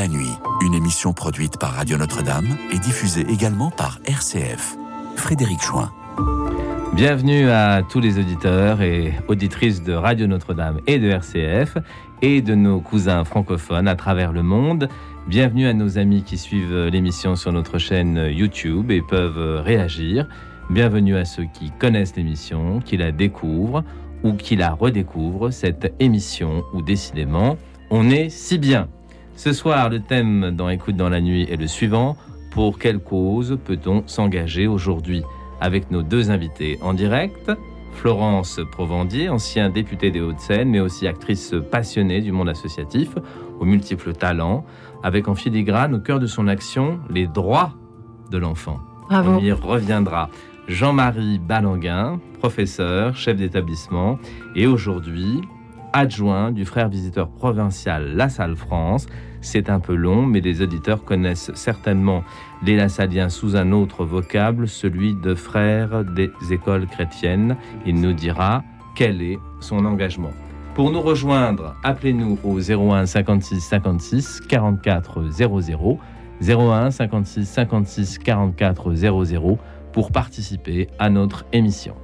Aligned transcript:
la 0.00 0.08
nuit, 0.08 0.32
une 0.62 0.72
émission 0.72 1.12
produite 1.12 1.58
par 1.58 1.72
Radio 1.72 1.98
Notre-Dame 1.98 2.56
et 2.72 2.78
diffusée 2.78 3.26
également 3.28 3.70
par 3.70 3.98
RCF. 4.06 4.78
Frédéric 5.14 5.60
Chouin. 5.60 5.92
Bienvenue 6.94 7.50
à 7.50 7.82
tous 7.86 8.00
les 8.00 8.18
auditeurs 8.18 8.80
et 8.80 9.12
auditrices 9.28 9.82
de 9.82 9.92
Radio 9.92 10.26
Notre-Dame 10.26 10.80
et 10.86 10.98
de 10.98 11.10
RCF 11.10 11.76
et 12.22 12.40
de 12.40 12.54
nos 12.54 12.80
cousins 12.80 13.24
francophones 13.24 13.86
à 13.86 13.94
travers 13.94 14.32
le 14.32 14.42
monde. 14.42 14.88
Bienvenue 15.26 15.66
à 15.66 15.74
nos 15.74 15.98
amis 15.98 16.22
qui 16.22 16.38
suivent 16.38 16.86
l'émission 16.86 17.36
sur 17.36 17.52
notre 17.52 17.76
chaîne 17.76 18.30
YouTube 18.32 18.90
et 18.90 19.02
peuvent 19.02 19.60
réagir. 19.62 20.26
Bienvenue 20.70 21.16
à 21.16 21.26
ceux 21.26 21.44
qui 21.52 21.72
connaissent 21.78 22.16
l'émission, 22.16 22.80
qui 22.80 22.96
la 22.96 23.12
découvrent 23.12 23.84
ou 24.22 24.32
qui 24.32 24.56
la 24.56 24.72
redécouvrent, 24.72 25.50
cette 25.50 25.92
émission 26.00 26.64
où 26.72 26.80
décidément 26.80 27.58
on 27.90 28.08
est 28.08 28.30
si 28.30 28.56
bien. 28.56 28.88
Ce 29.42 29.54
soir, 29.54 29.88
le 29.88 30.00
thème 30.00 30.50
dans 30.54 30.68
Écoute 30.68 30.96
dans 30.96 31.08
la 31.08 31.22
nuit 31.22 31.48
est 31.50 31.56
le 31.56 31.66
suivant. 31.66 32.18
Pour 32.50 32.78
quelle 32.78 32.98
cause 32.98 33.58
peut-on 33.64 34.06
s'engager 34.06 34.66
aujourd'hui 34.66 35.22
Avec 35.62 35.90
nos 35.90 36.02
deux 36.02 36.30
invités 36.30 36.78
en 36.82 36.92
direct, 36.92 37.50
Florence 37.94 38.60
Provandier, 38.70 39.30
ancien 39.30 39.70
député 39.70 40.10
des 40.10 40.20
Hauts-de-Seine, 40.20 40.68
mais 40.68 40.80
aussi 40.80 41.06
actrice 41.06 41.54
passionnée 41.70 42.20
du 42.20 42.32
monde 42.32 42.50
associatif, 42.50 43.14
aux 43.58 43.64
multiples 43.64 44.12
talents, 44.12 44.66
avec 45.02 45.26
en 45.26 45.34
filigrane 45.34 45.94
au 45.94 46.00
cœur 46.00 46.20
de 46.20 46.26
son 46.26 46.46
action 46.46 47.00
les 47.08 47.26
droits 47.26 47.72
de 48.30 48.36
l'enfant. 48.36 48.78
On 49.08 49.38
y 49.38 49.52
reviendra. 49.52 50.28
Jean-Marie 50.68 51.38
Balanguin, 51.38 52.20
professeur, 52.40 53.16
chef 53.16 53.38
d'établissement, 53.38 54.18
et 54.54 54.66
aujourd'hui 54.66 55.40
adjoint 55.94 56.52
du 56.52 56.66
frère 56.66 56.90
visiteur 56.90 57.30
provincial 57.30 58.14
La 58.14 58.28
Salle 58.28 58.54
France. 58.54 59.06
C'est 59.40 59.70
un 59.70 59.80
peu 59.80 59.94
long, 59.94 60.26
mais 60.26 60.40
les 60.40 60.62
auditeurs 60.62 61.04
connaissent 61.04 61.50
certainement 61.54 62.22
les 62.62 62.76
Lassaliens 62.76 63.28
sous 63.28 63.56
un 63.56 63.72
autre 63.72 64.04
vocable, 64.04 64.68
celui 64.68 65.14
de 65.14 65.34
frère 65.34 66.04
des 66.04 66.30
écoles 66.50 66.86
chrétiennes. 66.86 67.56
Il 67.86 68.00
nous 68.00 68.12
dira 68.12 68.62
quel 68.96 69.22
est 69.22 69.38
son 69.60 69.84
engagement. 69.86 70.32
Pour 70.74 70.90
nous 70.90 71.00
rejoindre, 71.00 71.74
appelez-nous 71.82 72.38
au 72.44 72.58
01 72.58 73.06
56 73.06 73.60
56 73.60 74.40
44 74.48 75.30
00. 75.30 75.98
01 76.42 76.90
56 76.90 77.44
56 77.46 78.18
44 78.18 78.94
00 78.94 79.58
pour 79.92 80.12
participer 80.12 80.88
à 80.98 81.10
notre 81.10 81.44
émission. 81.52 81.94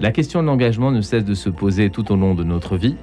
La 0.00 0.12
question 0.12 0.42
de 0.42 0.46
l'engagement 0.46 0.92
ne 0.92 1.00
cesse 1.00 1.24
de 1.24 1.34
se 1.34 1.50
poser 1.50 1.90
tout 1.90 2.12
au 2.12 2.16
long 2.16 2.34
de 2.34 2.44
notre 2.44 2.76
vie. 2.76 2.96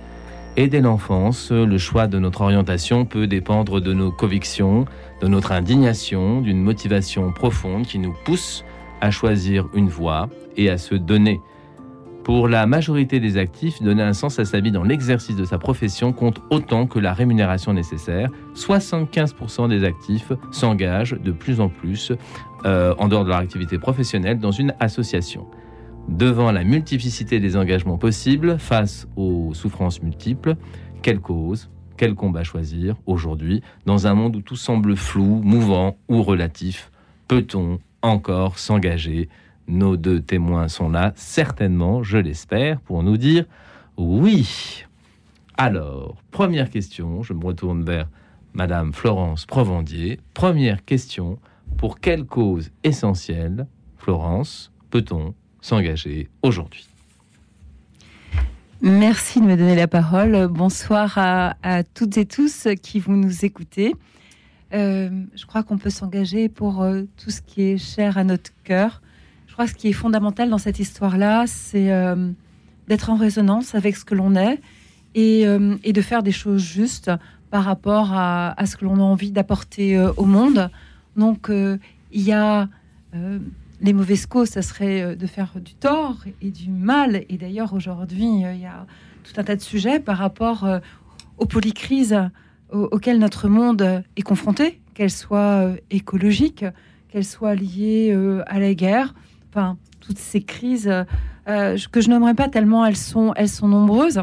Et 0.58 0.68
dès 0.68 0.80
l'enfance, 0.80 1.52
le 1.52 1.78
choix 1.78 2.08
de 2.08 2.18
notre 2.18 2.42
orientation 2.42 3.04
peut 3.04 3.28
dépendre 3.28 3.82
de 3.82 3.92
nos 3.94 4.10
convictions, 4.10 4.86
de 5.22 5.28
notre 5.28 5.52
indignation, 5.52 6.40
d'une 6.40 6.62
motivation 6.62 7.34
profonde 7.34 7.86
qui 7.86 8.00
nous 8.00 8.16
pousse 8.24 8.64
à 9.02 9.12
choisir 9.12 9.68
une 9.74 9.90
voie 9.90 10.30
et 10.56 10.70
à 10.70 10.78
se 10.78 10.96
donner. 10.96 11.42
Pour 12.24 12.48
la 12.48 12.66
majorité 12.66 13.20
des 13.20 13.38
actifs, 13.38 13.84
donner 13.84 14.02
un 14.02 14.14
sens 14.14 14.40
à 14.40 14.46
sa 14.46 14.62
vie 14.62 14.72
dans 14.72 14.84
l'exercice 14.84 15.36
de 15.36 15.44
sa 15.44 15.58
profession 15.58 16.14
compte 16.14 16.42
autant 16.50 16.88
que 16.88 17.00
la 17.00 17.14
rémunération 17.14 17.74
nécessaire. 17.74 18.32
75% 18.56 19.68
des 19.68 19.84
actifs 19.84 20.32
s'engagent 20.52 21.18
de 21.22 21.32
plus 21.32 21.60
en 21.60 21.68
plus, 21.68 22.14
euh, 22.66 22.96
en 22.98 23.10
dehors 23.10 23.26
de 23.26 23.30
leur 23.30 23.40
activité 23.40 23.78
professionnelle, 23.78 24.40
dans 24.40 24.52
une 24.52 24.74
association. 24.80 25.46
Devant 26.08 26.52
la 26.52 26.64
multiplicité 26.64 27.40
des 27.40 27.58
engagements 27.58 27.98
possibles, 27.98 28.60
face 28.60 29.08
aux 29.16 29.54
souffrances 29.54 30.02
multiples, 30.02 30.56
quelle 31.02 31.20
cause, 31.20 31.70
quel 31.98 32.14
combat 32.14 32.44
choisir 32.44 32.96
aujourd'hui, 33.06 33.62
dans 33.86 34.06
un 34.08 34.14
monde 34.14 34.36
où 34.36 34.42
tout 34.42 34.56
semble 34.56 34.96
flou, 34.96 35.42
mouvant 35.44 35.98
ou 36.08 36.22
relatif? 36.24 36.92
Peut-on 37.28 37.80
encore 38.02 38.60
s'engager? 38.60 39.30
Nos 39.68 39.98
deux 39.98 40.22
témoins 40.22 40.68
sont 40.68 40.90
là, 40.90 41.12
certainement, 41.16 42.04
je 42.04 42.18
l'espère, 42.18 42.80
pour 42.82 43.02
nous 43.02 43.18
dire 43.18 43.46
oui. 43.98 44.86
Alors, 45.58 46.22
première 46.32 46.70
question, 46.70 47.24
je 47.24 47.34
me 47.34 47.44
retourne 47.44 47.84
vers 47.84 48.08
Madame 48.54 48.94
Florence 48.94 49.46
Provandier. 49.46 50.20
Première 50.34 50.86
question, 50.86 51.40
pour 51.78 52.00
quelle 52.00 52.26
cause 52.26 52.72
essentielle, 52.84 53.68
Florence, 53.98 54.72
peut-on 54.92 55.34
s'engager 55.66 56.30
aujourd'hui 56.44 56.86
Merci 58.82 59.42
de 59.42 59.46
me 59.46 59.56
donner 59.58 59.76
la 59.76 59.88
parole. 59.88 60.48
Bonsoir 60.48 61.18
à, 61.18 61.84
toutes 61.96 62.18
et 62.18 62.26
tous 62.28 62.68
qui 62.84 63.00
vous 63.00 63.16
nous 63.16 63.46
écoutez. 63.46 63.96
Euh, 64.74 65.10
je 65.34 65.46
crois 65.48 65.64
qu'on 65.64 65.80
peut 65.80 65.90
s'engager 65.90 66.50
pour 66.50 66.84
euh, 66.84 67.04
tout 67.18 67.32
ce 67.32 67.42
qui 67.42 67.64
est 67.64 67.78
cher 67.80 68.20
à 68.20 68.24
notre 68.24 68.52
cœur. 68.64 69.02
Je 69.48 69.54
crois 69.54 69.66
que 69.66 69.72
ce 69.72 69.76
qui 69.76 69.88
est 69.88 69.94
fondamental 69.94 70.52
dans 70.52 70.60
cette 70.60 70.78
histoire-là, 70.78 71.46
c'est 71.48 71.92
euh, 71.92 72.30
d'être 72.88 73.10
en 73.10 73.16
résonance 73.16 73.74
avec 73.74 73.96
ce 73.96 74.06
que 74.06 74.14
l'on 74.14 74.36
est 74.36 74.62
et, 75.16 75.46
de 75.48 76.02
faire 76.02 76.22
des 76.22 76.34
choses 76.34 76.62
justes 76.62 77.10
par 77.50 77.64
rapport 77.64 78.12
à, 78.14 78.54
ce 78.68 78.76
que 78.78 78.86
l'on 78.86 78.98
a 78.98 79.04
envie 79.04 79.32
d'apporter 79.32 79.98
au 80.18 80.26
monde. 80.26 80.70
Donc, 81.16 81.48
il 81.50 82.22
y 82.22 82.34
a 82.34 82.68
les 83.86 83.94
mauvaises 83.94 84.26
causes, 84.26 84.50
ça 84.50 84.62
serait 84.62 85.16
de 85.16 85.28
faire 85.28 85.54
du 85.60 85.76
tort 85.76 86.18
et 86.42 86.52
du 86.52 86.70
mal. 86.70 87.24
Et 87.30 87.38
d'ailleurs, 87.38 87.74
aujourd'hui, 87.74 88.42
il 88.42 88.60
y 88.60 88.66
a 88.66 88.86
tout 89.24 89.34
un 89.38 89.44
tas 89.44 89.56
de 89.56 89.62
sujets 89.62 90.00
par 90.00 90.18
rapport 90.18 90.68
aux 91.38 91.46
polycrises 91.46 92.20
auxquelles 92.72 93.20
notre 93.20 93.48
monde 93.48 94.04
est 94.16 94.22
confronté, 94.22 94.82
qu'elles 94.94 95.12
soient 95.12 95.72
écologiques, 95.92 96.66
qu'elles 97.10 97.26
soient 97.26 97.56
liées 97.56 98.14
à 98.48 98.60
la 98.60 98.74
guerre, 98.74 99.14
enfin, 99.50 99.78
toutes 100.02 100.20
ces 100.20 100.42
crises 100.42 100.92
euh, 101.48 101.78
que 101.92 102.02
je 102.02 102.10
n'aimerais 102.10 102.34
pas 102.34 102.50
tellement, 102.50 102.86
elles 102.86 102.96
sont, 102.96 103.34
elles 103.36 103.50
sont 103.50 103.68
nombreuses. 103.68 104.22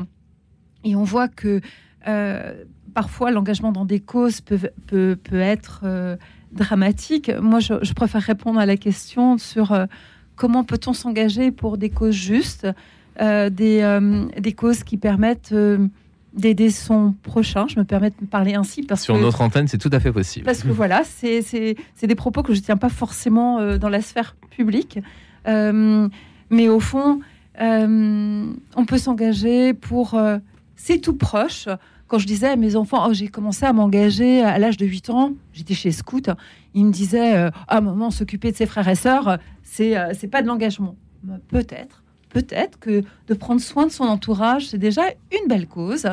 Et 0.85 0.97
on 0.97 1.05
voit 1.05 1.29
que 1.29 1.61
euh, 2.09 2.65
parfois 2.95 3.31
l'engagement 3.31 3.71
dans 3.71 3.85
des 3.85 4.01
causes 4.01 4.41
peut, 4.41 4.59
peut, 4.87 5.17
peut 5.23 5.41
être 5.41 5.83
euh, 5.85 6.17
dramatique. 6.53 7.31
Moi, 7.41 7.61
je, 7.61 7.75
je, 7.83 7.93
préfère 7.93 8.23
répondre 8.23 8.61
à 8.61 8.67
la 8.67 8.77
question 8.77 9.39
sur 9.39 9.73
euh, 9.73 9.87
comment 10.37 10.65
peut-on 10.65 10.93
s'engager 10.93 11.51
pour 11.51 11.79
des 11.79 11.91
causes 11.91 12.15
justes, 12.15 12.69
euh, 13.21 13.51
des, 13.51 13.99
des, 14.39 14.53
causes 14.53 14.85
qui 14.85 14.97
permettent 14.97 15.55
d'aider 16.35 16.71
son 16.71 17.15
prochain. 17.23 17.67
Je 17.69 17.79
me 17.79 17.85
permets 17.85 18.11
de 18.11 18.27
parler 18.27 18.55
ainsi 18.55 18.83
parce 18.83 19.03
sur 19.03 19.15
que, 19.15 19.21
notre 19.21 19.41
antenne, 19.41 19.69
c'est 19.69 19.79
tout 19.79 19.91
à 19.93 20.01
fait 20.01 20.13
possible. 20.13 20.45
Parce 20.45 20.63
que 20.63 20.69
voilà, 20.69 21.03
c'est 21.05 21.77
des 22.03 22.15
propos 22.15 22.43
que 22.43 22.55
je 22.55 22.61
tiens 22.61 22.77
pas 22.77 22.89
forcément 22.89 23.59
euh, 23.59 23.79
dans 23.79 23.89
la 23.89 24.01
sphère 24.01 24.37
publique, 24.51 24.99
euh, 25.47 26.09
mais 26.51 26.69
au 26.69 26.81
fond, 26.81 27.21
euh, 27.61 28.53
on 28.77 28.85
peut 28.85 28.99
s'engager 28.99 29.75
pour 29.75 30.21
c'est 30.77 30.99
tout 30.99 31.17
proche. 31.17 31.69
Quand 32.13 32.19
je 32.19 32.27
disais 32.27 32.49
à 32.49 32.57
mes 32.57 32.77
enfants, 32.77 33.07
oh, 33.09 33.15
j'ai 33.15 33.29
commencé 33.29 33.65
à 33.65 33.73
m'engager 33.73 34.43
à 34.43 34.59
l'âge 34.59 34.77
de 34.77 34.85
8 34.85 35.09
ans, 35.09 35.33
j'étais 35.55 35.73
chez 35.73 35.93
Scout, 35.93 36.29
ils 36.75 36.85
me 36.85 36.93
disaient, 36.93 37.51
ah 37.69 37.81
maman, 37.81 38.11
s'occuper 38.11 38.53
de 38.53 38.57
ses 38.59 38.67
frères 38.67 38.87
et 38.87 38.95
sœurs, 38.95 39.39
c'est 39.63 39.95
c'est 40.13 40.29
pas 40.29 40.43
de 40.43 40.47
l'engagement. 40.47 40.95
Peut-être 41.49 42.03
peut-être 42.33 42.79
que 42.79 43.03
de 43.29 43.35
prendre 43.35 43.61
soin 43.61 43.87
de 43.87 43.93
son 43.93 44.05
entourage, 44.05 44.69
c'est 44.69 44.79
déjà 44.79 45.03
une 45.31 45.49
belle 45.49 45.67
cause. 45.67 46.07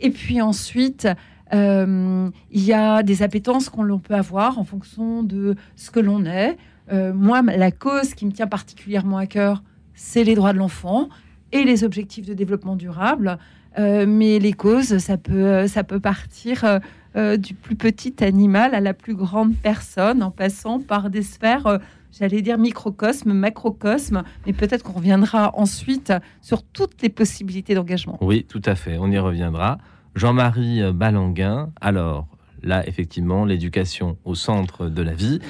Et 0.00 0.10
puis 0.10 0.40
ensuite, 0.40 1.08
euh, 1.52 2.30
il 2.50 2.64
y 2.64 2.72
a 2.72 3.02
des 3.02 3.22
appétences 3.22 3.68
qu'on 3.68 3.98
peut 3.98 4.14
avoir 4.14 4.58
en 4.58 4.64
fonction 4.64 5.22
de 5.22 5.54
ce 5.76 5.90
que 5.90 6.00
l'on 6.00 6.24
est. 6.24 6.56
Euh, 6.92 7.12
moi, 7.12 7.42
la 7.42 7.70
cause 7.70 8.14
qui 8.14 8.26
me 8.26 8.32
tient 8.32 8.46
particulièrement 8.46 9.18
à 9.18 9.26
cœur, 9.26 9.62
c'est 9.94 10.24
les 10.24 10.34
droits 10.34 10.52
de 10.52 10.58
l'enfant 10.58 11.08
et 11.52 11.64
les 11.64 11.84
objectifs 11.84 12.26
de 12.26 12.34
développement 12.34 12.76
durable. 12.76 13.38
Euh, 13.78 14.06
mais 14.06 14.38
les 14.38 14.52
causes, 14.52 14.98
ça 14.98 15.16
peut, 15.16 15.66
ça 15.66 15.84
peut 15.84 16.00
partir 16.00 16.80
euh, 17.16 17.36
du 17.36 17.54
plus 17.54 17.76
petit 17.76 18.22
animal 18.22 18.74
à 18.74 18.80
la 18.80 18.94
plus 18.94 19.14
grande 19.14 19.54
personne, 19.54 20.22
en 20.22 20.30
passant 20.30 20.80
par 20.80 21.10
des 21.10 21.22
sphères 21.22 21.66
euh, 21.66 21.78
j'allais 22.18 22.42
dire 22.42 22.58
microcosme, 22.58 23.32
macrocosme, 23.32 24.22
mais 24.46 24.52
peut-être 24.52 24.82
qu'on 24.82 24.92
reviendra 24.92 25.52
ensuite 25.58 26.12
sur 26.42 26.62
toutes 26.62 27.00
les 27.00 27.08
possibilités 27.08 27.74
d'engagement. 27.74 28.18
Oui, 28.20 28.44
tout 28.46 28.60
à 28.66 28.74
fait, 28.74 28.98
on 28.98 29.10
y 29.10 29.18
reviendra. 29.18 29.78
Jean-Marie 30.14 30.82
Balanguin, 30.92 31.70
alors 31.80 32.26
là, 32.62 32.86
effectivement, 32.86 33.44
l'éducation 33.44 34.16
au 34.24 34.34
centre 34.34 34.88
de 34.88 35.02
la 35.02 35.14
vie. 35.14 35.40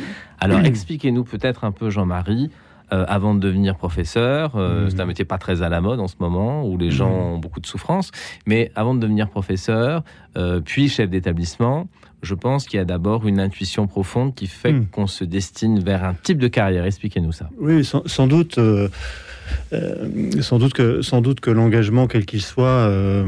Alors, 0.41 0.61
expliquez-nous 0.61 1.25
peut-être 1.25 1.65
un 1.65 1.73
peu, 1.73 1.91
Jean-Marie, 1.91 2.51
euh, 2.93 3.05
avant 3.09 3.35
de 3.35 3.41
devenir 3.41 3.77
professeur, 3.77 4.57
euh, 4.57 4.87
mmh. 4.87 4.91
c'est 4.91 5.01
un 5.01 5.07
métier 5.07 5.25
pas 5.25 5.39
très 5.39 5.63
à 5.63 5.69
la 5.69 5.81
mode 5.81 6.01
en 6.01 6.09
ce 6.09 6.17
moment, 6.21 6.67
où 6.69 6.77
les 6.77 6.91
gens 6.91 7.11
mmh. 7.11 7.33
ont 7.35 7.39
beaucoup 7.39 7.61
de 7.61 7.67
souffrances, 7.67 8.11
mais 8.47 8.71
avant 8.75 8.95
de 8.95 9.01
devenir 9.01 9.29
professeur, 9.29 10.03
euh, 10.37 10.61
puis 10.61 10.89
chef 10.89 11.09
d'établissement, 11.11 11.89
je 12.23 12.35
pense 12.35 12.67
qu'il 12.67 12.79
y 12.79 12.81
a 12.81 12.85
d'abord 12.85 13.27
une 13.27 13.41
intuition 13.41 13.87
profonde 13.89 14.35
qui 14.35 14.47
fait 14.47 14.73
Hmm. 14.73 14.87
qu'on 14.93 15.09
se 15.09 15.25
destine 15.25 15.81
vers 15.81 16.05
un 16.05 16.15
type 16.15 16.39
de 16.39 16.49
carrière. 16.49 16.85
Expliquez-nous 16.85 17.33
ça. 17.33 17.51
Oui, 17.59 17.85
sans, 17.85 18.07
sans 18.07 18.29
doute. 18.29 18.59
euh, 18.59 18.89
euh, 19.73 20.41
sans 20.41 20.59
doute 20.59 20.73
que, 20.73 21.03
sans 21.03 21.21
doute 21.21 21.41
que 21.41 21.51
l'engagement, 21.51 22.07
quel 22.07 22.25
qu'il 22.25 22.41
soit, 22.41 22.65
euh, 22.89 23.27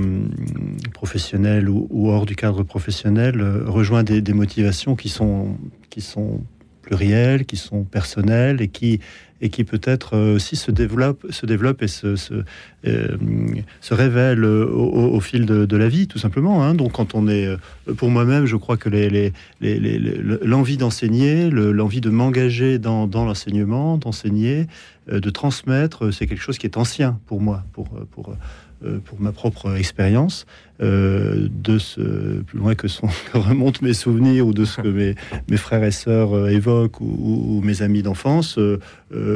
professionnel 0.92 1.68
ou, 1.68 1.86
ou 1.90 2.10
hors 2.10 2.24
du 2.24 2.36
cadre 2.36 2.62
professionnel, 2.62 3.40
euh, 3.40 3.64
rejoint 3.66 4.04
des, 4.04 4.20
des 4.22 4.32
motivations 4.32 4.94
qui 4.94 5.08
sont, 5.08 5.56
qui 5.90 6.00
sont 6.00 6.40
plurielles, 6.82 7.46
qui 7.46 7.56
sont 7.56 7.84
personnelles 7.84 8.62
et 8.62 8.68
qui, 8.68 9.00
et 9.44 9.50
qui 9.50 9.62
peut-être 9.64 10.16
euh, 10.16 10.36
aussi 10.36 10.56
se 10.56 10.70
développent, 10.70 11.26
se 11.30 11.44
développent 11.44 11.82
et 11.82 11.86
se, 11.86 12.16
se, 12.16 12.32
euh, 12.86 13.16
se 13.82 13.92
révèlent 13.92 14.42
euh, 14.42 14.64
au, 14.66 15.20
fil 15.20 15.44
de, 15.44 15.76
la 15.76 15.86
vie, 15.88 16.08
tout 16.08 16.18
simplement. 16.18 16.64
hein. 16.64 16.74
Donc, 16.74 16.92
quand 16.92 17.14
on 17.14 17.28
est, 17.28 17.54
pour 17.98 18.08
moi-même, 18.08 18.46
je 18.46 18.56
crois 18.56 18.78
que 18.78 18.88
les, 18.88 19.10
les, 19.10 19.32
les- 19.60 19.98
l'envie 20.42 20.78
d'enseigner, 20.78 21.50
le- 21.50 21.72
l'envie 21.72 22.00
de 22.00 22.08
m'engager 22.08 22.78
dans, 22.78 23.06
l'enseignement, 23.06 23.98
d'enseigner, 23.98 24.66
de 25.12 25.30
transmettre, 25.30 26.10
c'est 26.10 26.26
quelque 26.26 26.40
chose 26.42 26.56
qui 26.56 26.66
est 26.66 26.78
ancien 26.78 27.20
pour 27.26 27.42
moi, 27.42 27.64
pour, 27.74 27.90
pour, 28.12 28.34
pour 29.04 29.20
ma 29.20 29.32
propre 29.32 29.76
expérience, 29.76 30.46
euh, 30.82 31.48
de 31.50 31.78
ce 31.78 32.40
plus 32.42 32.58
loin 32.58 32.74
que, 32.74 32.88
son, 32.88 33.06
que 33.32 33.38
remontent 33.38 33.80
mes 33.82 33.94
souvenirs 33.94 34.46
ou 34.46 34.52
de 34.52 34.64
ce 34.64 34.80
que 34.82 34.88
mes, 34.88 35.14
mes 35.48 35.56
frères 35.56 35.84
et 35.84 35.90
sœurs 35.92 36.34
euh, 36.34 36.48
évoquent 36.48 37.00
ou, 37.00 37.04
ou- 37.18 37.58
ou 37.58 37.60
mes 37.62 37.82
amis 37.82 38.02
d'enfance. 38.02 38.58
euh, 38.58 38.78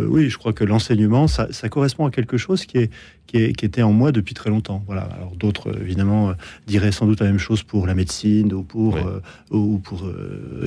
oui, 0.09 0.29
je 0.29 0.37
crois 0.39 0.53
que 0.53 0.65
l'enseignement, 0.65 1.29
ça, 1.29 1.47
ça 1.53 1.69
correspond 1.69 2.07
à 2.07 2.11
quelque 2.11 2.37
chose 2.37 2.65
qui 2.67 2.79
est 2.79 2.91
qui, 3.29 3.37
est- 3.37 3.53
qui 3.53 3.67
était 3.67 3.83
en 3.83 3.93
moi 3.93 4.11
depuis 4.11 4.33
très 4.35 4.49
longtemps. 4.49 4.83
Voilà. 4.87 5.03
Alors 5.03 5.37
d'autres, 5.37 5.71
évidemment, 5.83 6.33
diraient 6.67 6.93
sans 6.93 7.05
doute 7.07 7.21
la 7.21 7.27
même 7.27 7.39
chose 7.39 7.63
pour 7.63 7.87
la 7.87 7.95
médecine 7.95 8.53
ou 8.55 8.63
pour, 8.63 8.95
Oui. 8.95 9.01
euh, 9.07 9.21
ou 9.57 9.79
pour 9.79 10.03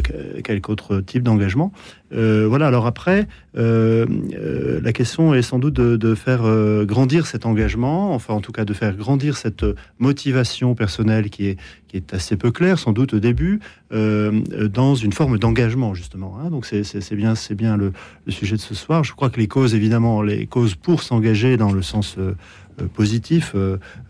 que- 0.03 0.41
quelque 0.41 0.69
autre 0.69 1.01
type 1.01 1.23
d'engagement. 1.23 1.71
Voilà. 2.11 2.67
Alors 2.67 2.85
après, 2.85 3.27
la 3.55 4.93
question 4.93 5.33
est 5.33 5.41
sans 5.41 5.59
doute 5.59 5.73
de, 5.73 5.97
de 5.97 6.13
faire 6.15 6.43
grandir 6.85 7.25
cet 7.25 7.45
engagement, 7.47 8.13
enfin 8.13 8.33
en 8.35 8.41
tout 8.41 8.51
cas 8.51 8.63
de 8.65 8.73
faire 8.73 8.95
grandir 8.95 9.37
cette 9.37 9.65
motivation 9.99 10.60
personnelle 10.75 11.29
qui 11.29 11.47
est, 11.47 11.57
qui 11.87 11.97
est 11.97 12.13
assez 12.13 12.37
peu 12.37 12.51
claire 12.51 12.79
sans 12.79 12.93
doute 12.93 13.13
au 13.13 13.19
début, 13.19 13.59
euh, 13.91 14.41
dans 14.69 14.95
une 14.95 15.11
forme 15.11 15.37
d'engagement 15.37 15.93
justement. 15.93 16.37
hein. 16.39 16.49
Donc 16.49 16.65
c'est- 16.65 17.13
bien, 17.13 17.33
bien 17.51 17.77
le, 17.77 17.91
sujet 18.29 18.55
de 18.55 18.61
ce 18.61 18.75
soir. 18.75 19.03
Je 19.03 19.13
crois 19.13 19.29
que 19.29 19.39
les 19.39 19.47
causes, 19.47 19.75
évidemment, 19.75 20.21
les 20.21 20.45
causes 20.45 20.75
pour 20.75 21.03
s'engager 21.03 21.57
dans 21.57 21.71
le 21.71 21.81
sens 21.81 22.15
euh, 22.17 22.35
euh, 22.81 22.87
positif 22.87 23.53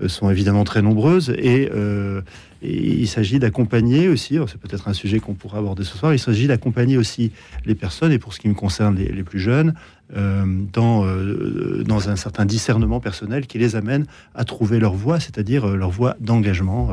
sont 0.05 0.29
évidemment 0.29 0.63
très 0.63 0.83
nombreuses 0.83 1.31
et, 1.31 1.69
il 2.63 3.07
s'agit 3.07 3.39
d'accompagner 3.39 4.07
aussi, 4.07 4.37
c'est 4.45 4.59
peut-être 4.59 4.87
un 4.87 4.93
sujet 4.93 5.19
qu'on 5.19 5.33
pourra 5.33 5.57
aborder 5.57 5.83
ce 5.83 5.97
soir, 5.97 6.13
il 6.13 6.19
s'agit 6.19 6.45
d'accompagner 6.45 6.95
aussi 6.95 7.31
les 7.65 7.73
personnes 7.73 8.11
et 8.11 8.19
pour 8.19 8.35
ce 8.35 8.39
qui 8.39 8.47
me 8.49 8.53
concerne 8.53 8.95
les, 8.95 9.23
plus 9.23 9.39
jeunes 9.39 9.73
dans, 10.13 11.05
euh, 11.05 11.83
dans 11.85 12.09
un 12.09 12.15
certain 12.15 12.45
discernement 12.45 12.99
personnel 12.99 13.47
qui 13.47 13.57
les 13.57 13.75
amène 13.75 14.05
à 14.35 14.43
trouver 14.43 14.79
leur 14.79 14.93
voie, 14.93 15.19
c'est-à-dire 15.19 15.69
euh, 15.69 15.75
leur 15.75 15.89
voie 15.89 16.15
d'engagement. 16.19 16.89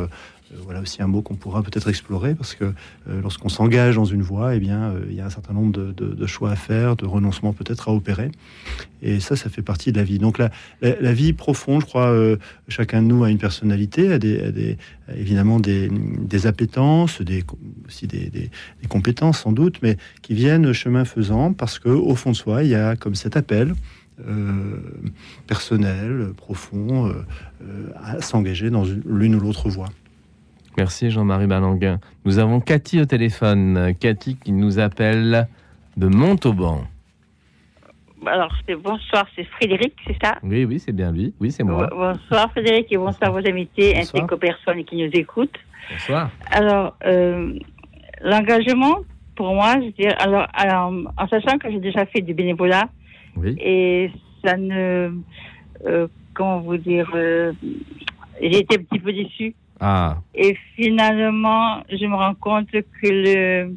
Euh, 0.52 0.56
voilà 0.64 0.80
aussi 0.80 1.02
un 1.02 1.06
mot 1.06 1.22
qu'on 1.22 1.34
pourra 1.36 1.62
peut-être 1.62 1.88
explorer 1.88 2.34
parce 2.34 2.54
que 2.54 2.64
euh, 2.64 3.20
lorsqu'on 3.22 3.48
s'engage 3.48 3.96
dans 3.96 4.04
une 4.04 4.22
voie, 4.22 4.54
eh 4.54 4.60
bien, 4.60 4.90
euh, 4.90 5.04
il 5.08 5.14
y 5.14 5.20
a 5.20 5.26
un 5.26 5.30
certain 5.30 5.52
nombre 5.52 5.72
de, 5.72 6.26
choix 6.26 6.50
à 6.50 6.56
faire, 6.56 6.96
de 6.96 7.06
renoncements 7.06 7.52
peut-être 7.52 7.88
à 7.88 7.92
opérer. 7.92 8.30
Et 9.02 9.20
ça, 9.20 9.36
ça 9.36 9.48
fait 9.48 9.62
partie 9.62 9.92
de 9.92 9.98
la 9.98 10.04
vie. 10.04 10.18
Donc 10.18 10.38
la, 10.38 10.50
la, 10.82 11.12
vie 11.12 11.32
profonde, 11.32 11.80
je 11.82 11.86
crois, 11.86 12.14
chacun 12.68 13.00
de 13.02 13.06
nous 13.06 13.24
a 13.24 13.30
une 13.30 13.38
personnalité, 13.38 14.12
a, 14.12 14.18
évidemment 15.14 15.60
des, 15.60 15.88
des 15.88 16.46
appétences, 16.46 17.22
des, 17.22 17.44
aussi 17.86 18.06
des, 18.06 18.28
des- 18.28 18.50
compétences 18.88 19.40
sans 19.40 19.52
doute, 19.52 19.78
mais 19.82 19.96
qui 20.22 20.34
viennent 20.34 20.72
chemin 20.72 21.04
faisant 21.04 21.52
parce 21.52 21.78
que 21.78 21.88
au 21.88 22.14
fond 22.14 22.32
de 22.32 22.36
soi, 22.36 22.64
il 22.64 22.70
y 22.70 22.74
a 22.74 22.96
comme 22.96 23.14
cet 23.14 23.36
appel. 23.36 23.74
personnel, 25.46 26.32
profond, 26.36 27.12
à 28.02 28.20
s'engager 28.20 28.68
dans 28.70 28.84
une- 28.84 29.02
l'une 29.06 29.36
ou 29.36 29.40
l'autre 29.40 29.68
voie. 29.68 29.88
Merci 30.78 31.10
Jean-Marie 31.10 31.48
Balanguin. 31.48 31.98
Nous 32.24 32.38
avons 32.38 32.60
Cathy 32.60 33.00
au 33.00 33.04
téléphone. 33.04 33.94
Cathy 33.98 34.36
qui 34.36 34.52
nous 34.52 34.78
appelle 34.78 35.48
de 35.96 36.06
Montauban. 36.06 36.84
Alors, 38.24 38.54
c'est 38.64 38.76
bonsoir, 38.76 39.26
c'est 39.34 39.42
Frédéric, 39.42 39.94
c'est 40.06 40.16
ça? 40.22 40.38
Oui, 40.44 40.64
oui, 40.64 40.78
c'est 40.78 40.92
bien 40.92 41.10
lui. 41.10 41.34
Oui, 41.40 41.50
c'est 41.50 41.64
moi. 41.64 41.88
Bonsoir 41.90 42.52
Frédéric 42.52 42.92
et 42.92 42.96
bonsoir 42.96 43.32
vos 43.32 43.38
invités 43.38 43.96
ainsi 43.96 44.24
qu'aux 44.28 44.36
personnes 44.36 44.84
qui 44.84 45.04
nous 45.04 45.10
écoutent. 45.14 45.58
Bonsoir. 45.90 46.30
Alors, 46.52 46.96
euh, 47.04 47.58
l'engagement, 48.22 48.98
pour 49.34 49.52
moi, 49.54 49.80
je 49.80 49.90
dirais, 50.00 50.14
alors, 50.20 50.46
alors, 50.54 50.92
en 51.16 51.26
sachant 51.26 51.58
que 51.58 51.72
j'ai 51.72 51.80
déjà 51.80 52.06
fait 52.06 52.20
du 52.20 52.34
bénévolat 52.34 52.88
Oui. 53.36 53.56
et 53.60 54.12
ça 54.44 54.56
ne, 54.56 55.10
euh, 55.86 56.06
comment 56.34 56.60
vous 56.60 56.76
dire, 56.76 57.10
euh, 57.16 57.52
j'ai 58.40 58.60
été 58.60 58.76
un 58.78 58.82
petit 58.84 59.00
peu 59.00 59.12
déçue. 59.12 59.56
Ah, 59.80 60.18
Et 60.34 60.56
finalement, 60.74 61.82
je 61.90 62.04
me 62.06 62.14
rends 62.16 62.34
compte 62.34 62.70
que 62.70 62.80
le, 63.04 63.74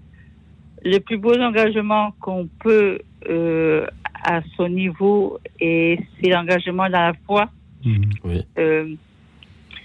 le 0.84 1.00
plus 1.00 1.18
beau 1.18 1.34
engagement 1.40 2.12
qu'on 2.20 2.48
peut 2.60 3.00
euh, 3.30 3.86
à 4.24 4.42
son 4.58 4.68
niveau, 4.70 5.40
et 5.60 6.00
c'est 6.20 6.30
l'engagement 6.30 6.90
dans 6.90 7.02
la 7.02 7.14
foi, 7.26 7.50
oui. 8.24 8.44
euh, 8.58 8.96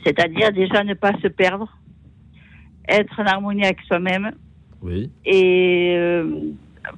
c'est-à-dire 0.04 0.52
déjà 0.52 0.84
ne 0.84 0.94
pas 0.94 1.12
se 1.22 1.28
perdre, 1.28 1.68
être 2.88 3.20
en 3.20 3.26
harmonie 3.26 3.64
avec 3.64 3.80
soi-même, 3.82 4.32
Oui. 4.82 5.10
et 5.24 5.94
euh, 5.96 6.30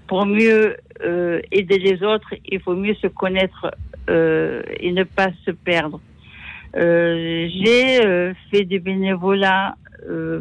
pour 0.07 0.27
mieux 0.27 0.77
euh, 1.03 1.41
aider 1.51 1.79
les 1.79 2.03
autres, 2.03 2.35
il 2.47 2.61
faut 2.61 2.75
mieux 2.75 2.95
se 2.97 3.07
connaître 3.09 3.71
euh, 4.11 4.63
et 4.81 4.93
ne 4.93 5.05
pas 5.05 5.29
se 5.45 5.51
perdre. 5.51 6.01
Euh, 6.77 7.49
J'ai 7.49 8.05
euh, 8.05 8.35
fait 8.51 8.65
du 8.65 8.81
bénévolat 8.81 9.77
euh, 10.09 10.41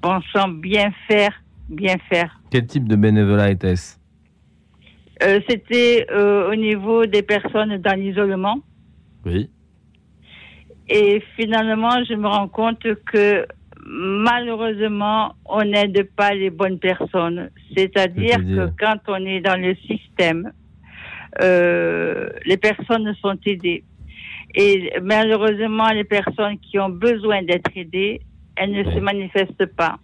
pensant 0.00 0.48
bien 0.48 0.90
faire, 1.08 1.32
bien 1.68 1.96
faire. 2.08 2.40
Quel 2.50 2.66
type 2.66 2.88
de 2.88 2.96
bénévolat 2.96 3.50
était-ce? 3.50 3.96
Euh, 5.22 5.40
C'était 5.48 6.06
euh, 6.10 6.50
au 6.50 6.54
niveau 6.54 7.06
des 7.06 7.22
personnes 7.22 7.76
dans 7.78 7.98
l'isolement. 7.98 8.58
Oui. 9.24 9.48
Et 10.88 11.22
finalement, 11.36 12.04
je 12.08 12.14
me 12.14 12.26
rends 12.26 12.48
compte 12.48 12.86
que 13.06 13.46
malheureusement, 13.86 15.34
on 15.46 15.64
n'aide 15.64 16.08
pas 16.16 16.34
les 16.34 16.50
bonnes 16.50 16.78
personnes. 16.78 17.50
C'est-à-dire 17.76 18.38
que 18.38 18.70
quand 18.78 18.98
on 19.08 19.24
est 19.24 19.40
dans 19.40 19.60
le 19.60 19.74
système, 19.76 20.52
euh, 21.40 22.28
les 22.44 22.56
personnes 22.56 23.14
sont 23.20 23.38
aidées. 23.46 23.84
Et 24.54 24.92
malheureusement, 25.02 25.88
les 25.90 26.04
personnes 26.04 26.58
qui 26.58 26.78
ont 26.78 26.88
besoin 26.88 27.42
d'être 27.42 27.70
aidées, 27.76 28.20
elles 28.56 28.72
ne 28.72 28.84
se 28.84 29.00
manifestent 29.00 29.66
pas. 29.76 29.98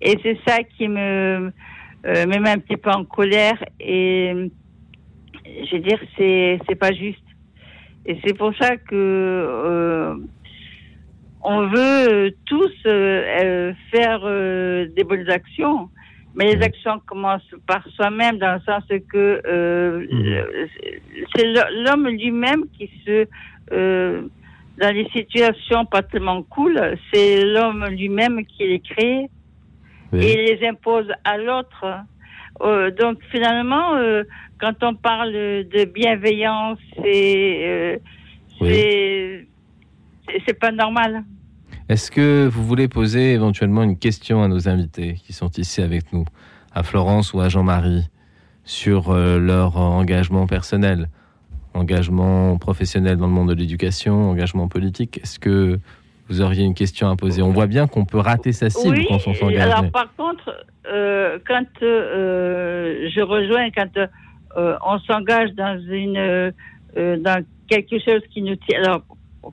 Et 0.00 0.18
c'est 0.22 0.38
ça 0.46 0.62
qui 0.62 0.88
me, 0.88 1.50
euh, 2.06 2.26
me 2.26 2.38
met 2.38 2.50
un 2.50 2.58
petit 2.58 2.76
peu 2.76 2.90
en 2.90 3.04
colère. 3.04 3.58
Et 3.80 4.50
je 5.44 5.76
veux 5.76 5.82
dire, 5.82 5.98
c'est 6.16 6.58
c'est 6.68 6.74
pas 6.74 6.92
juste. 6.92 7.24
Et 8.06 8.18
c'est 8.24 8.36
pour 8.36 8.54
ça 8.56 8.76
que 8.76 8.94
euh, 8.94 10.14
on 11.42 11.66
veut 11.68 12.34
tous 12.46 12.72
euh, 12.86 13.72
faire 13.90 14.20
euh, 14.24 14.86
des 14.96 15.04
bonnes 15.04 15.28
actions, 15.30 15.88
mais 16.34 16.54
les 16.54 16.62
actions 16.62 17.00
commencent 17.06 17.54
par 17.66 17.86
soi-même, 17.88 18.38
dans 18.38 18.54
le 18.54 18.60
sens 18.60 18.84
que 19.10 19.40
euh, 19.46 20.06
euh, 20.12 20.66
c'est 21.34 21.46
l'homme 21.84 22.08
lui-même 22.08 22.64
qui 22.76 22.90
se 23.04 23.26
euh, 23.72 24.22
dans 24.80 24.94
les 24.94 25.08
situations 25.10 25.84
pas 25.86 26.02
tellement 26.02 26.42
cool, 26.44 26.96
c'est 27.12 27.44
l'homme 27.44 27.86
lui-même 27.88 28.44
qui 28.46 28.66
les 28.68 28.80
crée 28.80 29.28
Oui. 30.12 30.24
et 30.24 30.56
les 30.56 30.68
impose 30.68 31.08
à 31.24 31.36
l'autre. 31.38 31.84
Euh, 32.60 32.90
donc 32.90 33.18
finalement, 33.30 33.94
euh, 33.96 34.22
quand 34.60 34.82
on 34.82 34.94
parle 34.94 35.32
de 35.32 35.84
bienveillance, 35.84 36.78
c'est 37.02 38.00
Oui. 38.60 39.46
c'est 40.46 40.58
pas 40.58 40.72
normal. 40.72 41.24
Est-ce 41.88 42.10
que 42.10 42.46
vous 42.46 42.64
voulez 42.64 42.86
poser 42.88 43.32
éventuellement 43.32 43.82
une 43.82 43.98
question 43.98 44.42
à 44.42 44.48
nos 44.48 44.68
invités 44.68 45.14
qui 45.14 45.32
sont 45.32 45.50
ici 45.56 45.80
avec 45.80 46.12
nous, 46.12 46.24
à 46.74 46.82
Florence 46.82 47.32
ou 47.32 47.40
à 47.40 47.48
Jean-Marie, 47.48 48.06
sur 48.64 49.14
leur 49.14 49.76
engagement 49.78 50.46
personnel, 50.46 51.08
engagement 51.78 52.56
professionnel 52.58 53.16
dans 53.16 53.26
le 53.26 53.32
monde 53.32 53.48
de 53.48 53.54
l'éducation, 53.54 54.30
engagement 54.30 54.68
politique 54.68 55.18
Est-ce 55.22 55.38
que 55.38 55.78
vous 56.28 56.42
auriez 56.42 56.64
une 56.64 56.74
question 56.74 57.08
à 57.08 57.16
poser? 57.16 57.40
On 57.42 57.52
voit 57.52 57.66
bien 57.66 57.86
qu'on 57.86 58.04
peut 58.04 58.18
rater 58.18 58.52
sa 58.52 58.68
cible 58.68 58.98
oui. 58.98 59.06
quand 59.08 59.26
on 59.26 59.34
s'engage. 59.34 59.62
Alors 59.62 59.90
par 59.90 60.14
contre, 60.14 60.66
euh, 60.92 61.38
quand 61.46 61.64
euh, 61.82 63.08
je 63.14 63.20
rejoins, 63.20 63.70
quand 63.70 63.96
euh, 63.96 64.76
on 64.84 64.98
s'engage 65.00 65.52
dans 65.52 65.78
une 65.80 66.52
dans 66.96 67.44
quelque 67.68 67.98
chose 68.00 68.22
qui 68.32 68.42
nous 68.42 68.56
tient. 68.56 68.80
Alors 68.82 69.02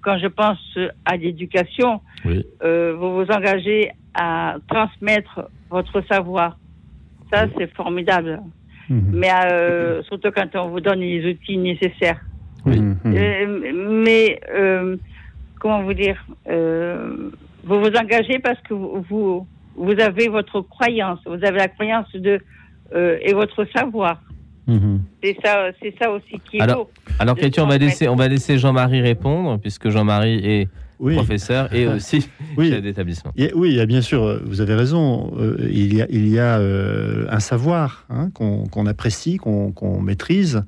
quand 0.02 0.18
je 0.18 0.28
pense 0.28 0.58
à 1.06 1.16
l'éducation, 1.16 2.02
Oui. 2.26 2.46
vous 2.62 3.16
vous 3.16 3.32
engagez 3.32 3.92
à 4.14 4.56
transmettre 4.68 5.50
votre 5.70 6.02
savoir. 6.08 6.58
Ça, 7.32 7.46
c'est 7.58 7.74
formidable. 7.76 8.42
Mhm. 8.90 9.12
Mais 9.14 9.30
euh, 9.46 10.04
surtout 10.04 10.32
quand 10.32 10.56
on 10.56 10.70
vous 10.70 10.80
donne 10.80 11.00
les 11.00 11.26
outils 11.30 11.58
nécessaires. 11.58 12.22
Oui. 12.66 12.80
Mhm. 12.80 12.98
Euh, 13.06 13.72
mais 14.04 14.40
euh, 14.54 14.98
comment 15.60 15.84
vous 15.84 15.94
dire 15.94 16.24
euh, 16.50 17.30
Vous 17.64 17.80
vous 17.80 17.92
engagez 17.96 18.40
parce 18.40 18.60
que 18.62 18.74
vous, 18.74 19.48
vous 19.76 20.00
avez 20.00 20.28
votre 20.28 20.62
croyance, 20.62 21.20
vous 21.26 21.44
avez 21.44 21.58
la 21.58 21.68
croyance 21.68 22.12
de 22.14 22.40
euh, 22.94 23.18
et 23.22 23.34
votre 23.34 23.66
savoir. 23.76 24.22
Mhm. 24.68 25.02
C'est 25.24 25.38
ça, 25.44 25.68
c'est 25.82 25.94
ça 26.02 26.12
aussi 26.12 26.40
qui 26.50 26.58
est 26.58 26.62
Alors, 26.62 26.86
beau. 26.86 26.90
Alors, 27.20 27.36
Cathy, 27.36 27.60
on 27.60 27.68
va 27.68 27.78
laisser, 27.78 28.08
on 28.08 28.16
va 28.16 28.28
laisser 28.28 28.58
Jean-Marie 28.58 29.02
répondre, 29.02 29.60
puisque 29.60 29.90
Jean-Marie 29.90 30.40
est 30.44 30.68
Oui. 31.00 31.16
professeur 31.16 31.74
et 31.74 31.88
aussi 31.96 32.28
Oui. 32.58 32.70
chef 32.70 32.82
d'établissement. 32.82 33.32
Oui, 33.56 33.70
il 33.72 33.76
y 33.76 33.80
a 33.82 33.86
bien 33.86 34.02
sûr, 34.02 34.24
euh, 34.24 34.42
vous 34.46 34.62
avez 34.62 34.76
raison, 34.76 35.34
euh, 35.38 35.58
il 35.72 35.94
y 35.96 36.02
a, 36.02 36.08
il 36.10 36.28
y 36.28 36.40
a 36.40 36.58
euh, 36.60 37.26
un 37.30 37.40
savoir 37.40 38.06
hein, 38.10 38.30
qu'on 38.34 38.86
apprécie, 38.86 39.38
qu'on 39.38 40.02
maîtrise. 40.02 40.64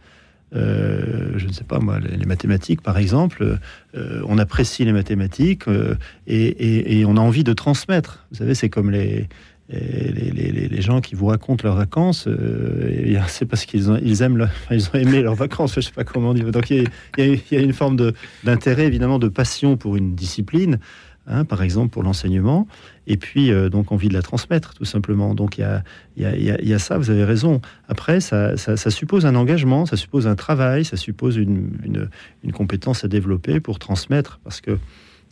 Euh, 0.56 1.34
je 1.36 1.46
ne 1.46 1.52
sais 1.52 1.66
pas 1.66 1.80
moi, 1.80 2.00
les, 2.00 2.16
les 2.16 2.26
mathématiques 2.26 2.82
par 2.82 2.98
exemple, 2.98 3.58
euh, 3.96 4.22
on 4.28 4.38
apprécie 4.38 4.86
les 4.86 4.94
mathématiques 4.94 5.68
euh, 5.68 5.96
et, 6.26 6.46
et- 6.48 7.00
et 7.00 7.06
on 7.06 7.18
a 7.18 7.20
envie 7.20 7.44
de 7.44 7.52
transmettre. 7.54 8.26
Vous 8.32 8.38
savez, 8.38 8.56
c'est 8.56 8.70
comme 8.70 8.90
les, 8.90 9.28
les, 9.70 10.32
les- 10.32 10.52
les- 10.52 10.68
les 10.70 10.82
gens 10.82 11.02
qui 11.02 11.14
vous 11.16 11.26
racontent 11.28 11.64
leurs 11.68 11.76
vacances, 11.76 12.28
euh, 12.28 12.90
et 12.90 13.18
c'est 13.28 13.46
parce 13.46 13.66
qu'ils 13.66 13.92
ont, 13.92 14.00
ils 14.02 14.22
aiment, 14.22 14.50
ils 14.72 14.88
ont 14.90 14.94
aimé 14.98 15.22
leurs 15.22 15.36
vacances, 15.36 15.76
je 15.76 15.82
sais 15.82 15.92
pas 15.92 16.04
comment 16.06 16.34
dire. 16.34 16.52
Donc 16.52 16.70
il 16.70 16.88
y 17.18 17.56
a, 17.56 17.60
une 17.60 17.74
forme 17.74 18.14
d'intérêt, 18.44 18.86
évidemment, 18.86 19.20
de 19.20 19.28
passion 19.28 19.76
pour 19.78 19.98
une 19.98 20.16
discipline, 20.16 20.80
hein, 21.28 21.44
par 21.44 21.62
exemple 21.64 21.90
pour 21.90 22.04
l'enseignement, 22.04 22.66
et 23.08 23.18
puis 23.18 23.52
euh, 23.52 23.68
donc 23.70 23.92
envie 23.92 24.08
de 24.08 24.14
la 24.14 24.22
transmettre, 24.22 24.74
tout 24.74 24.86
simplement. 24.86 25.36
Donc 25.36 25.58
il 25.58 25.62
y 25.62 25.64
a, 25.66 25.84
y 26.16 26.26
a- 26.26 26.62
y 26.62 26.74
a- 26.74 26.80
ça, 26.80 26.98
vous 26.98 27.10
avez 27.10 27.26
raison. 27.26 27.60
Après, 27.90 28.22
ça, 28.22 28.56
ça- 28.56 28.78
ça 28.78 28.90
suppose 28.90 29.26
un 29.26 29.36
engagement, 29.36 29.86
ça 29.86 29.98
suppose 29.98 30.28
un 30.28 30.36
travail, 30.36 30.86
ça 30.86 30.96
suppose 30.96 31.36
une, 31.36 31.72
une- 31.84 32.10
une 32.46 32.52
compétence 32.54 33.04
à 33.04 33.10
développer 33.10 33.60
pour 33.60 33.80
transmettre, 33.80 34.40
parce 34.46 34.62
que 34.62 34.78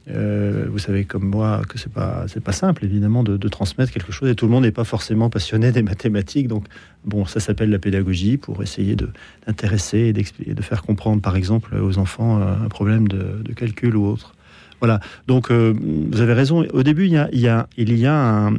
euh, 0.09 0.67
vous 0.69 0.77
savez 0.77 1.05
comme 1.05 1.25
moi 1.25 1.61
que 1.67 1.79
c'est 1.79 1.91
pas 1.91 2.25
c'est 2.27 2.43
pas 2.43 2.51
simple 2.51 2.85
évidemment 2.85 3.23
de, 3.23 3.37
transmettre 3.47 3.91
quelque 3.91 4.11
chose 4.11 4.29
et 4.29 4.35
tout 4.35 4.45
le 4.45 4.51
monde 4.51 4.63
n'est 4.63 4.71
pas 4.71 4.83
forcément 4.83 5.29
passionné 5.29 5.71
des 5.71 5.81
mathématiques. 5.81 6.47
Donc 6.47 6.65
bon 7.05 7.25
ça 7.25 7.39
s'appelle 7.39 7.69
la 7.69 7.79
pédagogie 7.79 8.37
pour 8.37 8.61
essayer 8.61 8.95
de 8.95 9.09
d'intéresser 9.47 10.13
et 10.45 10.53
de 10.53 10.61
faire 10.61 10.83
comprendre 10.83 11.21
par 11.21 11.35
exemple 11.35 11.75
aux 11.75 11.97
enfants 11.97 12.39
euh, 12.39 12.55
un 12.65 12.69
problème 12.69 13.07
de 13.07 13.53
calcul 13.53 13.95
ou 13.95 14.05
autre 14.05 14.35
voilà. 14.79 14.99
Donc 15.27 15.51
euh, 15.51 15.73
vous 16.11 16.21
avez 16.21 16.33
raison. 16.33 16.65
Au 16.73 16.83
début 16.83 17.05
il 17.05 17.13
y 17.13 17.17
a 17.17 17.29
il 17.31 17.39
y 17.39 17.47
a, 17.47 17.67
il 17.77 17.97
y 17.97 18.05
a 18.05 18.51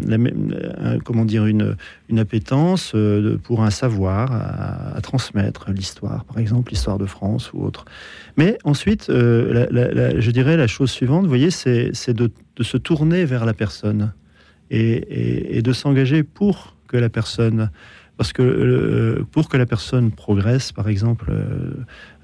comment 1.04 1.24
dire 1.24 1.46
une 1.46 1.76
une 2.08 2.18
appétence 2.18 2.92
euh, 2.94 3.38
pour 3.42 3.62
un 3.62 3.70
savoir 3.70 4.32
à, 4.96 5.00
transmettre 5.02 5.70
l'histoire 5.70 6.24
par 6.24 6.38
exemple 6.38 6.70
l'histoire 6.70 6.98
de 6.98 7.06
France 7.06 7.52
ou 7.52 7.64
autre. 7.64 7.84
Mais 8.36 8.58
ensuite, 8.64 9.08
euh, 9.10 10.16
je 10.18 10.30
dirais 10.30 10.56
la 10.56 10.66
chose 10.66 10.90
suivante, 10.90 11.22
vous 11.22 11.28
voyez, 11.28 11.50
c'est 11.50 12.10
de, 12.10 12.30
se 12.60 12.76
tourner 12.76 13.24
vers 13.24 13.44
la 13.44 13.54
personne 13.54 14.12
et, 14.70 15.62
de 15.62 15.72
s'engager 15.72 16.22
pour 16.22 16.76
que 16.88 16.96
la 16.96 17.08
personne, 17.08 17.70
parce 18.16 18.32
que 18.32 19.24
pour 19.32 19.48
que 19.48 19.56
la 19.56 19.66
personne 19.66 20.10
progresse, 20.10 20.72
par 20.72 20.88
exemple, 20.88 21.32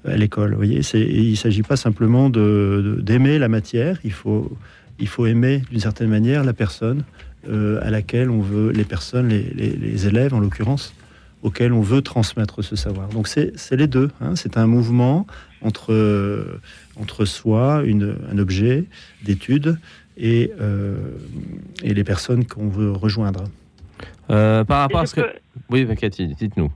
à 0.05 0.15
l'école, 0.17 0.51
vous 0.51 0.57
voyez, 0.57 0.81
il 0.93 1.31
ne 1.31 1.35
s'agit 1.35 1.63
pas 1.63 1.75
simplement 1.77 2.29
de- 2.29 2.95
de- 2.97 3.01
d'aimer 3.01 3.39
la 3.39 3.47
matière, 3.47 3.99
il 4.03 4.11
faut, 4.11 4.51
il 4.99 5.07
faut 5.07 5.25
aimer 5.25 5.61
d'une 5.71 5.79
certaine 5.79 6.09
manière 6.09 6.43
la 6.43 6.53
personne 6.53 7.03
euh, 7.49 7.79
à 7.81 7.89
laquelle 7.89 8.29
on 8.29 8.41
veut, 8.41 8.71
les 8.71 8.83
personnes, 8.85 9.27
les, 9.29 9.43
les- 9.55 9.75
les 9.75 10.07
élèves 10.07 10.33
en 10.33 10.39
l'occurrence, 10.39 10.93
auxquels 11.41 11.73
on 11.73 11.81
veut 11.81 12.01
transmettre 12.01 12.61
ce 12.63 12.75
savoir. 12.75 13.09
Donc 13.09 13.27
c'est 13.27 13.51
c'est 13.57 13.75
les 13.75 13.87
deux, 13.87 14.09
hein. 14.21 14.35
c'est 14.35 14.57
un 14.57 14.65
mouvement 14.67 15.27
entre, 15.61 15.91
euh, 15.93 16.59
entre 16.99 17.25
soi, 17.25 17.83
une, 17.85 18.15
un 18.31 18.37
objet 18.37 18.85
d'étude, 19.23 19.77
et, 20.17 20.51
euh, 20.61 20.95
et 21.83 21.93
les 21.93 22.03
personnes 22.03 22.45
qu'on 22.45 22.67
veut 22.69 22.91
rejoindre. 22.91 23.45
Euh, 24.29 24.63
par 24.63 24.81
rapport 24.81 25.01
à 25.01 25.05
ce 25.05 25.15
que. 25.15 25.21
Oui, 25.69 25.87
Cathy, 25.97 26.27
dites-nous. 26.27 26.71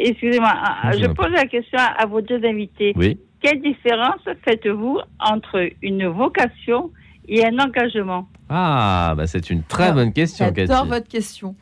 Excusez-moi, 0.00 0.52
ah, 0.54 0.92
Je 0.92 1.06
pose 1.06 1.30
la 1.32 1.46
question 1.46 1.78
à 1.78 2.06
vos 2.06 2.20
deux 2.20 2.40
invités. 2.44 2.92
Oui. 2.96 3.18
Quelle 3.40 3.60
différence 3.62 4.20
faites-vous 4.44 4.98
entre 5.20 5.68
une 5.82 6.06
vocation 6.08 6.90
et 7.28 7.44
un 7.44 7.58
engagement? 7.58 8.28
Ah, 8.48 9.12
bah 9.16 9.26
c'est 9.26 9.50
une 9.50 9.62
très 9.62 9.84
Alors, 9.84 9.96
bonne 9.96 10.12
question, 10.12 10.46
Cathy. 10.46 10.66
J'adore 10.68 10.86
votre 10.86 11.06
question. 11.08 11.54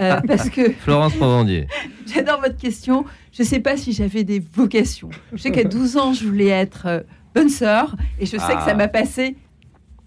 Euh, 0.00 0.20
parce 0.26 0.50
que 0.50 0.70
Florence 0.80 1.14
Provendier. 1.16 1.66
j'adore 2.14 2.40
votre 2.40 2.56
question. 2.58 3.04
Je 3.32 3.42
ne 3.42 3.46
sais 3.48 3.60
pas 3.60 3.76
si 3.76 3.92
j'avais 3.92 4.22
des 4.24 4.40
vocations. 4.52 5.08
Je 5.32 5.38
sais 5.38 5.50
qu'à 5.50 5.64
12 5.64 5.96
ans, 5.96 6.12
je 6.12 6.26
voulais 6.26 6.48
être 6.48 6.86
euh, 6.86 7.00
bonne 7.34 7.48
sœur. 7.48 7.96
Et 8.20 8.26
je 8.26 8.32
sais 8.32 8.52
que 8.52 8.58
Ah. 8.58 8.64
ça 8.66 8.74
m'a 8.74 8.88
passé 8.88 9.36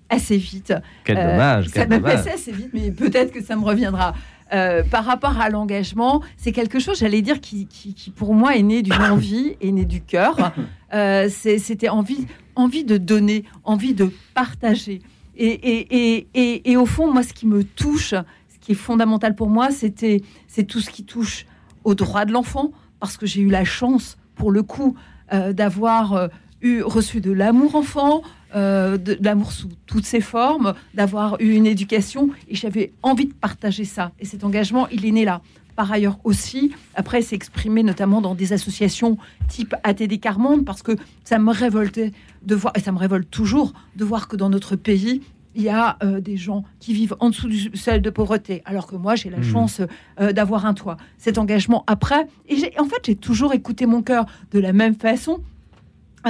assez 0.09 0.37
vite. 0.37 0.73
Quel 1.03 1.17
Euh, 1.17 1.31
dommage, 1.31 1.67
Ça 1.69 1.85
m'a 1.87 1.99
passé 1.99 2.29
assez 2.29 2.51
vite, 2.51 2.69
mais 2.73 2.91
peut-être 2.91 3.33
que 3.33 3.41
ça 3.41 3.55
me 3.55 3.63
reviendra. 3.65 4.13
Euh, 4.53 4.81
par 4.83 5.03
rapport 5.05 5.39
à 5.41 5.49
l'engagement, 5.49 6.21
c'est 6.37 6.51
quelque 6.53 6.79
chose, 6.79 6.99
j'allais 6.99 7.21
dire, 7.21 7.41
qui, 7.41 7.67
qui- 7.67 7.93
qui, 7.93 8.11
pour 8.11 8.33
moi 8.33 8.55
est 8.55 8.63
né 8.63 8.81
d'une 8.81 8.93
envie, 8.93 9.57
est 9.61 9.71
né 9.71 9.83
du 9.85 10.01
cœur. 10.01 10.53
Euh, 10.93 11.27
C'était 11.29 11.89
envie, 11.89 12.27
envie 12.55 12.83
de 12.85 12.97
donner, 12.97 13.43
envie 13.65 13.93
de 13.93 14.09
partager. 14.33 15.01
Et, 15.35 15.47
et, 15.49 16.27
et, 16.33 16.71
et, 16.71 16.77
au 16.77 16.85
fond, 16.85 17.11
moi, 17.11 17.23
ce 17.23 17.33
qui 17.33 17.45
me 17.45 17.63
touche, 17.63 18.11
ce 18.11 18.57
qui 18.61 18.71
est 18.71 18.75
fondamental 18.75 19.35
pour 19.35 19.49
moi, 19.49 19.69
c'était 19.71 20.21
c'est 20.47 20.63
tout 20.63 20.79
ce 20.79 20.89
qui 20.89 21.03
touche 21.03 21.45
aux 21.83 21.93
droits 21.95 22.25
de 22.25 22.31
l'enfant, 22.31 22.71
parce 22.99 23.17
que 23.17 23.25
j'ai 23.25 23.41
eu 23.41 23.49
la 23.49 23.65
chance, 23.65 24.17
pour 24.35 24.51
le 24.51 24.63
coup, 24.63 24.95
euh, 25.33 25.51
d'avoir 25.53 26.29
eu 26.61 26.81
reçu 26.81 27.21
de 27.21 27.31
l'amour 27.31 27.75
enfant, 27.75 28.21
euh, 28.55 28.97
de, 28.97 29.13
de 29.15 29.23
l'amour 29.23 29.51
sous 29.51 29.69
toutes 29.85 30.05
ses 30.05 30.21
formes, 30.21 30.73
d'avoir 30.93 31.39
eu 31.41 31.51
une 31.53 31.65
éducation, 31.65 32.29
et 32.47 32.55
j'avais 32.55 32.93
envie 33.03 33.25
de 33.25 33.33
partager 33.33 33.83
ça. 33.85 34.11
Et 34.19 34.25
cet 34.25 34.43
engagement, 34.43 34.87
il 34.89 35.05
est 35.05 35.11
né 35.11 35.25
là. 35.25 35.41
Par 35.75 35.91
ailleurs 35.91 36.17
aussi, 36.23 36.71
après, 36.95 37.21
c'est 37.21 37.35
exprimé 37.35 37.83
notamment 37.83 38.19
dans 38.19 38.33
des 38.33 38.51
associations 38.51 39.17
type 39.47 39.75
ATD 39.83 40.19
Carmonde, 40.19 40.65
parce 40.65 40.81
que 40.81 40.93
ça 41.23 41.37
me 41.37 41.51
révoltait 41.51 42.13
de 42.43 42.55
voir, 42.55 42.73
et 42.75 42.79
ça 42.79 42.91
me 42.91 42.97
révolte 42.97 43.29
toujours, 43.29 43.73
de 43.95 44.03
voir 44.03 44.27
que 44.27 44.35
dans 44.35 44.49
notre 44.49 44.75
pays, 44.75 45.21
il 45.55 45.63
y 45.63 45.69
a 45.69 45.97
euh, 46.03 46.19
des 46.19 46.37
gens 46.37 46.63
qui 46.79 46.93
vivent 46.93 47.15
en 47.19 47.29
dessous 47.29 47.47
du 47.47 47.71
seuil 47.75 47.99
de 48.01 48.09
pauvreté, 48.11 48.61
alors 48.65 48.85
que 48.87 48.95
moi, 48.95 49.15
j'ai 49.15 49.29
la 49.31 49.37
Mhm. 49.37 49.43
chance 49.43 49.81
euh, 50.19 50.31
d'avoir 50.31 50.65
un 50.65 50.73
toit. 50.75 50.97
Cet 51.17 51.37
engagement 51.39 51.83
après, 51.87 52.27
et 52.47 52.55
en 52.79 52.85
fait, 52.85 52.97
j'ai 53.05 53.15
toujours 53.15 53.53
écouté 53.53 53.85
mon 53.87 54.01
cœur 54.03 54.25
de 54.51 54.59
la 54.59 54.71
même 54.73 54.95
façon. 54.95 55.41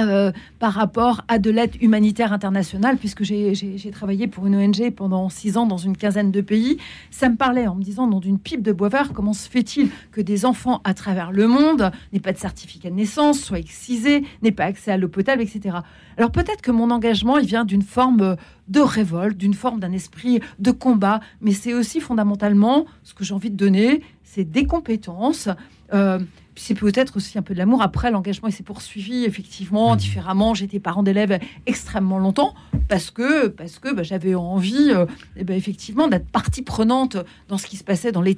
Euh, 0.06 0.32
par 0.58 0.72
rapport 0.72 1.22
à 1.28 1.38
de 1.38 1.50
l'aide 1.50 1.80
humanitaire 1.80 2.32
internationale, 2.32 2.96
puisque 2.96 3.22
j'ai 3.22 3.90
travaillé 3.92 4.26
pour 4.26 4.46
une 4.46 4.56
ONG 4.56 4.90
pendant 4.90 5.28
six 5.28 5.56
ans 5.56 5.66
dans 5.66 5.76
une 5.76 5.96
quinzaine 5.96 6.30
de 6.30 6.40
pays, 6.40 6.78
ça 7.10 7.28
me 7.28 7.36
parlait 7.36 7.66
en 7.66 7.74
me 7.74 7.82
disant, 7.82 8.06
dans 8.06 8.20
une 8.20 8.38
pipe 8.38 8.62
de 8.62 8.72
bois 8.72 8.88
comment 9.14 9.32
se 9.32 9.48
fait-il 9.48 9.90
que 10.12 10.20
des 10.20 10.44
enfants 10.44 10.80
à 10.84 10.94
travers 10.94 11.30
le 11.30 11.46
monde 11.46 11.90
n'aient 12.12 12.20
pas 12.20 12.32
de 12.32 12.38
certificat 12.38 12.90
de 12.90 12.94
naissance, 12.94 13.38
soient 13.40 13.58
excisés, 13.58 14.24
n'aient 14.42 14.52
pas 14.52 14.64
accès 14.64 14.90
à 14.90 14.96
l'eau 14.96 15.08
potable, 15.08 15.42
etc. 15.42 15.76
Alors 16.16 16.30
peut-être 16.30 16.62
que 16.62 16.70
mon 16.70 16.90
engagement, 16.90 17.38
il 17.38 17.46
vient 17.46 17.64
d'une 17.64 17.82
forme 17.82 18.36
de 18.68 18.80
révolte, 18.80 19.36
d'une 19.36 19.54
forme 19.54 19.80
d'un 19.80 19.92
esprit 19.92 20.40
de 20.58 20.70
combat, 20.70 21.20
mais 21.40 21.52
c'est 21.52 21.74
aussi 21.74 22.00
fondamentalement 22.00 22.86
ce 23.02 23.14
que 23.14 23.24
j'ai 23.24 23.34
envie 23.34 23.50
de 23.50 23.56
donner, 23.56 24.02
c'est 24.22 24.44
des 24.44 24.66
compétences. 24.66 25.48
euh, 25.94 26.18
c'est 26.58 26.74
peut-être 26.74 27.16
aussi 27.16 27.38
un 27.38 27.42
peu 27.42 27.54
de 27.54 27.58
l'amour. 27.58 27.82
Après, 27.82 28.10
l'engagement 28.10 28.50
s'est 28.50 28.62
poursuivi 28.62 29.24
effectivement 29.24 29.92
Mhm. 29.92 29.96
différemment. 29.96 30.54
J'étais 30.54 30.80
parent 30.80 31.02
d'élèves 31.02 31.38
extrêmement 31.66 32.18
longtemps 32.18 32.54
parce 32.88 33.10
que 33.10 33.46
parce 33.48 33.78
que 33.78 33.94
bah, 33.94 34.02
j'avais 34.02 34.34
envie, 34.34 34.90
euh, 34.90 35.06
ben, 35.42 35.56
effectivement, 35.56 36.08
d'être 36.08 36.28
partie 36.28 36.62
prenante 36.62 37.16
dans 37.48 37.58
ce 37.58 37.66
qui 37.66 37.76
se 37.76 37.84
passait 37.84 38.12
dans 38.12 38.22
les 38.22 38.34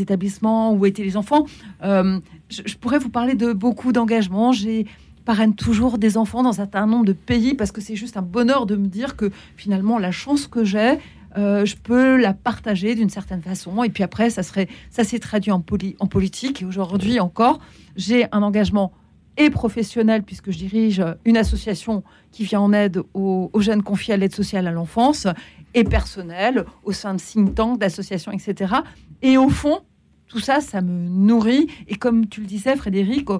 établissements 0.00 0.72
où 0.72 0.86
étaient 0.86 1.04
les 1.04 1.16
enfants. 1.16 1.46
Euh, 1.82 2.20
je, 2.48 2.62
je 2.64 2.76
pourrais 2.76 2.98
vous 2.98 3.10
parler 3.10 3.34
de 3.34 3.52
beaucoup 3.52 3.92
d'engagements. 3.92 4.52
J'ai 4.52 4.86
parraine 5.24 5.54
toujours 5.54 5.98
des 5.98 6.16
enfants 6.16 6.42
dans 6.42 6.48
un 6.50 6.52
certain 6.64 6.86
nombre 6.86 7.04
de 7.04 7.12
pays 7.12 7.52
parce 7.54 7.70
que 7.70 7.82
c'est 7.82 7.96
juste 7.96 8.16
un 8.16 8.22
bonheur 8.22 8.64
de 8.64 8.76
me 8.76 8.86
dire 8.86 9.14
que 9.14 9.30
finalement 9.56 9.98
la 9.98 10.10
chance 10.10 10.46
que 10.46 10.64
j'ai, 10.64 10.98
euh, 11.36 11.64
je 11.66 11.76
peux 11.76 12.16
la 12.16 12.32
partager 12.34 12.94
d'une 12.94 13.10
certaine 13.10 13.42
façon. 13.42 13.82
Et 13.84 13.90
puis 13.90 14.02
après, 14.02 14.30
ça 14.30 14.42
serait, 14.42 14.68
ça 14.90 15.04
s'est 15.04 15.18
traduit 15.18 15.50
en, 15.52 15.60
poli- 15.60 15.96
en 16.00 16.06
politique. 16.06 16.62
Et 16.62 16.64
aujourd'hui 16.64 17.20
encore, 17.20 17.58
j'ai 17.96 18.26
un 18.32 18.42
engagement 18.42 18.92
et 19.36 19.50
professionnel 19.50 20.22
puisque 20.24 20.50
je 20.50 20.58
dirige 20.58 21.02
une 21.24 21.36
association 21.36 22.02
qui 22.32 22.42
vient 22.44 22.60
en 22.60 22.72
aide 22.72 23.02
aux, 23.14 23.50
aux 23.52 23.60
jeunes 23.60 23.82
confiés 23.82 24.14
à 24.14 24.16
l'aide 24.16 24.34
sociale 24.34 24.66
à 24.66 24.72
l'enfance 24.72 25.26
et 25.74 25.84
personnel 25.84 26.64
au 26.82 26.92
sein 26.92 27.14
de 27.14 27.20
think 27.20 27.54
tanks, 27.54 27.78
d'associations, 27.78 28.32
etc. 28.32 28.74
Et 29.22 29.36
au 29.36 29.48
fond, 29.48 29.80
tout 30.26 30.40
ça, 30.40 30.60
ça 30.60 30.80
me 30.80 31.08
nourrit. 31.08 31.68
Et 31.86 31.94
comme 31.94 32.26
tu 32.26 32.40
le 32.40 32.46
disais, 32.46 32.74
Frédéric, 32.74 33.30
Oui. 33.30 33.38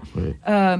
euh, 0.49 0.77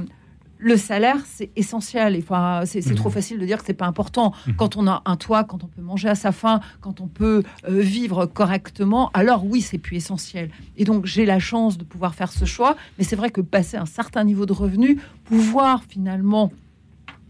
le 0.61 0.75
salaire, 0.75 1.15
c'est 1.25 1.51
essentiel. 1.55 2.17
Enfin, 2.21 2.63
c'est 2.65 2.85
Mhm. 2.85 2.95
trop 2.95 3.09
facile 3.09 3.39
de 3.39 3.45
dire 3.45 3.59
que 3.59 3.63
c'est 3.65 3.73
pas 3.73 3.85
important. 3.87 4.33
Mhm. 4.45 4.55
Quand 4.57 4.75
on 4.75 4.87
a 4.87 5.01
un 5.05 5.15
toit, 5.15 5.45
quand 5.45 5.63
on 5.63 5.67
peut 5.67 5.81
manger 5.81 6.09
à 6.09 6.15
sa 6.15 6.33
faim, 6.33 6.59
quand 6.81 6.99
on 6.99 7.07
peut 7.07 7.43
euh, 7.67 7.79
vivre 7.79 8.25
correctement, 8.25 9.09
alors 9.13 9.45
oui, 9.45 9.61
c'est 9.61 9.77
plus 9.77 9.95
essentiel. 9.95 10.51
Et 10.75 10.83
donc, 10.83 11.05
j'ai 11.05 11.25
la 11.25 11.39
chance 11.39 11.77
de 11.77 11.85
pouvoir 11.85 12.13
faire 12.13 12.31
ce 12.31 12.43
choix. 12.43 12.75
Mais 12.97 13.05
c'est 13.05 13.15
vrai 13.15 13.29
que 13.29 13.39
passer 13.41 13.77
un 13.77 13.85
certain 13.85 14.25
niveau 14.25 14.45
de 14.45 14.51
revenu, 14.53 14.99
pouvoir 15.23 15.83
finalement 15.87 16.51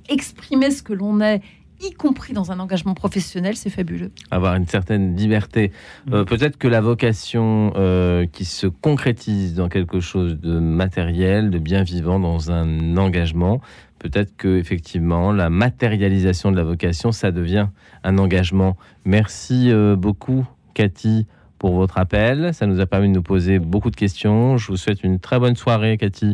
exprimer 0.08 0.72
ce 0.72 0.82
que 0.82 0.94
l'on 0.94 1.22
est, 1.22 1.42
y 1.82 1.92
compris 1.92 2.34
dans 2.34 2.52
un 2.52 2.60
engagement 2.60 2.94
professionnel, 2.94 3.56
c'est 3.56 3.70
fabuleux. 3.70 4.12
avoir 4.32 4.56
une 4.56 4.68
certaine 4.68 5.16
liberté. 5.16 5.72
Euh, 6.12 6.26
Peut-être 6.26 6.58
que 6.58 6.68
la 6.68 6.82
vocation 6.82 7.74
euh, 7.76 8.26
qui 8.32 8.46
se 8.46 8.68
concrétise 8.68 9.54
dans 9.54 9.70
quelque 9.70 10.00
chose 10.00 10.40
de 10.40 10.60
matériel, 10.60 11.50
de 11.50 11.60
bien 11.60 11.84
vivant, 11.84 12.20
dans 12.20 12.52
un 12.52 12.98
engagement, 12.98 13.62
peut-être 14.00 14.36
que 14.38 14.58
effectivement 14.58 15.32
la 15.32 15.50
matérialisation 15.50 16.52
de 16.52 16.58
la 16.58 16.64
vocation, 16.64 17.12
ça 17.12 17.32
devient 17.32 17.68
un 18.04 18.18
engagement. 18.18 18.78
Merci 19.06 19.72
euh, 19.72 19.96
beaucoup, 19.96 20.46
Cathy. 20.74 21.28
Pour 21.58 21.76
votre 21.76 21.98
appel, 21.98 22.54
ça 22.54 22.68
nous 22.68 22.80
a 22.80 22.86
permis 22.86 23.10
de 23.10 23.14
nous 23.14 23.22
poser 23.22 23.60
beaucoup 23.60 23.92
de 23.92 23.96
questions. 23.98 24.56
Je 24.56 24.68
vous 24.68 24.78
souhaite 24.78 25.04
une 25.04 25.20
très 25.20 25.40
bonne 25.40 25.58
soirée, 25.58 25.98
Cathy. 25.98 26.34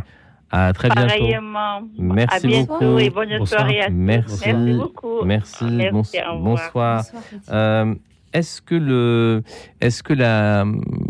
À 0.52 0.72
très 0.74 0.90
bientôt. 0.90 1.14
Merci 1.98 2.46
à 2.46 2.48
bientôt 2.48 2.74
beaucoup. 2.80 3.00
et 3.00 3.10
bonne 3.10 3.30
Bonsoir. 3.40 3.60
soirée 3.62 3.82
à 3.82 3.88
tous. 3.88 3.94
Merci. 3.94 4.54
Merci 4.54 4.74
beaucoup. 4.78 5.25
Merci. 5.25 5.66
Bonsoir. 6.40 7.04
Euh, 7.52 7.96
est-ce 8.32 8.62
que, 8.62 8.75
le, 8.75 9.44
est-ce 9.80 10.04
que 10.04 10.14
la, 10.14 10.66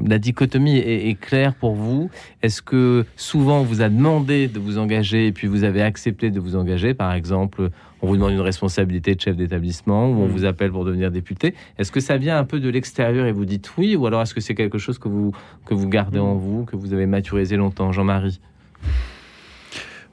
la 0.05 0.19
dichotomie 0.19 0.77
est, 0.77 1.09
est 1.09 1.15
claire 1.19 1.55
pour 1.55 1.73
vous? 1.73 2.09
Est-ce 2.43 2.61
que 2.61 3.03
souvent 3.15 3.59
on 3.61 3.63
vous 3.63 3.81
a 3.81 3.89
demandé 3.89 4.47
de 4.47 4.59
vous 4.59 4.77
engager 4.77 5.27
et 5.27 5.31
puis 5.31 5.47
vous 5.47 5.63
avez 5.63 5.81
accepté 5.81 6.29
de 6.29 6.39
vous 6.39 6.55
engager? 6.55 6.93
Par 6.93 7.13
exemple, 7.13 7.69
on 8.03 8.07
vous 8.07 8.15
demande 8.15 8.33
une 8.33 8.41
responsabilité 8.41 9.15
de 9.15 9.21
chef 9.21 9.35
d'établissement 9.35 10.07
ou 10.09 10.21
on 10.21 10.27
Mm. 10.27 10.31
vous 10.31 10.45
appelle 10.45 10.71
pour 10.71 10.85
devenir 10.85 11.09
député. 11.09 11.55
Est-ce 11.79 11.91
que 11.91 11.99
ça 11.99 12.17
vient 12.17 12.37
un 12.37 12.43
peu 12.45 12.59
de 12.59 12.69
l'extérieur 12.69 13.25
et 13.25 13.31
vous 13.31 13.45
dites 13.45 13.71
oui 13.77 13.95
Ou 13.95 14.05
alors 14.05 14.21
est-ce 14.21 14.35
que 14.35 14.41
c'est 14.41 14.55
quelque 14.55 14.77
chose 14.77 14.99
que 14.99 15.07
vous, 15.09 15.31
que 15.65 15.73
vous 15.73 15.89
gardez 15.89 16.19
en 16.19 16.35
vous, 16.35 16.63
que 16.65 16.75
vous 16.75 16.93
avez 16.93 17.07
maturisé 17.07 17.57
longtemps? 17.57 17.91
Jean-Marie 17.91 18.39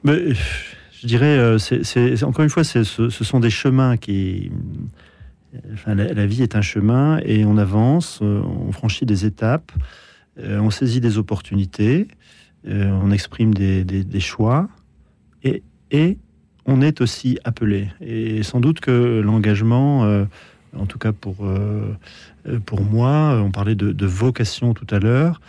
Mais, 0.03 0.33
je 1.01 1.07
dirais, 1.07 1.37
euh, 1.37 1.57
encore 2.23 2.43
une 2.43 2.49
fois, 2.49 2.63
ce, 2.63 2.83
sont 2.83 3.39
des 3.39 3.49
chemins 3.49 3.97
qui. 3.97 4.51
Enfin, 5.73 5.93
la, 5.93 6.25
vie 6.25 6.41
est 6.41 6.55
un 6.55 6.61
chemin 6.63 7.19
et 7.23 7.45
on 7.45 7.57
avance, 7.57 8.19
euh, 8.23 8.41
on 8.41 8.71
franchit 8.71 9.05
des 9.05 9.25
étapes, 9.25 9.71
euh, 10.39 10.57
on 10.59 10.71
saisit 10.71 10.99
des 10.99 11.19
opportunités, 11.19 12.07
euh, 12.67 12.89
on 13.03 13.11
exprime 13.11 13.53
des, 13.53 14.19
choix 14.19 14.67
et, 15.43 16.17
on 16.65 16.81
est 16.81 17.01
aussi 17.01 17.37
appelé. 17.43 17.89
Et 18.01 18.41
sans 18.41 18.59
doute 18.59 18.79
que 18.79 19.19
l'engagement, 19.19 20.05
euh, 20.05 20.25
en 20.75 20.85
tout 20.85 20.97
cas 20.97 21.11
pour, 21.11 21.45
euh, 21.45 21.95
euh, 22.47 22.59
pour 22.59 22.81
moi, 22.81 23.41
on 23.43 23.51
parlait 23.51 23.75
de, 23.75 23.91
de 23.91 24.05
vocation 24.05 24.73
tout 24.73 24.87
à 24.89 24.99
l'heure, 24.99 25.41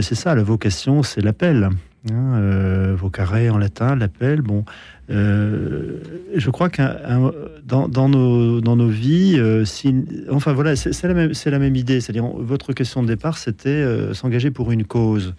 c'est 0.00 0.14
ça, 0.14 0.34
la 0.34 0.42
vocation, 0.42 1.02
c'est 1.02 1.20
l'appel. 1.20 1.70
Hein, 2.12 2.34
euh, 2.40 2.94
vocare 2.96 3.52
en 3.52 3.58
latin, 3.58 3.96
l'appel. 3.96 4.42
Bon, 4.42 4.64
euh, 5.10 5.98
je 6.34 6.50
crois 6.50 6.68
un- 6.78 7.32
dans, 7.66 7.88
dans 7.88 8.08
nos, 8.08 8.60
dans 8.60 8.76
nos 8.76 8.88
vies, 8.88 9.36
euh, 9.38 9.64
si, 9.64 9.94
enfin 10.30 10.52
voilà, 10.52 10.76
c'est 10.76 11.02
la 11.04 11.14
même, 11.14 11.34
c'est 11.34 11.50
la 11.50 11.58
même 11.58 11.76
idée. 11.76 12.00
C'est-à-dire, 12.00 12.26
votre 12.26 12.72
question 12.72 13.02
de 13.02 13.08
départ, 13.08 13.38
c'était 13.38 13.68
euh, 13.68 14.14
s'engager 14.14 14.50
pour 14.50 14.70
une 14.72 14.84
cause, 14.84 15.34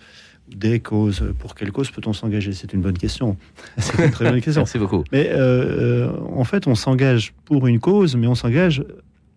des 0.54 0.80
causes. 0.80 1.24
Pour 1.40 1.56
quelle 1.56 1.72
cause 1.72 1.92
peut-on 1.92 2.14
s'engager? 2.14 2.54
C'est 2.54 2.74
une 2.74 2.82
bonne 2.82 2.98
question. 2.98 3.38
c'est 3.78 4.04
une 4.04 4.12
très 4.12 4.30
bonne 4.30 4.42
question. 4.42 4.62
Merci 4.62 4.80
beaucoup. 4.80 5.04
Mais 5.12 5.32
en 5.34 6.44
fait, 6.44 6.68
on 6.68 6.76
s'engage 6.76 7.34
pour 7.46 7.68
une 7.68 7.80
cause, 7.80 8.16
mais 8.16 8.28
on 8.28 8.36
s'engage 8.36 8.84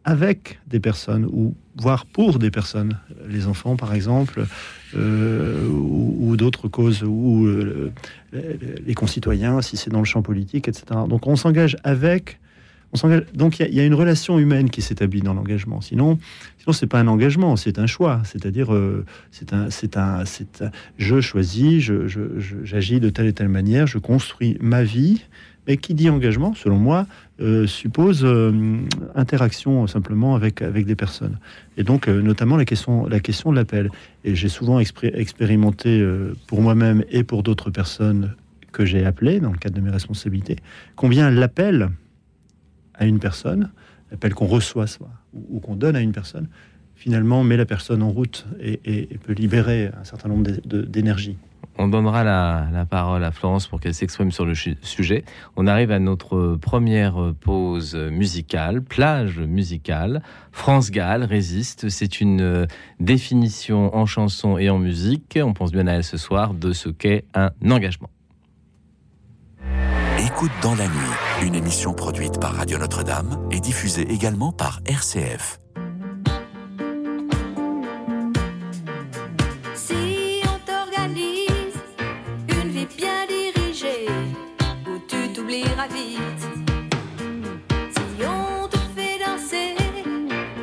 avec 0.04 0.59
des 0.66 0.80
personnes, 0.80 1.26
ou 1.26 1.54
voire 1.76 2.06
pour 2.06 2.38
des 2.38 2.50
personnes. 2.50 2.99
Les 3.28 3.47
enfants, 3.47 3.76
par 3.76 3.94
exemple, 3.94 4.44
euh, 4.97 5.66
ou, 5.68 6.37
d'autres 6.37 6.68
causes, 6.68 7.02
ou 7.04 7.47
euh, 7.47 7.90
les, 8.87 8.94
concitoyens, 8.94 9.62
si 9.62 9.76
c'est 9.76 9.90
dans 9.90 10.00
le 10.00 10.04
champ 10.04 10.23
politique, 10.23 10.68
etc. 10.68 10.85
Donc 11.09 11.26
on 11.26 11.37
s'engage 11.37 11.76
avec. 11.85 12.38
On 12.92 12.96
s'engage. 12.96 13.22
Donc 13.33 13.59
il 13.61 13.72
y 13.74 13.81
a- 13.81 13.87
une 13.87 13.94
relation 13.94 14.38
humaine 14.38 14.68
qui 14.68 14.83
s'établit 14.83 15.20
dans 15.22 15.33
l'engagement. 15.35 15.81
Sinon, 15.81 16.18
sinon 16.59 16.72
c'est 16.72 16.87
pas 16.87 17.00
un 17.00 17.07
engagement, 17.07 17.57
c'est 17.57 17.79
un 17.79 17.87
choix. 17.87 18.20
C'est-à-dire, 18.24 18.74
euh, 18.74 19.07
c'est 19.31 19.53
un, 19.55 19.70
c'est 19.70 19.96
un, 19.96 20.24
c'est 20.27 20.62
un- 20.62 20.70
je 20.98 21.20
choisis, 21.20 21.81
je- 21.83 22.07
j'agis 22.64 23.00
de 23.00 23.09
telle 23.09 23.27
et 23.29 23.33
telle 23.33 23.48
manière, 23.48 23.87
je 23.87 23.98
construis 23.98 24.59
ma 24.61 24.83
vie. 24.83 25.22
Mais 25.68 25.77
qui 25.77 25.94
dit 25.94 26.11
engagement, 26.11 26.55
selon 26.55 26.77
moi, 26.77 27.07
euh, 27.40 27.66
suppose 27.66 28.25
euh, 28.25 28.79
interaction 29.14 29.87
simplement 29.87 30.35
avec, 30.35 30.61
avec 30.61 30.87
des 30.87 30.96
personnes. 30.96 31.38
Et 31.77 31.85
donc, 31.85 32.09
euh, 32.09 32.20
notamment 32.20 32.57
la 32.57 32.64
question, 32.64 33.07
la 33.07 33.20
question 33.20 33.51
de 33.51 33.57
l'appel. 33.57 33.90
Et 34.25 34.35
j'ai 34.35 34.48
souvent 34.48 34.81
expérimenté 34.81 36.05
pour 36.48 36.62
moi-même 36.62 37.05
et 37.11 37.22
pour 37.22 37.42
d'autres 37.42 37.70
personnes 37.70 38.35
que 38.72 38.85
j'ai 38.85 39.05
appelées 39.05 39.38
dans 39.38 39.53
le 39.53 39.59
cadre 39.59 39.77
de 39.77 39.81
mes 39.81 39.90
responsabilités, 39.90 40.57
combien 40.96 41.31
l'appel 41.31 41.90
à 42.94 43.07
une 43.07 43.18
personne, 43.18 43.70
l'appel 44.11 44.35
qu'on 44.35 44.46
reçoit 44.46 44.87
ou, 45.33 45.61
qu'on 45.61 45.77
donne 45.77 45.94
à 45.96 46.01
une 46.01 46.12
personne, 46.12 46.48
finalement 46.94 47.44
met 47.44 47.57
la 47.57 47.66
personne 47.66 48.03
en 48.03 48.11
route 48.11 48.46
et, 48.61 48.81
et- 48.85 49.18
peut 49.18 49.33
libérer 49.33 49.90
un 50.01 50.05
certain 50.05 50.29
nombre 50.29 50.51
d'énergie. 50.66 51.37
On 51.83 51.88
donnera 51.88 52.23
la, 52.23 52.87
parole 52.88 53.25
à 53.25 53.33
Florence 53.33 53.66
pour 53.66 53.81
qu'elle 53.81 53.92
s'exprime 53.92 54.31
sur 54.31 54.45
le 54.45 54.55
sujet. 54.55 55.25
On 55.57 55.66
arrive 55.66 55.90
à 55.90 55.99
notre 55.99 56.55
première 56.55 57.33
pause 57.40 57.97
musicale, 57.97 58.83
plage 58.83 59.40
musicale. 59.40 60.23
France 60.53 60.92
Gall 60.92 61.25
résiste. 61.25 61.88
C'est 61.88 62.21
une 62.21 62.40
euh, 62.40 62.66
définition 63.01 63.97
en 63.97 64.07
chanson 64.07 64.59
et 64.59 64.71
en 64.71 64.79
musique. 64.79 65.37
On 65.42 65.55
pense 65.55 65.73
bien 65.73 65.88
à 65.88 65.95
elle 65.95 66.05
ce 66.05 66.18
soir 66.18 66.55
de 66.55 66.73
ce 66.73 66.88
qu'est 66.88 67.25
un 67.35 67.51
engagement. 67.68 68.11
Écoute 70.25 70.53
dans 70.62 70.77
la 70.77 70.87
nuit, 70.87 71.45
une 71.45 71.57
émission 71.57 71.95
produite 71.95 72.38
par 72.38 72.55
Radio 72.55 72.79
Notre-Dame 72.79 73.49
et 73.51 73.59
diffusée 73.59 74.09
également 74.09 74.53
par 74.53 74.81
RCF. 74.87 75.62
Si 85.90 86.16
on 88.25 88.68
te 88.68 88.77
fait 88.95 89.18
danser 89.18 89.75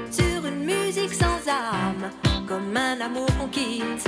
sur 0.10 0.46
une 0.46 0.64
musique 0.64 1.14
sans 1.14 1.40
âme, 1.50 2.10
comme 2.48 2.78
un 2.78 3.02
amour 3.02 3.28
qu'on 3.38 3.50
quitte. 3.50 4.08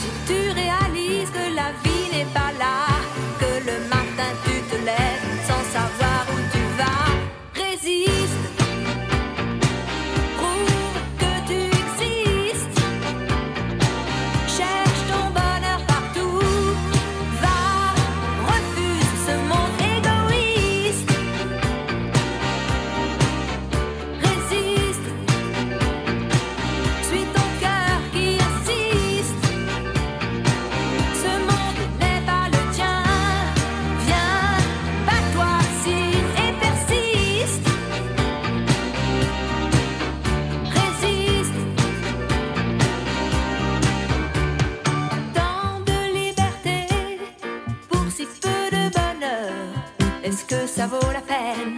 Si 0.00 0.10
tu 0.26 0.50
réalises 0.50 1.30
que 1.30 1.54
la 1.54 1.72
vie 1.82 2.10
n'est 2.12 2.32
pas 2.34 2.52
là, 2.58 2.84
que 3.40 3.64
le 3.64 3.78
matin 3.88 4.30
tu 4.44 4.60
te 4.70 4.76
lèves 4.84 5.27
est-ce 50.80 50.90
que 50.90 51.77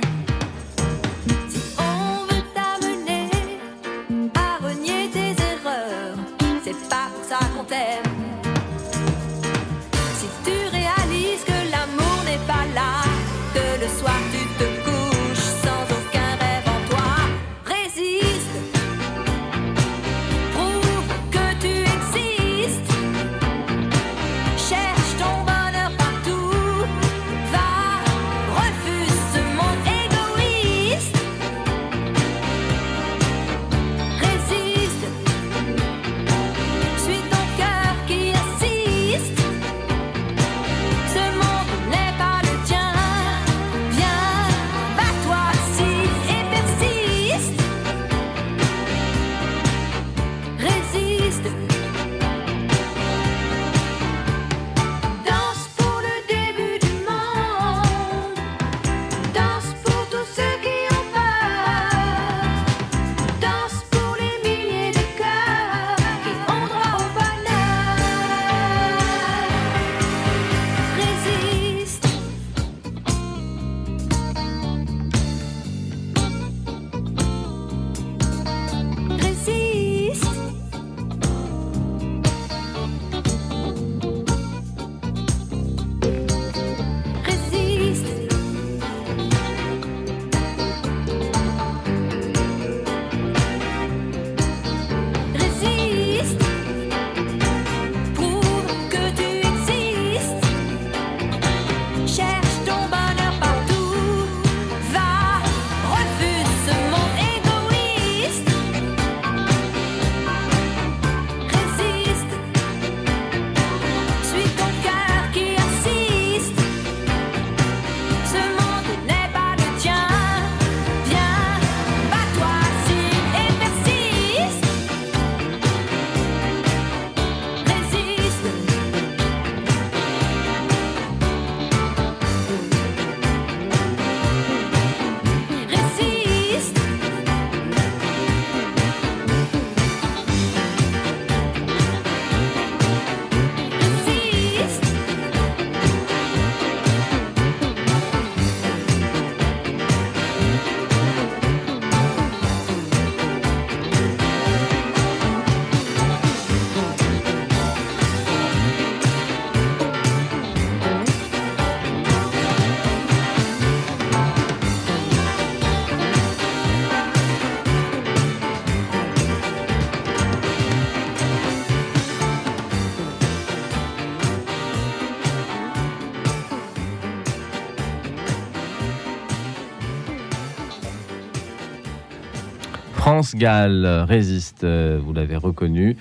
France-Galles 183.35 183.87
résiste, 184.09 184.65
euh, 184.65 184.99
vous 185.01 185.13
l'avez 185.13 185.37
reconnu. 185.37 185.97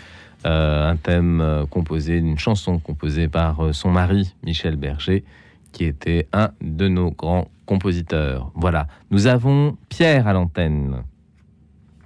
Euh, 0.47 0.89
un 0.89 0.95
thème 0.95 1.41
euh, 1.41 1.65
composé, 1.67 2.17
une 2.17 2.39
chanson 2.39 2.79
composée 2.79 3.27
par 3.27 3.73
son 3.75 3.91
mari, 3.91 4.33
Michel 4.43 4.77
Berger, 4.77 5.23
qui 5.71 5.83
était 5.85 6.27
un 6.33 6.49
de 6.61 6.87
nos 6.87 7.11
grands 7.11 7.47
compositeurs. 7.67 8.51
Voilà. 8.55 8.87
Nous 9.11 9.27
avons 9.27 9.77
Pierre 9.89 10.27
à 10.27 10.33
l'antenne. 10.33 11.03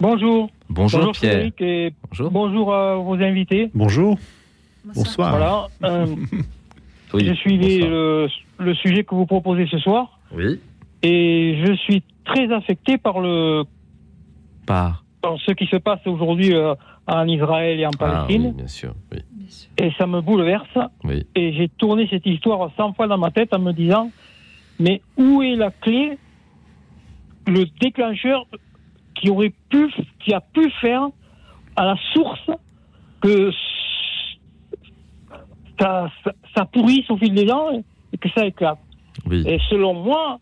Bonjour. 0.02 0.50
Bonjour, 0.70 1.14
Pierre. 1.14 1.32
Frédéric 1.34 1.62
et 1.62 1.94
Bonjour. 2.10 2.32
bonjour 2.32 2.74
à 2.76 2.96
vos 2.98 3.14
invités. 3.16 3.72
Bonjour, 3.74 4.18
bonsoir. 4.94 5.30
Voilà. 5.38 5.68
euh, 5.86 6.16
Oui, 7.14 7.26
je 7.28 7.34
suivi 7.36 7.80
bonsoir. 7.80 7.92
le, 7.92 8.28
le 8.60 8.74
sujet 8.76 9.04
que 9.06 9.16
vous 9.16 9.26
proposez 9.28 9.68
ce 9.72 9.78
soir 9.78 10.20
Oui. 10.36 10.60
et 11.04 11.64
je 11.66 11.74
suis 11.76 12.04
très 12.26 12.52
affecté 12.52 12.98
par 12.98 13.20
le 13.22 13.64
Par. 14.66 15.03
Ce 15.46 15.52
qui 15.54 15.66
se 15.68 15.78
passe 15.78 16.06
aujourd'hui 16.06 16.54
euh, 16.54 16.76
en 17.08 17.28
Israël 17.28 17.80
et 17.80 17.86
en 17.86 17.92
Ah, 17.96 17.98
Palestine 17.98 18.48
oui, 18.48 18.52
bien 18.54 18.68
sûr. 18.68 18.94
Oui. 19.12 19.20
Et 19.78 19.92
ça 19.98 20.08
me 20.08 20.22
bouleverse 20.22 20.78
Oui. 21.04 21.26
et 21.36 21.54
j'ai 21.54 21.70
tourné 21.70 22.08
cette 22.10 22.26
histoire 22.26 22.70
100 22.76 22.94
fois 22.94 23.08
dans 23.08 23.18
ma 23.18 23.32
tête 23.32 23.54
en 23.54 23.60
me 23.60 23.72
disant 23.72 24.10
mais 24.80 25.02
où 25.18 25.42
est 25.42 25.56
la 25.56 25.72
clé 25.72 26.18
le 27.48 27.66
déclencheur 27.80 28.46
qui 29.16 29.30
aurait 29.30 29.54
pu 29.70 29.92
qui 30.24 30.34
a 30.34 30.42
pu 30.42 30.70
faire 30.82 31.08
à 31.76 31.86
la 31.86 31.96
source 32.14 32.50
que 33.22 33.52
ça, 35.80 36.10
ça, 36.24 36.32
ça 36.56 36.66
pourrisse 36.66 37.10
au 37.10 37.18
fil 37.18 37.34
des 37.34 37.50
ans 37.52 37.84
et 38.12 38.18
que 38.18 38.30
ça 38.30 38.46
éclate? 38.46 38.78
Oui. 39.26 39.44
Et 39.48 39.60
selon 39.70 39.94
moi, 39.94 40.40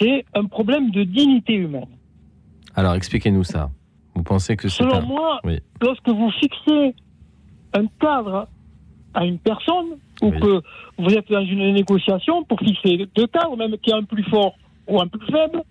c'est 0.00 0.24
un 0.34 0.44
problème 0.44 0.90
de 0.90 1.04
dignité 1.04 1.54
humaine. 1.54 1.86
Alors, 2.74 2.94
expliquez-nous 2.94 3.44
ça. 3.44 3.70
Vous 4.16 4.22
pensez 4.22 4.56
que 4.56 4.68
c'est 4.68 4.82
Selon 4.82 4.96
un... 4.96 5.00
moi, 5.02 5.40
Oui. 5.44 5.60
lorsque 5.80 6.08
vous 6.08 6.30
fixez 6.40 6.94
un 7.74 7.86
cadre 8.00 8.48
à 9.14 9.24
une 9.26 9.38
personne, 9.38 9.98
ou 10.22 10.30
Oui. 10.30 10.40
que 10.40 10.62
vous 10.98 11.10
êtes 11.10 11.30
dans 11.30 11.44
une 11.44 11.72
négociation 11.74 12.42
pour 12.44 12.58
fixer 12.60 13.06
deux 13.14 13.26
cadres, 13.26 13.56
même 13.56 13.76
qu'il 13.78 13.90
y 13.90 13.94
a 13.94 13.98
un 13.98 14.04
plus 14.04 14.24
fort 14.24 14.54
ou 14.88 15.00
un 15.00 15.06
plus 15.06 15.26
faible, 15.26 15.62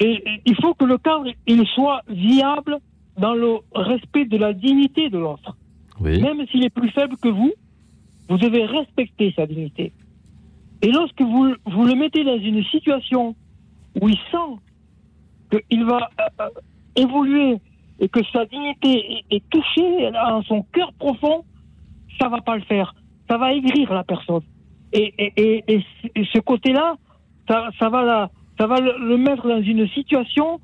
et, 0.00 0.12
et 0.26 0.42
il 0.46 0.54
faut 0.56 0.72
que 0.74 0.84
le 0.84 0.96
cadre 0.98 1.26
il 1.46 1.66
soit 1.74 2.00
viable 2.08 2.78
dans 3.18 3.34
le 3.34 3.56
respect 3.74 4.24
de 4.24 4.36
la 4.38 4.52
dignité 4.54 5.10
de 5.10 5.18
l'autre. 5.18 5.54
Oui. 6.00 6.20
Même 6.22 6.46
s'il 6.50 6.64
est 6.64 6.70
plus 6.70 6.90
faible 6.90 7.16
que 7.18 7.28
vous, 7.28 7.52
vous 8.28 8.38
devez 8.38 8.64
respecter 8.64 9.32
sa 9.36 9.46
dignité. 9.46 9.92
Et 10.82 10.90
lorsque 10.92 11.20
vous, 11.20 11.54
vous 11.66 11.84
le 11.84 11.94
mettez 11.96 12.22
dans 12.24 12.38
une 12.38 12.62
situation 12.64 13.34
où 14.00 14.08
il 14.08 14.16
sent 14.30 15.60
qu'il 15.68 15.84
va 15.84 16.08
euh, 16.20 16.24
euh, 16.44 16.48
évoluer 16.98 17.56
et 18.00 18.08
que 18.08 18.20
sa 18.32 18.44
dignité 18.46 19.22
est, 19.30 19.36
est 19.36 19.42
touchée 19.50 20.10
dans 20.12 20.42
son 20.42 20.62
cœur 20.72 20.92
profond, 20.98 21.44
ça 22.20 22.28
va 22.28 22.40
pas 22.40 22.56
le 22.56 22.62
faire. 22.62 22.94
Ça 23.28 23.36
va 23.38 23.52
aigrir 23.52 23.92
la 23.92 24.04
personne. 24.04 24.42
Et, 24.92 25.12
et, 25.18 25.64
et, 25.68 26.24
ce 26.32 26.38
côté-là, 26.38 26.96
ça, 27.48 27.68
ça 27.78 27.88
va, 27.90 28.02
la- 28.02 28.30
ça 28.58 28.66
va 28.66 28.80
le, 28.80 28.92
le 29.06 29.16
mettre 29.18 29.46
dans 29.46 29.60
une 29.62 29.86
situation 29.88 30.60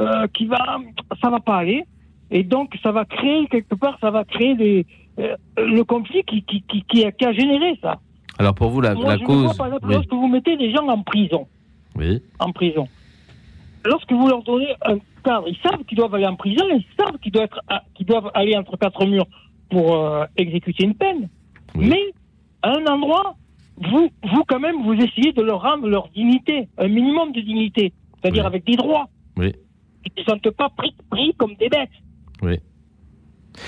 euh, 0.00 0.26
qui 0.34 0.46
va, 0.46 0.78
ça 1.22 1.30
va 1.30 1.40
pas 1.40 1.56
aller. 1.58 1.84
Et 2.30 2.42
donc, 2.42 2.74
ça 2.82 2.90
va 2.92 3.04
créer 3.04 3.46
quelque 3.46 3.74
part, 3.74 3.96
ça 4.00 4.10
va 4.10 4.24
créer 4.24 4.54
des, 4.54 4.86
euh, 5.18 5.36
le 5.56 5.82
conflit 5.84 6.22
qui, 6.24 6.42
qui, 6.42 6.62
qui, 6.62 6.82
qui 6.82 7.04
a, 7.04 7.12
qui 7.12 7.24
a 7.24 7.32
généré 7.32 7.78
ça. 7.80 7.98
Alors, 8.38 8.54
pour 8.54 8.70
vous, 8.70 8.80
la, 8.80 8.94
Moi, 8.94 9.04
la 9.06 9.14
je 9.16 9.20
le 9.20 9.26
vois, 9.26 9.46
cause... 9.48 9.56
par 9.56 9.66
exemple, 9.68 9.86
Oui. 9.86 9.94
lorsque 9.94 10.12
vous 10.12 10.28
mettez 10.28 10.56
des 10.56 10.72
gens 10.72 10.86
en 10.88 11.02
prison, 11.02 11.46
oui. 11.96 12.20
en 12.38 12.52
prison, 12.52 12.86
lorsque 13.84 14.12
vous 14.12 14.28
leur 14.28 14.42
donnez 14.42 14.74
un 14.84 14.98
cadre, 15.24 15.46
ils 15.48 15.56
savent 15.62 15.84
qu'ils 15.84 15.98
doivent 15.98 16.14
aller 16.14 16.26
en 16.26 16.36
prison, 16.36 16.64
ils 16.70 16.84
savent 16.98 17.18
qu'ils 17.18 17.32
doivent, 17.32 17.44
être, 17.46 17.60
à- 17.68 17.82
qu'ils 17.94 18.06
doivent 18.06 18.30
aller 18.34 18.56
entre 18.56 18.76
quatre 18.76 19.04
murs 19.06 19.26
pour 19.70 19.94
euh, 19.96 20.24
exécuter 20.36 20.84
une 20.84 20.94
peine. 20.94 21.28
Oui. 21.74 21.88
Mais 21.88 22.02
à 22.62 22.70
un 22.76 22.86
endroit, 22.86 23.34
vous, 23.76 24.08
vous 24.24 24.44
quand 24.48 24.58
même, 24.60 24.82
vous 24.82 24.94
essayez 24.94 25.32
de 25.32 25.42
leur 25.42 25.62
rendre 25.62 25.86
leur 25.88 26.08
dignité, 26.08 26.68
un 26.78 26.88
minimum 26.88 27.32
de 27.32 27.40
dignité, 27.40 27.92
c'est-à-dire 28.20 28.42
Oui. 28.44 28.46
avec 28.48 28.64
des 28.64 28.76
droits. 28.76 29.08
Oui. 29.36 29.52
Ils 30.06 30.12
ne 30.16 30.22
se 30.24 30.30
sentent 30.30 30.50
pas 30.50 30.68
pris, 30.70 30.94
pris 31.10 31.34
comme 31.34 31.54
des 31.56 31.68
bêtes. 31.68 31.90
Oui. 32.42 32.56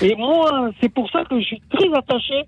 Et 0.01 0.15
moi, 0.15 0.71
c'est 0.81 0.89
pour 0.89 1.09
ça 1.11 1.23
que 1.25 1.39
je 1.39 1.45
suis 1.45 1.61
très 1.69 1.93
attaché 1.93 2.43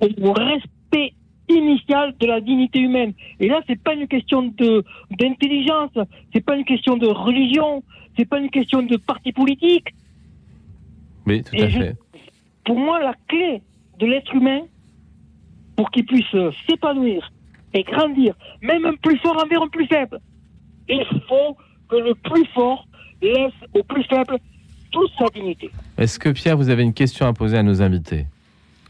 au 0.00 0.32
respect 0.32 1.12
initial 1.48 2.14
de 2.20 2.26
la 2.26 2.40
dignité 2.40 2.80
humaine. 2.80 3.12
Et 3.40 3.48
là, 3.48 3.60
c'est 3.66 3.80
pas 3.82 3.94
une 3.94 4.08
question 4.08 4.42
de 4.56 4.84
d'intelligence, 5.18 5.90
c'est 6.32 6.44
pas 6.44 6.56
une 6.56 6.64
question 6.64 6.96
de 6.96 7.06
religion, 7.06 7.82
c'est 8.16 8.24
pas 8.28 8.38
une 8.38 8.50
question 8.50 8.82
de 8.82 8.96
parti 8.96 9.32
politique. 9.32 9.88
Oui, 11.26 11.42
tout 11.42 11.54
Et 11.54 11.62
à 11.64 11.68
je- 11.68 11.78
fait. 11.78 11.96
Pour 12.64 12.78
moi, 12.78 13.00
la 13.00 13.14
clé 13.28 13.62
de 13.98 14.06
l'être 14.06 14.34
humain, 14.34 14.62
pour 15.76 15.90
qu'il 15.90 16.04
puisse 16.06 16.34
euh, 16.34 16.50
s'épanouir 16.68 17.30
et 17.74 17.82
grandir, 17.82 18.34
même 18.62 18.84
un 18.86 18.94
plus 18.94 19.18
fort 19.18 19.36
envers 19.42 19.62
un 19.62 19.68
plus 19.68 19.86
faible, 19.86 20.18
il 20.88 21.04
faut 21.28 21.56
que 21.88 21.96
le 21.96 22.14
plus 22.14 22.44
fort 22.54 22.86
laisse 23.22 23.52
au 23.74 23.82
plus 23.82 24.02
faible 24.04 24.38
toute 24.90 25.10
sa 25.18 25.26
dignité. 25.28 25.70
Est-ce 25.98 26.18
que, 26.18 26.28
Pierre, 26.30 26.56
vous 26.56 26.70
avez 26.70 26.82
une 26.82 26.94
question 26.94 27.26
à 27.26 27.32
poser 27.32 27.58
à 27.58 27.62
nos 27.62 27.82
invités? 27.82 28.26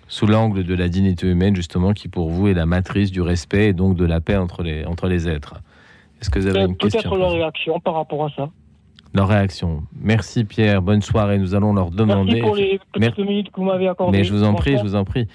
Sous 0.08 0.26
l'angle 0.26 0.62
de 0.64 0.74
la 0.74 0.88
dignité 0.88 1.26
humaine, 1.26 1.56
justement, 1.56 1.92
qui 1.92 2.08
pour 2.08 2.30
vous 2.30 2.46
est 2.48 2.54
la 2.54 2.66
matrice 2.66 3.10
du 3.10 3.20
respect 3.20 3.68
et 3.68 3.72
donc 3.72 3.96
de 3.96 4.04
la 4.04 4.20
paix 4.20 4.36
entre 4.36 4.62
les, 4.62 4.84
entre 4.84 5.08
les 5.08 5.26
êtres. 5.28 5.54
Est-ce 6.20 6.30
que 6.30 6.38
vous 6.38 6.46
avez 6.46 6.60
Euh, 6.60 6.66
une 6.68 6.76
question 6.76 7.00
Peut-être 7.00 7.16
leur 7.18 7.32
réaction 7.32 7.80
par 7.80 7.94
rapport 7.94 8.24
à 8.26 8.30
ça. 8.36 8.50
Leur 9.14 9.28
réaction. 9.28 9.82
Merci, 10.00 10.44
Pierre. 10.44 10.80
Bonne 10.82 11.02
soirée. 11.02 11.38
Nous 11.38 11.54
allons 11.54 11.72
leur 11.72 11.90
demander... 11.90 12.34
Merci 12.34 12.42
pour 12.42 12.56
les 12.56 12.78
petites 12.78 12.98
Mer- 13.18 13.26
minutes 13.26 13.50
que 13.50 13.56
vous 13.60 13.66
m'avez 13.66 13.88
accordées. 13.88 14.18
Mais 14.18 14.24
je 14.24 14.32
vous 14.32 14.44
en 14.44 14.54
prie, 14.54 14.76
je 14.78 14.82
vous 14.82 14.94
en 14.94 15.04
prie. 15.04 15.26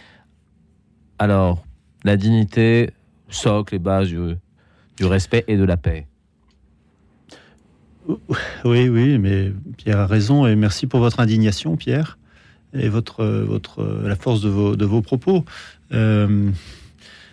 Alors, 1.19 1.63
la 2.03 2.15
dignité, 2.15 2.91
socle 3.29 3.75
et 3.75 3.79
base 3.79 4.07
du, 4.07 4.35
du 4.97 5.05
respect 5.05 5.43
et 5.47 5.57
de 5.57 5.63
la 5.63 5.77
paix. 5.77 6.07
Oui, 8.65 8.89
oui, 8.89 9.17
mais 9.19 9.51
Pierre 9.77 9.99
a 9.99 10.07
raison 10.07 10.47
et 10.47 10.55
merci 10.55 10.87
pour 10.87 10.99
votre 10.99 11.19
indignation, 11.19 11.75
Pierre, 11.77 12.17
et 12.73 12.89
votre, 12.89 13.21
euh, 13.21 13.43
votre, 13.45 13.81
euh, 13.81 14.07
la 14.07 14.15
force 14.15 14.41
de 14.41 14.49
vos, 14.49 14.75
de 14.75 14.85
vos 14.85 15.01
propos. 15.01 15.45
Euh, 15.93 16.49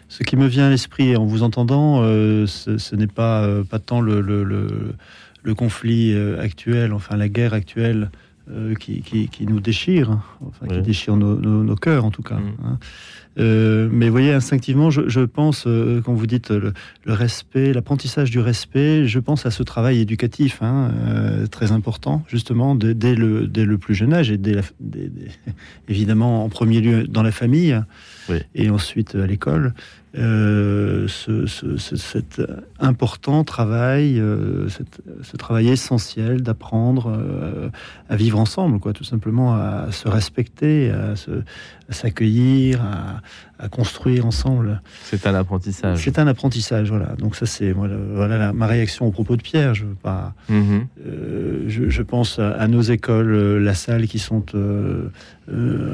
ce 0.08 0.22
qui 0.24 0.36
me 0.36 0.46
vient 0.46 0.66
à 0.66 0.70
l'esprit 0.70 1.16
en 1.16 1.24
vous 1.26 1.42
entendant, 1.42 2.00
euh, 2.02 2.46
ce, 2.46 2.78
ce 2.78 2.96
n'est 2.96 3.06
pas, 3.06 3.42
euh, 3.42 3.62
pas 3.64 3.78
tant 3.78 4.00
le, 4.00 4.20
le, 4.20 4.42
le- 4.44 4.94
le 5.44 5.54
conflit 5.54 6.14
actuel, 6.40 6.92
enfin 6.92 7.16
la 7.16 7.28
guerre 7.28 7.54
actuelle 7.54 8.10
qui, 8.80 9.02
qui, 9.02 9.28
qui 9.28 9.46
nous 9.46 9.60
déchire, 9.60 10.10
hein, 10.10 10.22
enfin 10.46 10.66
qui 10.66 10.80
déchire 10.82 11.16
nos, 11.16 11.36
nos- 11.38 11.62
nos 11.62 11.76
cœurs 11.76 12.04
en 12.04 12.10
tout 12.10 12.22
cas. 12.22 12.36
Mm. 12.36 12.54
hein. 12.64 12.78
Euh, 13.38 13.88
mais 13.92 14.06
vous 14.06 14.12
voyez, 14.12 14.32
instinctivement, 14.32 14.90
je, 14.90 15.20
pense, 15.20 15.64
euh, 15.66 16.00
quand 16.02 16.12
vous 16.12 16.26
dites 16.26 16.50
le, 16.50 16.72
respect, 17.06 17.72
l'apprentissage 17.72 18.30
du 18.30 18.40
respect, 18.40 19.06
je 19.06 19.18
pense 19.18 19.46
à 19.46 19.50
ce 19.50 19.62
travail 19.62 20.00
éducatif 20.00 20.58
hein, 20.60 20.92
euh, 21.06 21.46
très 21.46 21.72
important, 21.72 22.24
justement, 22.28 22.74
dès, 22.74 23.14
le, 23.14 23.46
dès 23.46 23.64
le 23.64 23.78
plus 23.78 23.94
jeune 23.94 24.12
âge, 24.12 24.30
et 24.30 24.38
dès 24.38 24.54
la- 24.54 24.62
évidemment 25.88 26.44
en 26.44 26.48
premier 26.48 26.80
lieu 26.80 27.06
dans 27.06 27.22
la 27.22 27.32
famille, 27.32 27.78
Et 28.54 28.70
ensuite 28.70 29.14
à 29.14 29.26
l'école. 29.26 29.74
Euh, 30.16 31.06
ce, 31.06 31.44
ce- 31.46 31.76
ce- 31.76 31.96
cet 31.96 32.40
important 32.80 33.44
travail, 33.44 34.18
euh, 34.18 34.66
ce 35.22 35.36
travail 35.36 35.68
essentiel 35.68 36.42
d'apprendre 36.42 37.12
euh, 37.14 37.68
à 38.08 38.16
vivre 38.16 38.38
ensemble, 38.40 38.80
quoi, 38.80 38.94
tout 38.94 39.04
simplement 39.04 39.54
à 39.54 39.88
se 39.92 40.08
respecter, 40.08 40.90
à 40.90 41.14
s'accueillir, 41.90 42.80
à, 42.82 43.20
à 43.58 43.68
construire 43.68 44.24
ensemble. 44.26 44.80
C'est 45.04 45.26
un 45.26 45.34
apprentissage. 45.34 46.02
C'est 46.04 46.18
un 46.18 46.26
apprentissage, 46.28 46.90
voilà. 46.90 47.14
Donc 47.18 47.34
ça, 47.36 47.44
c'est 47.46 47.72
voilà, 47.72 47.96
voilà 48.14 48.38
la- 48.38 48.52
ma 48.52 48.66
réaction 48.66 49.06
au 49.06 49.10
propos 49.10 49.36
de 49.36 49.42
Pierre. 49.42 49.74
Je 49.74 49.84
veux 49.84 49.94
pas. 50.00 50.34
Mhm. 50.48 50.86
euh, 51.06 51.64
je, 51.66 51.88
je 51.88 52.02
pense 52.02 52.38
à, 52.38 52.52
à 52.52 52.68
nos 52.68 52.82
écoles, 52.82 53.32
euh, 53.34 53.58
la 53.58 53.74
salle 53.74 54.06
qui 54.06 54.18
sont 54.20 54.44
euh, 54.54 55.08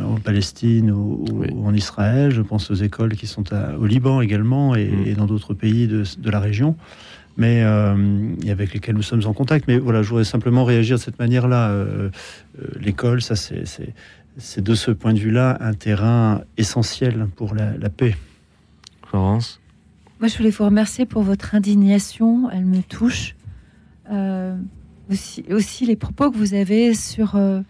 en 0.04 0.16
Palestine 0.16 0.90
ou, 0.90 1.24
en 1.64 1.72
Israël. 1.74 2.30
Je 2.32 2.42
pense 2.42 2.70
aux 2.70 2.74
écoles 2.74 3.14
qui 3.16 3.26
sont 3.26 3.52
à- 3.52 3.76
au 3.78 3.86
Liban 3.86 4.20
également 4.20 4.74
et, 4.74 4.86
Mm. 4.88 5.06
et 5.06 5.14
dans 5.14 5.26
d'autres 5.26 5.54
pays 5.54 5.86
de, 5.88 6.02
de 6.18 6.30
la 6.30 6.40
région. 6.40 6.76
Mais 7.36 7.64
et 8.44 8.50
avec 8.52 8.74
lesquels 8.74 8.94
nous 8.94 9.02
sommes 9.02 9.22
en 9.26 9.32
contact. 9.32 9.64
Mais 9.66 9.78
voilà, 9.78 10.02
je 10.02 10.08
voudrais 10.10 10.22
simplement 10.22 10.64
réagir 10.64 10.98
de 10.98 11.02
cette 11.02 11.18
manière-là. 11.18 11.74
L'école, 12.80 13.22
ça, 13.22 13.34
c'est 13.34 13.64
c'est- 14.38 14.60
de 14.62 14.74
ce 14.74 14.90
point 14.90 15.12
de 15.12 15.18
vue-là 15.18 15.56
un 15.60 15.74
terrain 15.74 16.42
essentiel 16.56 17.26
pour 17.36 17.54
la, 17.54 17.76
la 17.76 17.88
paix. 17.90 18.16
Florence 19.06 19.60
Moi, 20.20 20.28
je 20.28 20.36
voulais 20.38 20.50
vous 20.50 20.64
remercier 20.64 21.06
pour 21.06 21.22
votre 21.22 21.54
indignation. 21.54 22.50
Elle 22.50 22.64
me 22.64 22.82
touche. 22.82 23.34
Euh, 24.10 24.56
aussi, 25.10 25.44
aussi 25.50 25.86
les 25.86 25.96
propos 25.96 26.30
que 26.30 26.36
vous 26.36 26.54
avez 26.54 26.94
sur 26.94 27.36
euh, 27.36 27.60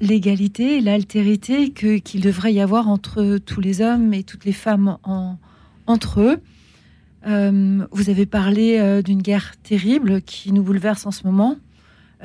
l'égalité 0.00 0.78
et 0.78 0.80
l'altérité 0.80 1.70
qu'il 1.70 2.20
devrait 2.20 2.52
y 2.52 2.60
avoir 2.60 2.88
entre 2.88 3.38
tous 3.38 3.60
les 3.60 3.80
hommes 3.80 4.12
et 4.14 4.22
toutes 4.24 4.44
les 4.44 4.52
femmes 4.52 4.98
en- 5.04 5.36
entre 5.86 6.20
eux. 6.20 6.38
Euh, 7.26 7.86
vous 7.92 8.10
avez 8.10 8.26
parlé 8.26 8.78
euh, 8.80 9.00
d'une 9.00 9.22
guerre 9.22 9.52
terrible 9.62 10.22
qui 10.22 10.52
nous 10.52 10.62
bouleverse 10.62 11.06
en 11.06 11.12
ce 11.12 11.24
moment. 11.24 11.56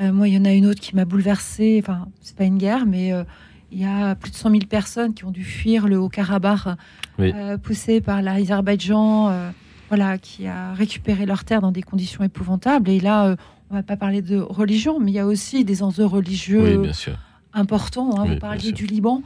Euh, 0.00 0.12
moi, 0.12 0.28
il 0.28 0.34
y 0.34 0.38
en 0.38 0.44
a 0.44 0.52
une 0.52 0.66
autre 0.66 0.80
qui 0.80 0.94
m'a 0.94 1.04
bouleversée. 1.04 1.80
Enfin, 1.82 2.06
c'est 2.20 2.36
pas 2.36 2.44
une 2.44 2.58
guerre, 2.58 2.86
mais 2.86 3.12
euh, 3.12 3.24
il 3.72 3.80
y 3.80 3.84
a 3.84 4.14
plus 4.14 4.30
de 4.30 4.36
100 4.36 4.50
000 4.50 4.62
personnes 4.68 5.14
qui 5.14 5.24
ont 5.24 5.30
dû 5.30 5.44
fuir 5.44 5.88
le 5.88 5.98
Haut-Karabakh, 5.98 6.76
Oui. 7.18 7.32
euh, 7.34 7.58
poussées 7.58 8.00
par 8.00 8.22
l'Azerbaïdjan, 8.22 9.52
voilà, 9.88 10.18
qui 10.18 10.46
a 10.46 10.72
récupéré 10.74 11.26
leurs 11.26 11.44
terres 11.44 11.60
dans 11.62 11.72
des 11.72 11.82
conditions 11.82 12.22
épouvantables. 12.24 12.88
Et 12.90 13.00
là, 13.00 13.36
on 13.70 13.74
va 13.74 13.82
pas 13.82 13.96
parler 13.96 14.22
de 14.22 14.36
religion, 14.38 15.00
mais 15.00 15.10
il 15.10 15.14
y 15.14 15.18
a 15.18 15.26
aussi 15.26 15.64
des 15.64 15.82
enjeux 15.82 16.04
religieux 16.06 16.76
Oui, 16.78 16.82
bien 16.84 16.92
sûr. 16.92 17.18
important. 17.52 18.10
hein. 18.12 18.22
Oui, 18.22 18.28
Vous 18.28 18.28
bien 18.34 18.38
parliez 18.40 18.72
du 18.72 18.86
Liban. 18.86 19.22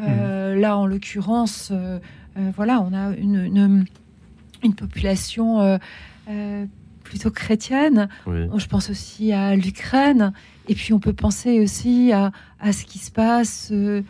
Euh, 0.00 0.54
Là, 0.56 0.76
en 0.76 0.86
l'occurrence, 0.86 1.68
euh, 1.72 1.98
euh, 2.38 2.50
voilà, 2.56 2.80
on 2.80 2.92
a 2.94 3.14
une, 3.16 3.44
une, 3.44 3.84
une 4.64 4.74
population 4.74 5.78
plutôt 7.14 7.30
chrétienne. 7.30 8.08
Oui. 8.26 8.46
Je 8.56 8.66
pense 8.66 8.90
aussi 8.90 9.30
à 9.32 9.54
l'Ukraine. 9.54 10.32
Et 10.68 10.74
puis, 10.74 10.92
on 10.92 10.98
peut 10.98 11.12
penser 11.12 11.60
aussi 11.60 12.10
à, 12.12 12.32
à 12.58 12.72
ce 12.72 12.84
qui 12.84 12.98
se 12.98 13.12
passe 13.12 13.68
euh, 13.70 14.02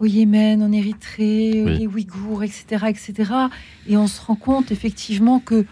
au 0.00 0.06
Yémen, 0.06 0.60
en 0.64 0.72
Érythrée, 0.72 1.62
Oui. 1.64 1.78
les 1.78 1.86
Ouïghours, 1.86 2.42
etc., 2.42 2.86
etc. 2.88 3.32
Et 3.86 3.96
on 3.96 4.08
se 4.08 4.20
rend 4.20 4.34
compte 4.34 4.72
effectivement 4.72 5.38
que 5.38 5.66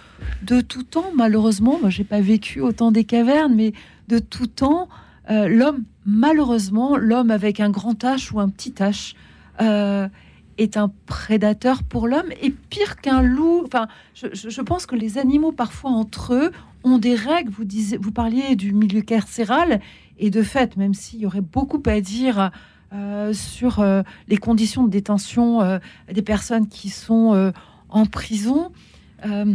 de 0.44 0.60
tout 0.60 0.84
temps, 0.84 1.10
malheureusement, 1.16 1.78
moi, 1.80 1.90
j'ai 1.90 2.04
pas 2.04 2.20
vécu 2.20 2.60
au 2.60 2.70
temps 2.70 2.92
des 2.92 3.02
cavernes, 3.04 3.54
mais 3.56 3.72
de 4.06 4.20
tout 4.20 4.46
temps, 4.46 4.88
euh, 5.28 5.48
l'homme, 5.48 5.82
malheureusement, 6.04 6.96
l'homme 6.96 7.32
avec 7.32 7.58
un 7.58 7.70
grand 7.70 8.00
H 8.04 8.32
ou 8.32 8.38
un 8.38 8.48
petit 8.48 8.70
H, 8.78 9.14
euh, 9.60 10.06
est 10.58 10.78
un 10.78 10.90
prédateur 11.04 11.82
pour 11.82 12.08
l'homme 12.08 12.30
et 12.40 12.50
pire 12.50 12.96
qu'un 13.02 13.20
loup. 13.20 13.62
Enfin, 13.66 13.88
je- 14.14 14.28
je 14.32 14.60
pense 14.62 14.86
que 14.86 14.96
les 14.96 15.18
animaux, 15.18 15.52
parfois 15.52 15.90
entre 15.90 16.32
eux, 16.32 16.50
ont 16.86 16.98
des 16.98 17.14
règles. 17.14 17.50
Vous, 17.50 17.64
disiez, 17.64 17.98
vous 17.98 18.12
parliez 18.12 18.56
du 18.56 18.72
milieu 18.72 19.02
carcéral 19.02 19.80
et 20.18 20.30
de 20.30 20.42
fait, 20.42 20.76
même 20.76 20.94
s'il 20.94 21.20
y 21.20 21.26
aurait 21.26 21.40
beaucoup 21.42 21.82
à 21.86 22.00
dire 22.00 22.50
euh, 22.92 23.32
sur 23.34 23.80
euh, 23.80 24.02
les 24.28 24.36
conditions 24.38 24.84
de 24.84 24.90
détention 24.90 25.60
euh, 25.60 25.78
des 26.12 26.22
personnes 26.22 26.68
qui 26.68 26.88
sont 26.88 27.34
euh, 27.34 27.50
en 27.88 28.06
prison, 28.06 28.70
euh, 29.26 29.54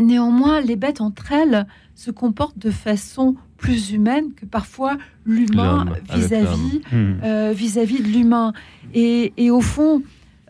néanmoins, 0.00 0.60
les 0.60 0.76
bêtes 0.76 1.00
entre 1.00 1.32
elles 1.32 1.66
se 1.94 2.10
comportent 2.10 2.58
de 2.58 2.70
façon 2.70 3.36
plus 3.56 3.92
humaine 3.92 4.32
que 4.34 4.44
parfois 4.46 4.98
l'humain 5.24 5.86
vis-à-vis 6.12 6.80
Hmm. 6.92 7.14
euh, 7.22 7.52
vis-à-vis 7.54 8.02
de 8.02 8.08
l'humain. 8.08 8.52
Et, 8.92 9.32
et 9.36 9.50
au 9.50 9.60
fond, 9.60 10.02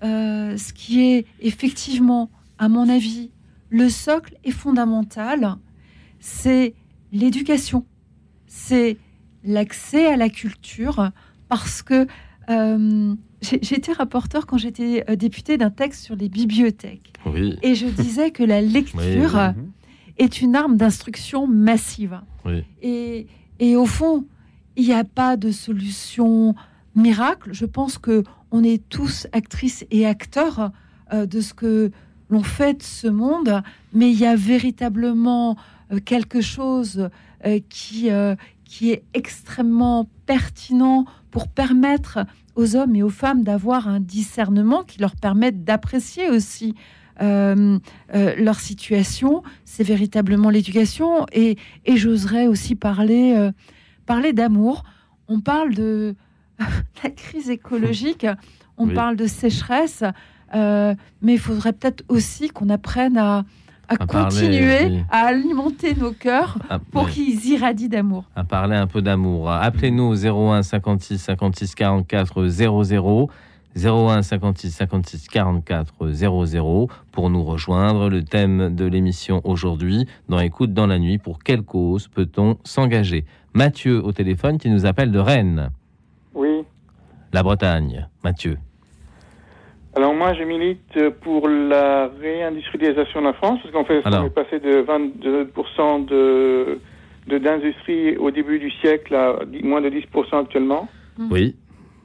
euh, 0.02 0.56
ce 0.56 0.72
qui 0.72 1.02
est 1.02 1.26
effectivement, 1.40 2.30
à 2.58 2.68
mon 2.68 2.88
avis, 2.88 3.30
le 3.70 3.88
socle 3.88 4.34
est 4.44 4.50
fondamental, 4.52 5.56
c'est 6.24 6.72
l'éducation, 7.12 7.84
c'est 8.46 8.96
l'accès 9.44 10.06
à 10.06 10.16
la 10.16 10.30
culture, 10.30 11.10
parce 11.50 11.82
que 11.82 12.06
euh, 12.48 13.14
j'étais 13.42 13.92
rapporteur 13.92 14.46
quand 14.46 14.56
j'étais 14.56 15.04
euh, 15.10 15.16
députée 15.16 15.58
d'un 15.58 15.68
texte 15.70 16.02
sur 16.02 16.16
les 16.16 16.30
bibliothèques. 16.30 17.12
Oui. 17.26 17.58
Et 17.62 17.74
je 17.74 17.86
disais 17.86 18.30
que 18.30 18.42
la 18.42 18.62
lecture 18.76 19.34
Oui, 19.34 19.62
Mhm. 19.62 19.70
est 20.16 20.40
une 20.40 20.56
arme 20.56 20.76
d'instruction 20.78 21.46
massive. 21.46 22.18
Oui. 22.46 22.64
Et, 22.80 23.26
et 23.60 23.76
au 23.76 23.84
fond, 23.84 24.24
il 24.76 24.86
n'y 24.86 24.94
a 24.94 25.04
pas 25.04 25.36
de 25.36 25.50
solution 25.50 26.54
miracle. 26.94 27.50
Je 27.52 27.66
pense 27.66 27.98
que 27.98 28.24
on 28.50 28.64
est 28.64 28.82
tous 28.88 29.26
actrices 29.32 29.84
et 29.90 30.06
acteurs 30.06 30.70
euh, 31.12 31.26
de 31.26 31.40
ce 31.42 31.52
que 31.52 31.90
l'on 32.30 32.42
fait 32.42 32.74
de 32.78 32.82
ce 32.82 33.08
monde, 33.08 33.62
mais 33.92 34.10
il 34.10 34.18
y 34.18 34.24
a 34.24 34.36
véritablement 34.36 35.56
quelque 36.04 36.40
chose 36.40 37.08
euh, 37.46 37.60
qui, 37.68 38.10
euh, 38.10 38.34
qui 38.64 38.90
est 38.90 39.02
extrêmement 39.14 40.08
pertinent 40.26 41.04
pour 41.30 41.48
permettre 41.48 42.18
aux 42.56 42.76
hommes 42.76 42.94
et 42.96 43.02
aux 43.02 43.10
femmes 43.10 43.42
d'avoir 43.42 43.88
un 43.88 44.00
discernement 44.00 44.84
qui 44.84 45.00
leur 45.00 45.16
permette 45.16 45.64
d'apprécier 45.64 46.30
aussi 46.30 46.74
euh, 47.20 47.78
euh, 48.14 48.34
leur 48.36 48.58
situation. 48.60 49.42
C'est 49.64 49.84
véritablement 49.84 50.50
l'éducation. 50.50 51.26
Et, 51.32 51.56
et 51.84 51.96
j'oserais 51.96 52.46
aussi 52.46 52.74
parler, 52.74 53.34
euh, 53.36 53.52
parler 54.06 54.32
d'amour. 54.32 54.84
On 55.28 55.40
parle 55.40 55.74
de 55.74 56.14
la 57.04 57.10
crise 57.10 57.50
écologique, 57.50 58.26
on 58.78 58.88
Oui. 58.88 58.94
parle 58.94 59.16
de 59.16 59.26
sécheresse, 59.26 60.02
euh, 60.54 60.94
mais 61.22 61.34
il 61.34 61.38
faudrait 61.38 61.72
peut-être 61.72 62.04
aussi 62.08 62.48
qu'on 62.48 62.68
apprenne 62.68 63.16
à, 63.16 63.44
à 63.88 63.94
À 64.02 64.06
parler, 64.06 64.24
continuer 64.40 64.84
oui. 64.86 65.04
à 65.10 65.26
alimenter 65.26 65.94
nos 65.94 66.12
cœurs 66.12 66.58
Ah, 66.70 66.78
pour 66.78 67.04
oui. 67.04 67.10
qu'ils 67.12 67.46
irradient 67.52 67.88
d'amour. 67.88 68.24
à 68.36 68.44
parler 68.44 68.76
un 68.76 68.86
peu 68.86 69.02
d'amour. 69.02 69.50
Appelez-nous 69.50 70.04
au 70.04 70.14
01 70.52 70.62
56 70.62 71.18
56 71.18 71.74
44 71.74 72.46
00. 72.46 73.28
01 73.76 74.22
56 74.22 74.70
56 74.70 75.26
44 75.28 76.08
00 76.12 76.88
pour 77.10 77.28
nous 77.28 77.42
rejoindre. 77.42 78.08
Le 78.08 78.22
thème 78.22 78.72
de 78.74 78.84
l'émission 78.84 79.40
aujourd'hui, 79.42 80.06
dans 80.28 80.38
Écoute 80.38 80.72
dans 80.72 80.86
la 80.86 80.98
nuit, 81.00 81.18
pour 81.18 81.40
quelle 81.40 81.62
cause 81.62 82.06
peut-on 82.06 82.56
s'engager? 82.62 83.24
Mathieu 83.52 84.00
au 84.04 84.12
téléphone 84.12 84.58
qui 84.58 84.70
nous 84.70 84.86
appelle 84.86 85.10
de 85.10 85.18
Rennes, 85.18 85.70
Oui. 86.34 86.62
la 87.32 87.42
Bretagne. 87.42 88.08
Mathieu. 88.22 88.58
Alors 89.96 90.12
moi, 90.14 90.34
je 90.34 90.42
milite 90.42 91.10
pour 91.22 91.48
la 91.48 92.08
réindustrialisation 92.20 93.20
de 93.20 93.26
la 93.26 93.32
France, 93.34 93.60
parce 93.62 93.72
qu'en 93.72 93.84
fait, 93.84 94.00
Alors. 94.04 94.24
on 94.24 94.26
est 94.26 94.30
passé 94.30 94.58
de 94.58 94.82
22% 94.82 96.04
de 96.06 96.78
de- 97.26 97.38
d'industrie 97.38 98.16
au 98.18 98.30
début 98.30 98.58
du 98.58 98.70
siècle 98.70 99.14
à 99.14 99.38
moins 99.62 99.80
de 99.80 99.88
10% 99.88 100.40
actuellement. 100.42 100.88
Oui, 101.30 101.56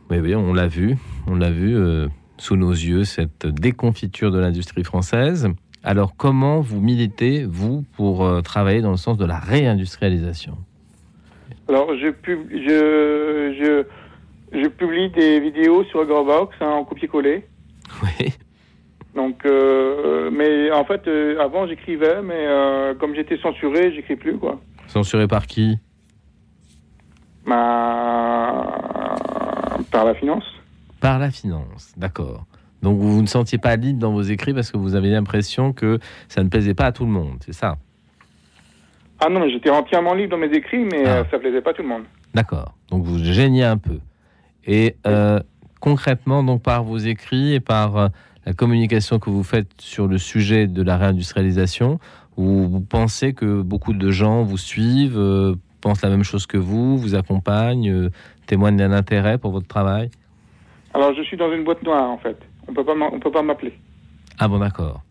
oui, 0.10 0.18
oui, 0.20 0.34
on 0.36 0.54
l'a 0.54 0.68
vu. 0.68 0.96
On 1.28 1.36
l'a 1.36 1.50
vu 1.52 1.76
euh, 1.76 2.08
sous 2.38 2.56
nos 2.56 2.72
yeux, 2.72 3.04
cette 3.04 3.46
déconfiture 3.48 4.32
de 4.32 4.40
l'industrie 4.40 4.84
française. 4.86 5.50
Alors, 5.84 6.16
comment 6.16 6.62
vous 6.62 6.80
militez, 6.80 7.44
vous, 7.46 7.84
pour 7.98 8.24
euh, 8.24 8.42
travailler 8.42 8.82
dans 8.82 8.92
le 8.92 8.98
sens 8.98 9.18
de 9.18 9.26
la 9.26 9.40
réindustrialisation? 9.40 10.58
Alors, 11.68 11.90
je, 11.98 12.10
pub, 12.12 12.40
je, 12.52 13.54
je, 13.60 14.60
je 14.60 14.68
publie 14.70 15.10
des 15.10 15.40
vidéos 15.42 15.84
sur 15.86 16.06
Growbox 16.06 16.56
hein, 16.62 16.68
en 16.70 16.84
copier-coller. 16.86 17.44
Oui. 18.04 18.34
Donc, 19.16 19.44
euh, 19.46 20.30
mais 20.32 20.72
en 20.72 20.86
fait, 20.86 21.08
euh, 21.08 21.40
avant, 21.42 21.68
j'écrivais, 21.68 22.22
mais 22.22 22.46
euh, 22.48 22.94
comme 22.96 23.16
j'étais 23.16 23.38
censuré, 23.38 23.92
j'écris 23.94 24.16
plus, 24.16 24.38
quoi. 24.38 24.60
Censuré 24.88 25.28
par 25.28 25.46
qui? 25.48 25.78
Ma... 27.46 29.16
Par 29.92 30.06
la 30.06 30.14
finance. 30.14 30.44
Par 31.00 31.20
la 31.20 31.32
finance, 31.32 31.94
d'accord. 31.98 32.46
Donc 32.82 32.98
vous 32.98 33.16
vous 33.16 33.22
ne 33.22 33.28
sentiez 33.28 33.58
pas 33.58 33.76
libre 33.76 34.00
dans 34.00 34.12
vos 34.14 34.22
écrits 34.22 34.54
parce 34.54 34.72
que 34.72 34.78
vous 34.78 34.96
avez 34.96 35.10
l'impression 35.10 35.74
que 35.74 36.00
ça 36.28 36.44
ne 36.44 36.50
plaisait 36.50 36.74
pas 36.74 36.86
à 36.86 36.92
tout 36.92 37.06
le 37.06 37.12
monde, 37.12 37.38
c'est 37.46 37.54
ça? 37.54 37.78
Ah 39.20 39.28
non, 39.30 39.50
j'étais 39.50 39.70
entièrement 39.70 40.14
libre 40.14 40.32
dans 40.32 40.38
mes 40.38 40.56
écrits, 40.56 40.86
mais 40.86 41.06
Ah. 41.06 41.26
ça 41.30 41.40
plaisait 41.40 41.62
pas 41.62 41.72
à 41.72 41.74
tout 41.74 41.82
le 41.82 41.90
monde. 41.90 42.04
D'accord. 42.34 42.74
Donc 42.90 43.04
vous 43.04 43.18
gêniez 43.20 43.64
un 43.66 43.78
peu. 43.78 44.00
Et 44.66 44.96
concrètement, 45.80 46.44
donc 46.44 46.62
par 46.62 46.84
vos 46.84 46.98
écrits 46.98 47.54
et 47.54 47.60
par 47.60 47.98
euh, 47.98 48.08
la 48.46 48.54
communication 48.54 49.20
que 49.20 49.30
vous 49.30 49.44
faites 49.44 49.70
sur 49.80 50.08
le 50.08 50.18
sujet 50.18 50.68
de 50.68 50.82
la 50.82 50.98
réindustrialisation, 50.98 52.00
vous, 52.38 52.70
vous 52.70 52.82
pensez 52.82 53.34
que 53.34 53.62
beaucoup 53.62 53.94
de 53.94 54.12
gens 54.12 54.44
vous 54.44 54.58
suivent, 54.58 55.18
euh, 55.18 55.56
pensent 55.82 56.02
la 56.02 56.10
même 56.10 56.24
chose 56.24 56.46
que 56.46 56.58
vous, 56.58 56.98
vous 56.98 57.16
accompagnent, 57.16 57.90
euh, 57.90 58.10
témoignent 58.48 58.78
d'un 58.78 58.92
intérêt 58.92 59.38
pour 59.38 59.52
votre 59.52 59.68
travail? 59.68 60.10
Alors, 60.94 61.14
je 61.14 61.22
suis 61.22 61.38
dans 61.38 61.54
une 61.54 61.64
boîte 61.64 61.84
noire, 61.84 62.10
en 62.10 62.18
fait. 62.18 62.38
On 62.68 62.74
peut 62.74 62.84
pas, 62.84 62.94
on 63.12 63.20
peut 63.20 63.32
pas 63.32 63.42
m'appeler. 63.42 63.74
Ah 64.38 64.48
bon, 64.48 64.60
d'accord. 64.60 65.04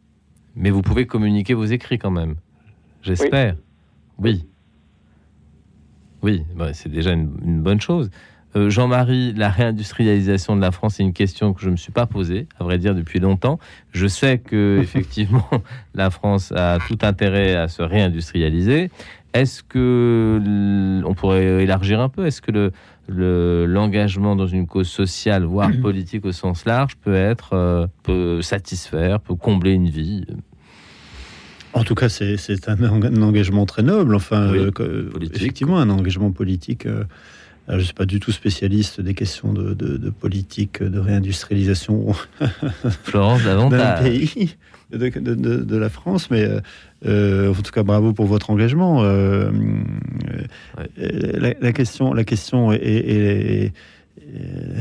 Mais 0.57 0.71
vous 0.71 0.83
pouvez 0.83 1.07
communiquer 1.07 1.55
vos 1.55 1.65
écrits 1.65 1.99
quand 1.99 2.11
même. 2.11 2.35
J'espère. 3.03 3.57
Oui. 4.19 4.47
Oui, 6.23 6.45
bah, 6.57 6.73
c'est 6.73 6.89
déjà 6.89 7.13
une, 7.13 7.31
une 7.45 7.63
bonne 7.63 7.81
chose. 7.81 8.11
Euh, 8.59 8.71
Jean-Marie, 8.71 9.33
la 9.35 9.49
réindustrialisation 9.51 10.57
de 10.57 10.61
la 10.61 10.71
France, 10.71 10.95
c'est 10.97 11.03
une 11.03 11.13
question 11.13 11.53
que 11.53 11.61
je 11.61 11.67
ne 11.67 11.73
me 11.73 11.77
suis 11.77 11.93
pas 11.93 12.07
posée, 12.07 12.47
à 12.59 12.65
vrai 12.65 12.79
dire, 12.79 12.95
depuis 12.95 13.21
longtemps. 13.21 13.59
Je 13.93 14.07
sais 14.07 14.39
que 14.39 14.79
effectivement, 14.83 15.49
la 15.95 16.11
France 16.11 16.53
a 16.57 16.79
tout 16.89 16.99
intérêt 17.03 17.55
à 17.55 17.69
se 17.69 17.83
réindustrialiser. 17.83 18.91
Est-ce 19.35 19.63
que 19.63 20.41
on 21.05 21.15
pourrait 21.15 21.63
élargir 21.63 22.01
un 22.01 22.09
peu 22.09 22.27
Est-ce 22.27 22.43
que 22.43 22.51
le 22.51 22.73
le- 23.11 23.65
l'engagement 23.67 24.37
dans 24.37 24.47
une 24.47 24.67
cause 24.67 24.89
sociale, 24.89 25.45
voire 25.45 25.71
politique 25.83 26.25
au 26.27 26.33
sens 26.33 26.65
large, 26.67 26.97
peut 26.97 27.15
être 27.15 27.55
euh, 27.55 27.87
peut 28.03 28.43
satisfaire, 28.43 29.21
peut 29.21 29.35
combler 29.35 29.73
une 29.73 29.89
vie? 29.89 30.27
En 31.75 31.85
tout 31.85 31.95
cas, 31.95 32.09
c'est 32.09 32.35
un, 32.69 32.77
eng- 32.77 33.05
un 33.07 33.23
engagement 33.23 33.67
très 33.67 33.83
noble. 33.83 34.15
Enfin, 34.15 34.51
Oui, 34.51 34.59
euh, 34.81 35.11
effectivement, 35.35 35.79
un 35.79 35.91
engagement 35.91 36.33
politique 36.33 36.87
je 37.77 37.81
ne 37.81 37.83
suis 37.83 37.95
pas 37.95 38.07
du 38.07 38.19
tout 38.21 38.33
spécialiste 38.33 39.01
des 39.01 39.15
questions 39.15 39.53
de, 39.53 39.75
de- 39.75 39.97
de 39.99 40.11
politique, 40.11 40.83
de 40.83 40.99
réindustrialisation 40.99 42.15
Florence, 43.05 43.43
d'un 43.69 43.93
pays, 44.03 44.57
de, 44.91 45.77
la 45.77 45.89
France, 45.91 46.31
mais 46.31 46.45
euh, 46.45 46.61
euh, 47.07 47.51
en 47.51 47.55
tout 47.63 47.71
cas, 47.73 47.83
bravo 47.83 48.13
pour 48.15 48.25
votre 48.27 48.51
engagement. 48.51 49.03
Euh, 49.05 49.51
euh, 50.99 51.33
la, 51.39 51.55
la 51.61 51.73
question, 51.73 52.13
la 52.15 52.25
question 52.25 52.73
est, 52.73 52.77
est- 52.77 53.09
est- 53.11 53.65
est- 53.67 53.73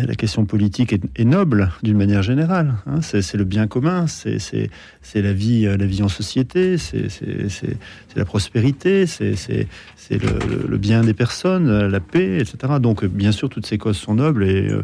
la 0.06 0.16
question 0.16 0.46
politique 0.46 0.92
est, 0.94 1.02
est 1.16 1.24
noble 1.26 1.72
d'une 1.84 1.98
manière 1.98 2.22
générale. 2.22 2.74
hein. 2.86 3.02
c'est 3.02 3.22
c'est 3.22 3.38
le 3.38 3.44
bien 3.46 3.68
commun, 3.68 4.06
c'est 4.08 4.40
c'est- 4.40 4.70
c'est 5.02 5.22
la 5.22 5.32
vie, 5.34 5.66
euh, 5.66 5.78
la 5.78 5.86
vie 5.86 6.04
en 6.04 6.08
société, 6.10 6.78
c'est 6.78 7.10
c'est- 7.10 7.48
c'est- 7.50 7.78
c'est 8.10 8.18
la 8.18 8.26
prospérité, 8.26 9.06
c'est 9.08 9.36
c'est- 9.36 9.68
c'est 9.96 10.18
le, 10.22 10.78
bien 10.78 11.02
des 11.02 11.14
personnes, 11.14 11.70
euh, 11.70 11.88
la 11.90 12.00
paix, 12.00 12.40
etc. 12.40 12.74
Donc, 12.82 13.04
euh, 13.04 13.08
bien 13.08 13.32
sûr, 13.32 13.50
toutes 13.50 13.66
ces 13.66 13.78
causes 13.78 13.98
sont 13.98 14.16
nobles 14.16 14.44
et 14.46 14.68
euh, 14.70 14.84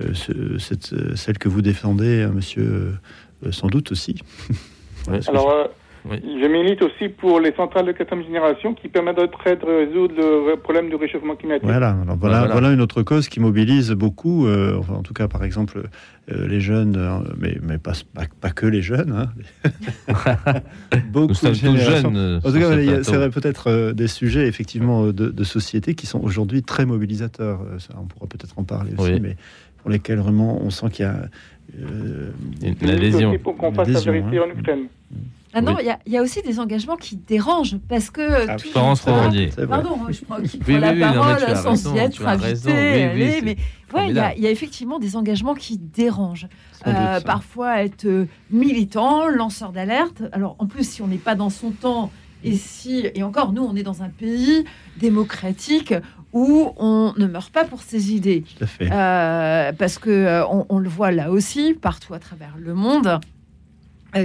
euh, 0.00 0.14
ce- 0.14 0.58
cette- 0.58 0.92
euh, 0.92 1.16
celle 1.16 1.38
que 1.38 1.48
vous 1.48 1.62
défendez, 1.62 2.22
euh, 2.22 2.30
monsieur, 2.30 2.94
euh, 3.44 3.52
sans 3.52 3.68
doute 3.68 3.90
aussi. 3.92 4.14
Voilà 5.06 5.20
Alors, 5.28 5.50
euh, 5.50 5.64
Oui. 6.06 6.18
je 6.22 6.46
milite 6.46 6.82
aussi 6.82 7.08
pour 7.08 7.40
les 7.40 7.52
centrales 7.54 7.86
de 7.86 7.92
quatrième 7.92 8.24
génération 8.26 8.74
qui 8.74 8.88
permettraient 8.88 9.56
de 9.56 9.64
résoudre 9.64 10.14
le 10.50 10.56
problème 10.56 10.90
du 10.90 10.96
réchauffement 10.96 11.34
climatique. 11.34 11.64
Voilà, 11.64 11.96
alors 12.02 12.16
voilà, 12.16 12.38
Voilà. 12.40 12.52
voilà 12.52 12.72
une 12.72 12.80
autre 12.82 13.02
cause 13.02 13.28
qui 13.28 13.40
mobilise 13.40 13.90
beaucoup, 13.92 14.46
euh, 14.46 14.76
enfin, 14.78 14.94
en 14.94 15.02
tout 15.02 15.14
cas 15.14 15.28
par 15.28 15.44
exemple 15.44 15.84
euh, 16.30 16.46
les 16.46 16.60
jeunes, 16.60 16.96
euh, 16.96 17.20
mais, 17.38 17.56
mais 17.62 17.78
pas, 17.78 17.92
pas, 18.14 18.24
pas 18.40 18.50
que 18.50 18.66
les 18.66 18.82
jeunes, 18.82 19.12
hein. 19.12 19.30
beaucoup 21.12 21.28
Nous 21.28 21.34
sommes 21.34 21.52
de 21.52 21.58
tous 21.58 21.76
jeunes. 21.78 22.40
En 22.44 22.50
tout 22.52 22.58
cas, 22.58 23.02
c'est 23.02 23.30
peut-être 23.30 23.70
euh, 23.70 23.92
des 23.92 24.08
sujets 24.08 24.46
effectivement 24.46 25.06
de, 25.06 25.28
de 25.30 25.44
société 25.44 25.94
qui 25.94 26.06
sont 26.06 26.20
aujourd'hui 26.20 26.62
très 26.62 26.86
mobilisateurs. 26.86 27.60
Ça, 27.78 27.94
on 27.98 28.04
pourra 28.06 28.26
peut-être 28.26 28.58
en 28.58 28.64
parler 28.64 28.92
aussi, 28.98 29.12
Oui. 29.14 29.20
mais 29.20 29.36
pour 29.78 29.90
lesquels 29.90 30.18
vraiment 30.18 30.60
on 30.62 30.70
sent 30.70 30.90
qu'il 30.90 31.04
y 31.04 31.08
a 31.08 31.16
euh, 31.80 32.30
Une 32.62 32.68
milite 32.68 32.82
adhésion. 32.84 33.30
aussi 33.30 33.38
pour 33.38 33.56
qu'on 33.56 33.72
fasse 33.72 33.88
la 33.88 34.00
vérité 34.12 34.38
hein. 34.38 34.42
en 34.54 34.58
Ukraine. 34.58 34.86
Ah 35.56 35.60
non, 35.60 35.72
Oui. 35.74 35.78
il 35.82 35.86
y 35.86 35.90
a- 35.90 35.98
il 36.06 36.12
y, 36.12 36.18
a 36.18 36.22
aussi 36.22 36.42
des 36.42 36.58
engagements 36.58 36.96
qui 36.96 37.16
dérangent 37.16 37.78
parce 37.88 38.10
que. 38.10 38.48
Ah, 38.50 38.56
tout- 38.56 38.68
Florence. 38.68 39.02
Pardon, 39.02 39.98
je 40.10 40.24
prends, 40.24 40.36
qui 40.42 40.58
Oui, 40.66 40.74
prend 40.74 40.78
la 40.78 40.88
oui, 40.92 40.94
oui, 40.94 41.00
non, 41.00 41.06
mais 41.08 41.14
parole 41.14 41.56
sans 41.56 41.70
raison, 41.70 41.94
y 41.94 41.98
être 41.98 42.26
invité. 42.26 42.46
raison, 42.48 42.70
oui, 42.70 42.74
oui, 42.76 43.02
allez, 43.02 43.40
mais 43.42 43.56
ouais, 43.94 44.08
il 44.10 44.16
y, 44.16 44.18
a- 44.18 44.36
y 44.36 44.46
effectivement 44.46 44.98
des 44.98 45.16
engagements 45.16 45.54
qui 45.54 45.78
dérangent. 45.78 46.48
Euh, 46.86 47.20
parfois 47.20 47.82
être 47.82 48.04
euh, 48.06 48.26
militant, 48.50 49.28
lanceur 49.28 49.70
d'alerte. 49.72 50.22
Alors 50.32 50.56
en 50.58 50.66
plus, 50.66 50.88
si 50.88 51.02
on 51.02 51.06
n'est 51.06 51.16
pas 51.16 51.34
dans 51.34 51.50
son 51.50 51.70
temps, 51.70 52.10
et 52.42 52.56
si 52.56 53.06
et 53.14 53.22
encore, 53.22 53.52
nous, 53.52 53.62
on 53.62 53.74
est 53.76 53.82
dans 53.84 54.02
un 54.02 54.08
pays 54.10 54.64
démocratique 54.98 55.94
où 56.32 56.72
on 56.78 57.14
ne 57.16 57.26
meurt 57.26 57.50
pas 57.52 57.64
pour 57.64 57.80
ses 57.82 58.12
idées. 58.12 58.42
Tout 58.58 58.64
à 58.64 58.66
fait. 58.66 58.88
Euh, 58.90 59.72
parce 59.78 59.98
que 59.98 60.10
euh, 60.10 60.44
on, 60.48 60.66
on 60.68 60.78
le 60.78 60.88
voit 60.88 61.12
là 61.12 61.30
aussi, 61.30 61.74
partout 61.74 62.12
à 62.12 62.18
travers 62.18 62.54
le 62.58 62.74
monde, 62.74 63.06
euh, 63.06 63.18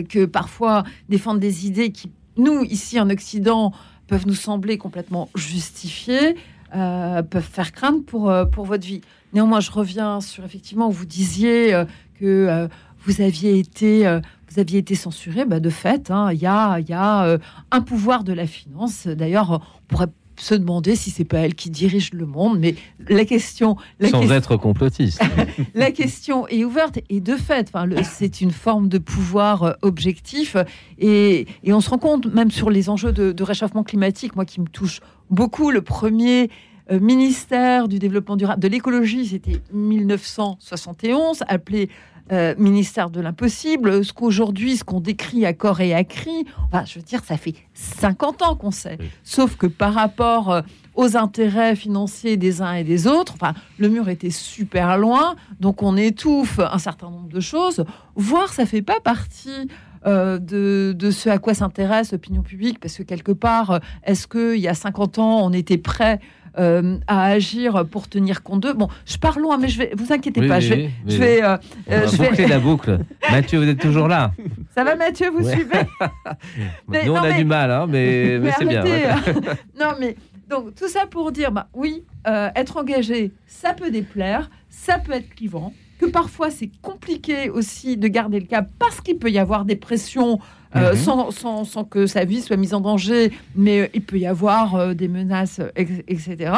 que 0.08 0.26
parfois 0.26 0.84
défendre 1.10 1.40
des 1.40 1.68
idées 1.68 1.92
qui, 1.92 2.12
nous, 2.38 2.64
ici 2.64 3.00
en 3.00 3.10
Occident, 3.10 3.74
peuvent 4.08 4.28
nous 4.28 4.36
sembler 4.36 4.78
complètement 4.78 5.30
justifiées, 5.36 6.36
euh, 6.76 7.22
peuvent 7.22 7.44
faire 7.44 7.72
craindre 7.72 8.04
pour, 8.04 8.30
euh, 8.30 8.46
pour 8.46 8.66
votre 8.66 8.86
vie. 8.86 9.02
Néanmoins, 9.34 9.60
je 9.60 9.72
reviens 9.72 10.22
sur 10.22 10.44
effectivement 10.44 10.90
vous 10.90 11.06
disiez 11.06 11.74
euh, 11.74 11.86
que 12.20 12.26
euh, 12.26 12.68
vous 13.06 13.22
aviez 13.22 13.60
été, 13.60 14.08
euh, 14.08 14.20
vous 14.50 14.60
aviez 14.60 14.80
été 14.80 14.96
censuré. 14.96 15.46
Bah, 15.46 15.60
de 15.60 15.70
fait, 15.70 16.12
hein, 16.12 16.32
il 16.32 16.40
y 16.40 16.48
a, 16.48 16.80
y 16.80 16.94
a 16.94 17.26
euh, 17.26 17.38
un 17.72 17.82
pouvoir 17.82 18.24
de 18.24 18.34
la 18.34 18.48
finance. 18.48 19.08
D'ailleurs, 19.08 19.62
on 19.62 19.88
pourrait 19.88 20.08
se 20.42 20.56
demander 20.56 20.96
si 20.96 21.10
c'est 21.12 21.24
pas 21.26 21.40
elle 21.40 21.56
qui 21.56 21.70
dirige 21.70 22.14
le 22.14 22.26
monde, 22.26 22.60
mais 22.60 22.76
la 23.08 23.26
question, 23.26 23.76
la 24.00 24.10
Sans 24.10 24.20
question- 24.20 24.36
être 24.38 24.58
complotiste. 24.58 25.22
la 25.76 25.92
question 25.92 26.48
est 26.48 26.64
ouverte 26.64 27.00
et 27.10 27.20
de 27.22 27.36
fait, 27.36 27.72
c'est 28.04 28.42
une 28.42 28.52
forme 28.52 28.90
de 28.90 28.98
pouvoir 28.98 29.64
euh, 29.64 29.74
objectif 29.82 30.56
et, 30.98 31.46
et 31.64 31.74
on 31.74 31.82
se 31.82 31.90
rend 31.90 31.98
compte 31.98 32.26
même 32.34 32.52
sur 32.52 32.70
les 32.70 32.90
enjeux 32.90 33.12
de, 33.12 33.32
de 33.32 33.44
réchauffement 33.44 33.84
climatique, 33.84 34.36
moi 34.36 34.46
qui 34.46 34.62
me 34.62 34.68
touche 34.68 35.02
beaucoup, 35.30 35.72
le 35.72 35.82
premier 35.82 36.50
euh, 36.92 37.00
ministère 37.00 37.88
du 37.88 38.00
développement 38.00 38.36
durable, 38.36 38.62
de 38.62 38.68
l'écologie, 38.68 39.28
c'était 39.28 39.62
1971, 39.74 41.44
appelé 41.48 41.90
euh, 42.32 42.54
ministère 42.58 43.10
de 43.10 43.22
l'impossible. 43.22 44.06
Ce 44.06 44.14
qu'aujourd'hui, 44.14 44.78
ce 44.78 44.84
qu'on 44.84 45.00
décrit 45.00 45.46
à 45.46 45.54
corps 45.54 45.82
et 45.82 45.94
à 45.94 46.04
cri, 46.04 46.46
enfin, 46.72 46.86
je 46.86 47.00
veux 47.00 47.04
dire, 47.04 47.24
ça 47.26 47.38
fait 47.38 47.56
50 47.74 48.42
ans 48.44 48.56
qu'on 48.56 48.72
sait. 48.72 48.98
Oui. 49.00 49.10
Sauf 49.24 49.56
que 49.56 49.66
par 49.66 49.94
rapport 49.94 50.52
euh, 50.52 50.62
aux 50.96 51.18
intérêts 51.18 51.76
financiers 51.76 52.38
des 52.38 52.62
uns 52.62 52.74
et 52.74 52.84
des 52.84 53.08
autres, 53.08 53.34
enfin, 53.34 53.54
le 53.78 53.90
mur 53.90 54.10
était 54.10 54.30
super 54.30 54.98
loin, 54.98 55.36
donc 55.60 55.82
on 55.82 55.98
étouffe 55.98 56.60
un 56.60 56.78
certain 56.78 57.10
nombre 57.10 57.30
de 57.30 57.40
choses, 57.40 57.84
voire 58.16 58.54
ça 58.54 58.66
fait 58.66 58.82
pas 58.82 59.00
partie 59.00 59.68
euh, 60.06 60.38
de, 60.38 60.96
de 60.98 61.12
ce 61.12 61.30
à 61.30 61.40
quoi 61.40 61.54
s'intéresse 61.54 62.12
l'opinion 62.12 62.42
publique, 62.42 62.80
parce 62.80 62.96
que 62.96 63.04
quelque 63.04 63.32
part, 63.32 63.80
est-ce 64.04 64.28
qu'il 64.28 64.60
y 64.60 64.68
a 64.68 64.74
50 64.74 65.20
ans, 65.20 65.46
on 65.46 65.52
était 65.52 65.78
prêt 65.78 66.20
euh, 66.58 66.98
à 67.08 67.26
agir 67.26 67.86
pour 67.90 68.08
tenir 68.08 68.42
compte 68.44 68.62
d'eux 68.62 68.74
Bon, 68.74 68.88
je 69.06 69.18
pars 69.18 69.40
loin, 69.40 69.58
mais 69.58 69.68
je 69.68 69.78
vais, 69.80 69.92
vous 69.96 70.12
inquiétez 70.12 70.42
Oui, 70.42 70.48
pas, 70.48 70.56
oui, 70.58 70.62
je 70.62 70.74
vais, 70.74 70.84
oui, 70.84 70.92
je 71.08 71.18
vais, 71.18 71.44
euh, 71.44 71.58
euh, 71.92 72.08
je 72.08 72.16
vais- 72.18 72.48
la 72.48 72.60
boucle. 72.68 73.00
Mathieu, 73.32 73.60
vous 73.60 73.68
êtes 73.68 73.80
toujours 73.80 74.08
là. 74.08 74.32
Ça 74.76 74.84
va, 74.84 74.96
Mathieu, 74.96 75.30
vous 75.30 75.46
Ouais. 75.46 75.54
suivez? 75.56 75.80
Mais 76.88 77.06
Nous, 77.06 77.12
on 77.14 77.16
a 77.18 77.30
mais- 77.30 77.38
du 77.38 77.46
mal, 77.46 77.72
hein, 77.72 77.86
mais, 77.88 78.40
mais 78.42 78.52
c'est 78.58 78.66
bien. 78.66 78.84
ouais. 78.84 79.06
euh. 79.06 79.42
non, 79.80 79.92
mais 80.00 80.16
donc 80.50 80.74
tout 80.76 80.88
ça 80.88 81.06
pour 81.10 81.32
dire, 81.32 81.52
bah, 81.52 81.68
oui, 81.74 82.04
euh, 82.28 82.50
être 82.56 82.78
engagé, 82.78 83.32
ça 83.46 83.74
peut 83.74 83.92
déplaire, 83.92 84.50
ça 84.70 84.98
peut 85.00 85.14
être 85.14 85.30
clivant, 85.36 85.74
que 86.00 86.06
parfois 86.06 86.50
c'est 86.50 86.72
compliqué 86.82 87.50
aussi 87.50 87.98
de 87.98 88.08
garder 88.08 88.40
le 88.40 88.46
cap 88.46 88.68
parce 88.80 89.02
qu'il 89.02 89.18
peut 89.18 89.30
y 89.30 89.38
avoir 89.40 89.66
des 89.66 89.76
pressions 89.76 90.40
euh, 90.76 90.92
Mhm. 90.92 90.98
sans, 90.98 91.32
sans- 91.32 91.64
sans 91.66 91.84
que 91.84 92.06
sa 92.08 92.26
vie 92.26 92.42
soit 92.42 92.58
mise 92.58 92.74
en 92.74 92.82
danger, 92.82 93.32
mais 93.56 93.82
euh, 93.82 93.88
il 93.94 94.02
peut 94.04 94.18
y 94.20 94.26
avoir 94.28 94.76
euh, 94.76 94.94
des 94.94 95.08
menaces, 95.08 95.62
etc. 95.76 96.54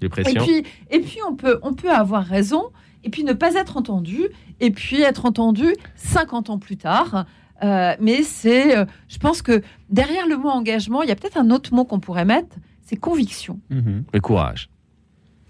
Et 0.00 0.08
puis, 0.08 0.64
et 0.90 1.00
puis 1.00 1.18
on, 1.28 1.36
peut, 1.36 1.58
on 1.62 1.74
peut 1.74 1.90
avoir 1.90 2.24
raison, 2.24 2.64
et 3.04 3.10
puis 3.10 3.24
ne 3.24 3.32
pas 3.32 3.54
être 3.54 3.76
entendu, 3.76 4.22
et 4.60 4.70
puis 4.70 5.02
être 5.02 5.26
entendu 5.26 5.74
50 5.96 6.50
ans 6.50 6.58
plus 6.58 6.76
tard. 6.76 7.26
Euh, 7.62 7.94
mais 8.00 8.22
c'est, 8.24 8.76
euh, 8.76 8.84
je 9.08 9.18
pense 9.18 9.42
que 9.42 9.62
derrière 9.90 10.26
le 10.26 10.36
mot 10.36 10.48
engagement, 10.48 11.02
il 11.02 11.08
y 11.08 11.12
a 11.12 11.14
peut-être 11.14 11.36
un 11.38 11.50
autre 11.50 11.72
mot 11.74 11.84
qu'on 11.84 12.00
pourrait 12.00 12.24
mettre, 12.24 12.56
c'est 12.82 12.96
conviction. 12.96 13.60
Mhm. 13.70 14.04
Le 14.12 14.20
courage. 14.20 14.68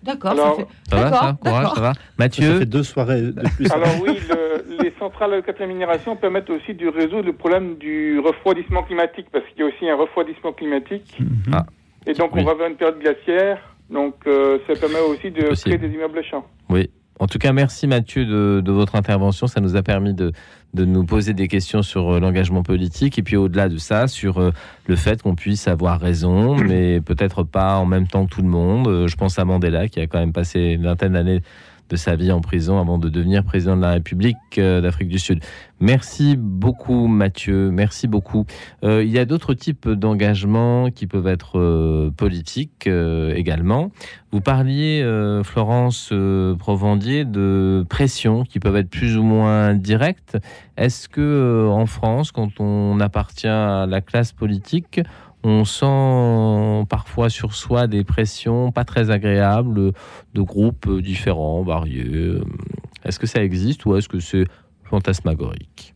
D'accord, 0.03 0.37
ça 0.37 0.53
fait. 0.57 0.67
Ça 0.91 0.97
va, 0.97 1.11
ça 1.11 1.39
Courage, 1.41 1.63
d'accord. 1.63 1.75
ça 1.77 1.81
va 1.81 1.95
Ça 1.95 2.01
Mathieu 2.19 2.59
fait 2.59 2.67
deux 2.67 2.83
soirées 2.83 3.23
de 3.23 3.49
plus. 3.57 3.71
Alors 3.71 3.89
oui, 4.03 4.19
le- 4.29 4.83
les 4.83 4.91
centrales 5.03 5.33
de 5.33 5.41
quatrième 5.41 5.73
génération 5.73 6.15
permettent 6.17 6.51
aussi 6.51 6.75
de 6.75 6.87
résoudre 6.89 7.27
le 7.27 7.33
problème 7.33 7.77
du 7.77 8.21
refroidissement 8.21 8.83
climatique, 8.85 9.27
parce 9.33 9.45
qu'il 9.49 9.61
y 9.61 9.63
a 9.63 9.67
aussi 9.67 9.89
un 9.89 9.97
refroidissement 9.97 10.53
climatique. 10.53 11.17
Mhm. 11.19 11.29
Ah. 11.53 11.67
Et 12.07 12.15
donc 12.15 12.35
Oui. 12.35 12.43
on 12.43 12.45
va 12.47 12.55
vers 12.55 12.69
une 12.69 12.77
période 12.77 13.01
glaciaire, 13.01 13.59
donc 13.91 14.15
euh, 14.27 14.59
ça 14.67 14.75
permet 14.77 15.01
aussi 15.01 15.31
de 15.33 15.43
Possible. 15.43 15.77
créer 15.77 15.89
des 15.89 15.95
immeubles 15.95 16.23
champs. 16.31 16.47
En 17.21 17.27
tout 17.29 17.39
cas, 17.39 17.53
merci 17.53 17.87
Mathieu 17.87 18.25
de, 18.25 18.61
de 18.65 18.73
votre 18.73 18.97
intervention. 18.97 19.47
Ça 19.47 19.61
nous 19.61 19.77
a 19.77 19.83
permis 19.83 20.13
de, 20.15 20.33
de 20.75 20.85
nous 20.85 21.05
poser 21.05 21.35
des 21.35 21.47
questions 21.47 21.83
sur 21.83 22.11
euh, 22.11 22.21
l'engagement 22.21 22.63
politique 22.65 23.17
et 23.19 23.23
puis 23.23 23.37
au-delà 23.37 23.69
de 23.69 23.77
ça, 23.77 24.09
sur 24.09 24.39
euh, 24.39 24.51
le 24.87 24.97
fait 24.97 25.23
qu'on 25.23 25.35
puisse 25.37 25.69
avoir 25.69 26.01
raison, 26.01 26.57
mais 26.71 27.01
peut-être 27.01 27.43
pas 27.45 27.77
en 27.77 27.87
même 27.87 28.07
temps 28.09 28.25
que 28.27 28.31
tout 28.35 28.43
le 28.43 28.49
monde. 28.49 29.07
Je 29.07 29.17
pense 29.17 29.39
à 29.39 29.45
Mandela 29.45 29.87
qui 29.89 30.01
a 30.01 30.07
quand 30.07 30.19
même 30.21 30.33
passé 30.33 30.59
une 30.61 30.85
vingtaine 30.85 31.13
d'années 31.13 31.43
de 31.93 31.97
sa 31.97 32.17
vie 32.17 32.33
en 32.33 32.41
prison 32.41 32.81
avant 32.81 32.97
de 32.97 33.11
devenir 33.11 33.45
président 33.45 33.77
de 33.77 33.83
la 33.83 33.91
République 33.91 34.37
euh, 34.57 34.81
d'Afrique 34.81 35.09
du 35.09 35.19
Sud. 35.19 35.41
Merci 35.79 36.37
beaucoup 36.39 37.07
Mathieu, 37.07 37.71
merci 37.71 38.09
beaucoup. 38.09 38.47
Euh, 38.83 39.05
il 39.05 39.11
y 39.11 39.19
a 39.19 39.27
d'autres 39.27 39.53
types 39.53 39.87
d'engagements 39.87 40.91
qui 40.91 41.07
peuvent 41.07 41.27
être 41.27 41.59
euh, 41.59 42.11
politiques 42.11 42.87
également. 42.87 43.91
Vous 44.31 44.41
parliez, 44.41 45.07
Florence 45.45 46.11
Provandier, 46.59 47.27
de 47.27 47.85
pressions 47.91 48.45
qui 48.45 48.61
peuvent 48.61 48.77
être 48.77 48.89
plus 48.89 49.19
ou 49.19 49.23
moins 49.23 49.75
directes. 49.75 50.39
Est-ce 50.79 51.11
que 51.11 51.69
en 51.69 51.85
France, 51.85 52.33
quand 52.33 52.59
on 52.59 52.99
appartient 53.01 53.47
à 53.47 53.85
la 53.87 54.01
classe 54.01 54.33
politique, 54.33 55.03
on 55.45 55.65
sent 55.65 56.87
parfois 56.89 57.29
sur 57.31 57.55
soi 57.55 57.87
des 57.87 58.05
pressions 58.05 58.71
pas 58.73 58.85
très 58.85 59.11
agréables 59.11 59.93
de 60.35 60.41
groupes 60.41 60.89
différents, 61.01 61.63
variés 61.63 62.35
Est-ce 63.05 63.19
que 63.19 63.27
ça 63.27 63.43
existe 63.43 63.85
ou 63.87 63.97
est-ce 63.97 64.09
que 64.09 64.21
c'est 64.21 64.45
fantasmagorique? 64.85 65.95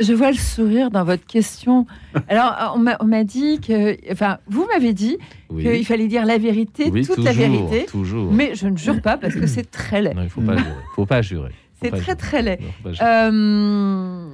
Je 0.00 0.14
vois 0.14 0.30
le 0.30 0.36
sourire 0.36 0.90
dans 0.90 1.04
votre 1.04 1.24
question. 1.26 1.86
Alors, 2.28 2.74
on 2.76 3.06
m'a- 3.06 3.24
dit 3.24 3.60
que. 3.60 3.96
Enfin, 4.10 4.38
vous 4.48 4.66
m'avez 4.72 4.94
dit 4.94 5.16
qu'il 5.50 5.84
fallait 5.84 6.08
dire 6.08 6.24
la 6.26 6.38
vérité, 6.38 6.90
Oui, 6.90 7.06
toute 7.06 7.18
la 7.18 7.32
vérité. 7.32 7.84
Toujours. 7.86 8.32
Mais 8.32 8.54
je 8.54 8.66
ne 8.68 8.76
jure 8.76 9.00
pas 9.00 9.16
parce 9.16 9.34
que 9.34 9.46
c'est 9.46 9.70
très 9.70 10.02
laid. 10.02 10.14
Non, 10.14 10.22
il 10.22 10.28
faut 10.30 10.40
pas 10.40 10.56
jurer. 10.56 10.70
Faut 10.96 11.06
pas 11.06 11.22
jurer. 11.22 11.50
Faut 11.50 11.84
C'est 11.84 11.90
très, 11.90 12.00
jurer. 12.00 12.16
très 12.16 12.42
laid. 12.42 12.58
Non, 12.84 12.92
jurer. 12.92 13.06
Euh, 13.06 14.26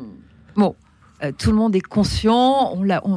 bon, 0.57 0.74
euh, 1.22 1.32
tout 1.36 1.50
le 1.50 1.56
monde 1.56 1.74
est 1.74 1.80
conscient, 1.80 2.74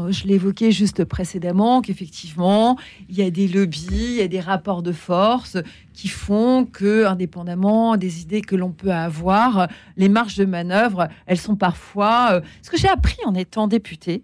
je 0.10 0.26
l'évoquais 0.26 0.72
juste 0.72 1.06
précédemment, 1.06 1.82
qu'effectivement, 1.82 2.78
il 3.10 3.16
y 3.16 3.22
a 3.22 3.30
des 3.30 3.48
lobbies, 3.48 3.88
il 3.92 4.16
y 4.16 4.22
a 4.22 4.28
des 4.28 4.40
rapports 4.40 4.82
de 4.82 4.92
force 4.92 5.58
qui 5.94 6.08
font 6.08 6.66
que, 6.66 7.06
indépendamment 7.06 7.98
des 7.98 8.22
idées 8.22 8.42
que 8.42 8.56
l'on 8.56 8.72
peut 8.72 8.92
avoir, 8.92 9.68
les 9.98 10.10
marges 10.10 10.36
de 10.36 10.46
manœuvre, 10.46 11.08
elles 11.28 11.40
sont 11.40 11.56
parfois... 11.56 12.30
euh, 12.34 12.42
Ce 12.62 12.70
que 12.70 12.78
j'ai 12.78 12.90
appris 12.90 13.18
en 13.26 13.36
étant 13.36 13.68
député, 13.68 14.24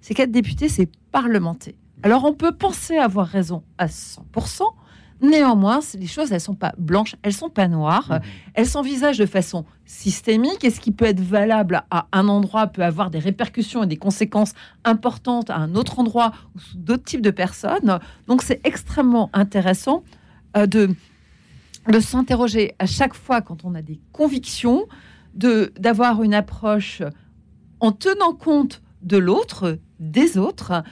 c'est 0.00 0.14
qu'être 0.14 0.30
député, 0.30 0.68
c'est 0.68 0.88
parlementer. 1.10 1.74
Alors 2.02 2.24
on 2.24 2.34
peut 2.34 2.52
penser 2.52 2.96
avoir 2.96 3.26
raison 3.26 3.62
à 3.78 3.86
100%, 3.86 4.62
néanmoins, 5.30 5.80
les 5.98 6.06
choses, 6.06 6.32
elles 6.32 6.40
sont 6.40 6.54
pas 6.54 6.74
blanches, 6.78 7.16
elles 7.22 7.32
sont 7.32 7.50
pas 7.50 7.68
noires, 7.68 8.20
elles 8.54 8.66
s'envisagent 8.66 9.18
de 9.18 9.26
façon 9.26 9.64
systémique. 9.84 10.64
Et 10.64 10.70
ce 10.70 10.80
qui 10.80 10.90
peut 10.90 11.04
être 11.04 11.20
valable 11.20 11.82
à 11.90 12.06
un 12.12 12.28
endroit 12.28 12.66
peut 12.66 12.82
avoir 12.82 13.10
des 13.10 13.18
répercussions 13.18 13.84
et 13.84 13.86
des 13.86 13.96
conséquences 13.96 14.52
importantes 14.84 15.50
à 15.50 15.56
un 15.56 15.74
autre 15.74 15.98
endroit 15.98 16.32
ou 16.54 16.60
sous 16.60 16.78
d'autres 16.78 17.04
types 17.04 17.22
de 17.22 17.30
personnes? 17.30 17.98
Donc 18.26 18.42
c'est 18.42 18.60
extrêmement 18.64 19.30
intéressant 19.32 20.02
euh, 20.56 20.66
de, 20.66 20.94
de 21.88 22.00
s'interroger 22.00 22.74
à 22.78 22.86
chaque 22.86 23.14
fois 23.14 23.40
quand 23.40 23.64
on 23.64 23.74
a 23.74 23.82
des 23.82 24.00
convictions, 24.12 24.86
de 25.34 25.72
d'avoir 25.78 26.22
une 26.22 26.34
approche 26.34 27.02
en 27.80 27.92
tenant 27.92 28.32
compte 28.32 28.82
de 29.02 29.18
l'autre, 29.18 29.78
des 30.00 30.38
autres 30.38 30.82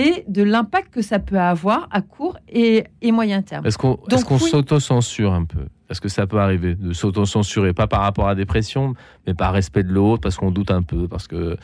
et 0.00 0.24
de 0.26 0.42
l'impact 0.42 0.88
que 0.94 1.02
ça 1.02 1.18
peut 1.18 1.38
avoir 1.38 1.86
à 1.90 2.00
court 2.00 2.38
et, 2.48 2.84
et 3.02 3.12
moyen 3.12 3.42
terme. 3.42 3.66
Est-ce 3.66 3.76
qu'on 3.76 3.98
est-ce 4.10 4.24
qu'on 4.24 4.38
oui. 4.38 4.50
s'auto-censure 4.50 5.32
un 5.34 5.44
peu? 5.44 5.66
Est-ce 5.90 6.00
que 6.00 6.08
ça 6.08 6.26
peut 6.26 6.40
arriver 6.40 6.74
de 6.74 6.94
s'auto-censurer, 6.94 7.74
pas 7.74 7.86
par 7.86 8.00
rapport 8.00 8.26
à 8.26 8.34
des 8.34 8.46
pressions, 8.46 8.94
mais 9.26 9.34
par 9.34 9.52
respect 9.52 9.82
de 9.82 9.92
l'autre, 9.92 10.22
parce 10.22 10.36
qu'on 10.36 10.50
doute 10.50 10.70
un 10.70 10.82
peu, 10.82 11.06
parce 11.08 11.28
que 11.28 11.58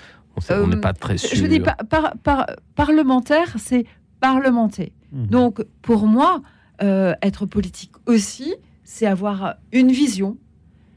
on 0.50 0.66
n'est 0.66 0.76
Euh, 0.76 0.80
pas 0.80 0.92
très 0.92 1.16
sûr. 1.18 1.36
Je 1.36 1.46
dis 1.46 1.58
par, 1.60 1.76
par- 1.88 2.12
par- 2.22 2.46
parlementaire, 2.76 3.54
c'est 3.56 3.84
parlementer. 4.20 4.92
Mhm. 5.12 5.26
Donc, 5.28 5.64
pour 5.82 6.06
moi, 6.06 6.42
euh, 6.82 7.14
être 7.22 7.46
politique 7.46 7.92
aussi, 8.06 8.54
c'est 8.84 9.06
avoir 9.06 9.56
une 9.72 9.90
vision, 9.90 10.36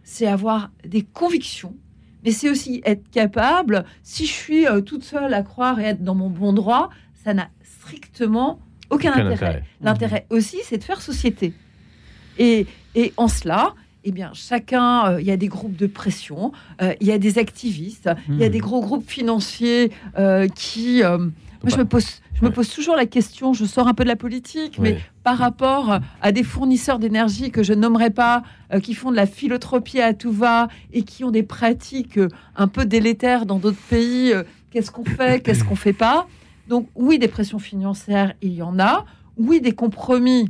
c'est 0.03 0.27
avoir 0.27 0.69
des 0.85 1.01
convictions, 1.03 1.75
mais 2.23 2.31
c'est 2.31 2.49
aussi 2.49 2.81
être 2.85 3.09
capable, 3.09 3.85
si 4.03 4.25
je 4.25 4.31
suis 4.31 4.67
euh, 4.67 4.81
toute 4.81 5.03
seule 5.03 5.33
à 5.33 5.41
croire 5.43 5.79
et 5.79 5.85
être 5.85 6.03
dans 6.03 6.15
mon 6.15 6.29
bon 6.29 6.53
droit, 6.53 6.89
ça 7.23 7.33
n'a 7.33 7.49
strictement 7.63 8.59
aucun, 8.89 9.11
Aucun 9.11 9.19
intérêt. 9.27 9.33
intérêt. 9.33 9.63
L'intérêt 9.81 10.25
aussi, 10.29 10.57
c'est 10.63 10.77
de 10.77 10.83
faire 10.83 11.01
société. 11.01 11.53
Et, 12.37 12.65
et 12.95 13.13
en 13.17 13.27
cela, 13.27 13.73
eh 14.03 14.11
bien, 14.11 14.31
chacun, 14.33 15.05
euh, 15.13 15.21
il 15.21 15.27
y 15.27 15.31
a 15.31 15.37
des 15.37 15.47
groupes 15.47 15.75
de 15.75 15.87
pression, 15.87 16.51
euh, 16.81 16.93
il 16.99 17.07
y 17.07 17.11
a 17.11 17.17
des 17.17 17.37
activistes, 17.37 18.09
il 18.27 18.39
y 18.39 18.43
a 18.43 18.47
Mhm. 18.47 18.51
des 18.51 18.59
gros 18.59 18.81
groupes 18.81 19.07
financiers 19.09 19.91
euh, 20.17 20.47
qui... 20.47 21.01
moi, 21.03 21.69
je 21.71 21.77
me 21.77 21.85
pose, 21.85 22.21
je 22.33 22.43
me 22.43 22.49
pose 22.51 22.69
toujours 22.73 22.95
la 22.95 23.05
question, 23.05 23.53
je 23.53 23.65
sors 23.65 23.87
un 23.87 23.93
peu 23.93 24.03
de 24.03 24.09
la 24.09 24.15
politique, 24.15 24.79
mais 24.79 24.97
par 25.23 25.37
rapport 25.37 25.99
à 26.21 26.31
des 26.31 26.43
fournisseurs 26.43 26.97
d'énergie 26.99 27.51
que 27.51 27.61
je 27.63 27.73
nommerai 27.73 28.09
pas, 28.09 28.41
euh, 28.73 28.79
qui 28.79 28.93
font 28.95 29.11
de 29.11 29.15
la 29.15 29.27
philotropie 29.27 30.01
à 30.01 30.13
tout 30.15 30.31
va 30.31 30.67
et 30.91 31.03
qui 31.03 31.23
ont 31.23 31.31
des 31.31 31.43
pratiques 31.43 32.17
euh, 32.17 32.27
un 32.55 32.67
peu 32.67 32.85
délétères 32.85 33.45
dans 33.45 33.59
d'autres 33.59 33.77
pays, 33.89 34.33
euh, 34.33 34.43
qu'est-ce 34.71 34.89
qu'on 34.91 35.05
fait, 35.05 35.43
qu'est-ce 35.43 35.63
qu'on 35.63 35.75
fait 35.75 35.93
pas? 35.93 36.27
Donc 36.71 36.87
oui, 36.95 37.19
des 37.19 37.27
pressions 37.27 37.59
financières, 37.59 38.33
il 38.41 38.53
y 38.53 38.61
en 38.61 38.79
a. 38.79 39.03
Oui, 39.35 39.59
des 39.59 39.73
compromis, 39.73 40.47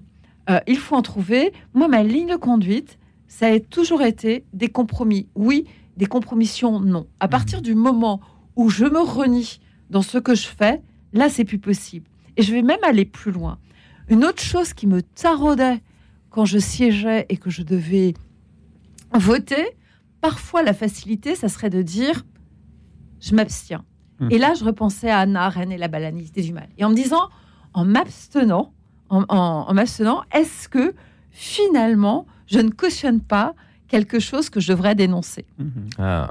euh, 0.52 0.60
il 0.68 0.78
faut 0.78 0.96
en 0.96 1.02
trouver. 1.02 1.52
Moi, 1.74 1.88
ma 1.88 2.04
ligne 2.04 2.28
de 2.28 2.36
conduite, 2.36 3.00
ça 3.28 3.48
a 3.48 3.60
toujours 3.60 4.04
été 4.04 4.46
des 4.54 4.68
compromis. 4.68 5.30
Oui, 5.34 5.66
des 5.98 6.06
compromissions, 6.06 6.80
non. 6.80 7.08
À 7.20 7.28
partir 7.28 7.64
du 7.64 7.74
moment 7.74 8.22
où 8.56 8.70
je 8.70 8.86
me 8.86 9.00
renie 9.00 9.62
dans 9.90 10.04
ce 10.04 10.20
que 10.20 10.36
je 10.36 10.46
fais, 10.46 10.84
là, 11.12 11.28
c'est 11.28 11.44
plus 11.44 11.58
possible. 11.58 12.08
Et 12.38 12.44
je 12.44 12.54
vais 12.54 12.62
même 12.62 12.84
aller 12.84 13.06
plus 13.06 13.32
loin. 13.32 13.58
Une 14.08 14.24
autre 14.24 14.44
chose 14.44 14.74
qui 14.74 14.86
me 14.86 15.02
taraudait 15.02 15.82
quand 16.30 16.46
je 16.46 16.60
siégeais 16.60 17.26
et 17.30 17.38
que 17.38 17.50
je 17.50 17.64
devais 17.64 18.14
voter, 19.12 19.66
parfois 20.22 20.62
la 20.62 20.76
facilité, 20.76 21.34
ça 21.34 21.50
serait 21.50 21.72
de 21.72 21.82
dire 21.82 22.24
je 23.22 23.34
m'abstiens. 23.34 23.84
Et 24.30 24.38
là, 24.38 24.54
je 24.54 24.64
repensais 24.64 25.10
à 25.10 25.20
Anna 25.20 25.44
Arendt 25.46 25.74
et 25.74 25.78
la 25.78 25.88
banalité 25.88 26.42
du 26.42 26.54
mal. 26.54 26.68
Et 26.78 26.86
en 26.86 26.90
me 26.90 26.96
disant, 26.96 27.30
en 27.74 27.86
m'abstenant, 27.86 28.72
en, 29.10 29.24
en- 29.30 29.66
en 29.68 29.74
m'abstenant, 29.74 30.22
est-ce 30.34 30.70
que 30.70 30.94
finalement, 31.32 32.26
je 32.48 32.60
ne 32.60 32.70
cautionne 32.70 33.20
pas 33.22 33.54
quelque 33.88 34.20
chose 34.20 34.50
que 34.50 34.60
je 34.60 34.72
devrais 34.72 34.96
dénoncer? 34.96 35.46
Mhm. 35.58 35.90
Ah, 35.98 36.30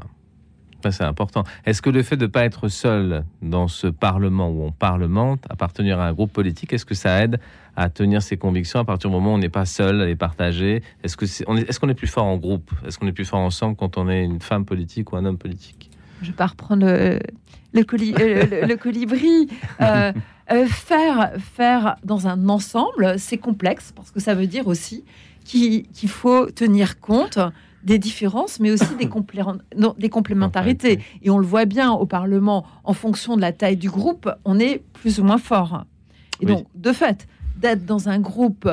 c'est 0.91 1.05
important. 1.05 1.45
Est-ce 1.67 1.83
que 1.83 1.91
le 1.91 2.03
fait 2.03 2.17
de 2.17 2.25
ne 2.25 2.31
pas 2.31 2.45
être 2.45 2.69
seul 2.69 3.25
dans 3.43 3.69
ce 3.69 3.87
Parlement 3.87 4.49
où 4.49 4.63
on 4.63 4.73
parlemente, 4.73 5.45
appartenir 5.51 6.01
à 6.01 6.07
un 6.07 6.13
groupe 6.15 6.33
politique, 6.33 6.73
est-ce 6.73 6.87
que 6.87 6.95
ça 6.95 7.23
aide 7.23 7.39
à 7.77 7.91
tenir 7.91 8.23
ses 8.23 8.39
convictions 8.39 8.81
à 8.81 8.85
partir 8.85 9.11
du 9.11 9.17
moment 9.17 9.33
où 9.33 9.35
on 9.35 9.39
n'est 9.39 9.51
pas 9.51 9.67
seul 9.67 10.01
à 10.01 10.07
les 10.07 10.17
partager? 10.17 10.83
Est-ce 11.03 11.17
qu'on 11.79 11.89
est 11.89 11.95
plus 11.95 12.07
fort 12.07 12.25
en 12.25 12.39
groupe? 12.39 12.71
Est-ce 12.87 12.99
qu'on 12.99 13.07
est 13.07 13.13
plus 13.13 13.27
fort 13.27 13.41
ensemble 13.41 13.77
quand 13.77 13.99
on 13.99 14.09
est 14.09 14.25
une 14.25 14.41
femme 14.41 14.65
politique 14.65 15.13
ou 15.13 15.17
un 15.17 15.25
homme 15.27 15.37
politique? 15.39 15.90
Je 16.23 16.29
vais 16.29 16.37
pas 16.37 16.47
reprendre 16.47 16.87
le, 16.87 17.19
le, 17.73 17.83
coli- 17.83 18.15
euh, 18.21 18.47
le- 18.63 18.67
le 18.67 18.77
colibri. 18.77 19.49
Euh, 19.81 20.13
euh, 20.53 20.67
faire, 20.67 21.33
faire 21.39 21.97
dans 22.05 22.27
un 22.27 22.49
ensemble, 22.49 23.19
c'est 23.19 23.39
complexe 23.39 23.93
parce 23.95 24.11
que 24.11 24.21
ça 24.21 24.35
veut 24.35 24.47
dire 24.47 24.67
aussi 24.67 25.05
qu'il 25.45 25.87
faut 26.09 26.47
tenir 26.47 27.01
compte 27.01 27.39
des 27.83 27.99
différences, 27.99 28.61
mais 28.61 28.71
aussi 28.71 28.95
des, 28.97 29.07
complé- 29.07 29.43
non, 29.77 29.95
des 29.99 30.11
complémentarités. 30.11 31.01
Et 31.23 31.31
on 31.31 31.39
le 31.39 31.47
voit 31.47 31.65
bien 31.65 31.93
au 31.93 32.05
Parlement, 32.05 32.67
en 32.85 32.93
fonction 32.93 33.37
de 33.37 33.41
la 33.41 33.53
taille 33.53 33.77
du 33.79 33.89
groupe, 33.89 34.31
on 34.45 34.59
est 34.61 34.83
plus 34.93 35.19
ou 35.19 35.25
moins 35.25 35.39
fort. 35.39 35.85
Et 36.41 36.47
Oui. 36.47 36.53
donc, 36.53 36.67
de 36.75 36.93
fait, 36.93 37.27
d'être 37.57 37.87
dans 37.87 38.09
un 38.11 38.19
groupe 38.19 38.69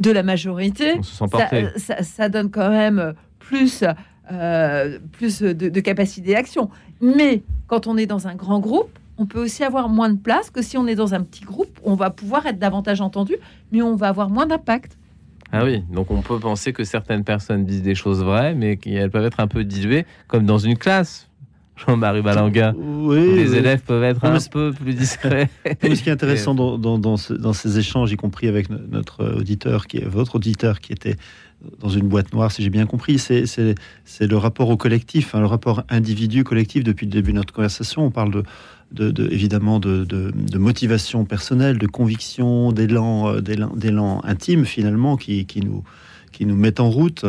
de 0.00 0.10
la 0.10 0.22
majorité, 0.22 0.94
se 1.02 1.92
ça 2.02 2.28
donne 2.30 2.50
quand 2.50 2.70
même 2.70 3.12
plus, 3.38 3.84
euh, 4.32 4.98
plus 5.12 5.40
de, 5.42 5.52
de 5.68 5.80
capacité 5.80 6.32
d'action. 6.32 6.70
Mais 7.00 7.42
quand 7.66 7.86
on 7.86 7.96
est 7.96 8.06
dans 8.06 8.26
un 8.28 8.34
grand 8.34 8.60
groupe, 8.60 8.90
on 9.18 9.26
peut 9.26 9.42
aussi 9.42 9.64
avoir 9.64 9.88
moins 9.88 10.10
de 10.10 10.18
place 10.18 10.50
que 10.50 10.60
si 10.62 10.76
on 10.76 10.86
est 10.86 10.94
dans 10.94 11.14
un 11.14 11.22
petit 11.22 11.44
groupe. 11.44 11.78
On 11.84 11.94
va 11.94 12.10
pouvoir 12.10 12.44
être 12.46 12.58
davantage 12.58 13.00
entendu, 13.00 13.34
mais 13.72 13.80
on 13.82 13.96
va 13.96 14.08
avoir 14.08 14.28
moins 14.28 14.46
d'impact. 14.46 14.96
Ah 15.52 15.64
oui, 15.64 15.82
donc 15.92 16.10
on 16.10 16.22
peut 16.22 16.38
penser 16.40 16.72
que 16.72 16.84
certaines 16.84 17.22
personnes 17.24 17.64
disent 17.64 17.82
des 17.82 17.94
choses 17.94 18.22
vraies, 18.22 18.54
mais 18.54 18.76
qu'elles 18.76 19.10
peuvent 19.10 19.24
être 19.24 19.40
un 19.40 19.46
peu 19.46 19.64
diluées, 19.64 20.04
comme 20.26 20.44
dans 20.44 20.58
une 20.58 20.76
classe. 20.76 21.28
Jean-Marie 21.76 22.22
Balanguin, 22.22 22.74
Oui, 22.76 23.34
les 23.36 23.50
oui. 23.50 23.56
élèves 23.58 23.82
peuvent 23.82 24.02
être 24.02 24.24
un 24.24 24.38
peu 24.50 24.72
plus 24.72 24.94
discrets. 24.94 25.50
Mais 25.82 25.94
ce 25.94 26.02
qui 26.02 26.08
est 26.08 26.12
intéressant 26.12 26.54
dans, 26.54 26.78
dans- 26.78 26.98
dans 26.98 27.18
ce- 27.18 27.34
dans 27.34 27.52
ces 27.52 27.78
échanges, 27.78 28.10
y 28.10 28.16
compris 28.16 28.48
avec 28.48 28.70
no- 28.70 28.78
notre 28.90 29.26
auditeur, 29.36 29.86
qui 29.86 29.98
est 29.98 30.04
votre 30.06 30.36
auditeur, 30.36 30.80
qui 30.80 30.92
était 30.94 31.16
dans 31.80 31.88
une 31.88 32.06
boîte 32.08 32.32
noire, 32.32 32.52
si 32.52 32.62
j'ai 32.62 32.70
bien 32.70 32.86
compris, 32.86 33.18
c'est 33.18 33.44
le 34.20 34.36
rapport 34.36 34.68
au 34.68 34.76
collectif, 34.76 35.34
hein, 35.34 35.40
le 35.40 35.46
rapport 35.46 35.82
individu-collectif. 35.88 36.84
Depuis 36.84 37.06
le 37.06 37.12
début 37.12 37.32
de 37.32 37.36
notre 37.36 37.52
conversation, 37.52 38.04
on 38.06 38.10
parle 38.10 38.30
de, 38.32 38.42
de- 38.92 39.10
de- 39.10 39.28
évidemment 39.32 39.80
de, 39.80 40.04
de- 40.04 40.32
motivation 40.58 41.24
personnelle, 41.24 41.78
de 41.78 41.86
conviction, 41.86 42.72
d'élan, 42.72 43.34
euh, 43.34 44.20
intime 44.24 44.64
finalement 44.64 45.16
qui, 45.16 45.46
nous 45.64 45.82
qui 46.32 46.44
met 46.44 46.80
en 46.80 46.90
route. 46.90 47.24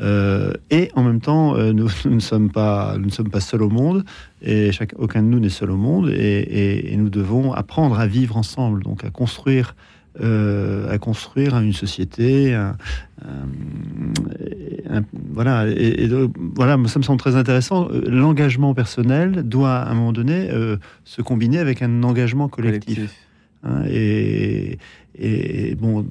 Euh, 0.00 0.52
et 0.70 0.90
en 0.94 1.02
même 1.02 1.20
temps, 1.20 1.56
euh, 1.56 1.72
nous, 1.72 1.88
ne 2.06 2.18
sommes 2.20 2.50
pas, 2.50 2.96
seuls 3.40 3.62
au 3.62 3.68
monde, 3.70 4.04
et 4.42 4.70
aucun 4.96 5.22
de 5.22 5.28
nous 5.28 5.38
n'est 5.40 5.48
seul 5.48 5.70
au 5.70 5.76
monde, 5.76 6.10
et 6.10 6.94
nous 6.96 7.10
devons 7.10 7.52
apprendre 7.52 7.98
à 8.00 8.06
vivre 8.06 8.36
ensemble, 8.36 8.82
donc 8.82 9.04
à 9.04 9.10
construire, 9.10 9.74
euh, 10.20 10.90
à 10.90 10.98
construire 10.98 11.56
une 11.58 11.72
société, 11.72 12.54
un- 12.54 12.76
un- 13.24 14.98
un- 14.98 15.02
voilà. 15.32 15.66
Et, 15.68 16.08
voilà, 16.54 16.76
ça 16.88 16.98
me 16.98 17.04
semble 17.04 17.18
très 17.18 17.36
intéressant. 17.36 17.88
Euh, 17.90 18.02
L'engagement 18.08 18.74
personnel 18.74 19.42
doit 19.48 19.76
à 19.76 19.90
un 19.90 19.94
moment 19.94 20.12
donné 20.12 20.48
euh, 20.50 20.76
se 21.04 21.22
combiner 21.22 21.58
avec 21.58 21.82
un 21.82 22.02
engagement 22.02 22.48
collectif. 22.48 23.14
hein, 23.62 23.82
et, 23.90 24.78
et 25.18 25.74
bon, 25.74 26.06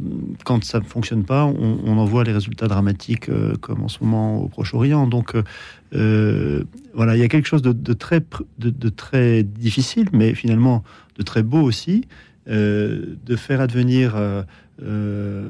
quand 0.45 0.63
ça 0.63 0.79
ne 0.79 0.83
fonctionne 0.85 1.23
pas, 1.23 1.45
on, 1.45 1.79
on 1.85 1.97
en 1.97 2.05
voit 2.05 2.23
les 2.23 2.31
résultats 2.33 2.67
dramatiques 2.67 3.29
euh, 3.29 3.53
comme 3.61 3.83
en 3.83 3.87
ce 3.87 4.03
moment 4.03 4.41
au 4.41 4.47
Proche-Orient. 4.47 5.07
Donc 5.07 5.33
euh, 5.93 6.63
voilà, 6.93 7.15
il 7.15 7.19
y 7.19 7.23
a 7.23 7.27
quelque 7.27 7.47
chose 7.47 7.61
de, 7.61 7.71
de 7.71 7.93
très, 7.93 8.19
pr- 8.19 8.43
de, 8.59 8.69
de 8.71 8.89
très 8.89 9.43
difficile, 9.43 10.09
mais 10.11 10.33
finalement 10.33 10.83
de 11.17 11.23
très 11.23 11.43
beau 11.43 11.61
aussi, 11.61 12.05
euh, 12.47 13.15
de 13.25 13.35
faire 13.35 13.59
advenir, 13.59 14.15
euh, 14.15 14.43
euh, 14.83 15.49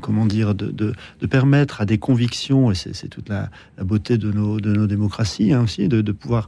comment 0.00 0.24
dire, 0.24 0.54
de, 0.54 0.94
permettre 1.28 1.82
à 1.82 1.84
des 1.84 1.98
convictions, 1.98 2.70
et 2.70 2.74
c'est 2.74 3.08
toute 3.08 3.28
la, 3.28 3.50
beauté 3.82 4.16
de 4.16 4.32
nos, 4.32 4.58
de 4.58 4.72
nos 4.72 4.86
démocraties 4.86 5.52
hein, 5.52 5.64
aussi, 5.64 5.86
de, 5.86 6.12
pouvoir 6.12 6.46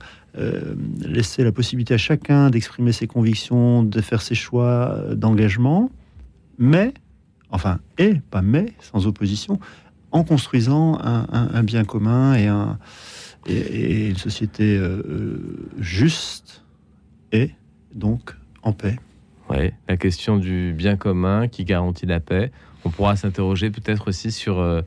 laisser 1.05 1.45
la 1.45 1.53
possibilité 1.53 1.93
à 1.93 1.99
chacun 1.99 2.49
d'exprimer 2.49 2.93
ses 2.93 3.07
convictions, 3.07 3.83
de 3.83 4.01
faire 4.01 4.23
ses 4.23 4.35
choix 4.35 4.97
d'engagement, 5.15 5.91
mais, 6.59 6.95
enfin, 7.51 7.81
et 7.99 8.15
pas 8.31 8.41
mais, 8.41 8.73
sans 8.81 9.07
opposition, 9.07 9.61
en 10.11 10.25
construisant 10.25 10.99
un, 11.03 11.63
bien 11.65 11.85
commun 11.85 12.35
et 12.35 12.47
un, 12.47 12.79
Et, 13.47 13.57
et 13.57 14.09
une 14.09 14.17
société 14.17 14.81
juste 15.79 16.65
est 17.33 17.51
donc 17.95 18.37
en 18.63 18.73
paix. 18.73 18.97
Ouais, 19.51 19.75
la 19.89 19.97
question 19.97 20.37
du 20.37 20.73
bien 20.73 20.97
commun 20.97 21.49
qui 21.49 21.65
garantit 21.65 22.07
la 22.07 22.21
paix. 22.21 22.53
On 22.85 22.91
pourra 22.91 23.17
s'interroger 23.17 23.71
peut-être 23.71 24.09
aussi 24.09 24.31
sur 24.31 24.61
euh, 24.61 24.83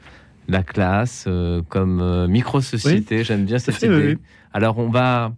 la 0.48 0.64
classe 0.64 1.26
euh, 1.28 1.62
comme 1.68 2.00
euh, 2.02 2.28
micro-société. 2.28 3.26
J'aime 3.26 3.44
bien 3.44 3.60
cette 3.60 3.76
fait, 3.76 3.88
idée. 3.88 3.96
oui, 3.96 4.14
oui. 4.14 4.18
Alors, 4.54 4.78
on 4.80 4.90
va 4.90 5.34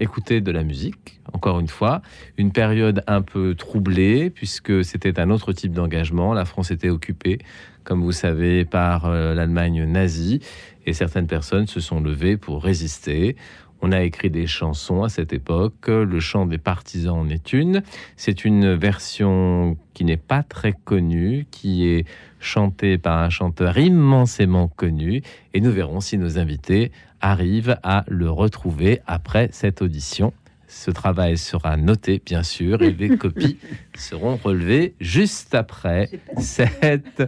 écouter 0.00 0.42
de 0.42 0.50
la 0.50 0.62
musique, 0.62 1.22
encore 1.32 1.58
une 1.58 1.68
fois. 1.68 2.02
Une 2.36 2.52
période 2.52 3.02
un 3.06 3.22
peu 3.22 3.54
troublée, 3.54 4.28
puisque 4.28 4.84
c'était 4.84 5.18
un 5.18 5.30
autre 5.30 5.54
type 5.54 5.72
d'engagement. 5.72 6.34
La 6.34 6.44
France 6.44 6.70
était 6.70 6.90
occupée, 6.90 7.38
comme 7.82 8.02
vous 8.02 8.12
savez, 8.12 8.66
par 8.66 9.08
l'Allemagne 9.08 9.84
nazie, 9.84 10.40
et 10.84 10.92
certaines 10.92 11.26
personnes 11.26 11.66
se 11.66 11.80
sont 11.80 12.02
levées 12.02 12.36
pour 12.36 12.62
résister. 12.62 13.36
On 13.80 13.92
a 13.92 14.02
écrit 14.02 14.30
des 14.30 14.46
chansons 14.46 15.04
à 15.04 15.08
cette 15.08 15.32
époque. 15.32 15.86
Le 15.86 16.18
chant 16.20 16.46
des 16.46 16.58
partisans 16.58 17.18
en 17.18 17.28
est 17.28 17.52
une. 17.52 17.82
C'est 18.16 18.44
une 18.44 18.74
version 18.74 19.76
qui 19.94 20.04
n'est 20.04 20.16
pas 20.16 20.42
très 20.42 20.72
connue, 20.72 21.46
qui 21.50 21.86
est 21.86 22.04
chantée 22.40 22.98
par 22.98 23.18
un 23.18 23.30
chanteur 23.30 23.78
immensément 23.78 24.68
connu. 24.68 25.22
Et 25.54 25.60
nous 25.60 25.70
verrons 25.70 26.00
si 26.00 26.18
nos 26.18 26.38
invités 26.38 26.90
arrivent 27.20 27.78
à 27.82 28.04
le 28.08 28.30
retrouver 28.30 29.00
après 29.06 29.48
cette 29.52 29.80
audition. 29.82 30.32
Ce 30.66 30.90
travail 30.90 31.38
sera 31.38 31.76
noté, 31.76 32.20
bien 32.24 32.42
sûr, 32.42 32.82
et 32.82 32.92
les 32.92 33.16
copies 33.18 33.58
seront 33.94 34.36
relevées 34.36 34.94
juste 35.00 35.54
après 35.54 36.10
cette 36.38 37.22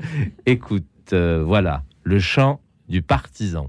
écoute. 0.47 0.85
Euh, 1.13 1.43
voilà, 1.45 1.83
le 2.03 2.19
chant 2.19 2.61
du 2.89 3.03
partisan. 3.03 3.69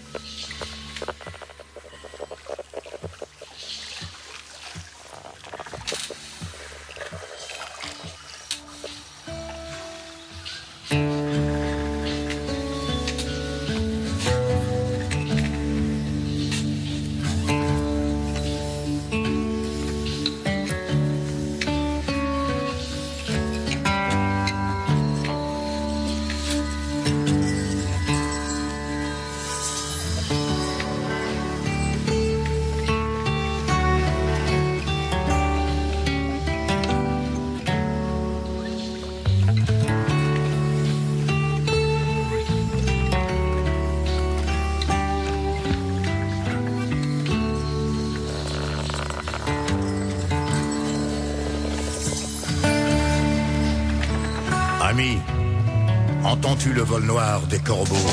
Entends-tu 56.43 56.73
le 56.73 56.81
vol 56.81 57.03
noir 57.03 57.41
des 57.41 57.59
corbeaux 57.59 58.09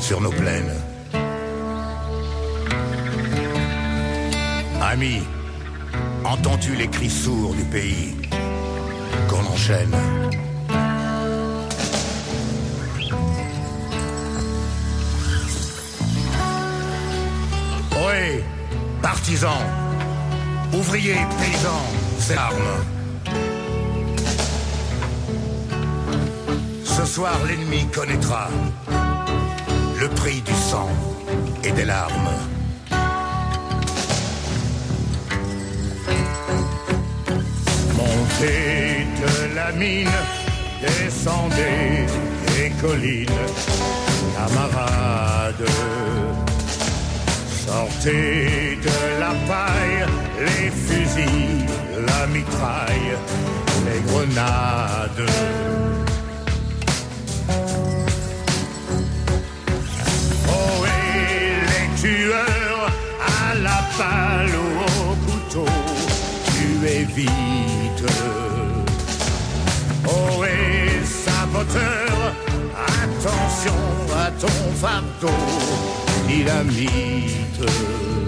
sur 0.00 0.20
nos 0.20 0.32
plaines? 0.32 0.74
Ami, 4.82 5.22
entends-tu 6.24 6.74
les 6.74 6.88
cris 6.88 7.08
sourds 7.08 7.54
du 7.54 7.62
pays 7.66 8.16
qu'on 9.28 9.46
enchaîne? 9.46 9.96
Oui, 17.92 18.42
partisans, 19.00 19.52
ouvriers, 20.72 21.14
paysans, 21.38 21.86
c'est 22.18 22.34
l'arme. 22.34 22.95
Soir, 27.16 27.38
l'ennemi 27.48 27.86
connaîtra 27.94 28.48
le 29.98 30.08
prix 30.20 30.42
du 30.42 30.52
sang 30.52 30.90
et 31.64 31.72
des 31.72 31.86
larmes. 31.86 32.34
Montez 37.96 39.06
de 39.24 39.54
la 39.54 39.72
mine, 39.72 40.18
descendez 40.82 42.04
des 42.48 42.70
collines, 42.82 43.44
camarades. 44.36 45.70
Sortez 47.64 48.78
de 48.88 48.98
la 49.22 49.32
paille, 49.48 50.02
les 50.48 50.70
fusils, 50.84 51.64
la 52.10 52.26
mitraille, 52.26 53.12
les 53.86 54.00
grenades. 54.10 55.95
Balle 63.98 64.54
au 64.54 65.14
couteau, 65.26 65.70
tuez 66.52 67.04
vite. 67.04 68.06
Oh 70.04 70.44
et 70.44 71.04
saboteur, 71.04 72.34
attention 73.02 73.80
à 74.14 74.30
ton 74.40 74.58
fardeau, 74.74 75.34
dynamite. 76.28 77.62
C'est 77.62 78.25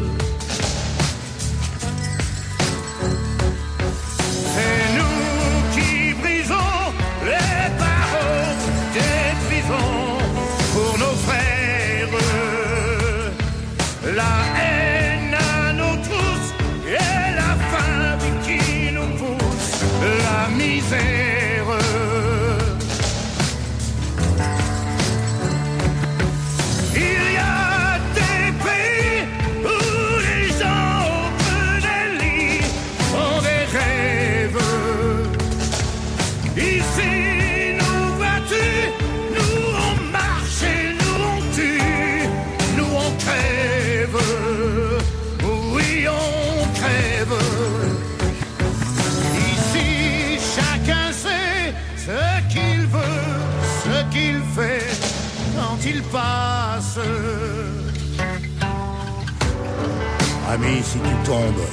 Ami, 60.61 60.82
si 60.82 60.98
tu 60.98 61.14
tombes. 61.24 61.68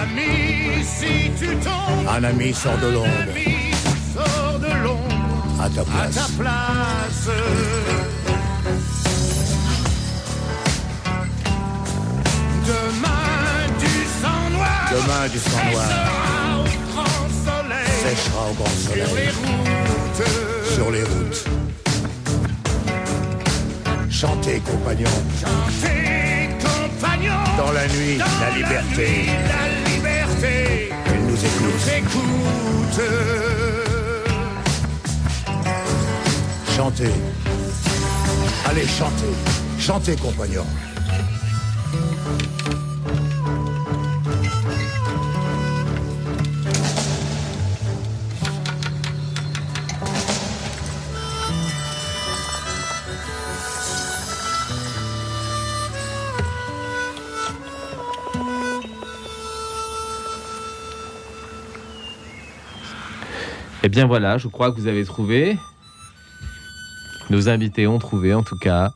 Ami, 0.00 0.82
si 0.82 1.30
tu 1.38 1.46
tombes. 1.56 2.08
Un 2.08 2.24
ami 2.24 2.54
sort 2.54 2.78
de 2.78 2.88
l'ombre. 2.92 3.06
Un 3.06 3.28
ami 3.28 3.72
sort 4.14 4.58
de 4.60 4.72
l'ombre. 4.82 5.62
À 5.62 5.68
ta 5.68 5.82
À 5.82 5.84
place. 5.84 6.14
ta 6.14 6.42
place. 6.42 7.28
Demain 12.66 13.78
du 13.78 13.94
sang 14.22 14.50
noir. 14.50 14.90
Demain 14.90 15.28
du 15.32 15.38
sang 15.38 15.70
noir. 15.72 15.86
Sera 15.88 16.60
au 16.60 16.64
grand 16.92 17.28
soleil. 17.44 17.92
Sèchera 18.02 18.42
au 18.50 18.54
grand 18.54 18.66
Sur 18.66 18.90
soleil. 18.90 19.06
les 19.16 19.30
routes. 19.30 20.74
Sur 20.74 20.90
les 20.90 21.02
routes. 21.02 21.44
chantez, 24.10 24.60
compagnons. 24.60 25.18
Chantez. 25.40 26.03
Dans 27.00 27.72
la 27.72 27.86
nuit, 27.88 28.18
Dans 28.18 28.24
la 28.40 28.56
liberté. 28.56 29.06
nuit, 29.06 29.26
la 29.48 29.90
liberté. 29.90 30.90
Elle 31.06 31.22
nous 31.22 31.36
écoute. 31.36 31.62
Nous 31.62 31.88
écoute. 31.90 33.00
Chantez. 36.76 37.10
Allez, 38.68 38.86
chantez. 38.86 39.34
Chantez, 39.78 40.16
compagnons. 40.16 40.66
Eh 63.86 63.90
bien 63.90 64.06
voilà, 64.06 64.38
je 64.38 64.48
crois 64.48 64.72
que 64.72 64.80
vous 64.80 64.86
avez 64.86 65.04
trouvé. 65.04 65.58
Nos 67.28 67.50
invités 67.50 67.86
ont 67.86 67.98
trouvé 67.98 68.32
en 68.32 68.42
tout 68.42 68.56
cas 68.56 68.90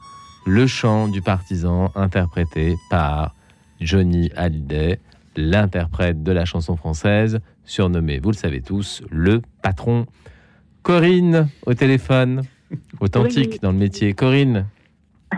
le 0.46 0.66
chant 0.66 1.08
du 1.08 1.20
partisan 1.20 1.92
interprété 1.94 2.74
par 2.88 3.34
Johnny 3.82 4.30
Hallyday, 4.34 4.98
l'interprète 5.36 6.22
de 6.22 6.32
la 6.32 6.46
chanson 6.46 6.74
française, 6.74 7.38
surnommé, 7.66 8.18
vous 8.18 8.30
le 8.30 8.36
savez 8.36 8.62
tous, 8.62 9.02
le 9.10 9.42
patron. 9.62 10.06
Corinne 10.82 11.50
au 11.66 11.74
téléphone, 11.74 12.40
authentique 13.00 13.50
Oui. 13.52 13.58
dans 13.60 13.72
le 13.72 13.76
métier. 13.76 14.14
Corinne, 14.14 14.64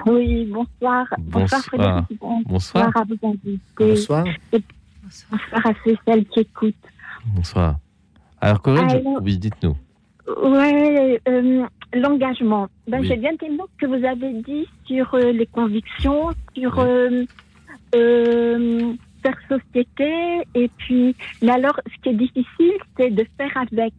Oui, 0.07 0.46
bonsoir. 0.46 1.07
Bonsoir. 1.18 1.61
Frédéric. 1.62 2.20
Bonsoir. 2.46 2.92
à 2.96 3.01
invités. 3.01 3.59
Bonsoir. 3.76 4.24
Et 4.53 4.62
bonsoir 5.03 5.66
à 5.66 5.72
ceux 5.84 5.96
celles 6.07 6.24
qui 6.26 6.38
écoutent. 6.38 6.76
bonsoir. 7.34 7.78
Alors 8.41 8.62
Corinne, 8.62 8.88
je- 8.91 9.22
oui, 9.22 9.38
dites-nous. 9.38 9.76
Ouais, 10.45 11.20
euh, 11.28 11.66
l'engagement. 11.95 12.68
Ben, 12.86 13.01
Oui. 13.01 13.07
J'ai 13.09 13.16
bien 13.16 13.32
aimé 13.43 13.59
ce 13.72 13.86
que 13.86 13.86
vous 13.86 14.05
avez 14.05 14.32
dit 14.43 14.66
sur 14.86 15.12
euh, 15.14 15.32
les 15.32 15.47
convictions, 15.47 16.30
sur 16.57 16.78
Oui. 16.78 17.26
euh, 17.97 18.93
faire 19.22 19.36
société. 19.49 20.12
Et 20.55 20.70
puis, 20.78 21.14
mais 21.43 21.51
alors, 21.53 21.78
ce 21.86 22.03
qui 22.03 22.09
est 22.11 22.14
difficile, 22.14 22.72
c'est 22.99 23.11
de 23.11 23.26
faire 23.36 23.53
avec. 23.57 23.93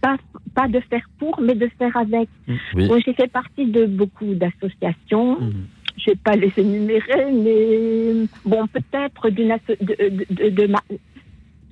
Pas, 0.00 0.16
pas 0.56 0.66
de 0.66 0.80
faire 0.90 1.04
pour, 1.20 1.40
mais 1.40 1.54
de 1.54 1.68
faire 1.78 1.96
avec. 1.96 2.28
Oui. 2.74 2.88
Moi, 2.88 2.98
j'ai 3.04 3.14
fait 3.14 3.28
partie 3.30 3.66
de 3.66 3.86
beaucoup 3.86 4.34
d'associations. 4.34 5.40
Mhm. 5.40 5.66
Je 5.96 6.10
vais 6.10 6.16
pas 6.16 6.36
les 6.36 6.52
énumérer, 6.56 7.30
mais 7.32 8.26
bon, 8.44 8.66
peut-être 8.68 9.30
d'une 9.30 9.52
asso- 9.52 9.76
de, 9.80 9.94
de, 10.10 10.26
de- 10.30 10.48
de 10.50 10.66
ma- 10.66 10.82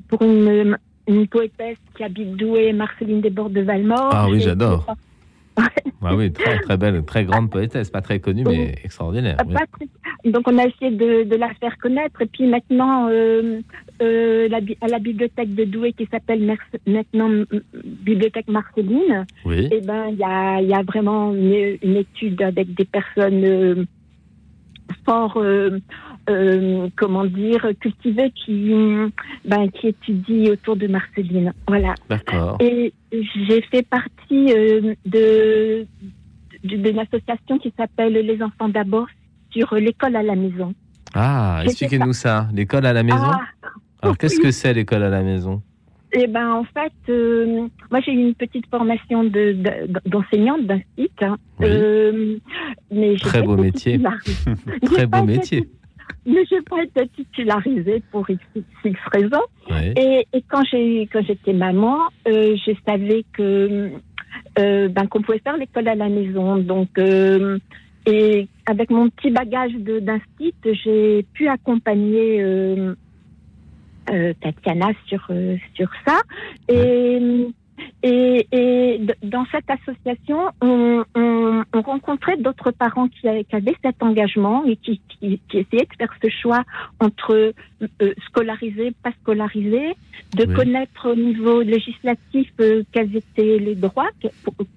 pour 0.09 0.22
une, 0.22 0.76
une 1.09 1.26
poétesse 1.26 1.78
qui 1.96 2.04
habite 2.04 2.36
Douai, 2.36 2.72
Marceline 2.72 3.20
Desbordes 3.20 3.52
de 3.52 3.62
Valmort. 3.62 4.11
Ah 4.12 4.26
oui, 4.28 4.40
j'adore. 4.40 4.86
Ah 6.02 6.14
oui, 6.14 6.30
très, 6.30 6.59
très 6.61 6.76
belle, 6.76 7.02
très 7.04 7.24
grande 7.24 7.50
poétesse, 7.50 7.88
pas 7.90 8.02
très 8.02 8.20
connue, 8.20 8.44
mais 8.44 8.74
extraordinaire. 8.84 9.38
oui. 9.48 9.90
Donc 10.30 10.46
on 10.46 10.59
a 10.59 10.64
essayé 10.66 10.90
de, 10.90 11.22
de 11.24 11.36
la 11.36 11.48
faire 11.54 11.78
connaître 11.78 12.20
et 12.20 12.26
puis 12.26 12.46
maintenant 12.46 13.09
euh, 13.09 13.61
euh, 14.02 14.48
la 14.48 14.59
à 14.82 14.88
la 14.88 14.98
bibliothèque 14.98 15.54
de 15.54 15.64
Douai 15.64 15.94
qui 15.94 16.07
s'appelle 16.12 16.46
maintenant 16.86 17.30
bibliothèque 18.04 18.48
Marceline, 18.48 19.24
Oui. 19.46 19.68
eh 19.72 19.80
ben 19.80 20.09
il 20.12 20.18
y 20.18 20.24
a, 20.24 20.61
il 20.61 20.68
y 20.68 20.74
a 20.74 20.82
vraiment 20.82 21.32
une, 21.34 21.78
une 21.82 21.96
étude 21.96 22.40
avec 22.42 22.74
des 22.74 22.84
personnes 22.84 23.44
euh, 23.44 23.84
fort 25.07 25.42
euh, 26.29 26.89
comment 26.97 27.24
dire 27.24 27.66
qui 28.35 28.53
mm, 28.74 29.11
ben 29.45 29.70
qui 29.70 29.89
étudient 29.89 30.53
autour 30.53 30.77
de 30.77 30.87
Marceline. 30.87 31.53
Voilà. 31.68 31.95
D'accord. 32.09 32.57
Et 32.61 32.93
j'ai 33.12 33.62
fait 33.62 33.83
partie 33.87 34.53
euh, 34.53 34.95
de 35.05 35.87
d'une 36.64 36.99
association 36.99 37.59
qui 37.59 37.72
s'appelle 37.77 38.14
Les 38.14 38.43
Enfants 38.43 38.68
d'abord 38.68 39.07
sur 39.51 39.74
l'école 39.74 40.16
à 40.16 40.22
la 40.22 40.35
maison. 40.35 40.74
Ah, 41.14 41.61
expliquez-nous 41.64 42.12
ça. 42.12 42.49
L'école 42.53 42.87
à 42.87 42.93
la 42.93 43.03
maison 43.03 43.18
Ah, 43.31 43.41
Alors, 44.03 44.18
qu'est-ce 44.18 44.37
oui. 44.37 44.43
que 44.43 44.51
c'est 44.51 44.74
l'école 44.74 45.03
à 45.05 45.09
la 45.11 45.22
maison? 45.22 45.62
Eh 46.12 46.27
ben, 46.29 46.51
en 46.51 46.64
fait, 46.64 46.93
euh, 47.11 47.68
moi 47.91 48.01
j'ai 48.01 48.12
eu 48.12 48.20
une 48.29 48.35
petite 48.35 48.64
formation 48.70 49.24
de- 49.24 49.53
de- 49.53 49.89
d'enseignante 50.09 50.64
d'un 50.66 50.81
site, 50.97 51.12
hein. 51.20 51.37
Oui. 51.61 51.66
Euh, 51.68 52.37
mais 52.91 53.16
Très 53.20 53.43
beau 53.43 53.57
métier. 53.57 54.01
Très 54.85 55.07
beau 55.07 55.22
métier. 55.24 55.68
Mais 56.24 56.44
j'ai 56.50 56.61
pas 56.62 56.82
été 56.82 57.09
titularisée 57.09 58.02
pour 58.11 58.28
X, 58.28 58.42
X 58.84 59.00
raisons. 59.12 59.44
Oui. 59.70 59.92
Et, 59.96 60.26
et 60.32 60.42
quand 60.48 60.62
j'ai 60.70 61.09
quand 61.12 61.22
j'étais 61.22 61.52
maman, 61.52 61.98
euh, 62.26 62.57
je 62.57 62.72
savais 62.86 63.24
que 63.32 63.92
euh, 64.59 64.88
ben, 64.88 65.07
qu'on 65.07 65.22
pouvait 65.22 65.38
faire 65.38 65.57
l'école 65.57 65.88
à 65.88 65.94
la 65.94 66.09
maison. 66.09 66.57
Donc 66.57 66.98
euh, 66.98 67.59
et 68.07 68.48
avec 68.66 68.90
mon 68.90 69.09
petit 69.11 69.30
bagage 69.30 69.72
d'instit, 69.74 70.54
j'ai 70.64 71.24
pu 71.32 71.48
accompagner 71.48 72.44
Tatiana 74.40 74.88
sur 75.07 75.30
sur 75.74 75.90
ça. 76.07 76.20
Et 76.68 77.48
et, 78.03 79.01
dans 79.22 79.45
cette 79.51 79.68
association, 79.68 80.39
on, 80.61 81.05
on, 81.14 81.62
on 81.72 81.81
rencontrait 81.83 82.37
d'autres 82.37 82.70
parents 82.70 83.09
qui, 83.09 83.29
avaient 83.29 83.77
cet 83.83 84.03
engagement 84.03 84.64
et 84.64 84.77
qui, 84.77 85.01
qui, 85.09 85.41
qui 85.49 85.59
essayaient 85.59 85.89
de 85.91 85.97
faire 85.99 86.12
ce 86.22 86.29
choix 86.29 86.62
entre 87.01 87.53
euh, 88.03 88.14
scolarisé, 88.27 88.93
pas 89.03 89.11
scolarisé, 89.22 89.95
de 90.37 90.45
Oui. 90.47 90.55
connaître 90.55 91.11
au 91.11 91.14
niveau 91.16 91.62
législatif 91.62 92.51
euh, 92.61 92.83
quels 92.93 93.14
étaient 93.16 93.59
les 93.59 93.74
droits, 93.74 94.11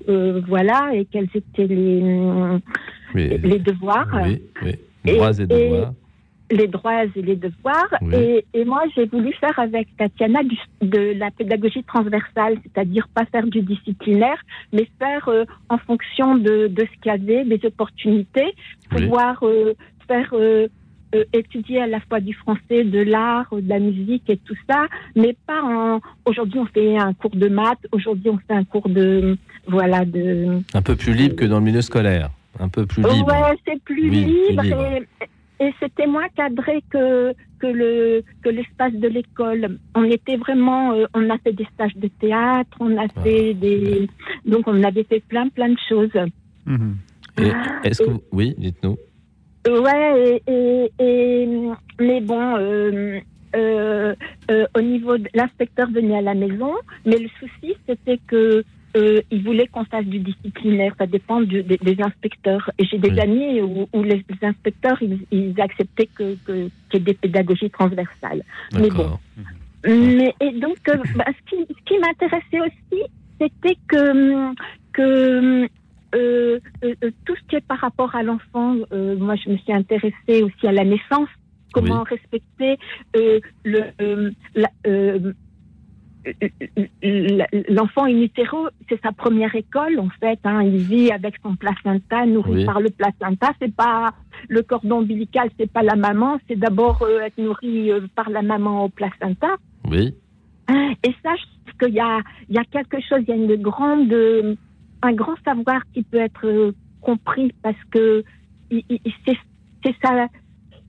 euh, 0.07 0.41
voilà, 0.47 0.89
et 0.93 1.05
quels 1.05 1.29
étaient 1.33 1.67
les, 1.67 2.01
Oui. 3.15 3.29
les 3.43 3.59
devoirs 3.59 4.07
Oui, 4.23 4.41
Droits 5.05 5.31
et 5.39 5.43
et- 5.43 5.45
devoirs. 5.47 5.93
Les 6.51 6.67
droits 6.67 7.05
et 7.05 7.21
les 7.21 7.35
devoirs. 7.35 7.87
Oui. 8.01 8.15
Et, 8.15 8.45
et 8.53 8.65
moi, 8.65 8.81
j'ai 8.95 9.05
voulu 9.05 9.31
faire 9.33 9.57
avec 9.59 9.87
Tatiana 9.97 10.41
du- 10.43 10.57
de 10.81 11.13
la 11.17 11.29
pédagogie 11.31 11.83
transversale, 11.83 12.57
c'est-à-dire 12.63 13.07
pas 13.13 13.25
faire 13.25 13.45
du 13.45 13.61
disciplinaire, 13.61 14.37
mais 14.73 14.87
faire 14.97 15.27
euh, 15.29 15.45
en 15.69 15.77
fonction 15.77 16.35
de, 16.35 16.67
de 16.67 16.81
ce 16.81 17.01
qu'il 17.01 17.11
y 17.11 17.15
avait, 17.15 17.45
des 17.45 17.59
opportunités, 17.65 18.53
Oui. 18.91 19.03
pouvoir 19.03 19.37
euh, 19.43 19.73
faire 20.07 20.29
euh, 20.33 20.67
euh, 21.15 21.23
étudier 21.33 21.81
à 21.81 21.87
la 21.87 21.99
fois 22.01 22.19
du 22.19 22.33
français, 22.33 22.83
de 22.83 22.99
l'art, 22.99 23.47
de 23.51 23.67
la 23.67 23.79
musique 23.79 24.29
et 24.29 24.37
tout 24.37 24.55
ça, 24.69 24.85
mais 25.15 25.35
pas 25.47 25.61
en. 25.63 25.99
Aujourd'hui, 26.25 26.59
on 26.59 26.65
fait 26.67 26.97
un 26.97 27.13
cours 27.13 27.35
de 27.35 27.47
maths. 27.47 27.85
Aujourd'hui, 27.91 28.29
on 28.29 28.37
fait 28.37 28.53
un 28.53 28.63
cours 28.63 28.89
de 28.89 29.37
voilà 29.67 30.05
de. 30.05 30.59
Un 30.73 30.81
peu 30.81 30.95
plus 30.95 31.13
libre 31.13 31.35
que 31.35 31.45
dans 31.45 31.59
le 31.59 31.65
milieu 31.65 31.81
scolaire. 31.81 32.29
Un 32.59 32.69
peu 32.69 32.85
plus 32.85 33.01
libre. 33.03 33.27
Ouais, 33.27 33.57
c'est 33.65 33.81
plus 33.83 34.09
Oui, 34.09 34.23
plus 34.23 34.49
libre, 34.49 34.63
libre. 34.63 34.83
et, 35.21 35.28
et 35.59 35.73
c'était 35.79 36.07
moins 36.07 36.27
cadré 36.35 36.81
que 36.89 37.33
que 37.59 37.67
le 37.67 38.23
que 38.41 38.49
l'espace 38.49 38.93
de 38.93 39.07
l'école. 39.07 39.77
On 39.95 40.03
était 40.05 40.37
vraiment, 40.37 40.93
euh, 40.93 41.05
on 41.13 41.29
a 41.29 41.37
fait 41.39 41.51
des 41.53 41.67
stages 41.73 41.95
de 41.95 42.07
théâtre, 42.07 42.75
on 42.79 42.97
a 42.97 43.05
Ah, 43.15 43.21
fait 43.21 43.53
des, 43.53 44.07
donc 44.45 44.63
on 44.67 44.81
avait 44.83 45.03
fait 45.03 45.19
plein 45.27 45.49
plein 45.49 45.69
de 45.69 45.79
choses. 45.89 46.11
Et 47.37 47.51
est-ce 47.83 48.03
que 48.03 48.09
vous... 48.11 48.23
Oui, 48.31 48.55
dites-nous. 48.57 48.97
Ouais, 49.67 50.39
et, 50.47 50.51
et, 50.53 50.91
et- 50.99 51.69
mais 51.99 52.21
bon, 52.21 52.55
euh, 52.57 53.19
euh, 53.55 54.15
euh, 54.51 54.65
au 54.77 54.81
niveau 54.81 55.17
de 55.17 55.27
l'inspecteur 55.33 55.89
venait 55.91 56.17
à 56.17 56.21
la 56.21 56.33
maison, 56.33 56.73
mais 57.05 57.17
le 57.17 57.27
souci 57.39 57.75
c'était 57.87 58.19
que 58.27 58.63
euh, 58.97 59.21
il 59.31 59.43
voulait 59.43 59.67
qu'on 59.67 59.85
fasse 59.85 60.05
du 60.05 60.19
disciplinaire. 60.19 60.93
Ça 60.97 61.05
dépend 61.05 61.41
du- 61.41 61.63
des, 61.63 61.77
des 61.77 62.01
inspecteurs. 62.01 62.69
Et 62.77 62.85
j'ai 62.85 62.97
des 62.97 63.11
Oui. 63.11 63.19
amis 63.19 63.61
où, 63.61 63.87
où 63.93 64.03
les 64.03 64.23
inspecteurs 64.41 64.97
ils, 65.01 65.19
ils 65.31 65.59
acceptaient 65.61 66.07
que 66.07 66.35
que- 66.45 66.69
qu'il 66.89 66.99
y 66.99 67.01
ait 67.01 67.05
des 67.05 67.13
pédagogies 67.13 67.69
transversales. 67.69 68.43
Mais 68.73 68.89
bon. 68.89 68.97
D'accord. 68.97 69.19
Mais 69.87 70.33
et 70.41 70.51
donc, 70.59 70.77
euh, 70.89 70.97
bah, 71.15 71.25
ce 71.27 71.41
qui, 71.55 71.65
ce 71.67 71.83
qui 71.85 71.97
m'intéressait 71.99 72.59
aussi, 72.67 73.03
c'était 73.39 73.77
que 73.87 74.53
que 74.91 75.01
euh, 75.01 75.67
euh, 76.15 76.59
euh, 76.83 77.11
tout 77.25 77.35
ce 77.35 77.47
qui 77.47 77.55
est 77.55 77.65
par 77.65 77.77
rapport 77.79 78.13
à 78.15 78.23
l'enfant, 78.23 78.75
euh, 78.91 79.15
moi 79.17 79.35
je 79.35 79.49
me 79.51 79.57
suis 79.57 79.71
intéressée 79.71 80.41
aussi 80.43 80.67
à 80.67 80.71
la 80.71 80.83
naissance, 80.83 81.29
comment 81.71 82.03
respecter 82.03 82.77
euh, 83.15 83.39
le 83.63 83.81
la- 84.55 84.71
l'enfant 87.69 88.05
in 88.05 88.21
utero, 88.21 88.67
c'est 88.87 89.01
sa 89.01 89.11
première 89.11 89.53
école 89.55 89.99
en 89.99 90.09
fait. 90.19 90.39
Hein, 90.43 90.63
il 90.63 90.77
vit 90.77 91.11
avec 91.11 91.35
son 91.43 91.55
placenta, 91.55 92.25
nourri 92.25 92.51
Oui. 92.53 92.65
par 92.65 92.79
le 92.79 92.89
placenta. 92.89 93.51
C'est 93.61 93.73
pas 93.73 94.11
le 94.47 94.61
cordon 94.61 94.99
ombilical, 94.99 95.49
c'est 95.59 95.71
pas 95.71 95.83
la 95.83 95.95
maman. 95.95 96.39
C'est 96.47 96.57
d'abord 96.57 97.01
euh, 97.01 97.21
être 97.21 97.37
nourri 97.37 97.91
euh, 97.91 98.01
par 98.15 98.29
la 98.29 98.41
maman 98.41 98.85
au 98.85 98.89
placenta. 98.89 99.55
Oui. 99.89 100.13
Et 101.03 101.15
ça, 101.23 101.35
je 101.35 101.43
trouve 101.71 101.87
qu'il 101.87 101.95
y 101.95 101.99
a, 101.99 102.19
il 102.49 102.55
y 102.55 102.59
a 102.59 102.63
quelque 102.65 102.99
chose, 103.01 103.19
il 103.27 103.29
y 103.29 103.31
a 103.31 103.35
une 103.35 103.55
grande, 103.61 104.11
euh, 104.13 104.55
un 105.01 105.13
grand 105.13 105.35
savoir 105.43 105.81
qui 105.93 106.03
peut 106.03 106.17
être 106.17 106.73
compris 107.01 107.53
parce 107.63 107.83
que 107.91 108.23
c'est 108.69 109.95
ça. 110.03 110.27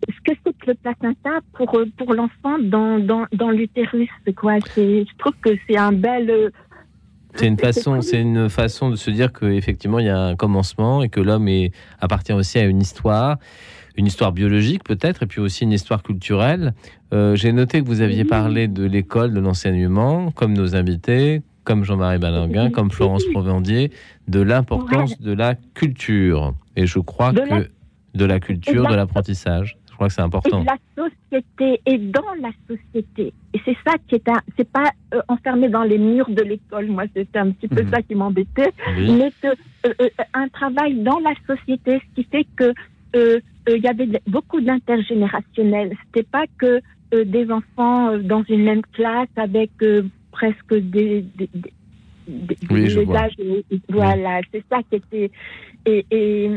Ce 0.09 0.21
que 0.33 0.37
c'est 0.45 0.57
que 0.59 0.67
le 0.69 0.75
placenta 0.75 1.41
pour 1.53 1.79
euh, 1.79 1.87
pour 1.97 2.15
l'enfant 2.15 2.59
dans 2.59 2.99
dans 2.99 3.27
dans 3.33 3.51
l'utérus, 3.51 4.09
quoi? 4.37 4.55
C'est 4.75 5.05
je 5.05 5.17
trouve 5.19 5.35
que 5.43 5.51
c'est 5.69 5.77
un 5.77 5.93
bel. 5.93 6.31
euh, 6.31 6.51
C'est 7.35 7.47
une 7.47 7.59
façon, 7.59 8.01
c'est 8.01 8.21
une 8.21 8.49
façon 8.49 8.91
de 8.91 8.97
se 8.97 9.11
dire 9.11 9.33
qu'effectivement 9.33 9.99
il 9.99 10.07
y 10.07 10.11
a 10.11 10.19
un 10.19 10.37
commencement 10.37 11.03
et 11.03 11.09
que 11.09 11.21
l'homme 11.21 11.49
est, 11.49 11.73
appartient 12.01 12.33
aussi 12.33 12.59
à 12.59 12.65
une 12.65 12.81
histoire, 12.81 13.37
une 13.97 14.07
histoire 14.07 14.33
biologique 14.33 14.85
peut-être, 14.85 15.23
et 15.25 15.27
puis 15.27 15.41
aussi 15.41 15.65
une 15.65 15.73
histoire 15.73 16.03
culturelle. 16.03 16.75
Euh, 17.13 17.37
J'ai 17.37 17.53
noté 17.53 17.81
que 17.83 17.87
vous 17.87 18.01
aviez 18.01 18.25
parlé 18.25 18.69
de 18.69 18.85
l'école, 18.85 19.33
de 19.35 19.41
l'enseignement, 19.41 20.31
comme 20.33 20.55
nos 20.55 20.75
invités, 20.75 21.43
comme 21.65 21.85
Jean-Marie 21.85 22.19
Balinguin, 22.19 22.71
comme 22.71 22.91
Florence 22.91 23.25
Provendier, 23.33 23.93
de 24.29 24.41
l'importance 24.41 25.21
de 25.21 25.33
la 25.33 25.55
culture. 25.75 26.55
Et 26.75 26.87
je 26.87 26.99
crois 27.01 27.33
De 27.33 27.41
que 27.41 27.49
la- 27.51 27.65
de 28.15 28.25
la 28.25 28.41
culture, 28.41 28.89
de 28.89 28.95
l'apprentissage. 28.97 29.77
Je 30.01 30.07
crois 30.07 30.09
que 30.09 30.15
c'est 30.15 30.21
et 30.23 30.25
important. 30.25 30.61
de 30.63 30.67
la 30.67 30.79
société 30.97 31.81
et 31.85 31.99
dans 31.99 32.33
la 32.41 32.51
société. 32.67 33.35
Et 33.53 33.61
c'est 33.67 33.77
ça 33.87 33.97
qui 34.09 34.15
est 34.15 34.29
un, 34.31 34.41
c'est 34.57 34.67
pas 34.71 34.91
euh, 35.13 35.21
enfermé 35.29 35.69
dans 35.69 35.83
les 35.83 35.99
murs 35.99 36.31
de 36.31 36.43
l'école. 36.43 36.87
Moi, 36.87 37.05
c'était 37.15 37.39
un 37.39 37.51
petit 37.51 37.69
peu 37.69 37.83
Mhm. 37.83 37.91
ça 37.91 38.01
qui 38.01 38.15
m'embêtait. 38.15 38.73
Oui. 38.97 39.13
Mais 39.13 39.31
que, 39.43 39.49
euh, 39.49 39.93
euh, 40.01 40.09
un 40.33 40.49
travail 40.49 40.95
dans 41.03 41.19
la 41.19 41.35
société, 41.47 42.01
ce 42.01 42.15
qui 42.15 42.27
fait 42.31 42.47
que 42.57 42.73
il 43.15 43.83
y 43.85 43.89
avait 43.89 44.09
beaucoup 44.27 44.61
d'intergénérationnel. 44.61 45.95
C'était 46.07 46.27
pas 46.29 46.45
que 46.59 46.81
des 47.25 47.51
enfants 47.51 48.17
dans 48.19 48.43
une 48.49 48.63
même 48.65 48.83
classe 48.93 49.29
avec 49.37 49.71
presque 50.33 50.75
des, 50.75 51.23
des, 51.37 51.49
des- 51.53 51.73
des- 52.27 52.57
Oui, 52.71 52.89
je 52.89 53.01
des 53.01 53.05
vois. 53.05 53.19
âges. 53.25 53.35
Voilà, 53.89 54.41
c'est 54.53 54.65
ça 54.71 54.79
qui 54.89 54.97
était. 54.97 55.31
Et, 55.87 56.05
et, 56.11 56.51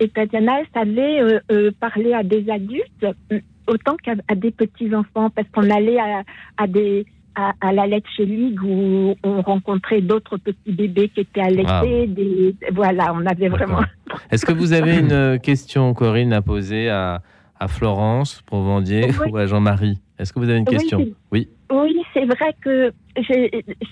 et 0.00 0.08
Tatiana, 0.08 0.60
elle 0.60 0.66
savait 0.74 1.20
euh, 1.20 1.40
euh, 1.52 1.70
parler 1.78 2.12
à 2.12 2.22
des 2.22 2.48
adultes 2.50 3.06
euh, 3.32 3.38
autant 3.66 3.96
qu'à 3.96 4.14
des 4.34 4.50
petits 4.50 4.94
enfants, 4.94 5.30
parce 5.30 5.48
qu'on 5.52 5.70
allait 5.70 5.98
à, 5.98 6.22
à 6.56 6.66
des 6.66 7.06
à, 7.36 7.52
à 7.60 7.72
la 7.72 7.86
Letche 7.86 8.18
League 8.18 8.62
où 8.62 9.14
on 9.22 9.42
rencontrait 9.42 10.00
d'autres 10.00 10.38
petits 10.38 10.72
bébés 10.72 11.10
qui 11.10 11.20
étaient 11.20 11.42
allaités. 11.42 11.68
Ah. 11.68 12.06
Des, 12.06 12.54
voilà, 12.72 13.12
on 13.14 13.26
avait 13.26 13.48
vraiment. 13.48 13.82
Est-ce 14.30 14.46
que 14.46 14.52
vous 14.52 14.72
avez 14.72 14.98
une 14.98 15.12
euh, 15.12 15.38
question, 15.38 15.92
Corinne, 15.94 16.32
à 16.32 16.40
poser 16.42 16.88
à, 16.88 17.20
à 17.60 17.68
Florence 17.68 18.42
Provendier 18.46 19.10
Oui. 19.20 19.30
ou 19.30 19.36
à 19.36 19.46
Jean-Marie? 19.46 20.00
Est-ce 20.18 20.32
que 20.32 20.38
vous 20.38 20.48
avez 20.48 20.58
une 20.58 20.64
question? 20.64 21.06
Oui. 21.30 21.48
Oui, 21.70 21.96
c'est 22.14 22.24
vrai 22.24 22.54
que 22.62 22.90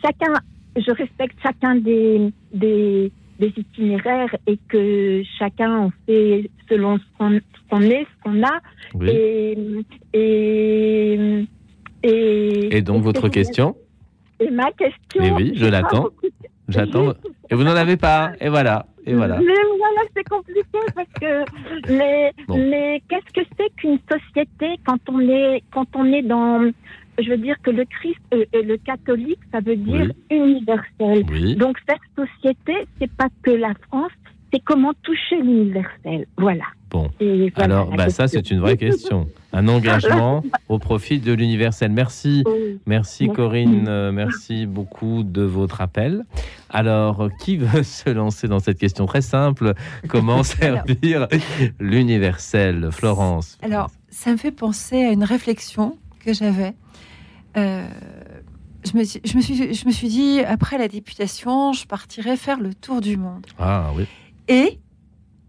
chacun, 0.03 0.33
je 0.77 0.91
respecte 0.93 1.37
chacun 1.43 1.75
des, 1.75 2.33
des, 2.53 3.13
des 3.39 3.53
itinéraires 3.57 4.35
et 4.47 4.59
que 4.69 5.23
chacun 5.39 5.79
en 5.79 5.93
fait 6.07 6.51
selon 6.69 6.99
ce 6.99 7.05
qu'on 7.19 7.81
est, 7.81 8.05
ce 8.05 8.23
qu'on 8.23 8.43
a. 8.43 8.61
Oui. 8.95 9.11
Et, 9.11 9.59
et, 10.13 11.45
et, 12.03 12.77
Et 12.77 12.83
donc, 12.83 13.03
votre 13.03 13.29
question 13.29 13.77
Et 14.41 14.51
ma 14.51 14.71
question. 14.73 15.21
Eh 15.23 15.31
oui, 15.33 15.53
je 15.57 15.67
l'attends. 15.67 16.09
J'attends. 16.69 17.13
Et 17.51 17.55
vous 17.55 17.63
n'en 17.65 17.77
avez 17.77 17.97
pas. 17.97 18.33
Et 18.41 18.49
voilà. 18.49 18.87
Et 19.07 19.13
voilà. 19.15 19.37
Mais 19.39 19.53
voilà, 19.79 20.01
c'est 20.17 20.27
compliqué 20.29 20.63
parce 20.95 21.09
que 21.21 21.93
mais, 21.93 22.33
Bon. 22.49 22.57
mais 22.57 23.03
qu'est-ce 23.09 23.33
que 23.39 23.47
c'est 23.59 23.71
qu'une 23.77 23.99
société 24.11 24.79
quand 24.87 24.99
on 25.11 25.21
est 25.21 25.63
quand 25.73 25.87
on 25.95 26.07
est 26.07 26.23
dans 26.23 26.71
je 27.19 27.31
veux 27.31 27.39
dire 27.39 27.57
que 27.63 27.71
le 27.71 27.85
Christ 27.85 28.21
euh, 28.33 28.45
euh, 28.55 28.63
le 28.63 28.77
catholique 28.77 29.41
ça 29.53 29.61
veut 29.61 29.77
dire 29.77 30.11
universel. 30.31 31.25
Oui. 31.31 31.57
Donc 31.57 31.77
faire 31.87 31.99
société 32.17 32.75
c'est 33.01 33.11
pas 33.13 33.29
que 33.43 33.51
la 33.51 33.75
France, 33.89 34.13
c'est 34.53 34.61
comment 34.61 34.93
toucher 35.03 35.41
l'universel. 35.41 36.27
Voilà. 36.37 36.65
Bon. 36.91 37.11
Et 37.19 37.53
voilà 37.57 37.75
Alors, 37.75 37.91
bah, 37.91 38.09
ça, 38.09 38.25
question. 38.25 38.41
c'est 38.45 38.51
une 38.53 38.61
vraie 38.61 38.77
question. 38.77 39.29
Un 39.53 39.67
engagement 39.67 40.45
au 40.69 40.79
profit 40.79 41.19
de 41.19 41.33
l'universel. 41.33 41.91
Merci. 41.91 42.45
Oui. 42.47 42.79
Merci, 42.87 43.25
Merci. 43.25 43.37
Corinne. 43.37 43.87
Euh, 43.89 44.13
Merci 44.13 44.67
beaucoup 44.67 45.25
de 45.25 45.43
votre 45.43 45.81
appel. 45.81 46.25
Alors, 46.71 47.31
qui 47.41 47.57
veut 47.57 47.83
se 47.83 48.11
lancer 48.11 48.47
dans 48.47 48.61
cette 48.61 48.79
question 48.79 49.07
très 49.07 49.23
simple? 49.23 49.75
Comment 50.09 50.43
servir 50.45 51.27
l'universel? 51.81 52.91
Florence 52.93 53.59
Alors, 53.63 53.91
ça 54.11 54.31
me 54.31 54.37
fait 54.37 54.53
penser 54.53 55.05
à 55.05 55.11
une 55.11 55.25
réflexion 55.25 55.99
que 56.25 56.33
j'avais. 56.33 56.75
Euh, 57.57 57.87
je, 58.85 58.97
me, 58.99 59.05
suis- 59.05 59.21
je, 59.25 59.37
me 59.37 59.43
suis, 59.43 59.75
je 59.75 59.87
me 59.87 59.91
suis 59.93 60.09
dit, 60.09 60.41
après 60.41 60.79
la 60.79 60.89
députation, 60.89 61.73
je 61.73 61.87
partirai 61.87 62.37
faire 62.37 62.61
le 62.61 62.75
tour 62.75 63.01
du 63.01 63.17
monde. 63.17 63.47
Ah 63.59 63.91
oui. 63.97 64.07
Et 64.49 64.79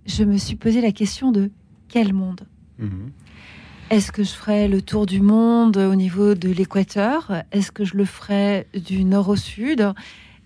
je 0.06 0.24
me 0.24 0.38
suis 0.38 0.56
posé 0.56 0.82
la 0.82 0.91
question 0.91 1.32
de 1.32 1.51
quel 1.88 2.14
monde 2.14 2.41
Mhm. 2.78 3.12
Est-ce 3.91 4.12
que 4.12 4.24
je 4.24 4.32
ferai 4.32 4.68
le 4.68 4.82
tour 4.82 5.06
du 5.06 5.22
monde 5.22 5.78
au 5.78 5.95
niveau 5.95 6.34
de 6.34 6.49
l'équateur 6.49 7.32
Est-ce 7.51 7.72
que 7.72 7.86
je 7.86 7.95
le 7.95 8.03
ferai 8.06 8.68
du 8.74 9.03
nord 9.06 9.30
au 9.30 9.36
sud 9.36 9.93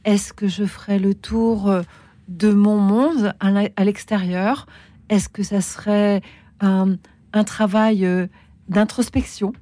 Est-ce 0.05 0.33
que 0.33 0.47
je 0.47 0.65
ferai 0.65 0.99
le 0.99 1.13
tour 1.15 1.73
de 2.27 2.51
mon 2.51 2.77
monde 2.77 3.33
à 3.39 3.83
l'extérieur 3.85 4.67
Est-ce 5.09 5.29
que 5.29 5.41
ça 5.41 5.61
serait 5.61 6.21
un, 6.59 6.97
un 7.33 7.43
travail 7.45 8.05
euh, 8.05 8.27
d'introspection 8.67 9.53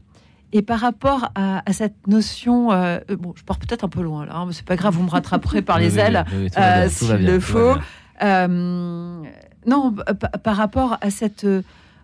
et 0.53 0.61
par 0.61 0.79
rapport 0.79 1.29
à, 1.35 1.61
à 1.69 1.73
cette 1.73 2.07
notion, 2.07 2.71
euh, 2.71 2.99
euh, 3.11 3.15
bon, 3.17 3.33
je 3.35 3.43
pars 3.43 3.57
peut-être 3.59 3.83
un 3.83 3.89
peu 3.89 4.01
loin 4.01 4.25
là, 4.25 4.35
hein, 4.35 4.45
mais 4.47 4.53
c'est 4.53 4.65
pas 4.65 4.75
grave, 4.77 4.93
vous 4.95 5.03
me 5.03 5.09
rattraperez 5.09 5.61
par 5.61 5.77
les 5.83 5.99
ailes 5.99 6.23
oui, 6.31 6.37
oui, 6.43 6.49
euh, 6.57 6.89
s'il 6.89 7.15
le 7.25 7.39
faut. 7.39 7.73
Euh, 8.23 9.23
non, 9.65 9.95
par 10.43 10.55
rapport 10.55 10.97
à 11.01 11.09
cette 11.09 11.45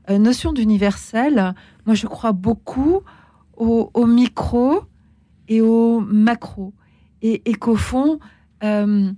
notion 0.09 0.51
d'universel, 0.51 1.53
moi 1.85 1.95
je 1.95 2.07
crois 2.07 2.33
beaucoup 2.33 2.99
au, 3.55 3.89
au 3.93 4.05
micro 4.05 4.81
et 5.47 5.61
au 5.61 6.01
macro. 6.01 6.73
Et, 7.21 7.49
et 7.49 7.53
qu'au 7.53 7.77
fond, 7.77 8.19
euh, 8.65 9.09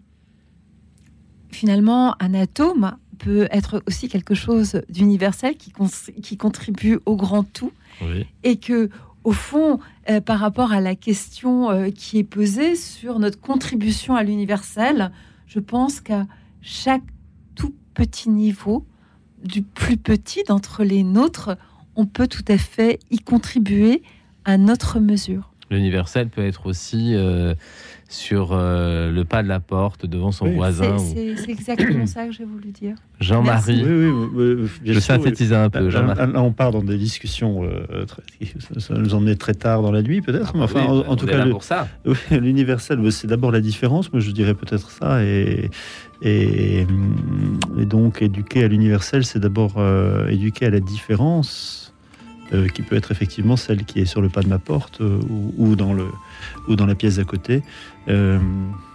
finalement, 1.49 2.15
un 2.21 2.33
atome 2.33 2.95
peut 3.17 3.47
être 3.51 3.81
aussi 3.87 4.09
quelque 4.09 4.35
chose 4.35 4.81
d'universel 4.89 5.55
qui, 5.55 5.73
qui 6.21 6.37
contribue 6.37 6.99
au 7.05 7.15
grand 7.15 7.43
tout 7.43 7.71
Oui. 8.01 8.27
et 8.43 8.57
que 8.57 8.89
au 9.25 9.31
fond, 9.31 9.79
euh, 10.09 10.21
par 10.21 10.39
rapport 10.39 10.71
à 10.71 10.79
la 10.79 10.95
question 10.95 11.71
euh, 11.71 11.89
qui 11.89 12.19
est 12.19 12.23
posée 12.23 12.75
sur 12.75 13.19
notre 13.19 13.41
contribution 13.41 14.15
à 14.15 14.23
l'universel, 14.23 15.11
je 15.47 15.59
pense 15.59 15.99
qu'à 15.99 16.27
chaque 16.61 17.03
tout 17.55 17.73
petit 17.95 18.29
niveau, 18.29 18.85
du 19.43 19.63
plus 19.63 19.97
petit 19.97 20.43
d'entre 20.43 20.83
les 20.83 21.03
nôtres, 21.03 21.57
on 21.95 22.05
peut 22.05 22.27
tout 22.27 22.45
à 22.47 22.57
fait 22.57 22.99
y 23.09 23.17
contribuer 23.17 24.03
à 24.45 24.57
notre 24.57 24.99
mesure. 24.99 25.51
L'universel 25.71 26.29
peut 26.29 26.45
être 26.45 26.67
aussi 26.67 27.15
euh, 27.15 27.55
sur 28.07 28.49
euh, 28.51 29.11
le 29.11 29.25
pas 29.25 29.41
de 29.41 29.47
la 29.47 29.59
porte 29.59 30.05
devant 30.05 30.31
son 30.31 30.47
voisin. 30.51 30.97
C'est- 30.99 31.33
ou- 31.33 31.49
exactement 31.49 32.05
ça 32.05 32.27
que 32.27 32.31
j'ai 32.33 32.45
voulu 32.45 32.69
dire. 32.71 32.95
Jean-Marie. 33.19 33.81
Oui, 33.83 33.89
oui, 33.89 34.05
oui, 34.33 34.53
oui, 34.61 34.69
bien 34.81 34.93
Je 34.93 34.99
sûr, 34.99 35.15
synthétisais 35.15 35.55
un 35.55 35.69
peu, 35.71 35.79
Là, 35.85 35.89
Jean-Marie. 35.89 36.19
là, 36.19 36.25
là, 36.27 36.41
on 36.43 36.51
part 36.51 36.71
dans 36.71 36.83
des 36.83 36.97
discussions, 36.97 37.63
euh, 37.63 38.05
très- 38.05 38.21
ça, 38.79 38.93
nous 38.93 39.15
emmenait 39.15 39.35
très 39.35 39.53
tard 39.55 39.81
dans 39.81 39.91
la 39.91 40.03
nuit, 40.03 40.21
peut-être. 40.21 40.55
mais 40.55 40.63
enfin, 40.63 40.85
oui, 40.87 41.03
en, 41.07 41.15
tout 41.15 41.25
est 41.25 41.31
cas, 41.31 41.37
là 41.39 41.45
le- 41.45 41.51
pour 41.51 41.63
ça. 41.63 41.87
oui, 42.05 42.15
l'universel, 42.31 43.11
c'est 43.11 43.27
d'abord 43.27 43.51
la 43.51 43.61
différence. 43.61 44.13
Moi, 44.13 44.19
je 44.21 44.29
dirais 44.31 44.53
peut-être 44.53 44.91
ça. 44.91 45.23
Et, 45.23 45.71
et, 46.21 46.85
et 47.79 47.85
donc, 47.85 48.21
éduquer 48.21 48.63
à 48.63 48.67
l'universel, 48.67 49.25
c'est 49.25 49.39
d'abord 49.39 49.73
euh, 49.77 50.27
éduquer 50.29 50.67
à 50.67 50.69
la 50.69 50.79
différence, 50.79 51.93
euh, 52.53 52.67
qui 52.67 52.83
peut 52.83 52.95
être 52.95 53.11
effectivement 53.11 53.55
celle 53.55 53.85
qui 53.85 53.99
est 53.99 54.05
sur 54.05 54.21
le 54.21 54.29
pas 54.29 54.41
de 54.43 54.47
ma 54.47 54.59
porte 54.59 55.01
euh, 55.01 55.19
ou, 55.29 55.53
ou 55.57 55.75
dans 55.75 55.93
le 55.93 56.05
ou 56.67 56.75
dans 56.75 56.85
la 56.85 56.93
pièce 56.93 57.15
d'à 57.15 57.23
côté. 57.23 57.63
Euh, 58.07 58.39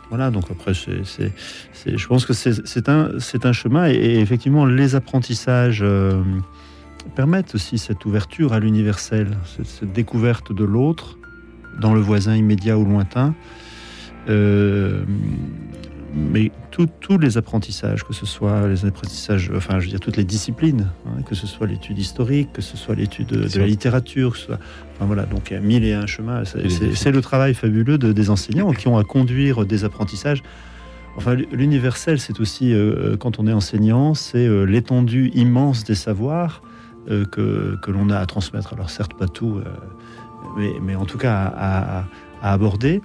voilà, 0.08 0.30
donc 0.30 0.50
après, 0.50 0.74
je 0.74 2.06
pense 2.06 2.26
que 2.26 2.32
c'est, 2.32 2.88
un, 2.88 3.52
chemin 3.52 3.88
et, 3.88 4.18
effectivement, 4.18 4.66
les 4.66 4.96
apprentissages 4.96 5.82
euh, 5.82 6.22
permettent 7.14 7.54
aussi 7.54 7.78
cette 7.78 8.04
ouverture 8.04 8.52
à 8.52 8.58
l'universel, 8.58 9.28
cette, 9.44 9.66
cette 9.66 9.92
découverte 9.92 10.52
de 10.52 10.64
l'autre 10.64 11.16
dans 11.80 11.94
le 11.94 12.00
voisin 12.00 12.34
immédiat 12.34 12.76
ou 12.76 12.84
lointain. 12.84 13.34
Euh, 14.28 15.04
mais 16.14 16.50
tous 16.70 17.18
les 17.18 17.36
apprentissages, 17.38 18.04
que 18.04 18.12
ce 18.12 18.26
soit 18.26 18.66
les 18.68 18.84
apprentissages, 18.84 19.50
enfin, 19.54 19.78
je 19.78 19.84
veux 19.84 19.90
dire, 19.90 20.00
toutes 20.00 20.16
les 20.16 20.24
disciplines, 20.24 20.88
hein, 21.06 21.22
que 21.26 21.34
ce 21.34 21.46
soit 21.46 21.66
l'étude 21.66 21.98
historique, 21.98 22.52
que 22.52 22.62
ce 22.62 22.76
soit 22.76 22.94
l'étude 22.94 23.26
de, 23.28 23.46
de 23.48 23.58
la 23.58 23.66
littérature, 23.66 24.32
que 24.32 24.38
ce 24.38 24.46
soit, 24.46 24.58
enfin 24.96 25.04
voilà, 25.06 25.24
donc 25.24 25.50
il 25.50 25.54
y 25.54 25.56
a 25.56 25.60
mille 25.60 25.84
et 25.84 25.92
un 25.94 26.06
chemins. 26.06 26.42
C'est- 26.44 27.10
le 27.10 27.20
travail 27.20 27.54
fabuleux 27.54 27.98
de- 27.98 28.12
des 28.12 28.30
enseignants 28.30 28.72
qui 28.72 28.88
ont 28.88 28.96
à 28.98 29.04
conduire 29.04 29.64
des 29.66 29.84
apprentissages. 29.84 30.42
Enfin, 31.16 31.34
l'universel, 31.34 32.18
c'est 32.20 32.38
aussi, 32.40 32.72
euh, 32.72 33.16
quand 33.16 33.38
on 33.38 33.46
est 33.46 33.52
enseignant, 33.52 34.14
c'est 34.14 34.46
euh, 34.46 34.64
l'étendue 34.64 35.30
immense 35.34 35.84
des 35.84 35.96
savoirs 35.96 36.62
euh, 37.10 37.24
que, 37.24 37.76
que 37.82 37.90
l'on 37.90 38.10
a 38.10 38.18
à 38.18 38.26
transmettre. 38.26 38.72
Alors 38.74 38.90
certes, 38.90 39.14
pas 39.14 39.26
tout, 39.28 39.58
euh, 39.58 39.64
mais, 40.56 40.72
mais 40.82 40.94
en 40.94 41.04
tout 41.06 41.18
cas 41.18 41.34
à, 41.56 42.00
à- 42.00 42.04
à 42.42 42.52
aborder. 42.52 43.02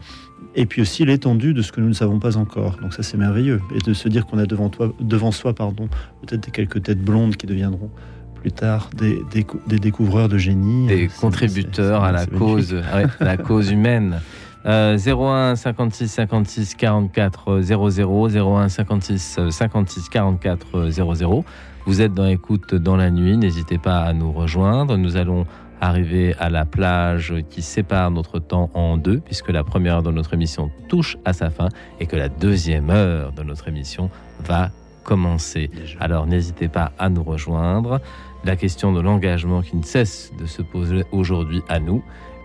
Et 0.55 0.65
puis 0.65 0.81
aussi 0.81 1.05
l'étendue 1.05 1.53
de 1.53 1.61
ce 1.61 1.71
que 1.71 1.81
nous 1.81 1.89
ne 1.89 1.93
savons 1.93 2.19
pas 2.19 2.37
encore. 2.37 2.77
Donc 2.81 2.93
ça 2.93 3.03
c'est 3.03 3.17
merveilleux. 3.17 3.61
Et 3.75 3.79
de 3.79 3.93
se 3.93 4.07
dire 4.09 4.25
qu'on 4.25 4.37
a 4.37 4.45
devant, 4.45 4.69
toi, 4.69 4.93
devant 4.99 5.31
soi 5.31 5.53
pardon, 5.53 5.87
peut-être 6.25 6.51
quelques 6.51 6.83
têtes 6.83 7.01
blondes 7.01 7.35
qui 7.35 7.45
deviendront 7.45 7.89
plus 8.35 8.51
tard 8.51 8.89
des, 8.95 9.21
des, 9.31 9.45
des 9.67 9.79
découvreurs 9.79 10.29
de 10.29 10.37
génie. 10.37 10.87
Des 10.87 11.07
contributeurs 11.07 12.03
à 12.03 12.11
la 12.11 12.25
cause, 12.25 12.73
ouais, 12.73 13.05
la 13.19 13.37
cause 13.37 13.71
humaine. 13.71 14.21
Euh, 14.65 14.97
01 14.97 15.55
56 15.55 16.07
56 16.07 16.75
44 16.75 17.61
00 17.61 18.29
01 18.35 18.69
56 18.69 19.39
56 19.49 20.09
44 20.09 20.89
00. 20.89 21.45
Vous 21.85 22.01
êtes 22.01 22.15
dans 22.15 22.25
écoute 22.25 22.73
dans 22.73 22.95
la 22.95 23.11
nuit, 23.11 23.37
n'hésitez 23.37 23.77
pas 23.77 23.99
à 23.99 24.13
nous 24.13 24.31
rejoindre. 24.31 24.97
Nous 24.97 25.17
allons 25.17 25.45
arriver 25.81 26.35
à 26.39 26.49
la 26.49 26.65
plage 26.65 27.33
qui 27.49 27.61
sépare 27.61 28.11
notre 28.11 28.39
temps 28.39 28.69
en 28.73 28.97
deux, 28.97 29.19
puisque 29.19 29.49
la 29.49 29.63
première 29.63 29.95
heure 29.95 30.03
de 30.03 30.11
notre 30.11 30.33
émission 30.33 30.71
touche 30.87 31.17
à 31.25 31.33
sa 31.33 31.49
fin 31.49 31.69
et 31.99 32.05
que 32.05 32.15
la 32.15 32.29
deuxième 32.29 32.89
heure 32.89 33.31
de 33.31 33.43
notre 33.43 33.67
émission 33.67 34.09
va 34.43 34.71
commencer. 35.03 35.69
Alors 35.99 36.25
n'hésitez 36.25 36.67
pas 36.67 36.91
à 36.97 37.09
nous 37.09 37.23
rejoindre. 37.23 38.01
La 38.43 38.55
question 38.55 38.91
de 38.91 38.99
l'engagement 38.99 39.61
qui 39.61 39.75
ne 39.75 39.83
cesse 39.83 40.31
de 40.37 40.45
se 40.45 40.61
poser 40.61 41.03
aujourd'hui 41.11 41.61
à 41.69 41.79
nous 41.79 42.03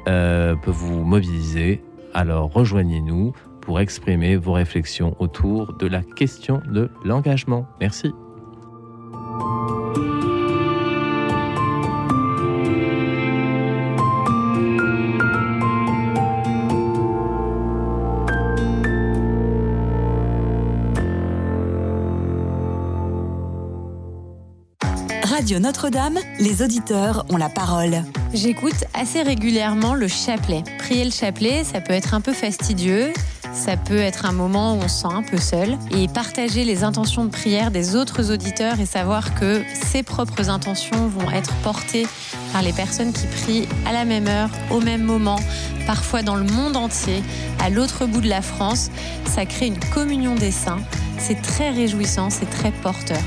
euh, 0.08 0.54
peut 0.56 0.70
vous 0.70 1.04
mobiliser. 1.04 1.82
Alors 2.14 2.52
rejoignez-nous 2.52 3.32
pour 3.60 3.80
exprimer 3.80 4.36
vos 4.36 4.52
réflexions 4.52 5.14
autour 5.18 5.74
de 5.74 5.86
la 5.86 6.02
question 6.02 6.62
de 6.66 6.90
l'engagement. 7.04 7.66
Merci. 7.80 8.12
Radio 25.40 25.58
Notre-Dame, 25.58 26.18
les 26.38 26.60
auditeurs 26.60 27.24
ont 27.30 27.38
la 27.38 27.48
parole. 27.48 28.02
J'écoute 28.34 28.84
assez 28.92 29.22
régulièrement 29.22 29.94
le 29.94 30.06
chapelet. 30.06 30.62
Prier 30.76 31.02
le 31.02 31.10
chapelet, 31.10 31.64
ça 31.64 31.80
peut 31.80 31.94
être 31.94 32.12
un 32.12 32.20
peu 32.20 32.34
fastidieux. 32.34 33.10
Ça 33.54 33.78
peut 33.78 34.00
être 34.00 34.26
un 34.26 34.32
moment 34.32 34.74
où 34.74 34.82
on 34.82 34.88
se 34.88 35.00
sent 35.00 35.08
un 35.10 35.22
peu 35.22 35.38
seul 35.38 35.78
et 35.92 36.08
partager 36.08 36.64
les 36.64 36.84
intentions 36.84 37.24
de 37.24 37.30
prière 37.30 37.70
des 37.70 37.96
autres 37.96 38.30
auditeurs 38.30 38.80
et 38.80 38.84
savoir 38.84 39.34
que 39.34 39.62
ses 39.72 40.02
propres 40.02 40.50
intentions 40.50 41.08
vont 41.08 41.30
être 41.30 41.54
portées 41.62 42.06
par 42.52 42.60
les 42.60 42.74
personnes 42.74 43.14
qui 43.14 43.26
prient 43.26 43.68
à 43.86 43.94
la 43.94 44.04
même 44.04 44.28
heure, 44.28 44.50
au 44.70 44.80
même 44.80 45.02
moment, 45.02 45.40
parfois 45.86 46.20
dans 46.20 46.36
le 46.36 46.44
monde 46.44 46.76
entier, 46.76 47.22
à 47.60 47.70
l'autre 47.70 48.04
bout 48.04 48.20
de 48.20 48.28
la 48.28 48.42
France. 48.42 48.90
Ça 49.24 49.46
crée 49.46 49.68
une 49.68 49.80
communion 49.94 50.34
des 50.34 50.50
saints. 50.50 50.80
C'est 51.20 51.40
très 51.42 51.70
réjouissant, 51.70 52.30
c'est 52.30 52.50
très 52.50 52.72
porteur. 52.72 53.20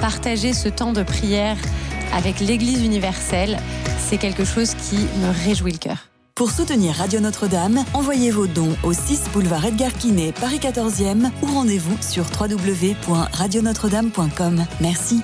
Partager 0.00 0.52
ce 0.52 0.68
temps 0.68 0.92
de 0.92 1.02
prière 1.02 1.56
avec 2.12 2.40
l'Église 2.40 2.84
universelle, 2.84 3.58
c'est 3.98 4.18
quelque 4.18 4.44
chose 4.44 4.74
qui 4.74 4.96
me 4.96 5.46
réjouit 5.46 5.72
le 5.72 5.78
cœur. 5.78 6.10
Pour 6.34 6.50
soutenir 6.50 6.96
Radio 6.96 7.20
Notre-Dame, 7.20 7.82
envoyez 7.94 8.30
vos 8.30 8.46
dons 8.46 8.76
au 8.82 8.92
6 8.92 9.30
boulevard 9.32 9.64
Edgar 9.64 9.94
Quinet, 9.94 10.32
Paris 10.32 10.58
14e 10.58 11.30
ou 11.42 11.46
rendez-vous 11.46 11.96
sur 12.02 12.26
www.radionotre-dame.com. 12.38 14.66
Merci. 14.82 15.22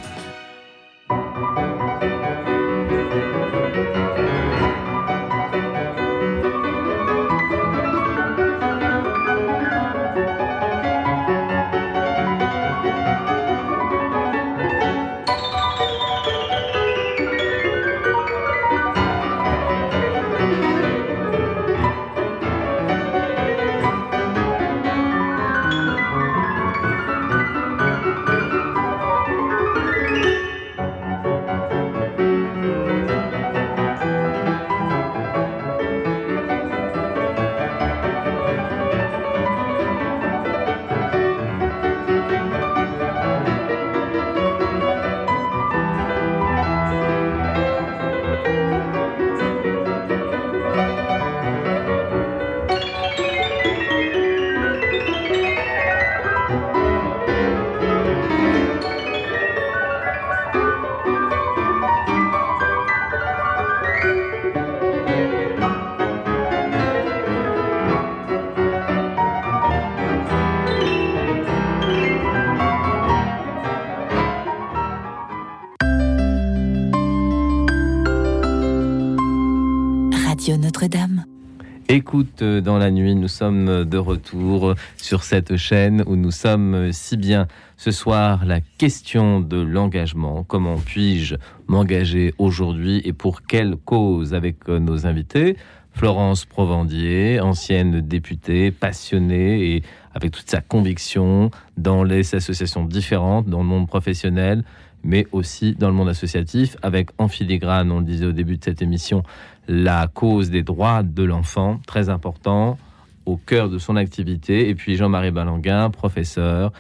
Euh, 82.14 82.60
dans 82.60 82.78
la 82.78 82.90
nuit, 82.90 83.14
nous 83.14 83.28
sommes 83.28 83.84
de 83.84 83.98
retour 83.98 84.74
sur 84.96 85.24
cette 85.24 85.56
chaîne 85.56 86.02
où 86.06 86.16
nous 86.16 86.30
sommes 86.30 86.92
si 86.92 87.16
bien. 87.16 87.46
Ce 87.76 87.90
soir, 87.90 88.44
la 88.44 88.60
question 88.60 89.40
de 89.40 89.56
l'engagement. 89.56 90.44
Comment 90.44 90.76
puis-je 90.76 91.36
m'engager 91.66 92.34
aujourd'hui 92.38 93.00
et 93.04 93.12
pour 93.12 93.42
quelle 93.42 93.76
cause 93.76 94.34
avec 94.34 94.68
euh, 94.68 94.78
nos 94.78 95.06
invités? 95.06 95.56
Florence 95.94 96.44
Provandier, 96.44 97.40
ancienne 97.40 98.00
députée, 98.00 98.70
passionnée 98.70 99.74
et 99.74 99.82
avec 100.14 100.32
toute 100.32 100.48
sa 100.48 100.60
conviction 100.60 101.50
dans 101.76 102.04
les 102.04 102.34
associations 102.34 102.84
différentes, 102.84 103.46
dans 103.46 103.58
le 103.58 103.68
monde 103.68 103.88
professionnel, 103.88 104.64
mais 105.04 105.26
aussi 105.32 105.74
dans 105.74 105.88
le 105.88 105.94
monde 105.94 106.08
associatif, 106.08 106.76
avec 106.82 107.10
en 107.18 107.28
filigrane, 107.28 107.90
on 107.90 107.98
le 107.98 108.04
disait 108.04 108.26
au 108.26 108.32
début 108.32 108.56
de 108.56 108.64
cette 108.64 108.82
émission, 108.82 109.22
la 109.68 110.08
cause 110.08 110.50
des 110.50 110.62
droits 110.62 111.02
de 111.02 111.22
l'enfant, 111.22 111.80
très 111.86 112.08
important, 112.08 112.78
au 113.26 113.36
cœur 113.36 113.68
de 113.68 113.78
son 113.78 113.96
activité. 113.96 114.68
Et 114.68 114.74
puis 114.74 114.96
Jean-Marie 114.96 115.30
Balanguin, 115.30 115.90
professeur, 115.90 116.72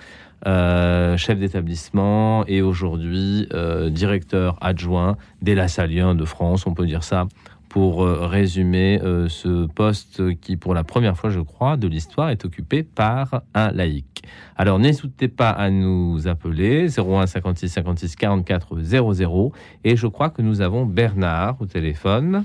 euh, 0.46 1.16
chef 1.16 1.38
d'établissement 1.38 2.44
et 2.46 2.62
aujourd'hui 2.62 3.46
euh, 3.52 3.90
directeur 3.90 4.56
adjoint 4.60 5.16
des 5.40 5.54
Lassaliens 5.54 6.16
de 6.16 6.24
France, 6.24 6.66
on 6.66 6.74
peut 6.74 6.86
dire 6.86 7.04
ça, 7.04 7.28
pour 7.68 8.02
euh, 8.02 8.26
résumer 8.26 9.00
ce 9.28 9.66
poste 9.66 10.34
qui, 10.40 10.56
pour 10.56 10.74
la 10.74 10.84
première 10.84 11.16
fois, 11.16 11.30
je 11.30 11.40
crois, 11.40 11.76
de 11.76 11.86
l'histoire, 11.86 12.30
est 12.30 12.44
occupé 12.44 12.82
par 12.82 13.42
un 13.54 13.70
laïc. 13.70 14.22
Alors 14.56 14.78
n'hésitez 14.78 15.28
pas 15.28 15.50
à 15.50 15.70
nous 15.70 16.26
appeler 16.26 16.88
01 16.96 17.26
56 17.26 17.68
56 17.68 18.16
44 18.16 18.80
00 18.80 19.52
et 19.84 19.96
je 19.96 20.06
crois 20.06 20.30
que 20.30 20.42
nous 20.42 20.60
avons 20.60 20.86
Bernard 20.86 21.56
au 21.60 21.66
téléphone. 21.66 22.44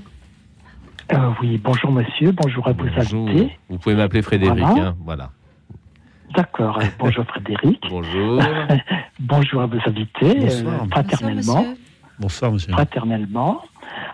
Euh, 1.12 1.30
oui, 1.40 1.58
bonjour 1.62 1.90
monsieur, 1.90 2.32
bonjour 2.32 2.66
à 2.68 2.72
vos 2.72 2.84
Bonjour. 2.84 3.28
invités. 3.28 3.58
Vous 3.68 3.78
pouvez 3.78 3.94
m'appeler 3.94 4.22
Frédéric. 4.22 4.58
Voilà. 4.66 4.88
hein, 4.88 4.96
voilà. 5.00 5.30
D'accord, 6.34 6.78
euh, 6.78 6.84
bonjour 6.98 7.24
Frédéric. 7.24 7.82
Bonjour. 7.90 8.42
bonjour 9.20 9.62
à 9.62 9.66
vos 9.66 9.78
invités, 9.86 10.34
Bonsoir. 10.34 10.82
euh, 10.82 10.86
fraternellement. 10.90 11.66
Bonsoir, 12.18 12.52
monsieur. 12.52 12.72
fraternellement. 12.72 13.62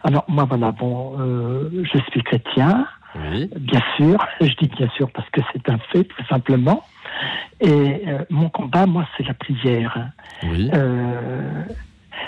Alors 0.05 0.24
moi 0.28 0.45
voilà, 0.45 0.70
bon, 0.70 1.16
euh, 1.18 1.68
je 1.82 1.99
suis 2.12 2.22
chrétien, 2.22 2.86
Oui. 3.32 3.51
bien 3.59 3.82
sûr. 3.97 4.16
Je 4.40 4.55
dis 4.55 4.68
bien 4.68 4.88
sûr 4.90 5.11
parce 5.11 5.28
que 5.30 5.40
c'est 5.53 5.68
un 5.68 5.78
fait, 5.90 6.05
tout 6.05 6.24
simplement. 6.28 6.84
Et 7.61 8.03
euh, 8.07 8.24
mon 8.30 8.49
combat, 8.49 8.86
moi, 8.86 9.07
c'est 9.16 9.26
la 9.26 9.34
prière. 9.34 10.11
Oui. 10.45 10.70
Euh, 10.72 11.64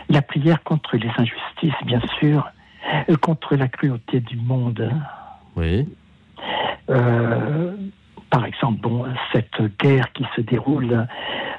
la 0.08 0.22
prière 0.22 0.62
contre 0.64 0.96
les 0.96 1.10
injustices, 1.16 1.84
bien 1.86 2.00
sûr, 2.18 2.38
euh, 2.46 2.50
contre 3.20 3.56
la 3.56 3.68
cruauté 3.68 4.20
du 4.20 4.36
monde. 4.36 4.90
Oui. 5.56 5.88
Euh, 6.90 7.74
par 8.30 8.44
exemple, 8.44 8.80
bon, 8.80 9.04
cette 9.32 9.62
guerre 9.80 10.12
qui 10.12 10.24
se 10.34 10.40
déroule 10.40 11.06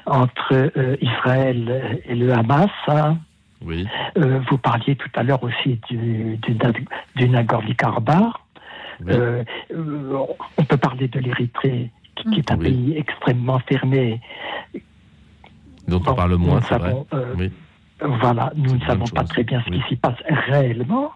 entre 0.06 0.70
euh, 0.76 0.96
Israël 1.00 2.00
et 2.04 2.14
le 2.14 2.32
Hamas. 2.32 2.70
hein. 2.86 3.18
Oui. 3.64 3.86
Euh, 4.16 4.40
vous 4.48 4.58
parliez 4.58 4.94
tout 4.96 5.10
à 5.16 5.22
l'heure 5.22 5.42
aussi 5.42 5.80
du, 5.90 6.36
du, 6.36 6.56
du 7.16 7.28
Nagorno-Karabakh. 7.28 8.32
Euh, 9.08 9.44
on 10.56 10.64
peut 10.64 10.76
parler 10.76 11.08
de 11.08 11.18
l'Érythrée, 11.20 11.90
qui, 12.16 12.30
qui 12.30 12.38
est 12.40 12.50
un 12.52 12.58
Oui. 12.58 12.64
pays 12.64 12.94
extrêmement 12.96 13.58
fermé. 13.60 14.20
Dont 15.86 16.02
on 16.06 16.14
parle 16.14 16.34
moins, 16.36 16.60
c'est 16.62 16.78
vrai. 16.78 16.94
Oui. 17.36 17.50
Voilà, 18.00 18.52
nous 18.56 18.76
ne 18.76 18.80
savons 18.86 19.06
pas 19.06 19.24
très 19.24 19.42
bien 19.44 19.62
ce 19.66 19.70
qui 19.70 19.82
s'y 19.88 19.96
passe 19.96 20.16
réellement. 20.48 21.10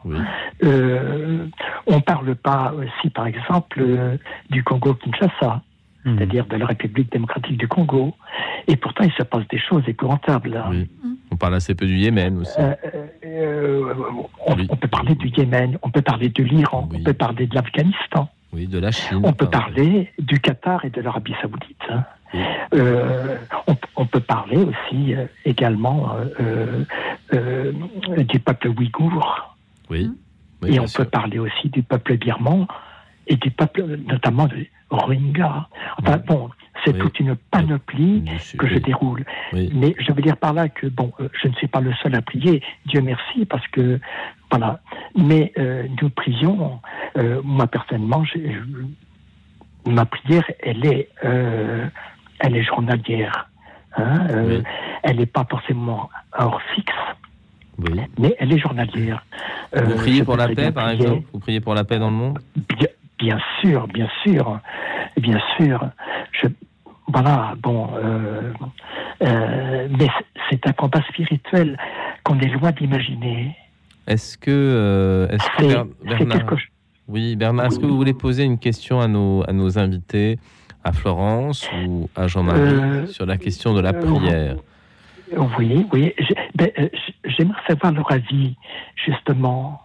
Euh, 0.64 1.46
on 1.86 1.96
ne 1.96 2.00
parle 2.00 2.34
pas 2.34 2.72
aussi, 2.76 3.10
par 3.10 3.26
exemple, 3.26 3.80
euh, 3.80 4.16
du 4.50 4.62
Congo-Kinshasa, 4.64 5.62
Hmm. 6.04 6.16
c'est-à-dire 6.18 6.46
de 6.46 6.56
la 6.56 6.66
République 6.66 7.12
démocratique 7.12 7.56
du 7.56 7.68
Congo. 7.68 8.16
Et 8.66 8.74
pourtant, 8.74 9.04
il 9.04 9.12
se 9.12 9.22
passe 9.22 9.46
des 9.52 9.58
choses 9.60 9.84
épouvantables. 9.86 10.56
hein. 10.56 10.82
On 11.30 11.36
parle 11.36 11.54
assez 11.54 11.76
peu 11.76 11.86
du 11.86 11.96
Yémen 11.96 12.38
aussi. 12.38 12.58
Euh, 13.24 13.84
on, 14.44 14.56
on 14.68 14.76
peut 14.76 14.88
parler 14.88 15.14
du 15.14 15.28
Yémen, 15.28 15.78
on 15.82 15.90
peut 15.90 16.02
parler 16.02 16.28
de 16.28 16.42
l'Iran, 16.42 16.88
on 16.92 17.02
peut 17.04 17.12
parler 17.12 17.46
de 17.46 17.54
l'Afghanistan. 17.54 18.28
Oui, 18.52 18.66
de 18.66 18.80
la 18.80 18.90
Chine. 18.90 19.20
On 19.22 19.32
peut 19.32 19.48
parler 19.48 20.10
du 20.18 20.40
Qatar 20.40 20.84
et 20.84 20.90
de 20.90 21.00
l'Arabie 21.00 21.34
Saoudite. 21.40 21.76
hein. 21.88 22.02
Euh, 22.74 23.36
on, 23.66 23.76
on 23.96 24.06
peut 24.06 24.20
parler 24.20 24.56
aussi 24.56 25.14
euh, 25.14 25.26
également 25.44 26.16
euh, 26.40 26.84
du 28.24 28.38
peuple 28.40 28.68
ouïghour. 28.68 29.56
Oui. 29.90 30.10
Oui, 30.62 30.74
et 30.74 30.80
on 30.80 30.86
sûr. 30.86 31.04
peut 31.04 31.10
parler 31.10 31.38
aussi 31.38 31.68
du 31.68 31.82
peuple 31.82 32.16
birman 32.16 32.66
et 33.26 33.36
du 33.36 33.50
peuple, 33.50 33.84
notamment 34.06 34.46
du 34.46 34.70
Rohingya. 34.90 35.68
Enfin 35.98 36.18
bon, 36.18 36.50
c'est 36.84 36.96
toute 36.96 37.18
une 37.20 37.34
panoplie 37.36 38.24
que 38.58 38.66
je 38.68 38.78
déroule. 38.78 39.24
Mais 39.52 39.94
je 39.98 40.12
veux 40.12 40.22
dire 40.22 40.36
par 40.36 40.52
là 40.52 40.68
que 40.68 40.86
bon, 40.86 41.12
je 41.18 41.48
ne 41.48 41.52
suis 41.54 41.66
pas 41.68 41.80
le 41.80 41.92
seul 42.02 42.14
à 42.14 42.22
prier. 42.22 42.62
Dieu 42.86 43.00
merci 43.00 43.44
parce 43.44 43.66
que 43.68 43.98
voilà. 44.50 44.80
Mais 45.16 45.52
euh, 45.58 45.86
nous 46.00 46.10
prions. 46.10 46.80
euh, 47.16 47.40
moi 47.44 47.66
personnellement, 47.66 48.24
j'ai- 48.24 48.56
ma 49.86 50.06
prière, 50.06 50.44
elle 50.60 50.86
est, 50.86 51.08
euh, 51.24 51.86
elle 52.42 52.56
est 52.56 52.62
journalière. 52.62 53.48
hein, 53.96 54.26
euh, 54.30 54.60
Elle 55.02 55.16
n'est 55.16 55.26
pas 55.26 55.46
forcément 55.48 56.10
heure 56.38 56.60
fixe, 56.74 56.92
mais 58.18 58.34
elle 58.38 58.52
est 58.52 58.58
journalière. 58.58 59.24
Vous 59.74 59.92
Euh, 59.92 59.96
priez 59.96 60.18
je 60.18 60.24
pour 60.24 60.36
la 60.36 60.48
paix, 60.48 60.70
par 60.72 60.84
prier. 60.86 61.02
exemple? 61.02 61.26
Vous 61.32 61.38
priez 61.40 61.60
pour 61.60 61.74
la 61.74 61.84
paix 61.84 61.98
dans 61.98 62.10
le 62.10 62.16
monde? 62.16 62.38
Bien, 62.78 62.88
bien 63.18 63.38
sûr, 63.60 63.86
bien 63.88 64.08
sûr, 64.22 64.58
bien 65.16 65.40
sûr. 65.56 65.88
Je, 66.32 66.46
voilà, 67.08 67.54
bon, 67.62 67.90
euh, 67.96 68.52
mais 69.98 70.08
c'est- 70.50 70.66
un 70.66 70.72
combat 70.72 71.02
spirituel 71.08 71.76
qu'on 72.24 72.38
est 72.40 72.48
loin 72.48 72.70
d'imaginer. 72.72 73.56
Est-ce 74.06 74.36
que, 74.38 75.28
est-ce 75.30 75.48
que 75.58 76.24
quelque 76.28 76.54
oui, 77.08 77.36
Bernard, 77.36 77.66
est-ce 77.66 77.78
que 77.80 77.86
vous 77.86 77.96
voulez 77.96 78.14
poser 78.14 78.44
une 78.44 78.58
question 78.58 79.00
à 79.00 79.08
nos, 79.08 79.42
à 79.48 79.52
nos 79.52 79.76
invités, 79.78 80.38
à 80.84 80.92
Florence 80.92 81.68
ou 81.86 82.08
à 82.16 82.26
Jean-Marie, 82.26 82.60
Euh, 82.60 83.06
sur 83.06 83.26
la 83.26 83.36
question 83.36 83.74
de 83.74 83.80
la 83.80 83.90
euh, 83.90 84.00
prière? 84.00 84.56
Oui, 85.58 85.86
oui. 85.92 86.14
ben, 86.54 86.70
euh, 86.78 86.88
J'aimerais 87.24 87.60
savoir 87.66 87.92
leur 87.92 88.10
avis, 88.12 88.56
justement. 88.96 89.80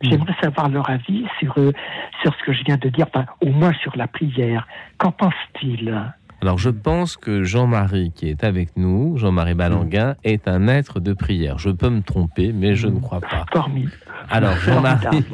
J'aimerais 0.00 0.34
savoir 0.42 0.68
leur 0.68 0.90
avis 0.90 1.24
sur, 1.38 1.54
sur 1.54 2.34
ce 2.34 2.44
que 2.44 2.52
je 2.52 2.64
viens 2.64 2.76
de 2.76 2.88
dire, 2.88 3.06
au 3.40 3.50
moins 3.50 3.72
sur 3.82 3.96
la 3.96 4.08
prière. 4.08 4.66
Qu'en 4.98 5.12
pensent-ils 5.12 5.96
Alors, 6.40 6.58
je 6.58 6.70
pense 6.70 7.16
que 7.16 7.44
Jean-Marie, 7.44 8.10
qui 8.12 8.28
est 8.28 8.42
avec 8.42 8.76
nous, 8.76 9.16
Jean-Marie 9.16 9.54
Balanguin, 9.54 10.16
est 10.24 10.48
un 10.48 10.66
être 10.66 10.98
de 10.98 11.12
prière. 11.12 11.58
Je 11.58 11.70
peux 11.70 11.88
me 11.88 12.02
tromper, 12.02 12.52
mais 12.52 12.74
je 12.74 12.88
ne 12.88 12.98
crois 12.98 13.20
pas. 13.20 13.46
Formidable. 13.52 13.92
Alors, 14.28 14.56
Jean-Marie, 14.56 15.24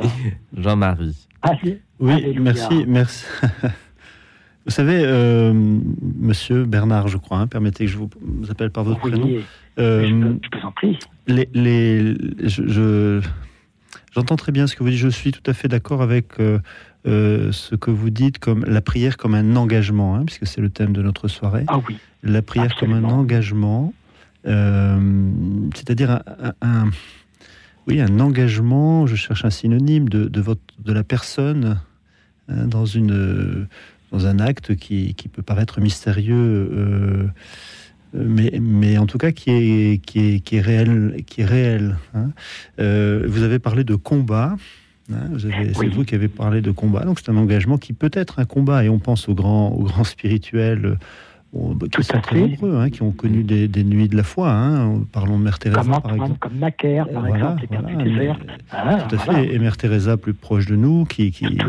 Jean-Marie. 0.55 1.29
Oui, 2.01 2.37
merci, 2.39 2.85
merci. 2.87 3.25
Vous 4.69 4.75
savez, 4.75 5.01
euh, 5.03 5.55
Monsieur 6.21 6.65
Bernard, 6.67 7.09
je 7.09 7.17
crois, 7.17 7.39
hein, 7.39 7.47
permettez 7.47 7.87
que 7.87 7.91
je 7.91 7.97
vous, 7.97 8.11
vous 8.21 8.51
appelle 8.51 8.71
par 8.71 8.85
votre 8.85 9.03
Oui, 9.03 9.11
prénom. 9.13 9.31
Euh, 9.79 10.07
je, 10.07 10.15
peux- 10.15 10.39
je 10.43 10.49
peux 10.51 10.67
en 10.67 10.73
prie. 10.73 10.99
les, 11.27 11.49
les- 11.55 12.15
je, 12.47 12.69
je- 12.69 13.21
j'entends 14.15 14.37
très 14.37 14.53
bien 14.53 14.67
ce 14.67 14.77
que 14.77 14.83
vous 14.83 14.91
dites. 14.91 14.99
Je 14.99 15.09
suis 15.09 15.33
tout 15.33 15.41
à 15.51 15.55
fait 15.55 15.69
d'accord 15.69 16.03
avec 16.03 16.39
euh, 16.39 16.59
euh, 17.07 17.51
ce 17.51 17.77
que 17.77 17.91
vous 17.91 18.11
dites 18.11 18.39
comme 18.41 18.63
la 18.67 18.83
prière 18.83 19.17
comme 19.17 19.35
un 19.35 19.57
engagement, 19.57 20.17
hein, 20.17 20.25
puisque 20.27 20.47
c'est 20.47 20.61
le 20.61 20.69
thème 20.69 20.93
de 20.93 21.01
notre 21.01 21.29
soirée. 21.29 21.65
Ah 21.69 21.81
oui. 21.89 21.97
La 22.23 22.43
prière 22.43 22.77
comme 22.77 22.93
un 22.93 23.05
engagement, 23.05 23.95
c'est-à-dire 24.45 26.11
un, 26.11 26.23
un- 26.43 26.55
un- 26.61 26.91
oui, 27.87 28.03
un 28.03 28.21
engagement. 28.21 29.07
Je 29.07 29.17
cherche 29.17 29.47
un 29.47 29.51
synonyme 29.51 30.11
de, 30.11 30.25
de 30.29 30.41
votre, 30.43 30.61
de 30.85 30.93
la 30.93 31.05
personne 31.05 31.81
hein, 32.51 32.67
dans 32.67 32.85
une 32.85 33.67
dans 34.13 34.27
un 34.27 34.39
acte 34.39 34.75
qui, 34.77 35.15
qui 35.15 35.29
peut 35.29 35.43
paraître 35.43 35.81
mystérieux. 35.81 36.35
euh, 36.73 37.27
mais, 38.15 38.59
mais 38.61 38.97
en 38.97 39.07
tout 39.07 39.19
cas 39.19 39.33
qui 39.33 39.51
est, 39.51 40.05
qui 40.05 40.35
est, 40.35 40.41
qui 40.41 40.57
est 40.57 40.61
réel. 40.61 41.23
Qui 41.27 41.43
est 41.43 41.45
réel 41.45 41.97
hein. 42.15 42.31
Euh, 42.81 43.25
vous 43.29 43.43
avez 43.43 43.59
parlé 43.59 43.85
de 43.85 43.95
combat. 43.97 44.57
hein, 45.13 45.29
c'est 45.39 45.89
vous 45.89 46.05
qui 46.05 46.15
avez 46.15 46.29
parlé 46.29 46.61
de 46.63 46.71
combat. 46.71 47.05
Donc 47.05 47.21
c'est 47.21 47.31
un 47.31 47.37
engagement 47.37 47.77
qui 47.79 47.93
peut 47.93 48.11
être 48.13 48.39
un 48.39 48.45
combat. 48.45 48.85
Et 48.85 48.89
on 48.89 48.99
pense 48.99 49.29
aux 49.29 49.35
grands, 49.35 49.71
aux 49.73 49.85
grands 49.85 50.05
spirituels 50.15 50.99
bon, 51.53 51.75
bah, 51.75 51.87
qui 51.91 52.03
sont 52.03 52.21
très 52.21 52.41
nombreux, 52.41 52.77
hein, 52.77 52.91
qui 52.91 53.03
ont 53.03 53.13
connu 53.13 53.43
des, 53.43 53.69
des 53.69 53.85
nuits 53.85 54.09
de 54.09 54.17
la 54.17 54.23
foi. 54.23 54.51
hein. 54.53 55.01
Parlons 55.13 55.39
de 55.39 55.45
Mère 55.45 55.59
Teresa, 55.59 55.81
Comme 55.81 56.01
par 56.03 56.13
exemple. 56.15 56.39
comme 56.39 56.59
Macaire, 56.59 57.09
par 57.09 57.23
Voilà, 57.27 57.37
exemple, 57.57 57.67
les 57.71 57.79
voilà, 57.79 58.03
du 58.05 58.11
désert. 58.11 58.39
Ah, 58.71 59.07
Tout 59.09 59.15
à 59.15 59.19
voilà. 59.19 59.41
fait. 59.41 59.55
Et 59.55 59.59
Mère 59.59 59.77
Teresa, 59.77 60.17
plus 60.17 60.35
proche 60.35 60.67
de 60.67 60.77
nous, 60.77 61.05
qui, 61.05 61.31
qui, 61.31 61.47
qui 61.47 61.61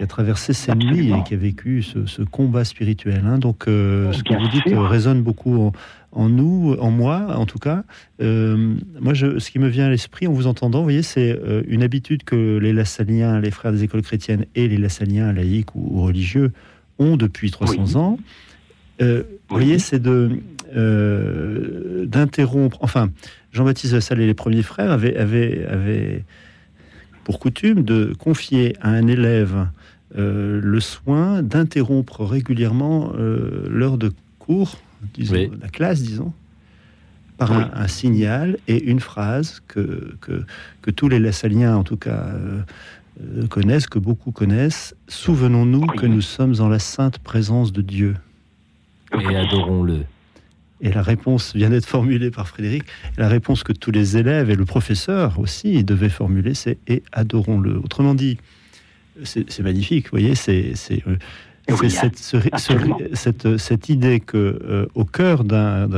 a 0.00 0.06
traversé 0.06 0.52
ces 0.52 0.74
nuits 0.74 1.10
et 1.10 1.22
qui 1.24 1.34
a 1.34 1.36
vécu 1.36 1.82
ce, 1.82 2.06
ce 2.06 2.22
combat 2.22 2.64
spirituel. 2.64 3.22
hein. 3.26 3.38
Donc, 3.38 3.66
euh, 3.68 4.12
ce 4.12 4.22
que 4.22 4.34
vous 4.34 4.48
dites 4.48 4.66
euh, 4.68 4.80
résonne 4.86 5.22
beaucoup 5.22 5.58
en, 5.60 5.72
en 6.12 6.28
nous, 6.28 6.76
en 6.78 6.90
moi, 6.90 7.36
en 7.36 7.46
tout 7.46 7.58
cas. 7.58 7.84
Euh, 8.20 8.74
moi, 9.00 9.14
je, 9.14 9.38
ce 9.38 9.50
qui 9.50 9.58
me 9.58 9.68
vient 9.68 9.86
à 9.86 9.90
l'esprit 9.90 10.26
en 10.26 10.32
vous 10.32 10.46
entendant, 10.46 10.78
vous 10.78 10.84
voyez, 10.84 11.02
c'est 11.02 11.32
euh, 11.32 11.62
une 11.68 11.82
habitude 11.82 12.22
que 12.24 12.58
les 12.58 12.72
Lassaliens, 12.72 13.40
les 13.40 13.50
frères 13.50 13.72
des 13.72 13.82
écoles 13.84 14.02
chrétiennes 14.02 14.44
et 14.54 14.68
les 14.68 14.76
Lassaliens 14.78 15.32
laïcs 15.32 15.74
ou, 15.74 15.88
ou 15.98 16.02
religieux 16.02 16.52
ont 16.98 17.16
depuis 17.16 17.50
300 17.50 17.96
ans. 17.98 18.18
Euh, 19.00 19.22
Vous 19.48 19.56
voyez, 19.56 19.78
c'est 19.78 19.98
de 19.98 20.40
euh, 20.74 22.06
d'interrompre. 22.06 22.78
Enfin, 22.80 23.10
Jean-Baptiste 23.52 23.94
Lassalle 23.94 24.20
et 24.20 24.26
les 24.26 24.34
premiers 24.34 24.62
frères 24.62 24.90
avaient, 24.90 25.16
avaient, 25.16 25.64
avaient 25.66 26.24
pour 27.24 27.38
coutume 27.38 27.84
de 27.84 28.14
confier 28.18 28.76
à 28.80 28.90
un 28.90 29.06
élève 29.06 29.66
euh, 30.16 30.60
le 30.62 30.80
soin 30.80 31.42
d'interrompre 31.42 32.24
régulièrement 32.24 33.12
l'heure 33.68 33.98
de 33.98 34.12
cours, 34.38 34.78
disons, 35.14 35.50
la 35.60 35.68
classe, 35.68 36.02
disons, 36.02 36.32
par 37.38 37.52
un, 37.52 37.70
un 37.74 37.88
signal 37.88 38.58
et 38.68 38.82
une 38.82 39.00
phrase 39.00 39.62
que, 39.68 40.14
que, 40.20 40.44
que 40.80 40.90
tous 40.90 41.08
les 41.08 41.18
Lassaliens, 41.18 41.76
en 41.76 41.84
tout 41.84 41.96
cas, 41.96 42.28
connaissent, 43.50 43.86
que 43.86 43.98
beaucoup 43.98 44.32
connaissent. 44.32 44.94
Souvenons-nous 45.08 45.86
que 45.86 46.06
nous 46.06 46.22
sommes 46.22 46.54
en 46.60 46.68
la 46.68 46.78
sainte 46.78 47.18
présence 47.18 47.72
de 47.72 47.82
Dieu. 47.82 48.14
Et 49.20 49.36
adorons-le. 49.36 50.04
Et 50.80 50.90
la 50.90 51.02
réponse 51.02 51.54
vient 51.54 51.70
d'être 51.70 51.86
formulée 51.86 52.30
par 52.30 52.48
Frédéric. 52.48 52.82
La 53.16 53.28
réponse 53.28 53.62
que 53.62 53.72
tous 53.72 53.92
les 53.92 54.16
élèves 54.16 54.50
et 54.50 54.56
le 54.56 54.64
professeur 54.64 55.38
aussi 55.38 55.84
devaient 55.84 56.08
formuler, 56.08 56.54
c'est 56.54 56.78
et 56.88 57.02
adorons-le. 57.12 57.76
Autrement 57.78 58.14
dit, 58.14 58.38
c'est 59.22 59.60
magnifique, 59.60 60.06
vous 60.06 60.12
voyez, 60.18 60.34
c'est 60.34 60.72
Oui, 61.68 61.90
cette, 61.90 62.18
ce- 62.18 62.40
ce- 62.40 62.48
absolument. 62.50 62.98
cette, 63.12 63.56
cette 63.58 63.88
idée 63.90 64.18
que 64.18 64.36
euh, 64.64 64.86
au 64.96 65.04
cœur 65.04 65.44
d'un, 65.44 65.88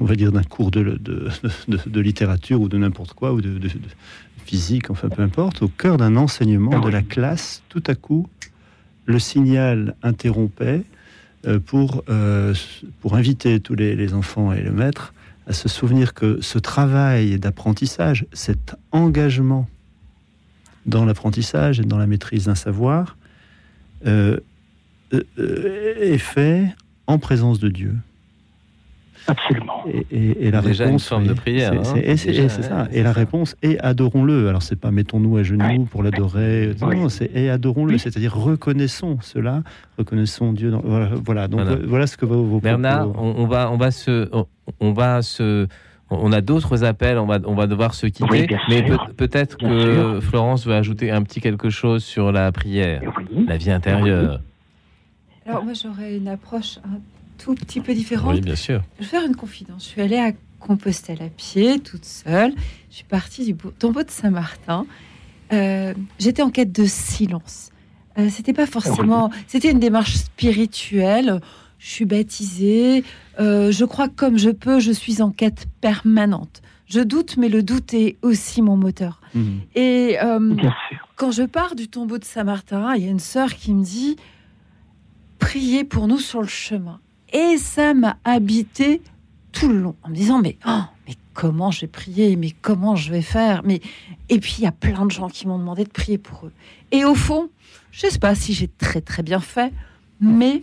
on 0.00 0.04
va 0.04 0.16
dire 0.16 0.32
d'un 0.32 0.42
cours 0.42 0.72
de, 0.72 0.82
de, 0.82 1.28
de- 1.68 1.78
de 1.88 2.00
littérature 2.00 2.60
ou 2.60 2.68
de 2.68 2.76
n'importe 2.78 3.12
quoi 3.12 3.32
ou 3.32 3.40
de, 3.40 3.50
de- 3.50 3.68
de 3.68 3.78
physique, 4.44 4.90
enfin 4.90 5.08
peu 5.10 5.22
importe, 5.22 5.62
au 5.62 5.68
cœur 5.68 5.98
d'un 5.98 6.16
enseignement 6.16 6.80
de 6.80 6.88
la 6.88 7.02
classe, 7.02 7.62
tout 7.68 7.82
à 7.86 7.94
coup, 7.94 8.26
le 9.04 9.20
signal 9.20 9.94
interrompait 10.02 10.82
pour, 11.66 12.04
euh, 12.08 12.54
pour 13.00 13.14
inviter 13.14 13.60
tous 13.60 13.74
les, 13.74 13.94
les 13.96 14.14
enfants 14.14 14.52
et 14.52 14.60
le 14.60 14.72
maître 14.72 15.12
à 15.48 15.52
se 15.52 15.68
souvenir 15.68 16.12
que 16.12 16.40
ce 16.42 16.58
travail 16.58 17.38
d'apprentissage, 17.38 18.26
cet 18.32 18.76
engagement 18.92 19.68
dans 20.86 21.04
l'apprentissage 21.04 21.80
et 21.80 21.84
dans 21.84 21.98
la 21.98 22.06
maîtrise 22.06 22.46
d'un 22.46 22.54
savoir, 22.54 23.16
euh, 24.06 24.38
euh, 25.14 25.22
euh, 25.38 25.94
est 26.00 26.18
fait 26.18 26.74
en 27.06 27.18
présence 27.18 27.58
de 27.58 27.68
Dieu. 27.68 27.94
Absolument. 29.28 29.84
Et, 29.92 30.06
et- 30.10 30.46
et 30.46 30.50
la 30.50 30.60
Déjà 30.62 30.84
réponse, 30.84 31.02
une 31.04 31.08
forme 31.08 31.22
oui, 31.24 31.28
de 31.28 31.34
prière, 31.34 31.72
c'est- 31.84 31.98
hein. 31.98 32.02
et 32.42 32.48
ça. 32.48 32.88
Et 32.92 33.02
la 33.02 33.12
réponse 33.12 33.56
est 33.62 33.78
adorons-le. 33.78 34.48
Alors 34.48 34.62
c'est 34.62 34.80
pas 34.80 34.90
mettons-nous 34.90 35.36
à 35.36 35.42
genoux 35.42 35.84
pour 35.84 36.02
l'adorer. 36.02 36.70
Non, 36.80 37.08
c'est 37.08 37.30
et 37.34 37.50
adorons-le. 37.50 37.98
C'est-à-dire 37.98 38.34
reconnaissons 38.34 39.18
cela, 39.20 39.62
reconnaissons 39.98 40.52
Dieu. 40.52 40.70
Dans, 40.70 40.80
voilà, 40.82 41.10
voilà. 41.24 41.46
Donc 41.48 41.60
Voilà. 41.60 41.76
voilà 41.86 42.06
ce 42.06 42.16
que 42.16 42.24
vos, 42.26 42.42
vos 42.42 42.60
Bernard, 42.60 43.10
propos- 43.10 43.20
on, 43.38 43.42
on 43.42 43.46
va, 43.46 43.70
on 43.70 43.76
va 43.76 43.90
se, 43.90 44.28
on, 44.32 44.46
on 44.80 44.92
va 44.92 45.20
se, 45.22 45.66
On 46.10 46.32
a 46.32 46.40
d'autres 46.40 46.84
appels, 46.84 47.18
on 47.18 47.26
va, 47.26 47.38
on 47.44 47.54
va 47.54 47.66
devoir 47.66 47.92
se 47.92 48.06
quitter. 48.06 48.24
Oui, 48.30 48.46
bien 48.46 48.58
mais 48.70 48.82
peut- 48.82 48.96
peut-être 49.14 49.58
que 49.58 50.20
Florence 50.22 50.66
veut 50.66 50.72
ajouter 50.74 51.10
un 51.10 51.22
petit 51.22 51.42
quelque 51.42 51.68
chose 51.68 52.02
sur 52.02 52.32
la 52.32 52.50
prière, 52.50 53.02
la 53.46 53.58
vie 53.58 53.70
intérieure. 53.70 54.40
Alors 55.46 55.64
moi 55.64 55.74
j'aurais 55.74 56.16
une 56.16 56.28
approche 56.28 56.78
un 56.78 56.98
tout 57.38 57.54
petit 57.54 57.80
peu 57.80 57.94
différente. 57.94 58.34
Oui, 58.34 58.40
bien 58.40 58.56
sûr. 58.56 58.82
Je 58.98 59.04
vais 59.04 59.08
faire 59.10 59.24
une 59.24 59.36
confidence. 59.36 59.84
Je 59.84 59.88
suis 59.88 60.00
allée 60.02 60.18
à 60.18 60.32
Compostelle 60.60 61.22
à 61.22 61.28
pied, 61.28 61.78
toute 61.80 62.04
seule. 62.04 62.52
Je 62.90 62.96
suis 62.96 63.04
partie 63.04 63.44
du 63.44 63.54
beau- 63.54 63.70
tombeau 63.78 64.02
de 64.02 64.10
Saint-Martin. 64.10 64.86
Euh, 65.52 65.94
J'étais 66.18 66.42
en 66.42 66.50
quête 66.50 66.72
de 66.72 66.84
silence. 66.84 67.70
Euh, 68.18 68.28
c'était 68.30 68.52
pas 68.52 68.66
forcément. 68.66 69.30
C'était 69.46 69.70
une 69.70 69.78
démarche 69.78 70.16
spirituelle. 70.16 71.40
Je 71.78 71.88
suis 71.88 72.04
baptisée. 72.04 73.04
Euh, 73.38 73.70
je 73.70 73.84
crois 73.84 74.08
que 74.08 74.14
comme 74.14 74.36
je 74.36 74.50
peux. 74.50 74.80
Je 74.80 74.90
suis 74.90 75.22
en 75.22 75.30
quête 75.30 75.66
permanente. 75.80 76.60
Je 76.86 77.00
doute, 77.00 77.36
mais 77.36 77.48
le 77.48 77.62
doute 77.62 77.94
est 77.94 78.16
aussi 78.22 78.60
mon 78.62 78.76
moteur. 78.76 79.20
Et 79.76 80.16
euh, 80.22 80.56
quand 81.16 81.30
je 81.30 81.42
pars 81.44 81.74
du 81.76 81.86
tombeau 81.86 82.18
de 82.18 82.24
Saint-Martin, 82.24 82.94
il 82.96 83.04
y 83.04 83.06
a 83.06 83.10
une 83.10 83.20
sœur 83.20 83.54
qui 83.54 83.72
me 83.74 83.84
dit 83.84 84.16
priez 85.38 85.84
pour 85.84 86.08
nous 86.08 86.18
sur 86.18 86.40
le 86.40 86.48
chemin. 86.48 86.98
Et 87.32 87.58
ça 87.58 87.94
m'a 87.94 88.16
habité 88.24 89.02
tout 89.52 89.68
le 89.68 89.80
long 89.80 89.96
en 90.02 90.10
me 90.10 90.14
disant 90.14 90.40
mais 90.40 90.56
oh, 90.66 90.80
mais 91.06 91.14
comment 91.34 91.70
je 91.70 91.82
vais 91.82 91.86
prier 91.86 92.36
mais 92.36 92.50
comment 92.50 92.96
je 92.96 93.10
vais 93.10 93.22
faire 93.22 93.62
mais 93.64 93.80
et 94.28 94.40
puis 94.40 94.56
il 94.58 94.64
y 94.64 94.66
a 94.66 94.72
plein 94.72 95.06
de 95.06 95.10
gens 95.10 95.28
qui 95.28 95.46
m'ont 95.46 95.58
demandé 95.58 95.84
de 95.84 95.90
prier 95.90 96.18
pour 96.18 96.46
eux. 96.46 96.52
Et 96.92 97.04
au 97.04 97.14
fond 97.14 97.50
je 97.90 98.06
sais 98.06 98.18
pas 98.18 98.34
si 98.34 98.52
j'ai 98.54 98.68
très 98.68 99.00
très 99.00 99.22
bien 99.22 99.40
fait 99.40 99.72
mais 100.20 100.62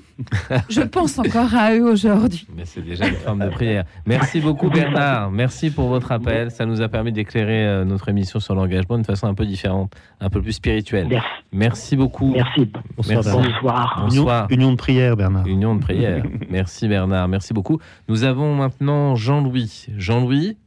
je 0.70 0.82
pense 0.82 1.18
encore 1.18 1.54
à 1.56 1.74
eux 1.76 1.84
aujourd'hui 1.90 2.46
Mais 2.56 2.66
c'est 2.66 2.82
déjà 2.82 3.08
une 3.08 3.16
forme 3.16 3.46
de 3.46 3.50
prière. 3.50 3.86
Merci 4.06 4.42
beaucoup 4.42 4.70
Bernard. 4.70 5.32
Merci 5.32 5.72
pour 5.72 5.88
votre 5.88 6.12
appel. 6.12 6.52
Ça 6.52 6.66
nous 6.66 6.82
a 6.82 6.90
permis 6.90 7.12
d'éclairer 7.12 7.66
euh, 7.66 7.86
notre 7.86 8.10
émission 8.10 8.40
sur 8.40 8.54
l'engagement 8.56 8.96
d'une 8.96 9.06
façon 9.06 9.28
un 9.28 9.34
peu 9.34 9.46
différente, 9.46 9.94
un 10.20 10.30
peu 10.30 10.42
plus 10.42 10.54
spirituelle. 10.54 11.22
Merci, 11.54 11.96
beaucoup. 11.96 12.34
Merci. 12.34 12.70
Bonsoir. 12.98 14.02
Bonsoir. 14.02 14.48
Union, 14.50 14.58
union 14.62 14.72
de 14.72 14.78
prière, 14.78 15.16
Bernard. 15.16 15.48
Union 15.48 15.76
de 15.76 15.80
prière. 15.82 16.24
Merci 16.50 16.88
Bernard. 16.88 17.28
Merci 17.28 17.54
beaucoup. 17.54 17.80
Nous 18.10 18.24
avons 18.24 18.56
maintenant 18.56 19.16
Jean-Louis. 19.16 19.88
Jean-Louis? 19.98 20.58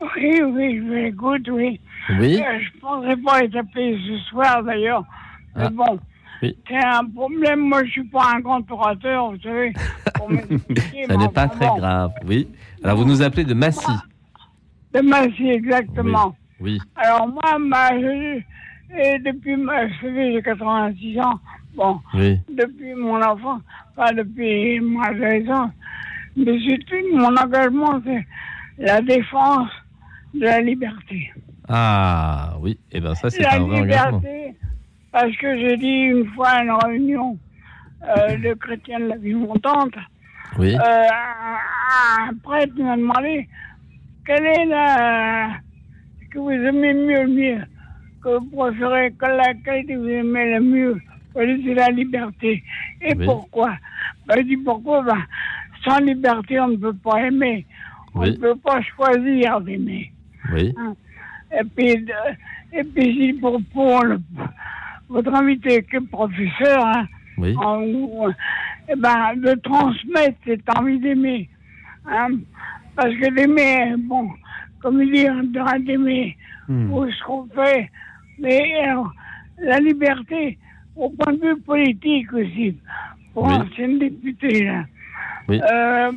Oui, 0.00 0.42
oui, 0.42 0.78
je 0.84 0.92
l'écoute, 0.92 1.48
oui. 1.50 1.80
Oui. 2.18 2.36
Euh, 2.40 2.58
je 2.60 2.76
ne 2.76 2.80
pensais 2.80 3.16
pas 3.22 3.44
être 3.44 3.56
appelé 3.56 3.98
ce 4.06 4.18
soir, 4.30 4.62
d'ailleurs. 4.64 5.04
Mais 5.56 5.64
Ah. 5.66 5.70
bon, 5.70 5.98
Oui. 6.42 6.56
c'est 6.68 6.76
un 6.84 7.04
problème. 7.04 7.60
Moi, 7.60 7.84
je 7.84 7.90
suis 7.90 8.04
pas 8.08 8.32
un 8.34 8.40
grand 8.40 8.68
orateur, 8.70 9.30
vous 9.32 9.40
savez. 9.40 9.72
mais 10.28 11.16
n'est 11.16 11.28
pas 11.28 11.48
très 11.48 11.66
grave. 11.66 12.10
Oui. 12.26 12.48
Alors 12.82 12.96
vous 12.98 13.04
nous 13.04 13.22
appelez 13.22 13.44
de 13.44 13.54
Massy. 13.54 13.86
De 14.92 15.00
Massy, 15.00 15.48
exactement. 15.48 16.34
Oui. 16.60 16.78
Alors, 16.96 17.28
moi, 17.28 17.58
ma, 17.58 17.90
je- 17.98 18.40
et 18.98 19.18
depuis, 19.20 19.56
ma, 19.56 19.88
j'ai 20.00 20.42
86 20.42 21.18
ans. 21.20 21.38
Bon, 21.74 22.00
Oui. 22.14 22.38
depuis 22.50 22.94
mon 22.94 23.22
enfant, 23.22 23.60
pas 23.96 24.12
depuis 24.12 24.78
mon 24.80 25.00
adolescence, 25.00 25.70
mais 26.36 26.58
surtout, 26.60 26.96
mon 27.14 27.34
engagement, 27.36 28.00
c'est 28.04 28.26
la 28.78 29.00
défense 29.00 29.70
de 30.34 30.40
la 30.44 30.60
liberté. 30.60 31.30
Ah 31.68 32.54
oui. 32.60 32.78
Eh 32.90 33.00
bien 33.00 33.14
ça 33.14 33.30
c'est 33.30 33.46
un 33.46 33.60
vrai 33.60 33.80
engagement. 33.80 34.18
liberté, 34.18 34.54
parce 35.12 35.36
que 35.36 35.58
j'ai 35.58 35.76
dit 35.76 35.86
une 36.14 36.26
fois 36.34 36.48
à 36.48 36.62
une 36.64 36.72
réunion 36.72 37.38
euh, 38.04 38.36
de 38.38 38.54
chrétiens 38.54 39.00
de 39.00 39.06
la 39.08 39.16
vie 39.16 39.34
montante, 39.34 39.94
Oui. 40.58 40.74
euh, 40.74 40.78
un, 42.28 42.34
prêtre 42.42 42.74
m'a 42.78 42.96
demandé 42.96 43.48
quelle 44.26 44.46
est 44.46 44.64
la 44.66 45.50
que 46.30 46.38
vous 46.38 46.50
aimez 46.50 46.94
mieux, 46.94 47.26
mieux, 47.26 47.60
que 48.22 48.38
vous 48.38 48.46
préférez, 48.56 49.12
quelle 49.20 49.36
laquelle 49.36 49.86
que 49.86 49.94
vous 49.96 50.08
aimez 50.08 50.54
le 50.54 50.60
mieux. 50.60 51.00
C'est 51.34 51.74
la 51.74 51.88
liberté. 51.88 52.62
Et 53.00 53.14
Oui. 53.14 53.24
pourquoi? 53.26 53.74
Ben, 54.26 54.36
Je 54.38 54.42
dis 54.42 54.56
pourquoi? 54.58 55.02
Ben, 55.02 55.22
Sans 55.84 55.98
liberté, 55.98 56.58
on 56.60 56.68
ne 56.68 56.76
peut 56.76 56.92
pas 56.94 57.22
aimer. 57.26 57.66
On 58.14 58.20
Oui. 58.20 58.30
ne 58.32 58.36
peut 58.36 58.56
pas 58.56 58.80
choisir 58.82 59.60
d'aimer. 59.62 60.12
Oui. 60.52 60.74
Hein. 60.78 60.94
Et 61.58 61.64
puis, 61.64 61.96
de- 62.04 62.12
et 62.78 62.84
puis 62.84 63.14
j'ai 63.18 63.32
pour, 63.34 63.60
pour 63.72 64.02
le- 64.04 64.20
votre 65.12 65.34
invité 65.34 65.82
qui 65.84 65.96
est 65.96 66.08
professeur, 66.08 66.84
hein, 66.86 67.06
Oui. 67.38 67.54
en- 67.56 68.30
eh 68.88 68.96
ben, 68.96 69.34
de 69.36 69.54
transmettre 69.60 70.38
cette 70.46 70.68
envie 70.76 70.98
d'aimer. 70.98 71.48
hein. 72.06 72.28
Parce 72.96 73.14
que 73.14 73.30
d'aimer, 73.34 73.94
bon, 73.98 74.30
comme 74.80 75.00
il 75.02 75.12
dit, 75.12 75.26
on 75.30 75.44
doit 75.44 75.78
d'aimer 75.78 76.36
pour 76.88 77.06
ce 77.06 77.22
qu'on 77.24 77.46
fait. 77.54 77.90
Mais 78.38 78.74
alors, 78.84 79.12
la 79.58 79.78
liberté, 79.78 80.58
au 80.96 81.10
point 81.10 81.32
de 81.34 81.40
vue 81.40 81.60
politique 81.62 82.32
aussi, 82.32 82.76
pour 83.32 83.44
Oui. 83.44 83.54
là. 84.64 84.84
Oui. 85.48 85.60
Euh, 85.72 86.12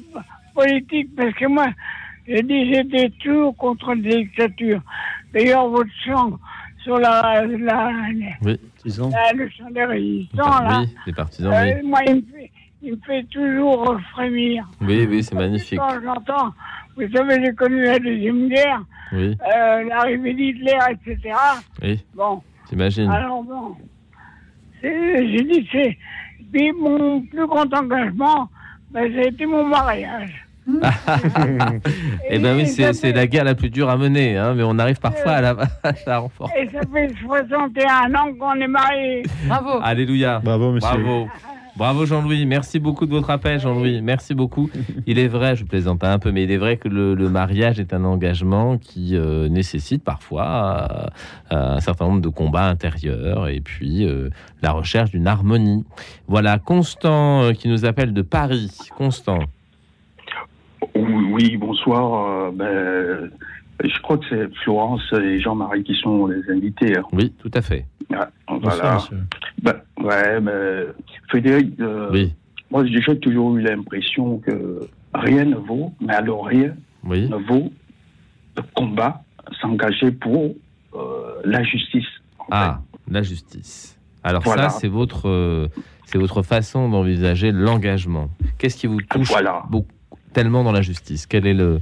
politique, 0.54 1.10
parce 1.16 1.34
que 1.34 1.46
moi, 1.48 1.68
j'ai 2.28 2.42
dit 2.44 2.74
j'étais 2.74 3.10
toujours 3.22 3.56
contre 3.58 3.94
les 3.94 4.24
dictatures. 4.24 4.82
D'ailleurs, 5.34 5.68
votre 5.70 5.90
chant 6.06 6.40
sur 6.84 6.98
la, 7.00 7.46
la, 7.46 7.92
Oui. 8.42 8.60
La- 8.86 9.34
le 9.34 9.50
chant 9.50 9.70
des 9.72 9.84
résistants, 9.86 10.62
là, 10.62 10.82
Oui. 10.82 10.96
Les 11.08 11.14
partisans. 11.14 11.54
euh, 11.54 11.74
Oui. 11.82 11.88
moi, 11.88 12.00
il 12.08 12.16
me, 12.16 12.22
fait, 12.22 12.52
il 12.82 12.92
me 12.94 12.98
fait 13.06 13.24
toujours 13.24 14.00
frémir. 14.12 14.66
Oui, 14.82 15.06
oui, 15.10 15.24
c'est 15.24 15.36
magnifique. 15.36 15.80
Quand 15.80 16.00
j'entends, 16.04 16.54
vous 16.96 17.10
savez, 17.12 17.44
j'ai 17.44 17.54
connu 17.54 17.84
la 17.84 18.00
Deuxième 18.00 18.48
Guerre, 18.50 18.84
Oui. 19.12 19.38
euh, 19.56 19.84
l'arrivée 19.84 20.34
d'Hitler, 20.34 20.78
etc. 20.92 21.36
Oui. 21.82 22.04
Bon, 22.16 22.42
J'imagine. 22.70 23.10
alors 23.10 23.44
bon, 23.44 23.76
j'ai 24.82 25.44
dit, 25.44 25.68
c'est. 25.72 25.98
Puis 26.54 26.72
mon 26.74 27.22
plus 27.22 27.46
grand 27.48 27.72
engagement, 27.74 28.50
ben, 28.92 29.12
ça 29.14 29.20
a 29.20 29.24
été 29.24 29.46
mon 29.46 29.66
mariage. 29.66 30.45
Eh 32.30 32.40
ben 32.40 32.58
oui, 32.58 32.68
c'est 32.68 33.12
la 33.12 33.28
guerre 33.28 33.44
la 33.44 33.56
plus 33.56 33.70
dure 33.70 33.90
à 33.90 33.98
mener, 33.98 34.38
hein, 34.38 34.54
mais 34.56 34.64
on 34.64 34.78
arrive 34.80 35.00
parfois 35.00 35.34
à 35.34 35.42
la, 35.42 35.50
à 35.84 35.94
la 36.08 36.18
renforcer. 36.20 36.54
Et 36.60 36.70
ça 36.70 36.82
fait 36.92 37.12
61 37.24 38.16
ans 38.16 38.34
qu'on 38.40 38.54
est 38.56 38.68
mariés. 38.68 39.24
Bravo. 39.48 39.80
Alléluia. 39.84 40.42
Bravo, 40.44 40.72
monsieur. 40.72 40.90
Bravo. 40.90 41.28
Bravo 41.78 42.06
Jean-Louis, 42.06 42.46
merci 42.46 42.80
beaucoup 42.80 43.06
de 43.06 43.12
votre 43.12 43.30
appel 43.30 43.60
Jean-Louis, 43.60 44.02
merci 44.02 44.34
beaucoup. 44.34 44.70
Il 45.08 45.20
est 45.20 45.28
vrai, 45.28 45.58
je 45.58 45.66
plaisante 45.66 46.06
un 46.06 46.20
peu, 46.20 46.32
mais 46.32 46.44
il 46.44 46.52
est 46.52 46.58
vrai 46.58 46.78
que 46.78 46.88
le, 46.88 47.16
le 47.16 47.28
mariage 47.28 47.82
est 47.82 47.94
un 47.94 48.06
engagement 48.06 48.78
qui 48.78 49.18
euh, 49.18 49.50
nécessite 49.50 50.02
parfois 50.02 51.10
euh, 51.52 51.76
un 51.76 51.82
certain 51.82 52.06
nombre 52.06 52.22
de 52.22 52.30
combats 52.30 52.70
intérieurs 52.70 53.50
et 53.50 53.60
puis 53.60 54.06
euh, 54.06 54.30
la 54.62 54.72
recherche 54.72 55.12
d'une 55.12 55.28
harmonie. 55.28 55.84
Voilà, 56.30 56.60
Constant 56.60 57.44
euh, 57.44 57.52
qui 57.52 57.68
nous 57.68 57.84
appelle 57.84 58.14
de 58.14 58.22
Paris. 58.22 58.72
Constant. 58.98 59.40
Oui, 60.96 61.26
oui, 61.32 61.58
bonsoir. 61.58 62.48
euh, 62.48 62.52
ben, 62.52 63.32
je 63.84 64.02
crois 64.02 64.18
que 64.18 64.26
c'est 64.30 64.54
Florence 64.64 65.02
et 65.22 65.40
Jean-Marie 65.42 65.84
qui 65.84 65.96
sont 65.96 66.28
les 66.28 66.50
invités. 66.50 66.98
hein. 66.98 67.04
Oui, 67.12 67.32
tout 67.40 67.52
à 67.54 67.62
fait. 67.62 67.86
Ah, 68.14 68.30
Bonsoir, 68.48 68.76
voilà. 68.76 68.94
monsieur. 68.96 69.18
Ben, 69.62 69.76
ouais, 70.02 70.40
ben, 70.42 70.86
Frédéric, 71.30 71.80
euh, 71.80 72.10
Oui. 72.12 72.34
moi 72.72 72.86
j'ai 72.86 73.02
toujours 73.20 73.58
eu 73.58 73.62
l'impression 73.62 74.38
que 74.40 74.82
rien 75.14 75.46
ne 75.46 75.56
vaut, 75.56 75.92
mais 76.00 76.14
alors 76.14 76.46
rien 76.46 76.74
Oui. 77.04 77.28
ne 77.28 77.36
vaut 77.36 77.72
le 78.58 78.64
combat, 78.76 79.24
s'engager 79.60 80.12
pour 80.12 80.54
euh, 80.96 81.42
la 81.44 81.64
justice. 81.64 82.06
Ah, 82.52 82.80
la 83.10 83.22
justice. 83.24 84.00
Alors 84.24 84.42
Voilà. 84.44 84.70
ça, 84.70 84.80
c'est 84.80 84.88
votre, 84.88 85.28
euh, 85.28 85.68
c'est 86.06 86.18
votre 86.18 86.42
façon 86.44 86.90
d'envisager 86.90 87.52
l'engagement. 87.52 88.30
Qu'est-ce 88.58 88.78
qui 88.78 88.88
vous 88.88 89.02
touche 89.02 89.32
beaucoup, 89.70 89.88
tellement 90.36 90.64
dans 90.64 90.72
la 90.74 90.82
justice 90.82 91.26
Quel 91.26 91.48
est 91.48 91.54
le, 91.54 91.80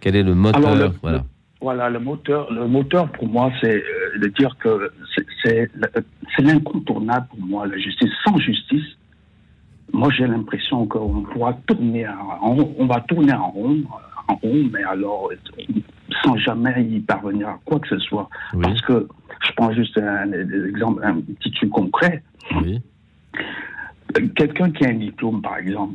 quel 0.00 0.16
est 0.16 0.22
le 0.22 0.34
moteur 0.34 0.72
Alors, 0.72 0.88
le- 0.88 0.94
Voilà. 1.02 1.24
Voilà, 1.62 1.90
le 1.90 2.00
moteur, 2.00 2.50
le 2.50 2.66
moteur 2.66 3.12
pour 3.12 3.28
moi, 3.28 3.52
c'est 3.60 3.76
euh, 3.84 4.18
de 4.18 4.28
dire 4.28 4.56
que 4.58 4.90
c'est- 5.44 5.70
l'incontournable 6.38 7.26
pour 7.28 7.40
moi, 7.40 7.66
la 7.66 7.76
justice. 7.76 8.08
Sans 8.24 8.36
justice, 8.38 8.88
moi 9.92 10.08
j'ai 10.16 10.26
l'impression 10.26 10.86
qu'on 10.86 11.20
pourra 11.32 11.52
tourner 11.66 12.08
en 12.08 12.54
rond, 12.54 12.74
on 12.78 12.86
va 12.86 13.00
tourner 13.02 13.34
en 13.34 13.50
rond, 13.50 13.76
en 14.28 14.34
rond, 14.36 14.62
mais 14.72 14.82
alors 14.84 15.30
sans 16.24 16.36
jamais 16.38 16.82
y 16.90 17.00
parvenir 17.00 17.48
à 17.48 17.58
quoi 17.66 17.78
que 17.78 17.88
ce 17.88 17.98
soit. 17.98 18.28
Parce 18.62 18.80
que 18.80 19.06
je 19.46 19.52
prends 19.54 19.72
juste 19.72 19.98
un, 19.98 20.32
un 20.32 20.66
exemple, 20.66 21.00
un 21.04 21.20
petit 21.20 21.50
truc 21.52 21.70
concret. 21.70 22.22
Oui. 22.62 22.80
Quelqu'un 24.34 24.70
qui 24.70 24.84
a 24.86 24.88
un 24.88 24.94
diplôme, 24.94 25.40
par 25.42 25.58
exemple, 25.58 25.94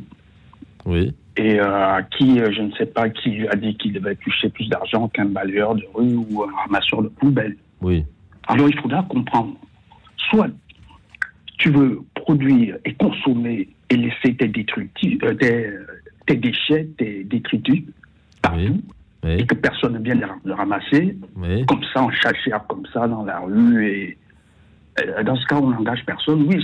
Oui. 0.84 1.12
Et 1.36 1.60
euh, 1.60 2.02
qui, 2.16 2.40
euh, 2.40 2.50
je 2.50 2.62
ne 2.62 2.72
sais 2.72 2.86
pas, 2.86 3.10
qui 3.10 3.30
lui 3.30 3.48
a 3.48 3.56
dit 3.56 3.76
qu'il 3.76 3.92
devait 3.92 4.16
toucher 4.16 4.48
plus 4.48 4.68
d'argent 4.68 5.08
qu'un 5.08 5.26
balayeur 5.26 5.74
de 5.74 5.84
rue 5.94 6.16
ou 6.16 6.42
un 6.42 6.54
ramasseur 6.62 7.02
de 7.02 7.08
poubelle. 7.08 7.56
Oui. 7.82 8.04
Alors 8.48 8.68
il 8.68 8.78
faudra 8.80 9.02
comprendre, 9.02 9.54
soit 10.30 10.48
tu 11.58 11.70
veux 11.70 12.02
produire 12.14 12.76
et 12.84 12.94
consommer 12.94 13.68
et 13.90 13.96
laisser 13.96 14.34
tes, 14.34 14.48
détritus, 14.48 15.18
euh, 15.22 15.34
tes, 15.34 15.70
tes 16.26 16.36
déchets, 16.36 16.88
tes 16.98 17.24
détritus 17.24 17.84
partout, 18.42 18.80
et 19.24 19.44
que 19.44 19.54
personne 19.54 19.94
ne 19.94 19.98
vient 19.98 20.14
le 20.44 20.54
ramasser, 20.54 21.16
comme 21.66 21.82
ça, 21.92 22.02
en 22.02 22.10
chachère, 22.10 22.64
comme 22.68 22.86
ça, 22.92 23.08
dans 23.08 23.24
la 23.24 23.40
rue. 23.40 23.86
Et, 23.86 24.18
euh, 25.00 25.22
dans 25.24 25.34
ce 25.34 25.44
cas, 25.46 25.56
on 25.56 25.70
n'engage 25.70 26.04
personne. 26.06 26.46
Oui. 26.46 26.62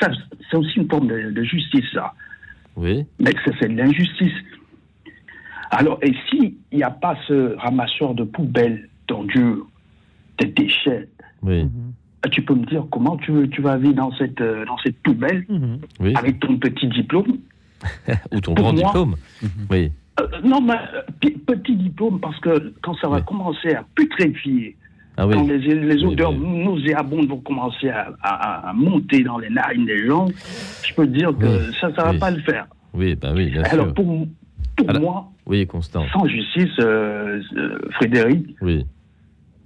Ça, 0.00 0.08
c'est 0.50 0.56
aussi 0.56 0.78
une 0.78 0.88
forme 0.88 1.08
de, 1.08 1.30
de 1.30 1.42
justice, 1.42 1.84
ça. 1.92 2.14
Oui. 2.78 3.04
Mais 3.18 3.32
c'est 3.44 3.52
c'est 3.60 3.68
de 3.68 3.76
l'injustice. 3.76 4.32
Alors, 5.70 5.98
et 6.02 6.14
s'il 6.28 6.54
n'y 6.72 6.82
a 6.82 6.90
pas 6.90 7.16
ce 7.26 7.54
ramasseur 7.56 8.14
de 8.14 8.24
poubelles, 8.24 8.88
d'ordures, 9.06 9.66
de 10.38 10.46
déchets, 10.46 11.08
Oui. 11.42 11.62
euh, 12.24 12.28
tu 12.30 12.42
peux 12.42 12.54
me 12.54 12.64
dire 12.64 12.86
comment 12.90 13.16
tu, 13.18 13.48
tu 13.50 13.60
vas 13.60 13.76
vivre 13.76 13.94
dans 13.94 14.12
cette, 14.16 14.40
euh, 14.40 14.64
dans 14.64 14.78
cette 14.78 14.96
poubelle 15.02 15.44
Oui. 16.00 16.14
avec 16.16 16.40
ton 16.40 16.56
petit 16.56 16.86
diplôme 16.88 17.38
Ou 18.32 18.40
ton 18.40 18.54
Pour 18.54 18.64
grand 18.64 18.72
moi- 18.72 18.82
diplôme. 18.84 19.14
Oui. 19.70 19.92
Euh, 20.20 20.26
Non, 20.44 20.60
mais 20.60 20.72
euh, 20.74 21.02
p- 21.20 21.36
petit 21.46 21.76
diplôme, 21.76 22.18
parce 22.20 22.38
que 22.40 22.72
quand 22.82 22.94
ça 22.94 23.08
va 23.08 23.20
commencer 23.20 23.72
à 23.74 23.84
putréfier, 23.94 24.76
Ah 25.20 25.26
oui. 25.26 25.34
quand 25.34 25.46
les, 25.48 25.58
les 25.58 26.04
odeurs 26.04 26.32
nauséabondes 26.32 27.28
vont 27.28 27.40
commencer 27.40 27.88
à, 27.90 28.12
à- 28.22 28.68
à 28.70 28.72
monter 28.72 29.22
dans 29.24 29.36
les 29.38 29.50
narines 29.50 29.84
des 29.84 30.06
gens, 30.06 30.26
je 30.82 30.94
peux 30.94 31.04
te 31.06 31.10
dire 31.12 31.36
que 31.36 31.44
Oui. 31.46 31.74
ça, 31.80 31.92
ça 31.94 32.04
va 32.04 32.10
Oui. 32.12 32.18
pas 32.18 32.30
le 32.30 32.40
faire. 32.42 32.66
Oui, 32.94 33.16
bah 33.16 33.32
oui, 33.34 33.50
bien 33.50 33.62
Alors, 33.64 33.86
sûr. 33.86 33.94
pour, 33.94 34.26
pour 34.76 35.00
moi, 35.00 35.28
Oui, 35.44 35.66
Constant. 35.66 36.04
sans 36.12 36.26
justice, 36.26 36.70
euh, 36.80 37.40
euh, 37.56 37.78
Frédéric, 37.92 38.46
Oui. 38.62 38.86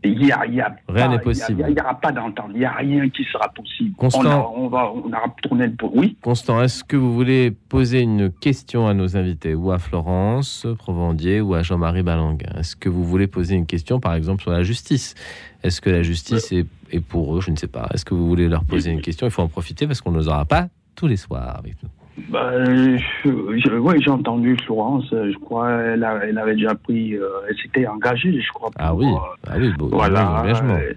Il 0.04 0.24
y 0.26 0.32
a, 0.32 0.44
il 0.46 0.54
y 0.54 0.60
a 0.60 0.74
Rien 0.88 1.08
n'est 1.08 1.18
possible. 1.20 1.64
Il 1.68 1.74
n'y 1.74 1.80
aura 1.80 1.94
pas 2.00 2.10
d'entente. 2.12 2.50
Il 2.52 2.58
n'y 2.58 2.64
a 2.64 2.72
rien 2.72 3.08
qui 3.10 3.24
sera 3.32 3.48
possible. 3.48 3.94
Constant. 3.96 4.20
On, 4.20 4.26
a- 4.26 4.52
on 4.64 4.68
va, 4.68 4.92
on 4.92 5.08
aura 5.08 5.34
tourné 5.42 5.66
le 5.66 5.74
pot. 5.74 5.90
Oui. 5.94 6.16
Constant, 6.20 6.60
est-ce 6.62 6.82
que 6.82 6.96
vous 6.96 7.14
voulez 7.14 7.50
poser 7.50 8.00
une 8.00 8.30
question 8.32 8.88
à 8.88 8.94
nos 8.94 9.16
invités, 9.16 9.54
ou 9.54 9.70
à 9.70 9.78
Florence 9.78 10.66
Provandier, 10.78 11.40
ou 11.40 11.54
à 11.54 11.62
Jean-Marie 11.62 12.02
Balanguin? 12.02 12.52
Est-ce 12.58 12.74
que 12.76 12.88
vous 12.88 13.04
voulez 13.04 13.26
poser 13.26 13.54
une 13.54 13.66
question, 13.66 14.00
par 14.00 14.14
exemple, 14.14 14.42
sur 14.42 14.50
la 14.50 14.62
justice? 14.62 15.14
Est-ce 15.62 15.80
que 15.80 15.90
la 15.90 16.02
justice 16.02 16.50
est, 16.52 16.66
est 16.90 17.00
pour 17.00 17.36
eux? 17.36 17.40
Je 17.40 17.50
ne 17.50 17.56
sais 17.56 17.68
pas. 17.68 17.88
Est-ce 17.94 18.04
que 18.04 18.14
vous 18.14 18.26
voulez 18.26 18.48
leur 18.48 18.64
poser 18.64 18.90
une 18.90 19.00
question? 19.00 19.26
Il 19.26 19.30
faut 19.30 19.42
en 19.42 19.48
profiter 19.48 19.86
parce 19.86 20.00
qu'on 20.00 20.10
ne 20.10 20.18
les 20.18 20.26
aura 20.28 20.44
pas 20.44 20.66
tous 20.96 21.06
les 21.06 21.16
soirs 21.16 21.56
avec 21.58 21.76
nous. 21.82 21.88
Bah, 22.28 22.52
je- 22.64 23.78
oui, 23.78 24.02
j'ai 24.02 24.10
entendu 24.10 24.56
Florence. 24.64 25.10
euh, 25.12 25.30
Je 25.32 25.38
crois 25.38 25.70
elle, 25.70 26.04
a- 26.04 26.20
elle 26.26 26.38
avait 26.38 26.54
déjà 26.54 26.74
pris. 26.74 27.14
euh, 27.16 27.26
elle 27.48 27.56
s'était 27.56 27.86
engagée, 27.86 28.38
je 28.40 28.52
crois. 28.52 28.70
Ah 28.78 28.94
oui, 28.94 29.06
ah 29.46 29.54
oui, 29.58 29.72
beau, 29.78 29.88
voilà. 29.90 30.44
euh, 30.44 30.92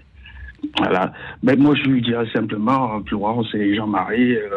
voilà. 0.78 1.12
Mais 1.42 1.56
moi, 1.56 1.74
je 1.74 1.84
lui 1.88 2.02
dirais 2.02 2.26
simplement, 2.34 2.96
euh, 2.96 3.00
Florence 3.06 3.54
et 3.54 3.74
Jean-Marie. 3.74 4.36
euh, 4.36 4.48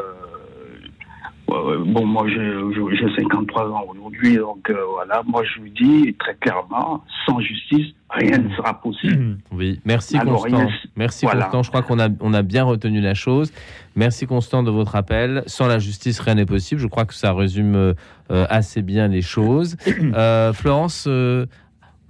bon, 1.86 2.06
moi, 2.06 2.28
j'ai 2.28 2.36
je- 2.36 2.96
j'ai 2.96 3.16
53 3.16 3.70
ans 3.70 3.84
aujourd'hui, 3.90 4.38
donc 4.38 4.70
euh, 4.70 4.76
voilà. 4.94 5.22
Moi, 5.28 5.44
je 5.44 5.62
lui 5.62 5.72
dis 5.72 6.16
très 6.20 6.36
clairement, 6.36 7.04
sans 7.26 7.40
justice, 7.40 7.88
rien 8.10 8.38
ne 8.38 8.50
sera 8.56 8.80
possible. 8.82 9.38
Oui, 9.52 9.80
merci 9.86 10.18
Alors, 10.18 10.44
Constant. 10.44 10.68
Merci 10.96 11.26
voilà. 11.26 11.46
Constant. 11.46 11.64
Je 11.64 11.70
crois 11.70 11.82
qu'on 11.82 12.00
a, 12.00 12.10
on 12.22 12.34
a 12.34 12.42
bien 12.42 12.64
retenu 12.64 13.02
la 13.02 13.14
chose. 13.14 13.52
Merci 13.96 14.26
Constant 14.28 14.64
de 14.64 14.72
votre 14.72 14.96
appel. 14.96 15.44
Sans 15.46 15.68
la 15.68 15.80
justice, 15.80 16.20
rien 16.20 16.36
n'est 16.36 16.46
possible. 16.46 16.80
Je 16.82 16.88
crois 16.88 17.06
que 17.06 17.14
ça 17.14 17.34
résume 17.34 17.76
euh, 17.76 17.94
assez 18.30 18.82
bien 18.82 19.08
les 19.08 19.22
choses. 19.22 19.76
Euh, 20.14 20.54
Florence, 20.54 21.08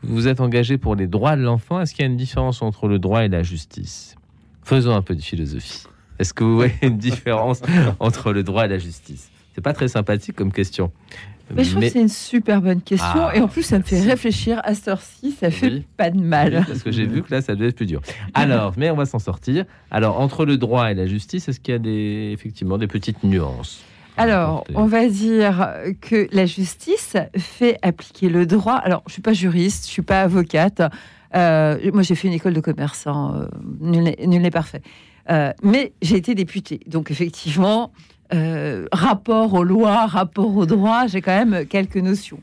vous 0.01 0.27
êtes 0.27 0.39
engagée 0.39 0.77
pour 0.77 0.95
les 0.95 1.07
droits 1.07 1.35
de 1.35 1.41
l'enfant. 1.41 1.81
Est-ce 1.81 1.93
qu'il 1.93 2.03
y 2.05 2.07
a 2.07 2.11
une 2.11 2.17
différence 2.17 2.61
entre 2.61 2.87
le 2.87 2.99
droit 2.99 3.23
et 3.25 3.27
la 3.27 3.43
justice? 3.43 4.15
Faisons 4.63 4.95
un 4.95 5.01
peu 5.01 5.15
de 5.15 5.21
philosophie. 5.21 5.83
Est-ce 6.19 6.33
que 6.33 6.43
vous 6.43 6.55
voyez 6.55 6.73
une 6.81 6.97
différence 6.97 7.61
entre 7.99 8.31
le 8.33 8.43
droit 8.43 8.65
et 8.65 8.67
la 8.67 8.77
justice? 8.77 9.29
C'est 9.55 9.61
pas 9.61 9.73
très 9.73 9.87
sympathique 9.87 10.35
comme 10.35 10.51
question. 10.51 10.91
Mais 11.51 11.63
je 11.63 11.71
trouve 11.71 11.81
que 11.81 11.89
c'est 11.89 12.01
une 12.01 12.09
super 12.09 12.61
bonne 12.61 12.81
question. 12.81 13.07
Ah, 13.15 13.31
et 13.35 13.41
en 13.41 13.47
plus, 13.47 13.63
ça 13.63 13.79
me 13.79 13.83
fait 13.83 14.01
réfléchir 14.01 14.61
à 14.63 14.75
cette 14.75 14.87
heure-ci. 14.89 15.31
Ça 15.31 15.49
fait 15.49 15.81
pas 15.97 16.11
de 16.11 16.19
mal. 16.19 16.57
Oui, 16.59 16.63
parce 16.67 16.83
que 16.83 16.91
j'ai 16.91 17.07
vu 17.07 17.23
que 17.23 17.33
là, 17.33 17.41
ça 17.41 17.55
devait 17.55 17.69
être 17.69 17.75
plus 17.75 17.87
dur. 17.87 18.01
Alors, 18.35 18.73
mais 18.77 18.91
on 18.91 18.95
va 18.95 19.07
s'en 19.07 19.17
sortir. 19.17 19.65
Alors, 19.89 20.19
entre 20.19 20.45
le 20.45 20.57
droit 20.57 20.91
et 20.91 20.93
la 20.93 21.07
justice, 21.07 21.49
est-ce 21.49 21.59
qu'il 21.59 21.71
y 21.71 21.75
a 21.75 21.79
des, 21.79 22.29
effectivement 22.33 22.77
des 22.77 22.85
petites 22.85 23.23
nuances 23.23 23.81
Alors, 24.15 24.63
on 24.75 24.85
va 24.85 25.07
dire 25.09 25.69
que 26.01 26.27
la 26.31 26.45
justice 26.45 27.17
fait 27.35 27.79
appliquer 27.81 28.29
le 28.29 28.45
droit. 28.45 28.75
Alors, 28.75 29.01
je 29.07 29.13
suis 29.13 29.23
pas 29.23 29.33
juriste, 29.33 29.87
je 29.87 29.91
suis 29.91 30.03
pas 30.03 30.21
avocate. 30.21 30.83
Euh, 31.35 31.77
moi, 31.93 32.03
j'ai 32.03 32.13
fait 32.13 32.27
une 32.27 32.33
école 32.35 32.53
de 32.53 32.61
commerce. 32.61 33.07
hein, 33.07 33.33
euh, 33.51 33.57
nul 33.79 34.03
n'est- 34.03 34.27
nul 34.27 34.41
n'est 34.43 34.51
parfait. 34.51 34.83
Euh, 35.29 35.53
mais 35.61 35.93
j'ai 36.01 36.17
été 36.17 36.35
députée. 36.35 36.79
Donc, 36.87 37.11
effectivement, 37.11 37.91
euh, 38.33 38.87
rapport 38.91 39.53
aux 39.53 39.63
lois, 39.63 40.05
rapport 40.05 40.55
au 40.55 40.65
droit, 40.65 41.07
j'ai 41.07 41.21
quand 41.21 41.45
même 41.45 41.65
quelques 41.65 41.97
notions. 41.97 42.41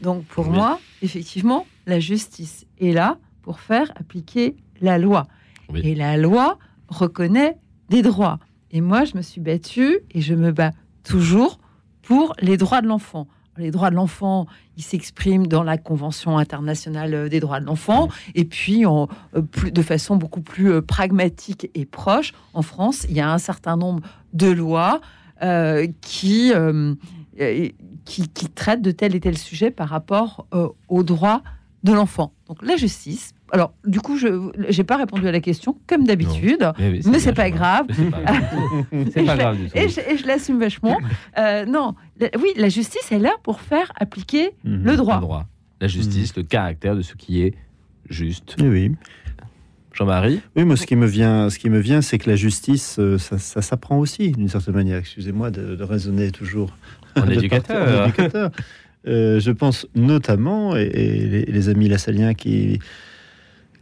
Donc, 0.00 0.24
pour 0.24 0.46
moi, 0.46 0.80
effectivement, 1.02 1.66
la 1.86 2.00
justice 2.00 2.66
est 2.80 2.92
là 2.92 3.18
pour 3.42 3.60
faire 3.60 3.90
appliquer 3.96 4.56
la 4.80 4.98
loi. 4.98 5.26
Et 5.74 5.94
la 5.94 6.16
loi 6.16 6.58
reconnaît 6.88 7.56
des 7.88 8.02
droits. 8.02 8.38
Et 8.70 8.80
moi, 8.80 9.04
je 9.04 9.16
me 9.16 9.22
suis 9.22 9.40
battue 9.40 9.98
et 10.12 10.20
je 10.20 10.34
me 10.34 10.52
bats 10.52 10.72
toujours 11.04 11.58
pour 12.02 12.34
les 12.40 12.56
droits 12.56 12.80
de 12.80 12.86
l'enfant. 12.86 13.28
Les 13.56 13.70
droits 13.70 13.90
de 13.90 13.96
l'enfant, 13.96 14.46
ils 14.78 14.82
s'expriment 14.82 15.46
dans 15.46 15.64
la 15.64 15.76
Convention 15.76 16.38
internationale 16.38 17.12
euh, 17.12 17.28
des 17.28 17.40
droits 17.40 17.60
de 17.60 17.66
l'enfant, 17.66 18.08
et 18.34 18.44
puis 18.44 18.86
en, 18.86 19.08
euh, 19.36 19.42
de 19.70 19.82
façon 19.82 20.16
beaucoup 20.16 20.40
plus 20.40 20.72
euh, 20.72 20.80
pragmatique 20.80 21.70
et 21.74 21.84
proche. 21.84 22.32
En 22.54 22.62
France, 22.62 23.04
il 23.10 23.16
y 23.16 23.20
a 23.20 23.30
un 23.30 23.38
certain 23.38 23.76
nombre 23.76 24.02
de 24.32 24.48
lois 24.48 25.00
qui, 26.00 26.52
traitent 28.54 28.82
de 28.82 28.90
tel 28.90 29.14
et 29.14 29.20
tel 29.20 29.38
sujet 29.38 29.70
par 29.70 29.88
rapport 29.88 30.46
aux 30.88 31.02
droits 31.04 31.42
de 31.84 31.92
l'enfant. 31.92 32.32
Donc 32.48 32.60
la 32.62 32.76
justice. 32.76 33.34
Alors, 33.52 33.72
du 33.86 34.00
coup, 34.00 34.18
je 34.18 34.50
n'ai 34.76 34.84
pas 34.84 34.96
répondu 34.96 35.26
à 35.26 35.32
la 35.32 35.40
question, 35.40 35.78
comme 35.86 36.04
d'habitude. 36.04 36.70
Mais 36.78 37.00
c'est 37.02 37.10
mais 37.10 37.18
c'est 37.18 37.32
pas 37.32 37.50
grave. 37.50 37.86
C'est 37.94 38.10
pas 38.10 38.20
grave. 38.20 38.42
Et 38.92 39.22
pas 39.24 39.34
je- 39.34 39.38
grave 39.40 39.56
du 39.56 39.70
tout. 39.70 39.76
Et 39.78 39.88
je, 39.88 40.00
et 40.00 40.16
je 40.18 40.26
l'assume 40.26 40.58
vachement. 40.60 40.98
Euh, 41.38 41.64
non, 41.64 41.94
la- 42.20 42.28
oui, 42.38 42.48
la 42.56 42.68
justice 42.68 43.10
est 43.10 43.18
là 43.18 43.32
pour 43.42 43.60
faire 43.60 43.90
appliquer 43.98 44.50
le 44.64 44.96
droit. 44.96 45.16
Le 45.16 45.20
droit. 45.22 45.46
La 45.80 45.88
justice, 45.88 46.36
le 46.36 46.42
caractère 46.42 46.94
de 46.96 47.02
ce 47.02 47.14
qui 47.14 47.42
est 47.42 47.54
juste. 48.10 48.56
Oui, 48.60 48.68
oui. 48.68 48.92
Jean-Marie 49.94 50.40
Oui, 50.56 50.64
moi, 50.64 50.76
ce 50.76 50.86
qui 50.86 50.94
me 50.96 51.06
vient, 51.06 51.50
ce 51.50 51.58
qui 51.58 51.70
me 51.70 51.78
vient, 51.80 52.02
c'est 52.02 52.18
que 52.18 52.28
la 52.30 52.36
justice, 52.36 52.96
euh, 52.98 53.18
ça, 53.18 53.38
ça 53.38 53.62
s'apprend 53.62 53.98
aussi, 53.98 54.30
d'une 54.32 54.48
certaine 54.48 54.74
manière. 54.74 54.98
Excusez-moi 54.98 55.50
de, 55.50 55.74
de 55.74 55.82
raisonner 55.84 56.30
toujours 56.30 56.76
En 57.16 57.26
éducateur. 57.30 57.78
partir 57.84 58.00
en 58.00 58.04
éducateur. 58.04 58.50
Euh, 59.06 59.40
je 59.40 59.50
pense 59.50 59.86
notamment, 59.94 60.76
et, 60.76 60.82
et 60.82 61.26
les, 61.26 61.44
les 61.46 61.68
amis 61.68 61.88
lassaliens 61.88 62.34
qui 62.34 62.78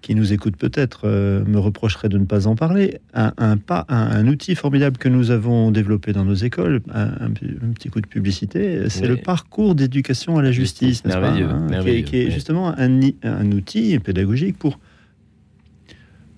qui 0.07 0.15
nous 0.15 0.33
écoutent 0.33 0.57
peut-être 0.57 1.01
euh, 1.09 1.45
me 1.47 1.59
reprocheraient 1.59 2.09
de 2.09 2.17
ne 2.17 2.27
pas 2.27 2.47
en 2.47 2.55
parler. 2.55 3.01
Un, 3.13 3.33
un, 3.39 3.57
pas, 3.57 3.85
un, 3.89 3.97
un 3.97 4.29
outil 4.29 4.55
formidable 4.55 4.99
que 4.99 5.09
nous 5.09 5.33
avons 5.33 5.73
développé 5.73 6.13
dans 6.13 6.25
nos 6.25 6.35
écoles, 6.37 6.81
un, 6.95 7.31
petit 7.75 7.89
coup 7.89 8.01
de 8.01 8.07
publicité, 8.07 8.89
c'est 8.89 9.01
Oui. 9.03 9.09
le 9.09 9.17
parcours 9.17 9.75
d'éducation 9.75 10.39
à 10.39 10.43
la 10.43 10.53
justice, 10.53 11.05
n'est-ce 11.05 11.17
pas, 11.17 11.33
merveilleux, 11.33 11.49
hein, 11.51 11.67
qui 11.83 11.89
est- 11.89 12.03
qui 12.05 12.17
est, 12.19 12.31
justement 12.31 12.73
un 12.79 13.51
outil 13.51 13.99
pédagogique 13.99 14.57
pour 14.57 14.79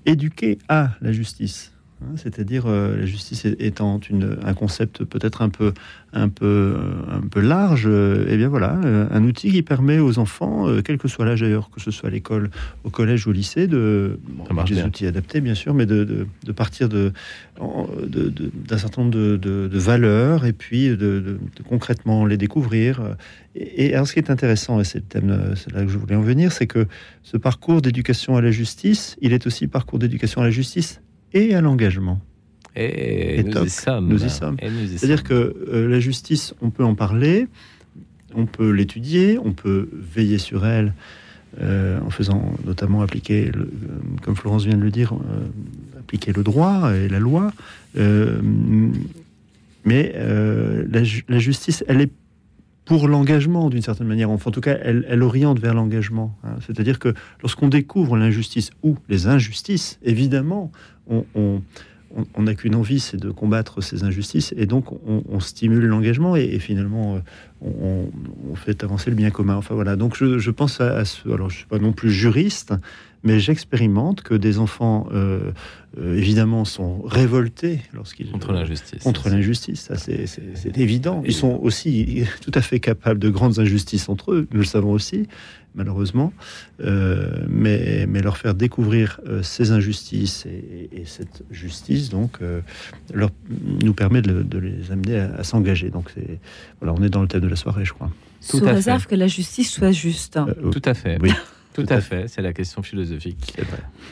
éduquer 0.06 0.56
à 0.70 0.92
la 1.02 1.12
justice. 1.12 1.74
Hein, 2.02 2.14
C'est-à-dire 2.16 2.64
euh, 2.66 2.96
la 2.96 3.06
justice 3.06 3.44
étant 3.44 4.00
une, 4.10 4.38
un 4.42 4.54
concept 4.54 5.04
peut-être 5.04 5.42
un 5.42 5.48
peu, 5.48 5.72
un 6.12 6.28
peu, 6.28 6.46
euh, 6.46 7.16
un 7.16 7.20
peu 7.20 7.40
large, 7.40 7.84
euh, 7.86 8.26
eh 8.28 8.36
bien 8.36 8.48
voilà, 8.48 8.78
euh, 8.84 9.06
un 9.10 9.24
outil 9.24 9.50
qui 9.50 9.62
permet 9.62 9.98
aux 9.98 10.18
enfants, 10.18 10.66
quel 10.82 10.98
que 10.98 11.08
soit 11.08 11.24
l'âge 11.24 11.42
d'ailleurs, 11.42 11.70
que 11.70 11.80
ce 11.80 11.90
soit 11.90 12.08
à 12.08 12.12
l'école, 12.12 12.50
au 12.84 12.90
collège 12.90 13.26
ou 13.26 13.30
au 13.30 13.32
lycée, 13.32 13.66
de 13.66 14.18
bon, 14.28 14.44
des 14.64 14.74
bien. 14.74 14.86
outils 14.86 15.06
adaptés 15.06 15.40
bien 15.40 15.54
sûr, 15.54 15.74
mais 15.74 15.86
de, 15.86 16.04
de, 16.04 16.26
de 16.44 16.52
partir 16.52 16.88
de, 16.88 17.12
d'un 17.58 18.78
certain 18.78 19.02
nombre 19.02 19.14
de, 19.14 19.78
valeurs 19.78 20.46
et 20.46 20.52
puis 20.52 20.88
de, 20.96 21.38
concrètement 21.68 22.24
les 22.24 22.36
découvrir. 22.36 23.16
Et, 23.54 23.86
et 23.86 23.94
alors 23.94 24.06
ce 24.06 24.14
qui 24.14 24.18
est 24.18 24.30
intéressant, 24.30 24.80
et 24.80 24.84
c'est 24.84 24.98
le 24.98 25.04
thème, 25.04 25.52
c'est 25.56 25.72
là 25.72 25.82
que 25.82 25.90
je 25.90 25.98
voulais 25.98 26.16
en 26.16 26.22
venir, 26.22 26.52
c'est 26.52 26.66
que 26.66 26.86
ce 27.22 27.36
parcours 27.36 27.82
d'éducation 27.82 28.36
à 28.36 28.40
la 28.40 28.50
justice, 28.50 29.16
il 29.20 29.32
est 29.32 29.46
aussi 29.46 29.66
parcours 29.66 29.98
d'éducation 29.98 30.40
à 30.40 30.44
la 30.44 30.50
justice 30.50 31.00
et 31.32 31.54
à 31.54 31.60
l'engagement. 31.60 32.20
Et, 32.76 33.40
Et 33.40 33.42
nous 33.42 33.64
y 33.64 33.70
sommes. 33.70 34.08
Nous 34.08 34.24
y 34.24 34.30
sommes. 34.30 34.56
Et 34.60 34.70
nous 34.70 34.92
y 34.92 34.98
C'est-à-dire 34.98 35.24
que 35.24 35.34
euh, 35.72 35.88
la 35.88 35.98
justice, 36.00 36.54
on 36.60 36.70
peut 36.70 36.84
en 36.84 36.94
parler, 36.94 37.48
on 38.34 38.46
peut 38.46 38.70
l'étudier, 38.70 39.38
on 39.42 39.52
peut 39.52 39.88
veiller 39.92 40.38
sur 40.38 40.64
elle 40.66 40.94
euh, 41.60 41.98
en 42.02 42.10
faisant 42.10 42.52
notamment 42.64 43.00
appliquer, 43.02 43.46
le- 43.46 43.62
euh, 43.62 43.68
comme 44.22 44.36
Florence 44.36 44.64
vient 44.66 44.76
de 44.76 44.82
le 44.82 44.90
dire, 44.90 45.12
euh, 45.14 45.98
appliquer 45.98 46.32
le 46.32 46.42
droit 46.44 46.92
et 46.94 47.08
la 47.08 47.18
loi. 47.18 47.52
Mais 49.84 50.12
la, 50.14 51.02
ju- 51.04 51.24
la 51.28 51.38
justice, 51.38 51.84
elle 51.88 52.00
est 52.00 52.12
pour 52.84 53.06
l'engagement 53.08 53.68
d'une 53.70 53.82
certaine 53.82 54.06
manière. 54.06 54.30
Enfin, 54.30 54.48
en 54.48 54.52
tout 54.52 54.60
cas, 54.62 54.76
elle, 54.82 55.04
elle 55.08 55.22
oriente 55.22 55.58
vers 55.58 55.74
l'engagement. 55.74 56.36
hein. 56.44 56.56
C'est-à-dire 56.66 56.98
que 56.98 57.12
lorsqu'on 57.42 57.68
découvre 57.68 58.16
l'injustice 58.16 58.70
ou 58.82 58.96
les 59.08 59.26
injustices, 59.26 59.98
évidemment, 60.02 60.70
on, 61.08 62.42
n'a 62.42 62.54
qu'une 62.54 62.74
envie, 62.74 63.00
c'est 63.00 63.16
de 63.16 63.30
combattre 63.30 63.82
ces 63.82 64.04
injustices, 64.04 64.54
et 64.56 64.66
donc 64.66 64.86
on, 65.06 65.40
stimule 65.40 65.84
l'engagement, 65.86 66.36
et, 66.36 66.58
finalement, 66.58 67.20
euh, 67.62 68.04
on, 68.50 68.54
fait 68.54 68.82
avancer 68.82 69.10
le 69.10 69.16
bien 69.16 69.30
commun. 69.30 69.56
Enfin 69.56 69.74
voilà, 69.74 69.96
donc 69.96 70.16
je, 70.16 70.50
pense 70.50 70.80
à, 70.80 70.96
à 70.96 71.04
ce... 71.04 71.28
Alors 71.28 71.50
je 71.50 71.58
suis 71.58 71.66
pas 71.66 71.78
non 71.78 71.92
plus 71.92 72.10
juriste, 72.10 72.74
mais 73.22 73.40
j'expérimente 73.40 74.22
que 74.22 74.34
des 74.34 74.58
enfants, 74.58 75.08
euh, 75.12 75.50
euh, 75.98 76.16
évidemment, 76.16 76.64
sont 76.64 77.02
révoltés 77.02 77.80
lorsqu'ils... 77.92 78.30
Contre 78.30 78.52
l'injustice. 78.52 79.02
Contre 79.02 79.28
l'injustice, 79.28 79.80
ça 79.80 79.96
c'est- 79.96 80.26
c'est 80.26 80.42
c'est 80.56 80.78
évident. 80.78 81.22
Ils 81.26 81.32
sont 81.34 81.58
aussi 81.62 82.22
tout 82.42 82.52
à 82.54 82.60
fait 82.60 82.80
capables 82.80 83.18
de 83.20 83.28
grandes 83.30 83.58
injustices 83.58 84.08
entre 84.08 84.32
eux, 84.32 84.46
nous 84.52 84.60
le 84.60 84.64
savons 84.66 84.92
aussi, 84.92 85.26
malheureusement. 85.74 86.32
Euh, 86.80 87.44
mais, 87.48 88.06
mais 88.08 88.20
leur 88.22 88.36
faire 88.38 88.54
découvrir 88.54 89.20
euh, 89.26 89.42
ces 89.42 89.72
injustices 89.72 90.46
et, 90.46 90.88
et 90.92 91.04
cette 91.04 91.42
justice, 91.50 92.08
donc, 92.10 92.38
euh, 92.40 92.60
leur, 93.12 93.30
nous 93.82 93.94
permet 93.94 94.22
de, 94.22 94.42
de 94.42 94.58
les 94.58 94.92
amener 94.92 95.18
à, 95.18 95.34
à 95.38 95.44
s'engager. 95.44 95.90
Donc 95.90 96.10
c'est 96.14 96.38
voilà, 96.80 96.94
on 96.98 97.02
est 97.02 97.10
dans 97.10 97.22
le 97.22 97.28
thème 97.28 97.40
de 97.42 97.48
la 97.48 97.56
soirée, 97.56 97.84
je 97.84 97.92
crois. 97.92 98.10
Sous 98.40 98.60
réserve 98.64 99.06
que 99.06 99.16
la 99.16 99.26
justice 99.26 99.72
soit 99.72 99.90
juste. 99.90 100.38
Tout 100.70 100.82
à 100.84 100.94
fait. 100.94 101.18
Oui. 101.20 101.32
Tout 101.78 101.94
à 101.94 102.00
fait, 102.00 102.26
c'est 102.26 102.42
la 102.42 102.52
question 102.52 102.82
philosophique 102.82 103.54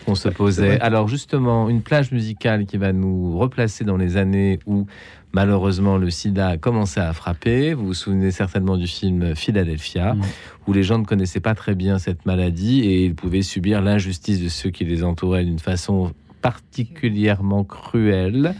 qu'on 0.04 0.14
se 0.14 0.28
posait. 0.28 0.78
Alors 0.80 1.08
justement, 1.08 1.68
une 1.68 1.82
plage 1.82 2.12
musicale 2.12 2.64
qui 2.64 2.76
va 2.76 2.92
nous 2.92 3.36
replacer 3.36 3.82
dans 3.82 3.96
les 3.96 4.16
années 4.16 4.60
où 4.66 4.86
malheureusement 5.32 5.96
le 5.96 6.08
sida 6.10 6.50
a 6.50 6.56
commencé 6.58 7.00
à 7.00 7.12
frapper. 7.12 7.74
Vous 7.74 7.86
vous 7.86 7.94
souvenez 7.94 8.30
certainement 8.30 8.76
du 8.76 8.86
film 8.86 9.34
Philadelphia, 9.34 10.16
où 10.68 10.72
les 10.72 10.84
gens 10.84 11.00
ne 11.00 11.04
connaissaient 11.04 11.40
pas 11.40 11.56
très 11.56 11.74
bien 11.74 11.98
cette 11.98 12.24
maladie 12.24 12.82
et 12.82 13.04
ils 13.04 13.16
pouvaient 13.16 13.42
subir 13.42 13.82
l'injustice 13.82 14.40
de 14.40 14.48
ceux 14.48 14.70
qui 14.70 14.84
les 14.84 15.02
entouraient 15.02 15.44
d'une 15.44 15.58
façon 15.58 16.12
particulièrement 16.42 17.64
cruelle. 17.64 18.54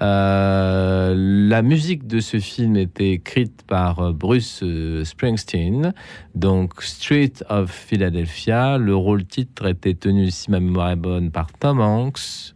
Euh, 0.00 1.14
la 1.16 1.62
musique 1.62 2.06
de 2.06 2.20
ce 2.20 2.38
film 2.38 2.76
était 2.76 3.10
écrite 3.10 3.62
par 3.66 3.98
euh, 4.00 4.12
Bruce 4.12 4.60
euh, 4.62 5.04
Springsteen, 5.04 5.92
donc 6.34 6.82
Street 6.82 7.32
of 7.48 7.70
Philadelphia. 7.70 8.78
Le 8.78 8.94
rôle 8.94 9.24
titre 9.24 9.66
était 9.66 9.94
tenu, 9.94 10.30
si 10.30 10.50
ma 10.50 10.60
mémoire 10.60 10.90
est 10.90 10.96
bonne, 10.96 11.30
par 11.30 11.48
Tom 11.52 11.80
Hanks, 11.80 12.54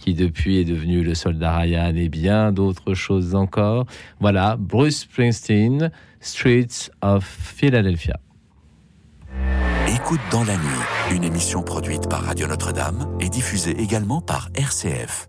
qui 0.00 0.14
depuis 0.14 0.58
est 0.58 0.64
devenu 0.64 1.04
le 1.04 1.14
soldat 1.14 1.56
Ryan 1.58 1.94
et 1.94 2.08
bien 2.08 2.50
d'autres 2.50 2.94
choses 2.94 3.34
encore. 3.34 3.86
Voilà, 4.18 4.56
Bruce 4.58 5.00
Springsteen, 5.00 5.92
Streets 6.20 6.90
of 7.02 7.24
Philadelphia. 7.24 8.18
Écoute 9.94 10.20
dans 10.30 10.44
la 10.44 10.56
nuit, 10.56 11.14
une 11.14 11.24
émission 11.24 11.62
produite 11.62 12.08
par 12.08 12.22
Radio 12.22 12.46
Notre-Dame 12.48 13.16
et 13.20 13.28
diffusée 13.28 13.80
également 13.80 14.20
par 14.20 14.48
RCF. 14.54 15.28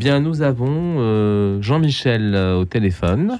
Bien, 0.00 0.18
nous 0.20 0.40
avons 0.40 0.96
euh, 0.98 1.60
Jean-Michel 1.60 2.34
euh, 2.34 2.56
au 2.60 2.64
téléphone. 2.64 3.38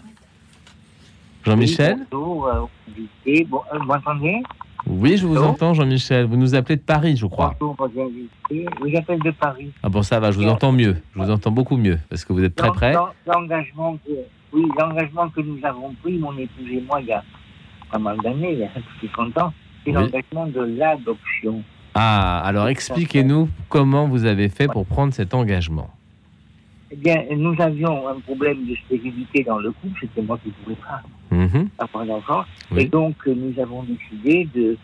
Jean-Michel? 1.44 1.96
Oui, 2.00 2.04
bonjour, 2.10 2.46
euh. 2.48 3.44
Bon, 3.48 3.62
euh, 3.72 3.78
vous 3.78 3.84
m'entendez? 3.86 4.42
Oui, 4.86 5.16
je 5.16 5.26
vous 5.26 5.38
entends, 5.42 5.72
Jean-Michel. 5.72 6.26
Vous 6.26 6.36
nous 6.36 6.54
appelez 6.54 6.76
de 6.76 6.82
Paris, 6.82 7.16
je 7.16 7.24
crois. 7.26 7.54
Bonjour. 7.58 8.10
Oui, 8.50 8.66
j'appelle 8.92 9.20
de 9.20 9.30
Paris. 9.30 9.70
Ah 9.82 9.88
bon, 9.88 10.02
ça 10.02 10.20
va, 10.20 10.30
je 10.32 10.38
vous 10.38 10.46
entends 10.48 10.72
mieux. 10.72 10.96
Je 11.14 11.22
vous 11.22 11.30
entends 11.30 11.50
beaucoup 11.50 11.78
mieux, 11.78 11.98
parce 12.10 12.24
que 12.26 12.32
vous 12.34 12.44
êtes 12.44 12.54
très 12.54 12.68
près. 12.70 12.92
l'en- 12.92 13.08
L'engagement 13.26 13.96
que, 14.06 14.12
oui, 14.52 14.64
l'engagement 14.78 15.28
que 15.30 15.40
nous 15.40 15.58
avons 15.64 15.94
pris, 16.02 16.18
mon 16.18 16.36
épouse 16.36 16.66
et 16.70 16.82
moi, 16.82 17.00
il 17.00 17.06
y 17.06 17.12
a 17.12 17.24
pas 17.90 17.98
mal 17.98 18.18
d'années, 18.18 18.64
hein, 18.64 18.80
depuis 18.94 19.08
30 19.12 19.38
ans, 19.38 19.52
c'est 19.84 19.96
Oui. 19.96 20.02
l'engagement 20.02 20.46
de 20.46 20.60
l'adoption. 20.78 21.62
Ah, 21.94 22.40
alors 22.44 22.68
expliquez-nous 22.68 23.48
comment 23.70 24.06
vous 24.08 24.24
avez 24.26 24.48
fait 24.50 24.68
pour 24.68 24.84
prendre 24.86 25.12
cet 25.14 25.32
engagement. 25.34 25.90
Eh 26.92 26.96
bien, 26.96 27.24
nous 27.36 27.54
avions 27.60 28.08
un 28.08 28.18
problème 28.20 28.66
de 28.66 28.74
stérilité 28.86 29.44
dans 29.44 29.58
le 29.58 29.70
couple, 29.72 29.98
c'était 30.00 30.22
moi 30.22 30.38
qui 30.42 30.48
ne 30.48 30.54
pouvais 30.64 30.76
pas 30.76 31.02
Mhm. 31.30 31.68
avoir 31.78 32.04
d'enfant, 32.06 32.44
Oui. 32.72 32.82
et 32.82 32.86
donc 32.88 33.14
euh, 33.28 33.34
nous 33.34 33.60
avons 33.62 33.84
décidé 33.84 34.48
de 34.54 34.76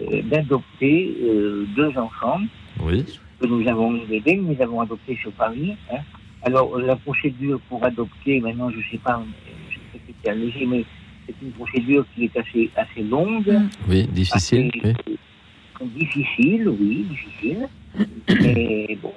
euh, 0.00 0.22
d'adopter 0.30 1.16
euh, 1.22 1.66
deux 1.74 1.96
enfants 1.98 2.40
Oui. 2.82 3.04
que 3.40 3.46
nous 3.46 3.66
avons 3.66 3.96
aidés, 4.10 4.36
nous 4.36 4.56
avons 4.60 4.80
adoptés 4.82 5.16
sur 5.16 5.32
Paris. 5.32 5.74
hein. 5.92 5.98
Alors, 6.42 6.78
la 6.78 6.94
procédure 6.96 7.58
pour 7.68 7.82
adopter, 7.84 8.40
maintenant, 8.40 8.70
je 8.70 8.76
ne 8.78 8.82
sais 8.92 8.98
pas, 8.98 9.20
je 9.70 9.74
sais 9.74 9.98
que 10.06 10.12
c'est 10.22 10.30
allégé, 10.30 10.66
mais 10.66 10.84
c'est 11.26 11.34
une 11.42 11.50
procédure 11.52 12.04
qui 12.14 12.24
est 12.26 12.36
assez, 12.36 12.70
assez 12.76 13.02
longue. 13.02 13.52
Oui, 13.88 14.06
difficile. 14.06 14.70
Assez, 14.76 14.96
oui. 15.08 15.16
euh, 15.80 15.84
difficile, 15.98 16.68
oui, 16.68 17.06
difficile. 17.10 17.68
Mais 18.28 18.96
bon, 19.02 19.12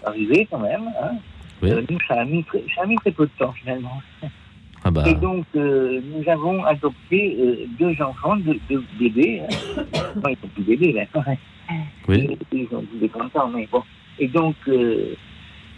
c'est 0.00 0.08
arrivé 0.08 0.48
quand 0.50 0.60
même. 0.60 0.88
Hein. 1.02 1.16
Oui. 1.62 1.70
Euh, 1.70 1.82
nous, 1.90 1.98
ça 2.06 2.14
a, 2.20 2.24
mis 2.24 2.44
très, 2.44 2.62
ça 2.74 2.82
a 2.82 2.86
mis 2.86 2.96
très 2.96 3.12
peu 3.12 3.24
de 3.26 3.30
temps, 3.38 3.52
finalement. 3.52 4.02
Ah 4.84 4.90
bah, 4.90 5.04
Et 5.08 5.14
donc, 5.14 5.46
euh, 5.56 6.00
nous 6.04 6.28
avons 6.30 6.62
adopté 6.64 7.36
euh, 7.40 7.66
deux 7.78 8.00
enfants, 8.02 8.36
deux, 8.36 8.58
deux 8.68 8.84
bébés. 8.98 9.42
ils 10.28 10.36
sont 10.40 10.48
plus 10.54 10.62
bébés, 10.64 10.92
maintenant. 10.92 11.24
hein. 11.68 11.74
oui. 12.08 12.38
Ils 12.52 12.68
ont 12.72 12.82
tous 12.82 12.98
des 12.98 13.08
30 13.08 13.36
ans, 13.36 13.48
mais 13.54 13.66
bon. 13.72 13.82
Et 14.18 14.28
donc, 14.28 14.54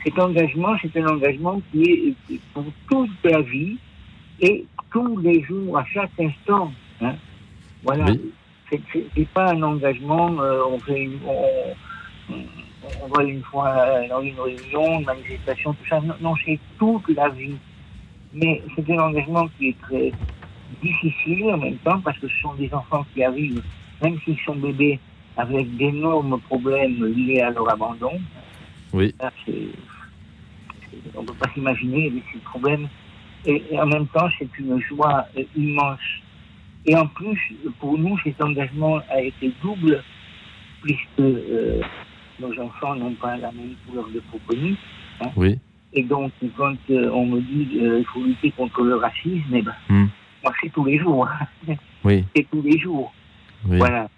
cet 0.04 0.18
engagement, 0.18 0.76
c'est 0.82 0.96
un 1.00 1.06
engagement 1.08 1.60
qui 1.72 1.82
est 2.30 2.40
pour 2.54 2.64
toute 2.90 3.10
la 3.24 3.40
vie 3.42 3.78
et 4.40 4.64
tous 4.92 5.16
les 5.18 5.42
jours, 5.42 5.78
à 5.78 5.84
chaque 5.86 6.10
instant. 6.20 6.72
hein. 7.00 7.14
Voilà. 7.84 8.04
Oui. 8.06 8.20
C'est- 8.70 9.28
pas 9.32 9.52
un 9.52 9.62
engagement, 9.62 10.26
on 10.70 10.78
fait 10.80 11.04
une, 11.04 11.18
on, 11.26 12.34
on- 12.34 12.44
on 13.02 13.08
va 13.08 13.24
une 13.24 13.42
fois 13.42 14.08
dans 14.08 14.22
une 14.22 14.38
réunion, 14.38 15.00
une 15.00 15.06
manifestation, 15.06 15.72
tout 15.72 15.88
ça. 15.88 16.00
Non, 16.00 16.14
non, 16.20 16.34
c'est 16.44 16.58
toute 16.78 17.08
la 17.08 17.28
vie. 17.28 17.56
Mais 18.34 18.62
c'est 18.74 18.90
un 18.90 18.98
engagement 18.98 19.48
qui 19.56 19.68
est 19.68 19.80
très 19.80 20.12
difficile 20.82 21.44
en 21.44 21.58
même 21.58 21.78
temps 21.78 22.00
parce 22.00 22.18
que 22.18 22.28
ce 22.28 22.38
sont 22.40 22.54
des 22.54 22.72
enfants 22.74 23.04
qui 23.14 23.24
arrivent, 23.24 23.62
même 24.02 24.18
s'ils 24.24 24.38
sont 24.40 24.56
bébés, 24.56 25.00
avec 25.36 25.76
d'énormes 25.76 26.40
problèmes 26.42 27.04
liés 27.06 27.40
à 27.40 27.50
leur 27.50 27.70
abandon. 27.70 28.20
Oui. 28.92 29.14
On 31.14 31.22
ne 31.22 31.26
peut 31.26 31.34
pas 31.34 31.50
s'imaginer 31.54 32.12
ces 32.32 32.38
problèmes. 32.40 32.88
Et, 33.46 33.62
et 33.70 33.80
en 33.80 33.86
même 33.86 34.06
temps, 34.08 34.28
c'est 34.38 34.48
une 34.58 34.80
joie 34.80 35.26
euh, 35.36 35.44
immense. 35.56 36.00
Et 36.86 36.96
en 36.96 37.06
plus, 37.06 37.38
pour 37.78 37.96
nous, 37.98 38.18
cet 38.24 38.42
engagement 38.42 39.00
a 39.10 39.20
été 39.20 39.52
double, 39.62 40.02
puisque 40.82 41.20
euh, 41.20 41.80
nos 42.40 42.52
enfants 42.62 42.94
n'ont 42.94 43.14
pas 43.14 43.36
la 43.36 43.50
même 43.52 43.74
couleur 43.86 44.06
de 44.14 44.20
peau 44.30 44.38
connue. 44.46 44.76
hein. 45.20 45.30
Oui. 45.36 45.58
Et 45.94 46.02
donc, 46.02 46.32
quand 46.56 46.74
euh, 46.90 47.10
on 47.12 47.26
me 47.26 47.40
dit 47.40 47.66
qu'il 47.70 48.04
faut 48.12 48.22
lutter 48.22 48.50
contre 48.52 48.82
le 48.82 48.96
racisme, 48.96 49.54
eh 49.54 49.62
ben, 49.62 49.72
Hmm. 49.88 50.06
moi, 50.44 50.52
c'est 50.62 50.70
tous 50.72 50.84
les 50.84 50.98
jours. 50.98 51.26
hein. 51.26 51.74
Oui. 52.04 52.24
c'est 52.36 52.46
tous 52.50 52.62
les 52.62 52.78
jours. 52.78 53.12
Oui. 53.66 53.78
Voilà. 53.78 54.08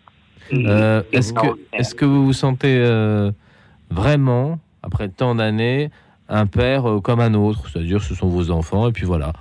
Euh, 0.53 1.03
est-ce 1.13 1.33
que, 1.33 1.47
est-ce 1.73 1.95
que 1.95 2.05
vous 2.05 2.27
vous 2.27 2.33
sentez 2.33 2.77
euh, 2.79 3.31
vraiment, 3.91 4.59
après 4.83 5.09
tant 5.09 5.35
d'années, 5.37 5.91
un 6.29 6.47
père 6.47 6.89
euh, 6.89 7.01
comme 7.01 7.21
un 7.21 7.35
autre? 7.35 7.69
C'est-à-dire, 7.69 8.03
ce 8.03 8.15
sont 8.15 8.29
vos 8.29 8.51
enfants, 8.51 8.89
et 8.89 8.93
puis 8.93 9.05
voilà. 9.07 9.33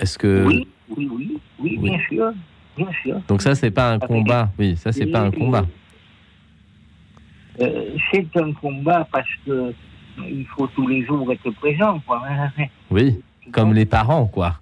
Est-ce 0.00 0.18
que. 0.18 0.44
Oui, 0.46 0.66
oui, 0.96 1.08
oui, 1.12 1.38
oui, 1.60 1.78
Oui. 1.80 1.90
bien 1.90 1.98
sûr. 2.08 2.32
Bien 2.76 2.88
sûr. 3.02 3.20
Donc, 3.28 3.40
ça, 3.40 3.54
c'est 3.54 3.70
pas 3.70 3.92
un 3.92 3.98
combat. 4.00 4.50
Oui, 4.58 4.76
ça, 4.76 4.92
c'est 4.92 5.06
pas 5.06 5.20
un 5.20 5.30
Oui, 5.30 5.38
combat. 5.38 5.64
Euh, 7.60 7.90
c'est 8.12 8.26
un 8.36 8.52
combat 8.52 9.06
parce 9.10 9.28
que 9.44 9.50
euh, 9.50 9.72
il 10.18 10.46
faut 10.46 10.66
tous 10.68 10.86
les 10.86 11.04
jours 11.04 11.30
être 11.32 11.50
présent. 11.52 12.00
Quoi. 12.06 12.22
Oui. 12.90 13.20
Comme 13.52 13.72
les 13.74 13.86
parents, 13.86 14.26
quoi. 14.26 14.54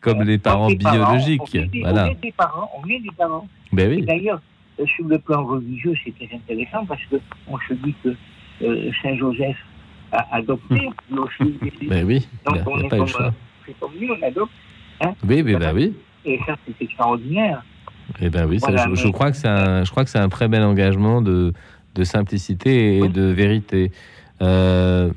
comme 0.00 0.22
les 0.22 0.38
parents 0.38 0.68
Les 0.68 0.76
parents, 0.76 0.96
biologiques. 1.12 1.40
on 1.42 1.58
est 1.58 1.64
des- 1.66 1.80
Voilà. 1.82 2.06
On 2.06 2.10
est 2.10 2.20
des 2.20 2.32
parents. 2.32 2.70
On 2.82 2.88
est 2.88 2.98
des 2.98 3.10
parents. 3.16 3.46
Ben 3.72 3.88
oui. 3.90 4.02
D'ailleurs, 4.04 4.40
euh, 4.80 4.86
sur 4.86 5.06
le 5.06 5.18
plan 5.20 5.44
religieux, 5.46 5.94
c'est 6.04 6.12
très 6.16 6.34
intéressant 6.36 6.84
parce 6.86 7.04
que 7.04 7.16
on 7.46 7.56
se 7.68 7.74
dit 7.74 7.94
que 8.02 8.16
euh, 8.62 8.90
Saint 9.02 9.16
Joseph 9.16 9.56
a 10.10 10.26
adopté 10.34 10.74
lui 11.10 11.18
aussi. 11.18 11.58
Ben 11.88 12.04
oui. 12.04 12.26
Donc 12.44 12.56
Ben, 12.56 12.64
on 12.66 12.78
est 12.80 12.88
pas 12.88 12.96
eu 12.96 12.98
comme, 12.98 13.00
le 13.02 13.06
choix. 13.06 13.34
c'est 13.66 13.78
comme 13.78 13.92
lui, 14.00 14.10
on 14.10 14.26
adopte. 14.26 14.52
Hein 15.02 15.14
Oui, 15.28 15.42
oui, 15.42 15.54
ben 15.54 15.72
oui. 15.74 15.94
Et 16.24 16.40
ça, 16.44 16.56
c'est 16.66 16.84
extraordinaire. 16.84 17.62
Eh 18.20 18.30
ben 18.30 18.46
oui, 18.48 18.58
Voilà, 18.60 18.86
je, 18.90 18.94
je 18.94 19.06
mais- 19.06 19.12
crois 19.12 19.30
que 19.30 19.36
c'est 19.36 19.48
un, 19.48 19.84
je 19.84 19.90
crois 19.90 20.04
que 20.04 20.10
c'est 20.10 20.18
un 20.18 20.28
très 20.28 20.48
bel 20.48 20.62
engagement 20.62 21.22
de, 21.22 21.52
de 21.94 22.04
simplicité 22.04 22.98
et 22.98 23.08
de 23.08 23.22
vérité. 23.22 23.92
Euh, 24.42 25.10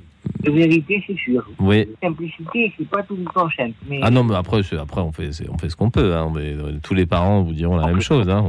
De 0.44 0.52
vérité, 0.52 1.04
c'est 1.08 1.18
sûr. 1.18 1.44
oui. 1.60 1.88
Simplicité, 2.02 2.72
c'est 2.78 2.88
pas 2.88 3.04
tout 3.04 3.16
le 3.16 3.26
temps 3.26 3.50
simple. 3.58 3.74
Mais 3.90 4.00
Ah 4.02 4.10
non, 4.12 4.24
mais 4.24 4.36
après, 4.36 4.62
après 4.80 5.02
on 5.02 5.12
fait, 5.12 5.30
on 5.50 5.58
fait 5.58 5.70
ce 5.70 5.76
qu'on 5.76 5.90
peut. 5.90 6.16
hein. 6.16 6.32
Mais, 6.34 6.54
euh, 6.54 6.74
tous 6.84 6.94
les 6.94 7.06
parents 7.06 7.42
vous 7.42 7.54
diront 7.54 7.78
la 7.78 7.88
même 7.88 8.02
chose. 8.02 8.30
hein. 8.30 8.44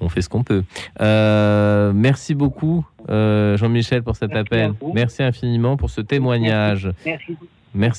On, 0.00 0.06
on 0.06 0.08
fait 0.08 0.22
ce 0.22 0.28
qu'on 0.28 0.42
peut. 0.44 0.62
Euh, 1.00 1.92
merci 1.94 2.34
beaucoup, 2.34 2.86
euh, 3.10 3.56
Jean-Michel, 3.58 4.02
pour 4.02 4.16
cet 4.16 4.34
appel. 4.34 4.72
Merci 4.94 5.22
infiniment 5.22 5.76
pour 5.76 5.90
ce 5.90 6.00
témoignage. 6.00 6.86
Merci. 7.04 7.26
Merci 7.28 7.36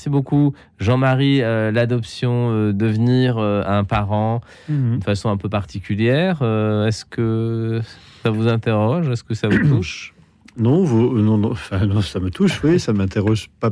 beaucoup, 0.10 0.54
Jean-Marie. 0.80 1.42
euh, 1.42 1.72
L'adoption, 1.72 2.50
euh, 2.52 2.74
devenir 2.74 3.38
euh, 3.38 3.64
un 3.66 3.84
parent 3.84 4.42
Mhm. 4.70 5.00
de 5.00 5.04
façon 5.04 5.30
un 5.30 5.38
peu 5.38 5.50
particulière. 5.50 6.42
Est-ce 6.88 7.06
que 7.06 7.82
ça 8.24 8.30
vous 8.32 8.48
interroge? 8.48 9.10
Est-ce 9.10 9.24
que 9.24 9.34
ça 9.34 9.48
vous 9.48 9.58
touche? 9.78 10.14
Non, 10.58 10.84
vous, 10.84 11.18
non, 11.18 11.38
non, 11.38 11.52
enfin, 11.52 11.86
non, 11.86 12.02
ça 12.02 12.20
me 12.20 12.30
touche, 12.30 12.62
oui, 12.64 12.80
ça 12.80 12.92
m'interroge 12.94 13.50
pas 13.60 13.72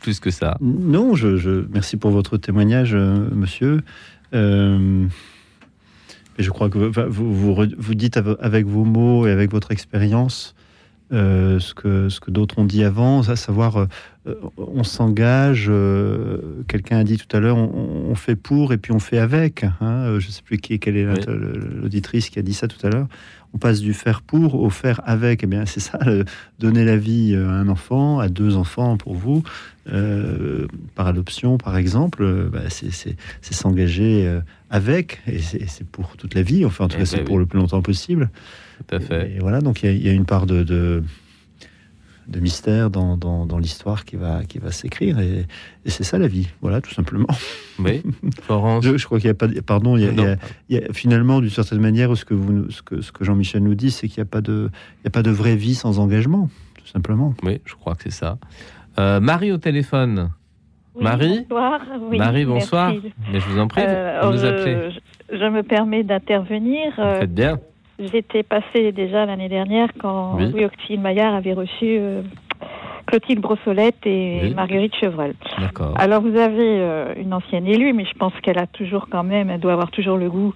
plus 0.00 0.20
que 0.20 0.30
ça. 0.30 0.56
Non, 0.60 1.14
je, 1.14 1.36
je- 1.36 1.64
merci 1.72 1.96
pour 1.96 2.10
votre 2.10 2.36
témoignage, 2.36 2.94
monsieur. 2.94 3.80
Je 6.38 6.50
crois 6.50 6.68
que 6.70 6.78
vous, 7.08 7.54
vous, 7.78 7.94
dites 7.94 8.16
av- 8.16 8.36
avec 8.40 8.66
vos 8.66 8.84
mots 8.84 9.26
et 9.26 9.30
avec 9.32 9.50
votre 9.50 9.72
expérience 9.72 10.54
euh, 11.12 11.58
ce 11.58 11.72
que, 11.74 12.08
ce 12.08 12.20
que 12.20 12.30
d'autres 12.30 12.58
ont 12.58 12.64
dit 12.64 12.84
avant, 12.84 13.20
à 13.22 13.36
savoir, 13.36 13.76
euh, 13.78 13.86
on 14.58 14.84
s'engage, 14.84 15.66
euh, 15.70 16.38
quelqu'un 16.68 16.98
a 16.98 17.04
dit 17.04 17.16
tout 17.16 17.34
à 17.36 17.40
l'heure, 17.40 17.56
on, 17.56 18.06
on 18.10 18.14
fait 18.14 18.36
pour 18.36 18.72
et 18.72 18.76
puis 18.78 18.92
on 18.92 18.98
fait 18.98 19.18
avec. 19.18 19.64
hein. 19.80 20.18
Je 20.18 20.26
ne 20.26 20.32
sais 20.32 20.42
plus 20.42 20.58
qui, 20.58 20.78
quelle 20.78 20.96
est 20.96 21.04
la- 21.04 21.14
l'auditrice 21.82 22.28
qui 22.28 22.38
a 22.38 22.42
dit 22.42 22.52
ça 22.54 22.68
tout 22.68 22.84
à 22.86 22.90
l'heure. 22.90 23.06
On 23.54 23.58
passe 23.58 23.80
du 23.80 23.94
faire 23.94 24.20
pour 24.20 24.60
au 24.60 24.68
faire 24.68 25.00
avec. 25.06 25.42
Eh 25.42 25.46
bien, 25.46 25.64
c'est 25.64 25.80
ça, 25.80 25.98
le- 26.04 26.26
donner 26.58 26.84
la 26.84 26.98
vie 26.98 27.34
à 27.34 27.48
un 27.50 27.68
enfant, 27.68 28.18
à 28.18 28.28
deux 28.28 28.56
enfants 28.56 28.98
pour 28.98 29.14
vous, 29.14 29.42
par 30.94 31.06
adoption, 31.06 31.56
par 31.56 31.78
exemple, 31.78 32.50
bah, 32.52 32.60
c'est 32.68 33.54
s'engager 33.54 34.40
avec, 34.68 35.20
et 35.26 35.38
c'est 35.38 35.86
pour 35.86 36.16
toute 36.18 36.34
la 36.34 36.42
vie, 36.42 36.66
enfin, 36.66 36.84
en 36.84 36.88
tout 36.88 36.96
Eh 36.98 37.00
cas, 37.00 37.06
c'est 37.06 37.16
ben 37.18 37.24
pour 37.24 37.38
le 37.38 37.46
plus 37.46 37.58
longtemps 37.58 37.80
possible. 37.80 38.28
Tout 38.78 38.94
à 38.94 39.00
fait. 39.00 39.32
Et 39.36 39.38
voilà, 39.40 39.60
donc 39.60 39.82
il 39.82 39.86
y 39.86 39.88
a- 39.88 39.92
il 39.92 40.06
y, 40.06 40.08
a 40.08 40.12
une 40.12 40.24
part 40.24 40.46
de, 40.46 40.62
de, 40.62 41.02
de 42.28 42.40
mystère 42.40 42.90
dans, 42.90 43.16
dans, 43.16 43.46
dans 43.46 43.58
l'histoire 43.58 44.04
qui 44.04 44.16
va, 44.16 44.44
qui 44.44 44.58
va 44.58 44.70
s'écrire, 44.70 45.18
et, 45.18 45.46
et 45.84 45.90
c'est 45.90 46.04
ça 46.04 46.18
la 46.18 46.28
vie, 46.28 46.48
voilà, 46.60 46.80
tout 46.80 46.92
simplement. 46.92 47.26
Oui, 47.78 48.02
Florence. 48.42 48.84
Je, 48.84 48.96
je 48.98 49.04
crois 49.06 49.18
qu'il 49.18 49.28
n'y 49.28 49.32
a 49.32 49.34
pas, 49.34 49.46
de- 49.46 49.60
pardon, 49.60 49.96
il 49.96 50.04
y 50.04 50.06
a, 50.06 50.10
il 50.12 50.20
y 50.20 50.24
a- 50.26 50.36
il 50.68 50.76
y 50.76 50.78
a- 50.78 50.92
finalement, 50.92 51.40
d'une 51.40 51.50
certaine 51.50 51.80
manière, 51.80 52.14
ce 52.16 52.24
que, 52.24 52.34
vous, 52.34 52.70
ce 52.70 52.82
que, 52.82 53.00
ce 53.00 53.12
que 53.12 53.24
Jean-Michel 53.24 53.62
nous 53.62 53.74
dit, 53.74 53.90
c'est 53.90 54.08
qu'il 54.08 54.20
n'y 54.20 54.28
a, 54.28 54.30
pas 54.30 54.40
de- 54.42 54.70
il 55.02 55.04
y 55.04 55.08
a 55.08 55.10
pas 55.10 55.22
de 55.22 55.30
vraie 55.30 55.56
vie 55.56 55.74
sans 55.74 55.98
engagement, 55.98 56.48
tout 56.76 56.86
simplement. 56.86 57.34
Oui, 57.42 57.60
je 57.64 57.74
crois 57.74 57.94
que 57.94 58.02
c'est 58.04 58.10
ça. 58.10 58.38
Euh, 58.98 59.20
Marie 59.20 59.50
au 59.52 59.58
téléphone. 59.58 60.30
Oui, 60.94 61.04
Marie 61.04 61.40
bonsoir. 61.48 61.80
Oui, 62.10 62.18
Marie, 62.18 62.44
bonsoir. 62.44 62.90
merci. 62.92 63.12
Mais 63.32 63.40
je 63.40 63.48
vous 63.48 63.58
en 63.58 63.68
prie, 63.68 63.82
Euh, 63.86 64.20
vous 64.24 64.32
nous 64.32 64.38
je- 64.38 64.46
appelez. 64.46 64.90
Je, 65.30 65.36
je 65.38 65.44
me 65.44 65.62
permets 65.62 66.02
d'intervenir. 66.02 66.92
Euh, 66.98 67.20
Faites 67.20 67.32
bien. 67.34 67.58
J'étais 67.98 68.42
passée 68.44 68.92
déjà 68.92 69.26
l'année 69.26 69.48
dernière 69.48 69.88
quand 69.98 70.36
Oui. 70.36 70.50
Louis 70.52 70.98
Maillard 70.98 71.34
avait 71.34 71.52
reçu 71.52 71.84
euh, 71.84 72.22
Clotilde 73.06 73.40
Brossolette 73.40 74.06
et 74.06 74.40
Oui. 74.44 74.54
Marguerite 74.54 74.94
Chevreul. 74.94 75.34
D'accord. 75.58 75.94
Alors 75.98 76.22
vous 76.22 76.36
avez 76.38 76.78
euh, 76.80 77.14
une 77.16 77.34
ancienne 77.34 77.66
élue, 77.66 77.92
mais 77.92 78.04
je 78.04 78.16
pense 78.16 78.32
qu'elle 78.42 78.58
a 78.58 78.66
toujours 78.68 79.08
quand 79.10 79.24
même, 79.24 79.50
elle 79.50 79.60
doit 79.60 79.72
avoir 79.72 79.90
toujours 79.90 80.16
le 80.16 80.30
goût 80.30 80.54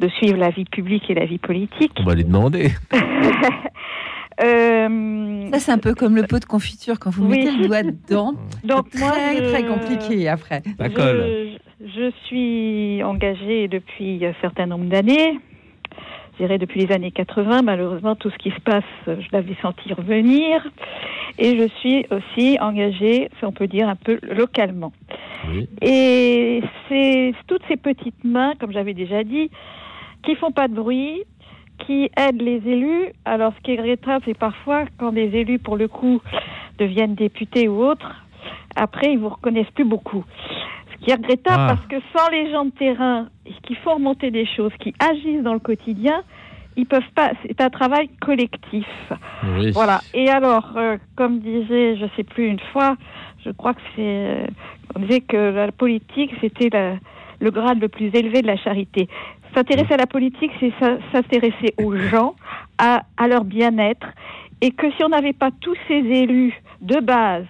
de 0.00 0.08
suivre 0.08 0.36
la 0.36 0.50
vie 0.50 0.64
publique 0.64 1.08
et 1.08 1.14
la 1.14 1.24
vie 1.24 1.38
politique. 1.38 1.92
On 2.00 2.04
va 2.04 2.14
lui 2.14 2.24
demander. 2.24 2.70
Euh, 4.44 5.48
Ça, 5.52 5.58
c'est 5.60 5.72
un 5.72 5.78
peu 5.78 5.94
comme 5.94 6.14
le 6.14 6.24
pot 6.24 6.38
de 6.38 6.44
confiture. 6.44 6.98
Quand 6.98 7.08
vous 7.08 7.24
Oui. 7.24 7.38
mettez 7.38 7.56
le 7.56 7.66
doigt 7.68 7.82
dedans, 7.82 8.34
Donc 8.64 8.88
moi, 8.98 9.10
très, 9.12 9.36
je- 9.38 9.48
très 9.50 9.64
compliqué 9.64 10.28
après. 10.28 10.62
Je, 10.78 11.56
je 11.80 12.10
suis 12.26 13.02
engagée 13.02 13.66
depuis 13.68 14.22
un 14.26 14.34
certain 14.42 14.66
nombre 14.66 14.84
d'années. 14.90 15.38
Je 16.36 16.44
dirais 16.44 16.58
depuis 16.58 16.84
les 16.84 16.92
années 16.92 17.12
80. 17.12 17.62
Malheureusement, 17.62 18.14
tout 18.14 18.28
ce 18.28 18.36
qui 18.36 18.50
se 18.50 18.60
passe, 18.60 18.84
je 19.06 19.26
l'avais 19.32 19.56
senti 19.62 19.94
revenir. 19.94 20.66
Et 21.38 21.56
je 21.56 21.66
suis 21.80 22.06
aussi 22.10 22.58
engagée, 22.60 23.30
si 23.38 23.44
on 23.46 23.52
peut 23.52 23.66
dire, 23.66 23.88
un 23.88 23.96
peu 23.96 24.18
localement. 24.22 24.92
Et 25.80 26.62
c'est 26.88 27.32
toutes 27.46 27.62
ces 27.68 27.76
petites 27.76 28.22
mains, 28.22 28.52
comme 28.60 28.72
j'avais 28.72 28.92
déjà 28.92 29.24
dit, 29.24 29.50
qui 30.24 30.34
font 30.34 30.50
pas 30.50 30.68
de 30.68 30.74
bruit, 30.74 31.22
qui 31.86 32.10
aident 32.16 32.42
les 32.42 32.60
élus. 32.68 33.12
Alors, 33.24 33.54
ce 33.56 33.62
qui 33.62 33.72
est 33.72 33.80
regrettable, 33.80 34.22
c'est 34.26 34.38
parfois 34.38 34.84
quand 34.98 35.12
des 35.12 35.34
élus, 35.36 35.58
pour 35.58 35.76
le 35.78 35.88
coup, 35.88 36.20
deviennent 36.78 37.14
députés 37.14 37.66
ou 37.66 37.82
autres, 37.82 38.14
après, 38.74 39.12
ils 39.12 39.18
vous 39.18 39.30
reconnaissent 39.30 39.70
plus 39.74 39.84
beaucoup. 39.86 40.24
Qui 41.06 41.12
est 41.12 41.14
regrettable 41.14 41.56
Ah. 41.60 41.74
parce 41.76 41.86
que 41.86 41.96
sans 42.16 42.28
les 42.30 42.50
gens 42.50 42.64
de 42.64 42.70
terrain 42.70 43.28
qui 43.62 43.76
font 43.76 43.94
remonter 43.94 44.32
des 44.32 44.44
choses, 44.44 44.72
qui 44.80 44.92
agissent 44.98 45.42
dans 45.44 45.52
le 45.54 45.60
quotidien, 45.60 46.22
ils 46.76 46.84
peuvent 46.84 47.12
pas. 47.14 47.30
C'est 47.46 47.60
un 47.60 47.70
travail 47.70 48.08
collectif. 48.20 48.88
Oui. 49.56 49.70
Voilà. 49.70 50.00
Et 50.14 50.28
alors, 50.28 50.72
euh, 50.76 50.96
comme 51.14 51.38
disait, 51.38 51.96
je 51.96 52.06
sais 52.16 52.24
plus 52.24 52.48
une 52.48 52.58
fois, 52.72 52.96
je 53.44 53.50
crois 53.52 53.74
que 53.74 53.80
c'est, 53.94 54.02
euh, 54.02 54.46
on 54.96 54.98
disait 54.98 55.20
que 55.20 55.36
la 55.36 55.70
politique 55.70 56.32
c'était 56.40 56.70
le 57.38 57.50
grade 57.52 57.80
le 57.80 57.88
plus 57.88 58.10
élevé 58.12 58.42
de 58.42 58.48
la 58.48 58.56
charité. 58.56 59.08
S'intéresser 59.54 59.94
à 59.94 59.98
la 59.98 60.06
politique, 60.08 60.50
c'est 60.58 60.72
s'intéresser 61.12 61.72
aux 61.80 61.96
gens, 61.96 62.34
à, 62.78 63.02
à 63.16 63.28
leur 63.28 63.44
bien-être, 63.44 64.08
et 64.60 64.72
que 64.72 64.90
si 64.90 65.04
on 65.04 65.10
n'avait 65.10 65.32
pas 65.32 65.50
tous 65.60 65.76
ces 65.86 65.94
élus 65.94 66.60
de 66.80 66.98
base, 67.00 67.46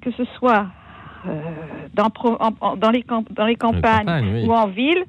que 0.00 0.10
ce 0.12 0.24
soit 0.38 0.66
dans, 1.94 2.08
en- 2.24 2.50
en- 2.60 2.76
dans, 2.76 2.90
les 2.90 3.02
camp- 3.02 3.30
dans 3.32 3.46
les 3.46 3.56
campagnes 3.56 4.32
oui. 4.34 4.46
ou 4.46 4.52
en 4.52 4.66
ville, 4.68 5.04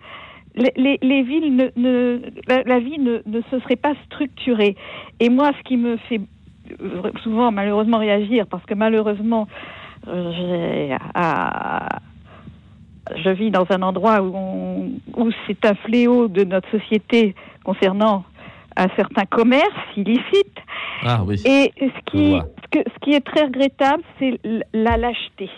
les, 0.55 0.73
les- 0.75 0.99
les 1.01 1.21
villes, 1.23 1.55
ne, 1.55 1.65
ne- 1.77 2.19
la, 2.47 2.63
la 2.63 2.79
vie 2.79 2.99
ne, 2.99 3.21
ne 3.25 3.41
se 3.49 3.59
serait 3.59 3.75
pas 3.77 3.93
structurée. 4.05 4.75
Et 5.19 5.29
moi, 5.29 5.51
ce 5.57 5.63
qui 5.63 5.77
me 5.77 5.97
fait 5.97 6.19
euh, 6.81 7.11
souvent 7.23 7.51
malheureusement 7.51 7.97
réagir, 7.99 8.45
parce 8.47 8.65
que 8.65 8.73
malheureusement, 8.73 9.47
euh, 10.07 10.31
j'ai- 10.89 10.97
à- 11.15 11.99
je 13.15 13.29
vis 13.29 13.51
dans 13.51 13.65
un 13.71 13.81
endroit 13.81 14.21
où, 14.21 14.31
on- 14.35 14.91
où 15.17 15.31
c'est 15.47 15.65
un 15.65 15.75
fléau 15.75 16.27
de 16.27 16.43
notre 16.43 16.69
société 16.71 17.35
concernant 17.63 18.23
un 18.77 18.88
certain 18.95 19.25
commerce 19.25 19.67
illicite. 19.97 20.57
Ah 21.03 21.21
oui. 21.25 21.35
Et 21.45 21.71
ce 21.77 22.11
qui, 22.11 22.31
ce, 22.63 22.67
que- 22.79 22.89
ce 22.89 22.99
qui 23.01 23.13
est 23.13 23.21
très 23.25 23.45
regrettable, 23.45 24.03
c'est 24.19 24.39
la 24.73 24.97
lâcheté. 24.97 25.49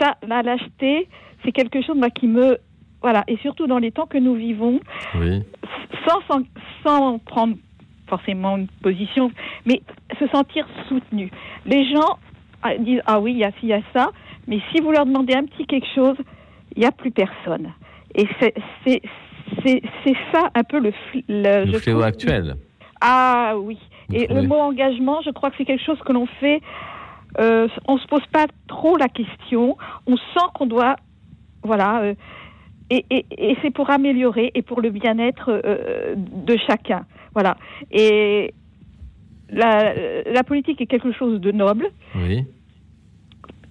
Ça, 0.00 0.16
la 0.26 0.42
lâcheté, 0.42 1.08
c'est 1.44 1.52
quelque 1.52 1.82
chose 1.82 1.96
qui 2.14 2.26
me... 2.28 2.58
Voilà, 3.02 3.24
et 3.28 3.36
surtout 3.38 3.66
dans 3.66 3.78
les 3.78 3.92
temps 3.92 4.06
que 4.06 4.18
nous 4.18 4.34
vivons, 4.34 4.80
Oui. 5.18 5.42
sans, 6.08 6.20
sans, 6.28 6.42
sans 6.84 7.18
prendre 7.18 7.56
forcément 8.08 8.56
une 8.56 8.66
position, 8.82 9.30
mais 9.64 9.82
se 10.18 10.26
sentir 10.28 10.66
soutenu. 10.88 11.30
Les 11.66 11.84
gens 11.92 12.18
ah, 12.62 12.76
disent 12.78 13.02
Ah 13.06 13.20
oui, 13.20 13.32
il 13.32 13.38
y 13.38 13.44
a 13.44 13.50
ci, 13.52 13.58
il 13.64 13.68
y 13.68 13.72
a 13.74 13.82
ça, 13.94 14.10
mais 14.48 14.60
si 14.72 14.80
vous 14.80 14.90
leur 14.92 15.06
demandez 15.06 15.34
un 15.34 15.44
petit 15.44 15.66
quelque 15.66 15.86
chose, 15.94 16.16
il 16.74 16.80
n'y 16.80 16.86
a 16.86 16.90
plus 16.92 17.10
personne. 17.10 17.72
Et 18.14 18.26
c'est 18.40 20.14
ça 20.32 20.50
un 20.54 20.64
peu 20.64 20.80
le, 20.80 20.92
le, 21.28 21.64
Le 21.70 21.78
fléau 21.78 21.96
trouve, 21.98 22.02
actuel. 22.08 22.54
ah 23.00 23.54
oui. 23.56 23.78
Et 24.12 24.26
le 24.32 24.42
mot 24.42 24.56
engagement, 24.56 25.20
je 25.22 25.30
crois 25.30 25.50
que 25.50 25.56
c'est 25.58 25.64
quelque 25.64 25.84
chose 25.84 25.98
que 26.00 26.12
l'on 26.12 26.26
fait. 26.40 26.60
Euh, 27.38 27.68
on 27.86 27.98
se 27.98 28.06
pose 28.06 28.24
pas 28.32 28.46
trop 28.68 28.96
la 28.96 29.08
question. 29.08 29.76
On 30.06 30.16
sent 30.16 30.46
qu'on 30.54 30.66
doit, 30.66 30.96
voilà. 31.62 32.00
euh, 32.02 32.14
et 32.90 33.04
et, 33.10 33.26
et 33.30 33.56
c'est 33.62 33.70
pour 33.70 33.90
améliorer 33.90 34.52
et 34.54 34.62
pour 34.62 34.80
le 34.80 34.90
bien-être 34.90 35.48
euh, 35.64 36.14
de 36.16 36.56
chacun. 36.66 37.04
Voilà. 37.34 37.56
Et 37.90 38.54
la, 39.50 39.92
la 40.24 40.42
politique 40.44 40.80
est 40.80 40.86
quelque 40.86 41.12
chose 41.12 41.40
de 41.40 41.52
noble, 41.52 41.88
Oui. 42.16 42.44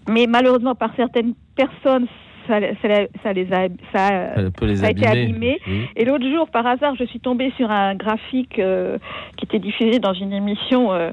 mais 0.07 0.25
malheureusement 0.27 0.75
par 0.75 0.95
certaines 0.95 1.33
personnes, 1.55 2.07
ça, 2.47 2.59
ça- 2.81 3.07
ça 3.23 3.33
les 3.33 3.51
a, 3.53 3.67
ça, 3.93 4.35
les 4.61 4.83
a 4.83 4.89
été 4.91 5.07
abîmé. 5.07 5.59
Oui. 5.67 5.87
Et 5.95 6.05
l'autre 6.05 6.29
jour, 6.29 6.47
par 6.49 6.65
hasard, 6.65 6.95
je 6.95 7.03
suis 7.05 7.19
tombée 7.19 7.51
sur 7.57 7.69
un 7.71 7.95
graphique 7.95 8.59
euh, 8.59 8.97
qui 9.37 9.45
était 9.45 9.59
diffusé 9.59 9.99
dans 9.99 10.13
une 10.13 10.33
émission. 10.33 10.91
euh, 10.93 11.11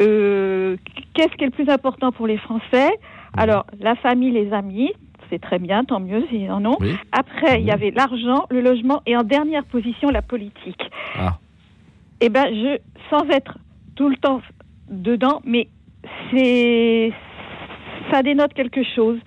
euh, 0.00 0.76
Qu'est-ce 1.14 1.34
qui 1.36 1.44
est 1.44 1.48
le 1.48 1.52
plus 1.52 1.68
important 1.68 2.12
pour 2.12 2.26
les 2.26 2.38
Français? 2.38 2.90
Alors, 3.36 3.66
la 3.80 3.94
famille, 3.96 4.30
les 4.30 4.52
amis, 4.52 4.92
c'est 5.30 5.40
très 5.40 5.58
bien, 5.58 5.84
tant 5.84 6.00
mieux 6.00 6.24
s'ils 6.28 6.50
en 6.50 6.64
ont. 6.64 6.76
Oui. 6.80 6.94
Après, 7.12 7.60
il 7.60 7.66
y 7.66 7.70
avait 7.70 7.90
l'argent, 7.90 8.44
le 8.50 8.60
logement 8.60 9.02
et 9.06 9.16
en 9.16 9.22
dernière 9.22 9.64
position, 9.64 10.10
la 10.10 10.22
politique. 10.22 10.82
Ah. 11.18 11.38
Eh 12.20 12.28
ben, 12.28 12.46
je, 12.50 12.78
sans 13.10 13.26
être 13.30 13.58
tout 13.96 14.08
le 14.08 14.16
temps 14.16 14.40
dedans, 14.90 15.40
mais 15.44 15.68
c'est, 16.30 17.12
ça 18.10 18.22
dénote 18.22 18.52
quelque 18.54 18.82
chose. 18.94 19.18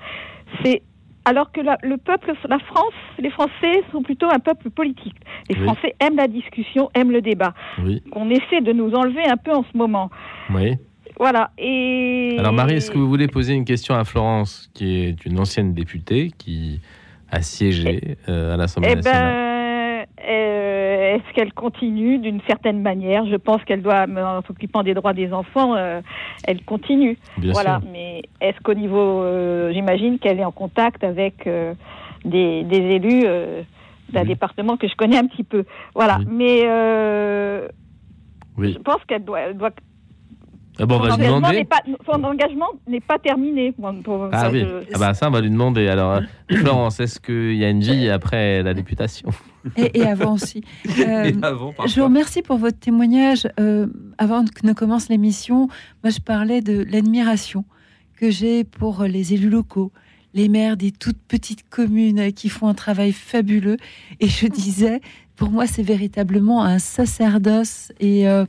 C'est 0.63 0.81
alors 1.25 1.51
que 1.51 1.61
la- 1.61 1.77
le 1.83 1.97
peuple, 1.97 2.33
la 2.47 2.59
France, 2.59 2.93
les 3.19 3.29
Français 3.31 3.83
sont 3.91 4.01
plutôt 4.03 4.27
un 4.31 4.39
peuple 4.39 4.69
politique. 4.69 5.15
Les 5.49 5.55
Oui. 5.57 5.63
Français 5.63 5.95
aiment 5.99 6.17
la 6.17 6.27
discussion, 6.27 6.89
aiment 6.93 7.11
le 7.11 7.21
débat. 7.21 7.53
Oui. 7.83 8.01
Qu'on 8.11 8.29
essaie 8.29 8.61
de 8.61 8.71
nous 8.71 8.93
enlever 8.93 9.23
un 9.27 9.37
peu 9.37 9.51
en 9.51 9.63
ce 9.63 9.77
moment. 9.77 10.09
Oui. 10.53 10.75
Voilà. 11.19 11.51
Et 11.57 12.35
Alors 12.39 12.51
Marie, 12.53 12.75
est-ce 12.75 12.91
que 12.91 12.97
vous 12.97 13.07
voulez 13.07 13.27
poser 13.27 13.53
une 13.53 13.65
question 13.65 13.95
à 13.95 14.03
Florence, 14.03 14.69
qui 14.73 15.01
est 15.03 15.25
une 15.25 15.39
ancienne 15.39 15.73
députée 15.73 16.31
qui 16.37 16.81
a 17.31 17.41
siégé 17.41 18.17
euh, 18.29 18.53
à 18.53 18.57
l'Assemblée 18.57 18.89
Eh 18.91 18.95
nationale? 18.95 19.33
ben, 19.33 20.25
euh, 20.29 20.84
est-ce 21.15 21.33
qu'elle 21.33 21.53
continue 21.53 22.17
d'une 22.17 22.41
certaine 22.45 22.81
manière? 22.81 23.25
Je 23.25 23.37
pense 23.37 23.63
qu'elle 23.63 23.81
doit, 23.81 24.05
en 24.05 24.41
s'occupant 24.41 24.83
des 24.83 24.93
droits 24.93 25.13
des 25.13 25.31
enfants, 25.31 25.73
euh, 25.75 26.01
elle 26.45 26.61
continue. 26.65 27.17
Bien 27.37 27.53
voilà. 27.53 27.79
sûr. 27.79 27.89
Mais 27.93 28.23
est-ce 28.41 28.59
qu'au 28.61 28.73
niveau, 28.73 29.21
euh, 29.21 29.71
j'imagine 29.71 30.19
qu'elle 30.19 30.39
est 30.39 30.45
en 30.45 30.51
contact 30.51 31.05
avec 31.05 31.47
euh, 31.47 31.73
des, 32.25 32.63
des 32.63 32.81
élus 32.97 33.25
d'un 34.09 34.25
département 34.25 34.75
que 34.75 34.87
je 34.89 34.95
connais 34.95 35.17
un 35.17 35.27
petit 35.27 35.43
peu. 35.43 35.63
Voilà. 35.93 36.19
Mais 36.27 36.63
Oui. 38.57 38.73
je 38.73 38.79
pense 38.79 39.03
qu'elle 39.07 39.23
doit, 39.23 39.39
elle 39.39 39.57
doit 39.57 39.71
Ah 40.79 40.85
bon, 40.85 40.95
on 40.95 41.03
son, 41.03 41.07
va 41.09 41.15
lui 41.17 41.27
engagement 41.27 41.35
demander. 41.37 41.57
n'est 41.57 41.65
pas, 41.65 41.81
son 42.05 42.23
engagement 42.23 42.65
n'est 42.87 42.99
pas 42.99 43.17
terminé. 43.19 43.71
Pour- 44.03 44.29
Ah 44.31 44.41
ça, 44.41 44.51
oui, 44.51 44.61
je- 44.61 44.85
ah 44.93 44.97
bah 44.99 45.13
ça 45.13 45.27
on 45.27 45.31
va 45.31 45.41
lui 45.41 45.49
demander. 45.49 45.87
Alors 45.87 46.11
euh, 46.13 46.21
Florence, 46.49 46.99
est-ce 46.99 47.19
qu'il 47.19 47.55
y 47.55 47.63
a 47.63 47.69
une 47.69 47.81
vie 47.81 48.09
après 48.09 48.61
la 48.63 48.73
députation? 48.73 49.29
Et, 49.77 49.99
et 49.99 50.03
avant 50.03 50.33
aussi. 50.33 50.63
Euh, 50.99 51.23
Et 51.25 51.35
avant, 51.43 51.73
je 51.87 51.99
vous 51.99 52.05
remercie 52.05 52.41
pour 52.41 52.57
votre 52.57 52.79
témoignage. 52.79 53.47
Euh, 53.59 53.87
avant 54.17 54.43
que 54.45 54.65
ne 54.65 54.73
commence 54.73 55.09
l'émission, 55.09 55.67
moi 56.03 56.11
je 56.11 56.19
parlais 56.19 56.61
de 56.61 56.85
l'admiration 56.89 57.65
que 58.17 58.29
j'ai 58.29 58.63
pour 58.63 59.03
les 59.03 59.33
élus 59.33 59.49
locaux, 59.49 59.91
les 60.33 60.47
maires 60.49 60.77
des 60.77 60.91
toutes 60.91 61.19
petites 61.27 61.67
communes 61.69 62.31
qui 62.33 62.49
font 62.49 62.67
un 62.67 62.73
travail 62.73 63.11
fabuleux. 63.11 63.77
Et 64.19 64.27
je 64.27 64.47
disais, 64.47 65.01
pour 65.35 65.49
moi 65.51 65.67
c'est 65.67 65.83
véritablement 65.83 66.63
un 66.63 66.79
sacerdoce 66.79 67.91
et 67.99 68.27
euh, 68.27 68.45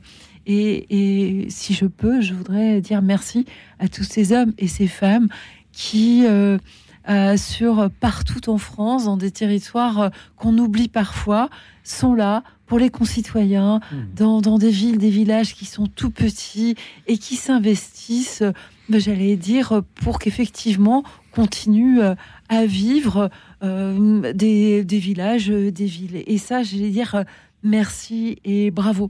et, 0.47 1.43
et 1.43 1.49
si 1.49 1.73
je 1.73 1.85
peux, 1.85 2.21
je 2.21 2.33
voudrais 2.33 2.81
dire 2.81 3.01
merci 3.01 3.45
à 3.79 3.87
tous 3.87 4.03
ces 4.03 4.31
hommes 4.31 4.53
et 4.57 4.67
ces 4.67 4.87
femmes 4.87 5.27
qui 5.71 6.25
euh, 6.25 6.57
assurent 7.03 7.89
partout 7.99 8.49
en 8.49 8.57
France, 8.57 9.05
dans 9.05 9.17
des 9.17 9.31
territoires 9.31 9.99
euh, 9.99 10.09
qu'on 10.35 10.57
oublie 10.57 10.87
parfois, 10.87 11.49
sont 11.83 12.13
là 12.13 12.43
pour 12.65 12.79
les 12.79 12.89
concitoyens, 12.89 13.79
dans, 14.13 14.41
dans 14.41 14.57
des 14.57 14.71
villes, 14.71 14.97
des 14.97 15.09
villages 15.09 15.55
qui 15.55 15.63
sont 15.63 15.87
tout 15.87 16.09
petits 16.09 16.75
et 17.07 17.17
qui 17.17 17.37
s'investissent, 17.37 18.41
euh, 18.41 18.51
ben, 18.89 18.99
j'allais 18.99 19.37
dire, 19.37 19.81
pour 19.95 20.19
qu'effectivement 20.19 21.03
continuent 21.31 22.01
euh, 22.01 22.15
à 22.49 22.65
vivre 22.65 23.29
euh, 23.63 24.33
des, 24.33 24.83
des 24.83 24.99
villages, 24.99 25.49
euh, 25.49 25.71
des 25.71 25.85
villes. 25.85 26.23
Et 26.27 26.37
ça, 26.37 26.61
j'allais 26.63 26.89
dire 26.89 27.15
euh, 27.15 27.23
merci 27.63 28.39
et 28.43 28.69
bravo. 28.69 29.09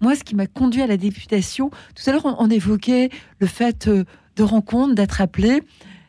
Moi, 0.00 0.14
ce 0.14 0.24
qui 0.24 0.34
m'a 0.34 0.46
conduit 0.46 0.82
à 0.82 0.86
la 0.86 0.96
députation, 0.96 1.70
tout 1.70 2.08
à 2.08 2.12
l'heure, 2.12 2.36
on, 2.38 2.50
évoquait 2.50 3.10
le 3.38 3.46
fait 3.46 3.88
euh, 3.88 4.04
de 4.36 4.42
rencontre, 4.42 4.94
d'être 4.94 5.20
appelé. 5.20 5.62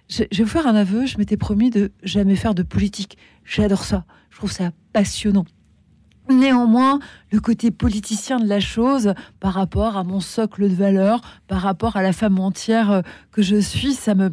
Je, 0.09 0.23
je 0.31 0.37
vais 0.39 0.43
vous 0.43 0.49
faire 0.49 0.67
un 0.67 0.75
aveu, 0.75 1.05
je 1.05 1.17
m'étais 1.17 1.37
promis 1.37 1.69
de 1.69 1.91
jamais 2.03 2.35
faire 2.35 2.53
de 2.55 2.63
politique. 2.63 3.17
J'adore 3.45 3.83
ça. 3.83 4.05
Je 4.29 4.37
trouve 4.37 4.51
ça 4.51 4.71
passionnant. 4.93 5.45
Néanmoins, 6.29 6.99
le 7.31 7.39
côté 7.39 7.71
politicien 7.71 8.39
de 8.39 8.47
la 8.47 8.59
chose, 8.59 9.13
par 9.39 9.53
rapport 9.53 9.95
à 9.95 10.03
mon 10.03 10.19
socle 10.19 10.69
de 10.69 10.75
valeurs, 10.75 11.21
par 11.47 11.61
rapport 11.61 11.95
à 11.95 12.01
la 12.01 12.11
femme 12.11 12.39
entière 12.39 12.91
euh, 12.91 13.01
que 13.31 13.41
je 13.41 13.55
suis, 13.55 13.93
ça 13.93 14.13
me, 14.13 14.31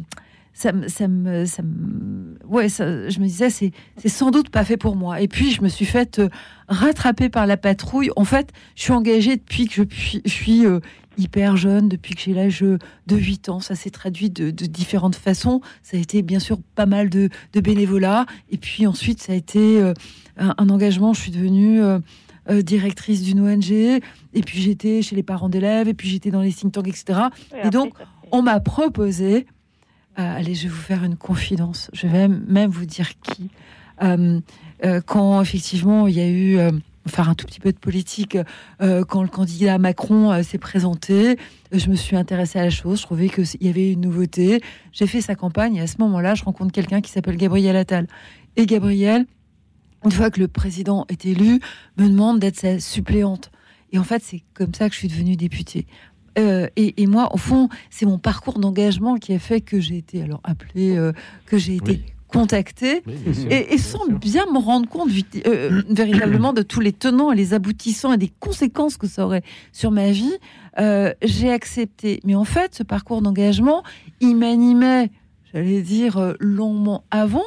ça 0.57 0.71
me, 0.71 0.87
ça 0.87 1.07
me, 1.09 1.45
ça 1.45 1.61
me- 1.63 2.37
ouais, 2.47 2.69
ça- 2.69 3.09
je 3.09 3.19
me 3.19 3.25
disais, 3.25 3.49
c'est, 3.49 3.71
c'est 3.97 4.07
sans 4.09 4.31
doute 4.31 4.49
pas 4.49 4.63
fait 4.63 4.77
pour 4.77 4.95
moi. 4.95 5.19
Et 5.19 5.27
puis, 5.27 5.51
je 5.51 5.61
me 5.61 5.67
suis 5.67 5.83
faite 5.85 6.19
euh, 6.19 6.29
rattraper 6.69 7.27
par 7.29 7.45
la 7.45 7.57
patrouille. 7.57 8.09
En 8.15 8.23
fait, 8.23 8.51
je 8.75 8.83
suis 8.83 8.93
engagée 8.93 9.35
depuis 9.35 9.67
que 9.67 9.73
je 9.73 9.83
suis, 9.95 10.21
je 10.23 10.31
suis 10.31 10.65
euh, 10.65 10.79
hyper 11.17 11.57
jeune, 11.57 11.89
depuis 11.89 12.15
que 12.15 12.21
j'ai 12.21 12.33
l'âge 12.33 12.63
euh, 12.63 12.77
de 13.07 13.17
8 13.17 13.49
ans. 13.49 13.59
Ça 13.59 13.75
s'est 13.75 13.89
traduit 13.89 14.29
de, 14.29 14.49
de 14.49 14.65
différentes 14.65 15.15
façons. 15.17 15.59
Ça 15.83 15.97
a 15.97 15.99
été 15.99 16.21
bien 16.21 16.39
sûr 16.39 16.57
pas 16.75 16.85
mal 16.85 17.09
de, 17.09 17.27
de 17.51 17.59
bénévolat. 17.59 18.25
Et 18.49 18.57
puis 18.57 18.87
ensuite, 18.87 19.21
ça 19.21 19.33
a 19.33 19.35
été 19.35 19.81
euh, 19.81 19.93
un, 20.37 20.55
un 20.57 20.69
engagement. 20.69 21.13
Je 21.13 21.19
suis 21.19 21.31
devenue 21.31 21.81
euh, 21.83 21.99
euh, 22.49 22.61
directrice 22.61 23.23
d'une 23.23 23.41
ONG. 23.41 23.71
Et 23.71 24.01
puis 24.45 24.61
j'étais 24.61 25.01
chez 25.01 25.17
les 25.17 25.23
parents 25.23 25.49
d'élèves. 25.49 25.89
Et 25.89 25.93
puis 25.93 26.07
j'étais 26.07 26.31
dans 26.31 26.41
les 26.41 26.53
think 26.53 26.71
tanks, 26.71 26.87
etc. 26.87 27.19
Et 27.61 27.69
donc, 27.71 27.93
on 28.31 28.41
m'a 28.41 28.59
proposé 28.61 29.45
Euh, 30.17 30.37
allez, 30.37 30.55
je 30.55 30.63
vais 30.63 30.69
vous 30.69 30.81
faire 30.81 31.03
une 31.03 31.17
confidence. 31.17 31.89
Je 31.93 32.07
vais 32.07 32.27
même, 32.27 32.69
vous 32.69 32.85
dire 32.85 33.09
qui. 33.21 33.49
Euh, 34.01 34.39
euh, 34.83 34.99
quand 35.05 35.41
effectivement 35.41 36.05
il 36.05 36.15
y 36.15 36.19
a 36.19 36.29
eu 36.29 36.57
faire 37.07 37.29
un 37.29 37.35
tout 37.35 37.45
petit 37.45 37.61
peu 37.61 37.71
de 37.71 37.77
politique 37.77 38.37
quand 38.79 39.21
le 39.21 39.29
candidat 39.29 39.77
Macron 39.77 40.41
s'est 40.41 40.57
présenté. 40.57 41.37
Je 41.71 41.89
me 41.89 41.95
suis 41.95 42.15
intéressée 42.15 42.59
à 42.59 42.63
la 42.63 42.71
chose. 42.71 42.99
Je 42.99 43.03
trouvais 43.03 43.29
qu'il 43.29 43.45
y 43.61 43.69
avait 43.69 43.91
une 43.91 44.01
nouveauté. 44.01 44.61
J'ai 44.91 45.05
fait 45.05 45.21
sa 45.21 45.35
campagne 45.35 45.75
et 45.75 45.81
à 45.81 45.87
ce 45.87 45.97
moment-là, 45.99 46.33
je 46.33 46.43
rencontre 46.43 46.71
quelqu'un 46.71 47.01
qui 47.01 47.11
s'appelle 47.11 47.37
Gabriel 47.37 47.75
Attal. 47.75 48.07
Et 48.55 48.65
Gabriel, 48.65 49.25
une 50.03 50.11
fois 50.11 50.31
que 50.31 50.39
le 50.39 50.47
président 50.47 51.05
est 51.09 51.25
élu, 51.25 51.59
me 51.97 52.09
demande 52.09 52.39
d'être 52.39 52.57
sa 52.57 52.79
suppléante. 52.79 53.51
Et 53.91 53.99
en 53.99 54.03
fait, 54.03 54.23
c'est 54.23 54.43
comme 54.53 54.73
ça 54.73 54.89
que 54.89 54.95
je 54.95 54.99
suis 54.99 55.07
devenue 55.07 55.35
députée. 55.35 55.85
Euh, 56.37 56.67
et, 56.75 57.01
et 57.01 57.07
moi, 57.07 57.33
au 57.33 57.37
fond, 57.37 57.69
c'est 57.89 58.05
mon 58.05 58.17
parcours 58.17 58.59
d'engagement 58.59 59.15
qui 59.17 59.33
a 59.33 59.39
fait 59.39 59.61
que 59.61 59.79
j'ai 59.79 59.97
été 59.97 60.21
alors 60.21 60.41
appelée, 60.43 60.95
euh, 60.97 61.13
que 61.45 61.57
j'ai 61.57 61.75
été 61.75 62.01
contactée, 62.27 63.01
sûr, 63.33 63.51
et, 63.51 63.73
et 63.73 63.77
sans 63.77 64.07
bien 64.09 64.45
me 64.51 64.57
rendre 64.57 64.89
compte 64.89 65.09
euh, 65.47 65.81
véritablement 65.89 66.51
de 66.51 66.61
tous 66.61 66.81
les 66.81 66.91
tenants 66.91 67.31
et 67.31 67.35
les 67.35 67.53
aboutissants 67.53 68.11
et 68.11 68.17
des 68.17 68.31
conséquences 68.39 68.97
que 68.97 69.07
ça 69.07 69.25
aurait 69.25 69.43
sur 69.71 69.91
ma 69.91 70.11
vie, 70.11 70.35
j'ai 71.23 71.51
accepté. 71.51 72.19
Mais 72.25 72.35
en 72.35 72.43
fait, 72.43 72.75
ce 72.75 72.83
parcours 72.83 73.21
d'engagement, 73.21 73.83
il 74.19 74.35
m'animait, 74.35 75.11
j'allais 75.53 75.81
dire, 75.81 76.35
longuement 76.39 77.05
avant. 77.11 77.45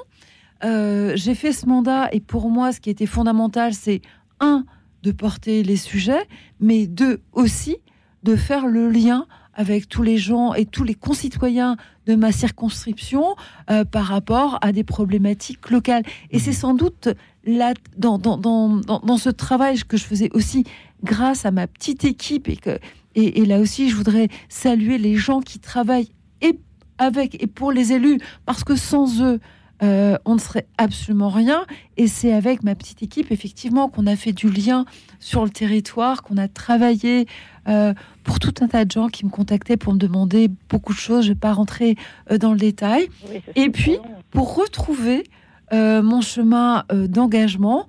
J'ai 0.63 1.35
fait 1.35 1.53
ce 1.53 1.67
mandat 1.67 2.09
et 2.13 2.21
pour 2.21 2.49
moi, 2.49 2.73
ce 2.73 2.81
qui 2.81 2.89
était 2.89 3.07
fondamental, 3.07 3.75
c'est 3.75 4.01
un, 4.41 4.65
de 5.03 5.13
porter 5.13 5.63
les 5.63 5.77
sujets, 5.77 6.27
mais 6.61 6.87
deux, 6.87 7.21
aussi 7.33 7.77
de 8.23 8.37
faire 8.37 8.67
le 8.67 8.91
lien 8.91 9.27
avec 9.55 9.89
tous 9.89 10.05
les 10.05 10.19
gens 10.19 10.55
et 10.55 10.67
tous 10.67 10.85
les 10.85 10.95
concitoyens 10.95 11.77
de 12.07 12.15
ma 12.15 12.31
circonscription 12.31 13.35
euh, 13.71 13.85
par 13.85 14.05
rapport 14.05 14.59
à 14.63 14.71
des 14.71 14.85
problématiques 14.85 15.71
locales. 15.71 16.05
Et 16.31 16.39
c'est 16.39 16.53
sans 16.53 16.75
doute 16.75 17.09
là, 17.45 17.75
dans, 17.97 18.19
dans, 18.19 18.39
dans, 18.39 18.79
dans, 18.79 19.17
ce 19.17 19.31
travail 19.31 19.79
que 19.81 19.97
je 19.97 20.05
faisais 20.05 20.31
aussi 20.33 20.65
grâce 21.03 21.45
à 21.45 21.51
ma 21.51 21.67
petite 21.67 22.05
équipe 22.05 22.49
et 22.49 22.57
que 22.57 22.79
et, 23.17 23.41
et 23.41 23.47
là 23.47 23.59
aussi 23.59 23.89
je 23.89 23.97
voudrais 23.97 24.29
saluer 24.49 24.97
les 24.97 25.17
gens 25.17 25.41
qui 25.41 25.59
travaillent 25.59 26.13
et 26.41 26.59
avec 26.99 27.43
et 27.43 27.47
pour 27.47 27.73
les 27.73 27.93
élus 27.93 28.21
parce 28.47 28.63
que 28.63 28.77
sans 28.77 29.23
eux 29.23 29.41
euh, 29.83 30.17
on 30.25 30.35
ne 30.35 30.41
serait 30.41 30.67
absolument 30.77 31.29
rien. 31.29 31.65
Et 31.97 32.09
c'est 32.09 32.33
avec 32.33 32.63
ma 32.63 32.75
petite 32.75 33.03
équipe, 33.03 33.31
effectivement, 33.31 33.89
qu'on 33.89 34.07
a 34.07 34.17
fait 34.17 34.33
du 34.33 34.51
lien 34.51 34.85
sur 35.21 35.45
le 35.45 35.51
territoire, 35.51 36.23
qu'on 36.23 36.37
a 36.37 36.49
travaillé 36.49 37.27
euh, 37.69 37.95
pour 38.25 38.39
tout 38.39 38.55
un 38.61 38.69
tas 38.69 38.85
de 38.85 38.91
gens 38.91 39.09
qui 39.09 39.25
me 39.25 39.31
contactaient 39.31 39.77
pour 39.77 39.93
me 39.95 39.99
demander 39.99 40.51
beaucoup 40.69 40.93
de 40.93 40.99
choses. 40.99 41.25
Je 41.25 41.31
ne 41.31 41.35
vais 41.35 41.41
pas 41.41 41.53
rentrer 41.53 41.97
euh, 42.31 42.39
dans 42.39 42.53
le 42.53 42.59
détail. 42.59 43.09
Et 43.55 43.71
puis, 43.71 43.99
pour 44.31 44.55
retrouver 44.55 45.25
mon 45.71 46.23
chemin 46.23 46.85
d'engagement, 46.91 47.87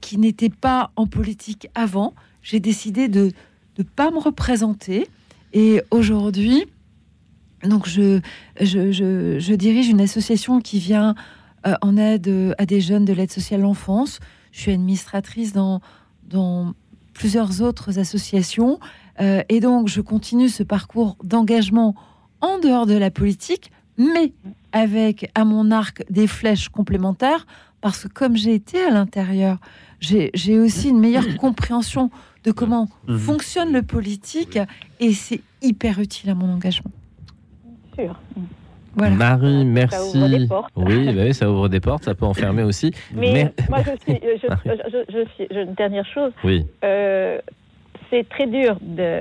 qui 0.00 0.18
n'était 0.18 0.50
pas 0.50 0.90
en 0.96 1.06
politique 1.06 1.68
avant, 1.76 2.14
j'ai 2.42 2.58
décidé 2.58 3.06
de 3.06 3.30
ne 3.78 3.84
pas 3.84 4.10
me 4.10 4.18
représenter. 4.18 5.06
Et 5.52 5.82
aujourd'hui, 5.92 6.66
donc 7.62 7.88
je, 7.88 8.20
je, 8.60 8.92
je- 8.92 9.38
je 9.38 9.54
dirige 9.54 9.88
une 9.88 10.00
association 10.00 10.60
qui 10.60 10.78
vient 10.78 11.14
euh, 11.66 11.74
en 11.82 11.96
aide 11.96 12.28
euh, 12.28 12.52
à 12.58 12.66
des 12.66 12.80
jeunes 12.80 13.04
de 13.04 13.12
l'aide 13.12 13.30
sociale 13.32 13.60
à 13.60 13.62
l'enfance. 13.64 14.20
Je 14.52 14.60
suis 14.60 14.72
administratrice 14.72 15.52
dans, 15.52 15.80
dans 16.28 16.72
plusieurs 17.14 17.62
autres 17.62 17.98
associations. 17.98 18.78
Euh, 19.20 19.42
et 19.48 19.60
donc, 19.60 19.88
je 19.88 20.00
continue 20.00 20.48
ce 20.48 20.62
parcours 20.62 21.16
d'engagement 21.24 21.94
en 22.40 22.58
dehors 22.58 22.86
de 22.86 22.94
la 22.94 23.10
politique, 23.10 23.70
mais 23.98 24.32
avec 24.72 25.30
à 25.34 25.44
mon 25.44 25.70
arc 25.70 26.04
des 26.10 26.26
flèches 26.26 26.68
complémentaires, 26.68 27.46
parce 27.80 28.02
que 28.04 28.08
comme 28.08 28.36
j'ai 28.36 28.54
été 28.54 28.82
à 28.84 28.90
l'intérieur, 28.90 29.58
j'ai 30.00 30.58
aussi 30.58 30.90
une 30.90 31.00
meilleure 31.00 31.36
compréhension 31.40 32.10
de 32.44 32.52
comment 32.52 32.88
Mhm. 33.08 33.18
fonctionne 33.18 33.72
le 33.72 33.82
politique, 33.82 34.58
et 35.00 35.14
c'est 35.14 35.40
hyper 35.62 35.98
utile 35.98 36.28
à 36.30 36.34
mon 36.34 36.52
engagement. 36.52 36.90
Sûr. 37.98 38.14
Voilà. 38.94 39.14
Marie, 39.14 39.64
merci. 39.64 40.16
ouvre 40.18 40.28
des 40.38 40.46
portes. 40.48 40.70
Oui, 40.76 41.12
bah 41.14 41.22
oui, 41.26 41.34
ça 41.34 41.50
ouvre 41.50 41.68
des 41.68 41.80
portes, 41.80 42.04
ça 42.04 42.14
peut 42.14 42.24
enfermer 42.24 42.62
aussi. 42.62 42.92
Mais 43.14 43.32
Mais- 43.32 43.52
moi, 43.68 43.78
je 43.80 43.90
suis, 44.12 44.20
je, 44.22 44.46
je- 44.64 45.12
je 45.12 45.24
suis- 45.34 45.46
je- 45.50 45.60
une 45.60 45.74
dernière 45.74 46.06
chose. 46.06 46.32
Oui. 46.44 46.64
Euh, 46.84 47.38
c'est 48.10 48.26
très 48.28 48.46
dur 48.46 48.76
de, 48.80 49.20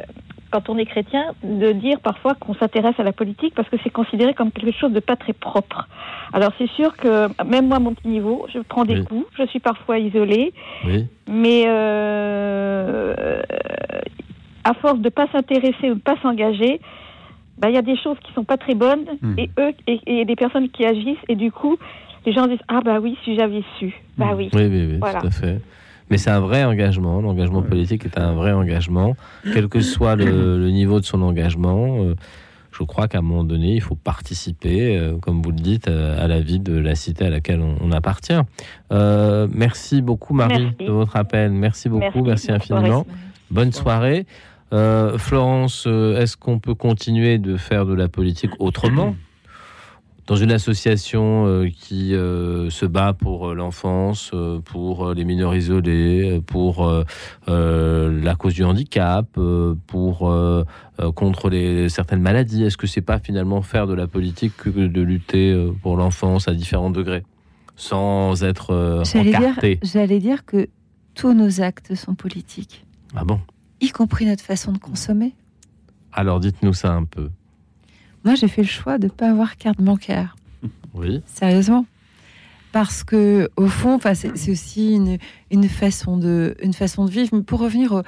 quand 0.52 0.70
on 0.70 0.78
est 0.78 0.86
chrétien, 0.86 1.34
de 1.44 1.74
dire 1.74 2.00
parfois 2.00 2.36
qu'on 2.36 2.54
s'intéresse 2.54 2.96
à 3.00 3.04
la 3.04 3.12
politique 3.12 3.54
parce 3.54 3.68
que 3.68 3.76
c'est 3.84 3.90
considéré 3.90 4.34
comme 4.34 4.52
quelque 4.52 4.72
chose 4.78 4.94
de 4.94 5.00
pas 5.02 5.18
très 5.18 5.34
propre. 5.34 5.88
Alors 6.32 6.52
c'est 6.58 6.70
sûr 6.72 6.96
que 6.96 7.28
même 7.44 7.68
moi, 7.68 7.78
à 7.78 7.80
mon 7.82 7.94
petit 7.94 8.08
niveau, 8.08 8.46
je 8.54 8.60
prends 8.60 8.86
des 8.86 9.00
Oui. 9.00 9.06
coups, 9.06 9.26
je 9.38 9.46
suis 9.48 9.60
parfois 9.60 10.00
isolée, 10.00 10.54
Oui. 10.86 11.08
mais 11.28 11.64
euh, 11.68 13.42
à 14.64 14.74
force 14.76 15.00
de 15.00 15.10
pas 15.10 15.28
s'intéresser 15.34 15.92
ou 15.92 15.96
de 15.96 16.00
pas 16.00 16.16
s'engager, 16.22 16.80
bah, 17.58 17.70
il 17.70 17.76
y 17.76 17.78
a 17.78 17.82
des 17.82 17.98
choses 17.98 18.18
qui 18.26 18.32
sont 18.34 18.44
pas 18.44 18.58
très 18.58 18.76
bonnes 18.76 19.06
Hmm. 19.22 19.36
et 19.38 19.50
eux 19.60 19.72
et, 19.88 20.00
et 20.08 20.26
des 20.26 20.36
personnes 20.36 20.70
qui 20.70 20.86
agissent 20.86 21.18
et 21.30 21.36
du 21.36 21.52
coup 21.52 21.78
les 22.26 22.34
gens 22.34 22.48
disent 22.48 22.60
ah 22.68 22.82
bah 22.84 23.00
oui 23.00 23.18
si 23.24 23.36
j'avais 23.36 23.64
su 23.80 23.94
bah 24.18 24.34
oui 24.36 24.50
Oui, 24.54 24.66
oui, 24.66 24.86
oui, 24.92 24.98
voilà 25.00 25.22
tout 25.22 25.28
à 25.28 25.32
fait. 25.32 25.62
Mais 26.12 26.18
c'est 26.18 26.30
un 26.30 26.40
vrai 26.40 26.64
engagement. 26.64 27.20
L'engagement 27.22 27.64
politique 27.64 28.06
est 28.06 28.20
un 28.20 28.34
vrai 28.34 28.52
engagement, 28.52 29.16
quel 29.54 29.68
que 29.70 29.80
soit 29.80 30.16
le, 30.16 30.26
le 30.60 30.70
niveau 30.70 31.00
de 31.00 31.06
son 31.06 31.22
engagement. 31.24 31.98
euh, 32.04 32.14
je 32.78 32.84
crois 32.84 33.08
qu'à 33.08 33.20
un 33.20 33.22
moment 33.22 33.44
donné, 33.46 33.74
il 33.74 33.82
faut 33.82 33.96
participer, 33.96 34.98
euh, 34.98 35.18
comme 35.18 35.42
vous 35.42 35.52
le 35.52 35.56
dites, 35.58 35.88
euh, 35.88 36.22
à 36.24 36.28
la 36.28 36.42
vie 36.42 36.60
de 36.60 36.78
la 36.78 36.94
cité 36.94 37.26
à 37.26 37.30
laquelle 37.30 37.62
on, 37.62 37.76
on 37.82 37.92
appartient. 37.94 38.34
Euh, 38.92 39.48
merci 39.52 40.02
beaucoup, 40.02 40.34
Marie, 40.34 40.66
Merci. 40.66 40.86
de 40.86 40.92
votre 40.92 41.16
appel. 41.16 41.52
Merci 41.54 41.88
beaucoup, 41.90 42.24
Merci. 42.24 42.48
merci, 42.52 42.70
Bonne 42.70 42.78
infiniment. 42.80 43.04
soirée. 43.04 43.20
Bonne 43.52 43.72
soirée. 43.72 44.26
Euh, 44.74 45.18
Florence, 45.18 45.86
euh, 45.88 46.20
est-ce 46.20 46.38
qu'on 46.38 46.60
peut 46.60 46.74
continuer 46.74 47.38
de 47.38 47.56
faire 47.58 47.86
de 47.86 47.94
la 47.94 48.08
politique 48.08 48.52
autrement 48.60 49.16
dans 50.28 50.36
une 50.36 50.52
association 50.52 51.46
euh, 51.46 51.68
qui 51.70 52.10
se 52.14 52.86
bat 52.86 53.14
pour 53.14 53.54
l'enfance, 53.54 54.32
pour 54.66 55.14
les 55.14 55.24
mineurs 55.24 55.56
isolés, 55.56 56.42
pour 56.48 56.92
la 57.48 58.36
cause 58.36 58.56
du 58.56 58.64
handicap, 58.64 59.28
pour 59.88 60.34
contre 61.14 61.50
les 61.50 61.90
certaines 61.90 62.22
maladies. 62.22 62.64
Est-ce 62.64 62.78
que 62.78 62.88
c'est 62.88 63.02
pas 63.02 63.20
finalement 63.20 63.62
faire 63.62 63.86
de 63.86 63.94
la 63.94 64.08
politique 64.08 64.58
que 64.58 64.70
de 64.70 65.02
lutter 65.02 65.70
pour 65.84 65.96
l'enfance 65.96 66.48
à 66.48 66.56
différents 66.56 66.90
degrés, 66.90 67.24
sans 67.76 68.44
être 68.44 69.04
J'allais 69.14 69.30
dire, 69.30 69.40
encarté? 69.42 69.80
j'allais 69.84 70.20
dire 70.20 70.44
que 70.44 70.68
tous 71.14 71.34
nos 71.34 71.62
actes 71.62 71.94
sont 71.94 72.16
politiques, 72.16 72.84
Ah 73.16 73.24
bon? 73.24 73.40
Y 73.82 73.90
compris 73.90 74.26
notre 74.26 74.44
façon 74.44 74.72
de 74.72 74.78
consommer. 74.78 75.34
Alors 76.14 76.40
dites-nous 76.40 76.74
ça 76.74 76.92
un 76.94 77.04
peu. 77.06 77.30
Moi, 78.24 78.36
j'ai 78.36 78.48
fait 78.48 78.62
le 78.64 78.68
choix 78.68 78.98
de 78.98 79.06
ne 79.06 79.12
pas 79.12 79.30
avoir 79.30 79.58
carte 79.58 79.82
bancaire. 79.82 80.36
Oui. 80.94 81.22
Sérieusement. 81.26 81.86
Parce 82.72 83.04
que, 83.04 83.50
au 83.58 83.68
fond, 83.68 84.00
c'est 84.14 84.50
aussi 84.50 84.94
une, 84.94 85.18
une, 85.52 85.68
façon 85.70 86.18
de, 86.18 86.56
une 86.62 86.74
façon 86.74 87.06
de 87.06 87.12
vivre. 87.12 87.30
Mais 87.34 87.44
pour 87.44 87.60
revenir 87.60 87.92
au, 87.94 88.02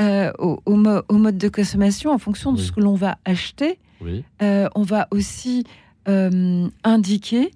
euh, 0.00 0.32
au, 0.38 0.60
au 0.66 0.76
mo- 0.76 1.02
au 1.08 1.14
mode 1.18 1.38
de 1.38 1.48
consommation, 1.48 2.10
en 2.10 2.18
fonction 2.18 2.52
de 2.52 2.58
ce 2.58 2.72
que 2.72 2.80
l'on 2.80 2.94
va 2.96 3.18
acheter, 3.24 3.78
Oui. 4.00 4.24
euh, 4.42 4.68
on 4.74 4.82
va 4.82 5.06
aussi 5.12 5.64
euh, 6.08 6.68
indiquer 6.84 7.50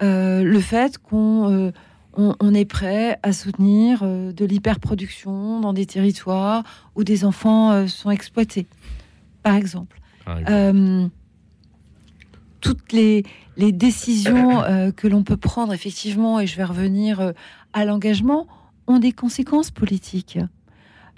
le 0.00 0.58
fait 0.60 0.98
qu'on 0.98 1.72
on, 2.16 2.34
on 2.40 2.54
est 2.54 2.64
prêt 2.64 3.18
à 3.22 3.32
soutenir 3.32 4.00
euh, 4.02 4.32
de 4.32 4.44
l'hyperproduction 4.44 5.60
dans 5.60 5.72
des 5.72 5.86
territoires 5.86 6.64
où 6.94 7.04
des 7.04 7.24
enfants 7.24 7.70
euh, 7.70 7.86
sont 7.86 8.10
exploités, 8.10 8.66
par 9.42 9.54
exemple. 9.54 10.00
Par 10.24 10.38
exemple. 10.38 10.52
Euh, 10.52 11.08
toutes 12.60 12.92
les, 12.92 13.22
les 13.56 13.70
décisions 13.70 14.62
que 14.96 15.06
l'on 15.06 15.22
peut 15.22 15.36
prendre, 15.36 15.72
effectivement, 15.72 16.40
et 16.40 16.48
je 16.48 16.56
vais 16.56 16.64
revenir 16.64 17.32
à 17.72 17.84
l'engagement, 17.84 18.48
ont 18.88 18.98
des 18.98 19.12
conséquences 19.12 19.70
politiques. 19.70 20.38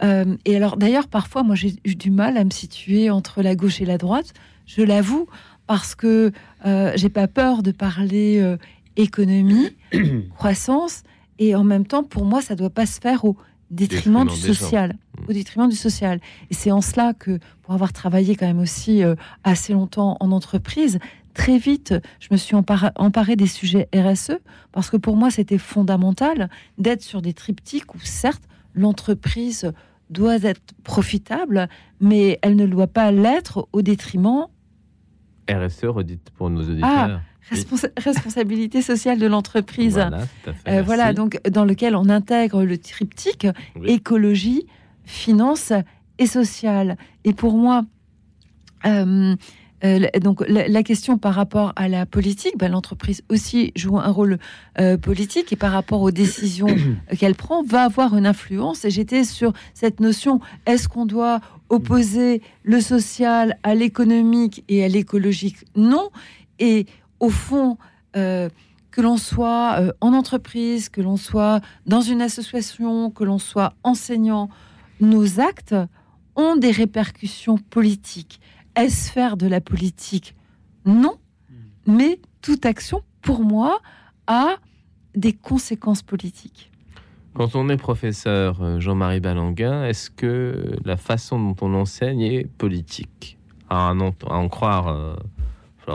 Euh, 0.03 0.37
et 0.45 0.57
alors, 0.57 0.77
d'ailleurs, 0.77 1.09
parfois, 1.09 1.43
moi, 1.43 1.55
j'ai 1.55 1.75
eu 1.85 1.95
du 1.95 2.11
mal 2.11 2.37
à 2.37 2.45
me 2.45 2.51
situer 2.51 3.11
entre 3.11 3.43
la 3.43 3.55
gauche 3.55 3.81
et 3.81 3.85
la 3.85 3.99
droite, 3.99 4.33
je 4.67 4.83
l'avoue, 4.83 5.27
parce 5.67 5.95
que 5.95 6.33
euh, 6.67 6.93
j'ai 6.97 7.09
pas 7.09 7.29
peur 7.29 7.63
de 7.63 7.73
parler 7.73 8.39
euh, 8.41 8.57
économie, 8.99 9.71
croissance, 10.37 11.03
et 11.39 11.55
en 11.55 11.65
même 11.65 11.87
temps, 11.87 12.03
pour 12.05 12.25
moi, 12.27 12.43
ça 12.43 12.55
doit 12.55 12.69
pas 12.71 12.85
se 12.85 13.01
faire 13.01 13.25
au 13.25 13.37
détriment, 13.71 14.25
Détriment 14.25 14.29
du 14.29 14.35
gens. 14.35 14.55
social. 14.55 14.97
Au 15.29 15.33
détriment 15.33 15.69
du 15.69 15.77
social. 15.77 16.21
Et 16.51 16.55
c'est 16.55 16.71
en 16.71 16.81
cela 16.81 17.15
que, 17.15 17.39
pour 17.63 17.75
avoir 17.75 17.93
travaillé 17.93 18.35
quand 18.37 18.47
même 18.47 18.59
aussi 18.61 19.03
euh, 19.05 19.15
assez 19.45 19.73
longtemps 19.73 20.17
en 20.21 20.31
entreprise, 20.33 20.99
très 21.35 21.59
vite, 21.59 21.95
je 22.19 22.29
me 22.33 22.37
suis 22.37 22.57
emparée 22.57 23.37
des 23.37 23.47
sujets 23.47 23.89
RSE, 23.95 24.39
parce 24.73 24.91
que 24.91 24.97
pour 24.97 25.17
moi, 25.17 25.31
c'était 25.31 25.59
fondamental 25.59 26.51
d'être 26.79 27.03
sur 27.03 27.23
des 27.23 27.33
triptyques 27.35 27.95
où, 27.95 27.99
certes, 28.03 28.43
l'entreprise 28.75 29.73
doit 30.11 30.37
être 30.37 30.63
profitable, 30.83 31.69
mais 32.01 32.39
elle 32.43 32.57
ne 32.57 32.67
doit 32.67 32.87
pas 32.87 33.13
l'être 33.13 33.69
au 33.73 33.83
détriment 33.83 34.47
RSE, 35.51 35.85
redites 35.85 36.31
pour 36.37 36.51
nos 36.51 36.63
Ah, 36.63 36.71
auditeurs. 36.73 37.21
Responsa- 37.51 37.91
responsabilité 37.97 38.83
sociale 38.83 39.19
de 39.19 39.27
l'entreprise. 39.27 39.95
Voilà, 39.95 40.19
Euh, 40.69 40.83
voilà, 40.83 41.13
donc 41.13 41.39
dans 41.51 41.65
lequel 41.65 41.95
on 41.97 42.09
intègre 42.09 42.63
le 42.65 42.79
triptyque 42.79 43.47
Oui. 43.79 43.91
écologie, 43.91 44.67
finance 45.05 45.73
et 46.19 46.27
sociale. 46.27 46.97
Et 47.25 47.33
pour 47.33 47.57
moi, 47.57 47.85
euh, 48.87 49.35
euh, 49.85 50.01
donc 50.21 50.43
la, 50.49 50.67
la 50.69 50.83
question 50.83 51.19
par 51.19 51.35
rapport 51.35 51.73
à 51.77 51.89
la 51.89 52.05
politique, 52.07 52.55
ben, 52.59 52.71
l'entreprise 52.73 53.23
aussi 53.29 53.73
joue 53.77 53.99
un 53.99 54.11
rôle 54.11 54.39
euh, 54.81 54.97
politique 54.97 55.53
et 55.53 55.57
par 55.57 55.71
rapport 55.73 56.01
aux 56.03 56.11
décisions 56.11 56.67
qu'elle 57.19 57.37
prend 57.37 57.63
va 57.63 57.85
avoir 57.85 58.17
une 58.17 58.27
influence. 58.27 58.85
Et 58.85 58.91
j'étais 58.91 59.23
sur 59.25 59.53
cette 59.75 60.01
notion 60.01 60.41
est-ce 60.67 60.89
qu'on 60.89 61.07
doit 61.07 61.41
opposer 61.69 62.43
le 62.65 62.81
social 62.81 63.57
à 63.63 63.75
l'économique 63.75 64.65
et 64.69 64.85
à 64.85 64.89
l'écologique? 64.89 65.59
Non. 65.77 66.09
Et 66.59 66.87
au 67.21 67.31
fond, 67.31 67.79
euh, 68.17 68.49
que 68.91 69.01
l'on 69.01 69.17
soit 69.17 69.77
euh, 69.81 69.93
en 70.01 70.13
entreprise, 70.13 70.89
que 70.89 71.01
l'on 71.01 71.17
soit 71.17 71.61
dans 71.87 72.01
une 72.01 72.23
association, 72.23 73.11
que 73.11 73.25
l'on 73.25 73.39
soit 73.39 73.75
enseignant, 73.83 74.49
nos 75.01 75.41
actes 75.41 75.75
ont 76.37 76.57
des 76.57 76.71
répercussions 76.71 77.59
politiques. 77.59 78.41
Est-ce 78.77 79.11
faire 79.11 79.37
de 79.37 79.47
la 79.47 79.61
politique? 79.61 80.35
Non. 80.85 81.17
Mais 81.87 82.21
toute 82.43 82.67
action, 82.67 83.03
pour 83.23 83.41
moi, 83.41 83.81
a 84.27 84.57
des 85.15 85.33
conséquences 85.33 86.03
politiques. 86.03 86.71
Quand 87.35 87.55
on 87.55 87.69
est 87.69 87.77
professeur, 87.77 88.63
euh, 88.63 88.81
Jean-Marie 88.81 89.21
Balanguin, 89.21 89.85
est-ce 89.85 90.11
que 90.11 90.77
la 90.85 90.97
façon 90.97 91.39
dont 91.41 91.57
on 91.61 91.75
enseigne 91.75 92.23
est 92.23 92.45
politique? 92.45 93.39
À 93.71 93.93
en, 93.93 94.01
à 94.01 94.35
en 94.35 94.49
croire 94.49 94.89
euh, 94.89 95.15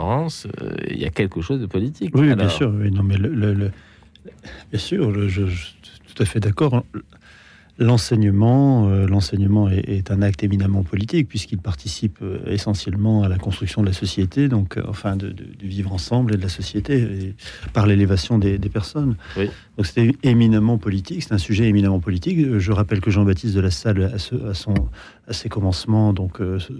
Florence, 0.04 0.48
euh, 0.60 0.74
il 0.90 0.98
y 0.98 1.04
a 1.04 1.10
quelque 1.10 1.40
chose 1.40 1.60
de 1.60 1.66
politique. 1.66 2.10
Oui, 2.16 2.34
bien 2.34 2.48
sûr. 2.48 2.72
Oui, 2.76 2.90
non, 2.90 3.04
mais 3.04 3.16
le, 3.16 3.28
le- 3.28 3.54
le- 3.54 3.70
bien 4.72 4.80
sûr, 4.80 5.14
je, 5.14 5.28
je 5.28 5.46
suis 5.54 5.76
tout 6.12 6.20
à 6.20 6.26
fait 6.26 6.40
d'accord. 6.40 6.84
L'enseignement, 7.78 8.88
euh, 8.88 9.06
l'enseignement 9.08 9.68
est, 9.68 9.88
est 9.88 10.12
un 10.12 10.22
acte 10.22 10.44
éminemment 10.44 10.84
politique 10.84 11.28
puisqu'il 11.28 11.58
participe 11.58 12.18
euh, 12.22 12.38
essentiellement 12.46 13.24
à 13.24 13.28
la 13.28 13.36
construction 13.36 13.82
de 13.82 13.86
la 13.88 13.92
société, 13.92 14.48
donc 14.48 14.76
euh, 14.76 14.82
enfin 14.86 15.16
de, 15.16 15.30
de- 15.30 15.42
du 15.44 15.66
vivre 15.66 15.92
ensemble 15.92 16.34
et 16.34 16.36
de 16.36 16.42
la 16.42 16.48
société 16.48 16.98
et 17.00 17.34
par 17.72 17.86
l'élévation 17.88 18.38
des, 18.38 18.58
des 18.58 18.68
personnes. 18.68 19.16
Donc 19.76 19.86
c'était 19.86 20.12
éminemment 20.22 20.78
politique, 20.78 21.24
c'est 21.24 21.34
un 21.34 21.38
sujet 21.38 21.66
éminemment 21.66 21.98
politique. 21.98 22.58
Je 22.58 22.70
rappelle 22.72 23.00
que 23.00 23.10
Jean-Baptiste 23.10 23.56
de 23.56 23.60
la 23.60 23.72
Salle, 23.72 24.02
à, 24.04 24.18
ce- 24.18 24.36
à 24.50 24.54
son, 24.54 24.74
à 25.26 25.32
ses 25.32 25.48
commencements, 25.48 26.12
donc 26.12 26.40
euh, 26.40 26.58
ce 26.58 26.72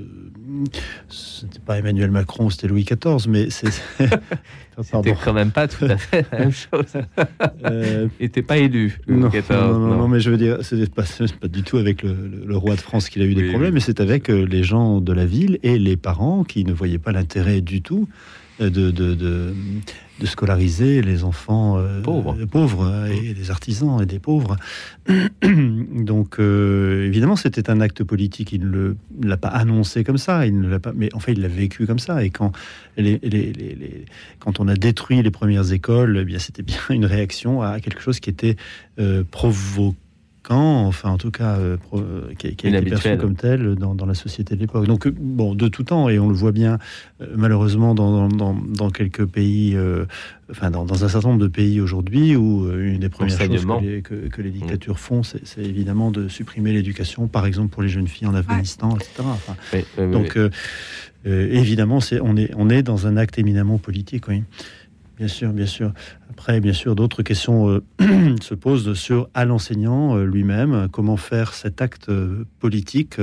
c'était 1.08 1.60
pas 1.60 1.78
Emmanuel 1.78 2.10
Macron, 2.10 2.50
c'était 2.50 2.68
Louis 2.68 2.84
XIV, 2.84 3.26
mais 3.28 3.48
c'est 3.50 3.68
C'était 4.82 5.14
quand 5.24 5.32
même 5.32 5.52
pas 5.52 5.68
tout 5.68 5.84
à 5.84 5.96
fait 5.96 6.26
la 6.32 6.38
même 6.40 6.50
chose. 6.52 7.00
Il 7.64 8.10
n'était 8.20 8.42
pas 8.42 8.56
élu. 8.58 8.98
Louis 9.06 9.18
Euh, 9.18 9.20
non, 9.20 9.28
XIV, 9.28 9.44
non, 9.50 9.78
non, 9.78 9.96
non. 9.98 10.08
mais 10.08 10.18
je 10.20 10.30
veux 10.30 10.36
dire, 10.36 10.58
c'est 10.62 10.92
pas, 10.92 11.04
pas 11.40 11.48
du 11.48 11.62
tout 11.62 11.76
avec 11.78 12.02
le, 12.02 12.10
le- 12.12 12.44
le 12.46 12.56
roi 12.56 12.74
de 12.74 12.80
France 12.80 13.08
qu'il 13.08 13.22
a 13.22 13.24
eu 13.24 13.34
des 13.34 13.48
problèmes, 13.50 13.74
mais 13.74 13.80
c'est 13.80 14.00
avec 14.00 14.28
euh, 14.30 14.44
les 14.44 14.62
gens 14.64 15.00
de 15.00 15.12
la 15.12 15.26
ville 15.26 15.58
et 15.62 15.78
les 15.78 15.96
parents 15.96 16.42
qui 16.44 16.64
ne 16.64 16.72
voyaient 16.72 16.98
pas 16.98 17.12
l'intérêt 17.12 17.60
du 17.60 17.82
tout 17.82 18.08
euh, 18.60 18.68
de, 18.68 18.90
de, 18.90 19.14
de, 19.14 19.54
de 20.20 20.26
scolariser 20.26 21.02
les 21.02 21.24
enfants 21.24 21.76
euh, 21.78 22.00
pauvres, 22.46 22.84
euh, 22.86 23.06
et 23.06 23.34
des 23.34 23.50
artisans 23.50 24.00
et 24.00 24.06
des 24.06 24.18
pauvres. 24.20 24.56
Donc, 25.42 26.38
euh, 26.38 27.06
évidemment, 27.06 27.36
c'était 27.36 27.68
un 27.70 27.80
acte 27.80 28.04
politique. 28.04 28.52
Il 28.52 28.70
ne 28.70 28.94
l'a 29.22 29.36
pas 29.36 29.48
annoncé 29.48 30.04
comme 30.04 30.18
ça, 30.18 30.46
il 30.46 30.60
ne 30.60 30.68
l'a 30.68 30.78
pas, 30.78 30.92
mais 30.94 31.08
enfin, 31.14 31.32
il 31.32 31.40
l'a 31.40 31.48
vécu 31.48 31.86
comme 31.86 31.98
ça. 31.98 32.24
Et 32.24 32.30
quand, 32.30 32.52
les, 32.96 33.18
les- 33.22 33.52
les- 33.52 33.74
les- 33.74 34.04
quand 34.38 34.60
on 34.60 34.68
a 34.68 34.74
détruit 34.74 35.22
les 35.22 35.30
premières 35.30 35.72
écoles, 35.72 36.18
eh 36.22 36.24
bien, 36.24 36.38
c'était 36.38 36.62
bien 36.62 36.78
une 36.90 37.06
réaction 37.06 37.62
à 37.62 37.80
quelque 37.80 38.00
chose 38.00 38.20
qui 38.20 38.30
était 38.30 38.56
euh, 39.00 39.24
provoquant, 40.48 40.86
enfin, 40.86 41.10
en 41.10 41.16
tout 41.18 41.30
cas, 41.30 41.56
euh, 41.56 41.76
pro- 41.76 41.98
euh, 42.00 42.28
qui, 42.30 42.36
qui 42.36 42.46
a 42.46 42.50
été 42.50 42.68
Inhabituel. 42.68 43.00
perçu 43.00 43.18
comme 43.18 43.34
tel 43.36 43.74
dans, 43.76 43.94
dans 43.94 44.06
la 44.06 44.14
société 44.14 44.54
de 44.54 44.60
l'époque. 44.60 44.86
Donc, 44.86 45.06
euh, 45.06 45.14
bon, 45.18 45.54
de 45.54 45.68
tout 45.68 45.82
temps, 45.84 46.08
et 46.08 46.18
on 46.18 46.28
le 46.28 46.34
voit 46.34 46.52
bien, 46.52 46.78
euh, 47.20 47.26
malheureusement, 47.36 47.94
dans, 47.94 48.28
dans- 48.28 48.36
dans- 48.36 48.54
dans 48.62 48.90
quelques 48.90 49.24
pays, 49.26 49.74
euh, 49.74 50.04
enfin, 50.50 50.70
dans, 50.70 50.84
dans 50.84 51.04
un 51.04 51.08
certain 51.08 51.28
nombre 51.28 51.40
de 51.40 51.48
pays 51.48 51.80
aujourd'hui, 51.80 52.36
où 52.36 52.70
une 52.70 52.98
des 53.00 53.08
premières 53.08 53.38
choses 53.38 53.64
que 53.64 53.80
les, 53.84 54.02
que- 54.02 54.28
que 54.28 54.42
les 54.42 54.50
dictatures 54.50 54.98
font, 54.98 55.22
c'est 55.22 55.46
c'est 55.46 55.62
évidemment 55.62 56.10
de 56.10 56.28
supprimer 56.28 56.72
l'éducation, 56.72 57.26
par 57.28 57.46
exemple, 57.46 57.68
pour 57.70 57.82
les 57.82 57.88
jeunes 57.88 58.08
filles 58.08 58.26
en 58.28 58.34
Afghanistan, 58.34 58.90
etc. 58.96 59.10
Enfin, 59.24 59.56
Oui, 59.72 59.80
oui, 59.98 60.04
oui, 60.04 60.12
donc, 60.12 60.32
oui. 60.36 60.40
euh, 60.42 60.50
euh, 61.26 61.48
évidemment, 61.52 62.00
c'est, 62.00 62.20
on, 62.20 62.36
est, 62.36 62.50
on 62.56 62.68
est 62.68 62.82
dans 62.82 63.06
un 63.06 63.16
acte 63.16 63.38
éminemment 63.38 63.78
politique, 63.78 64.28
oui. 64.28 64.42
Bien 65.16 65.28
sûr, 65.28 65.52
bien 65.52 65.66
sûr. 65.66 65.92
Après, 66.30 66.58
bien 66.60 66.72
sûr, 66.72 66.96
d'autres 66.96 67.22
questions 67.22 67.68
euh, 67.70 68.36
se 68.42 68.54
posent 68.54 68.94
sur 68.94 69.28
à 69.32 69.44
l'enseignant 69.44 70.16
euh, 70.16 70.24
lui-même, 70.24 70.88
comment 70.90 71.16
faire 71.16 71.54
cet 71.54 71.80
acte 71.80 72.08
euh, 72.08 72.44
politique 72.58 73.18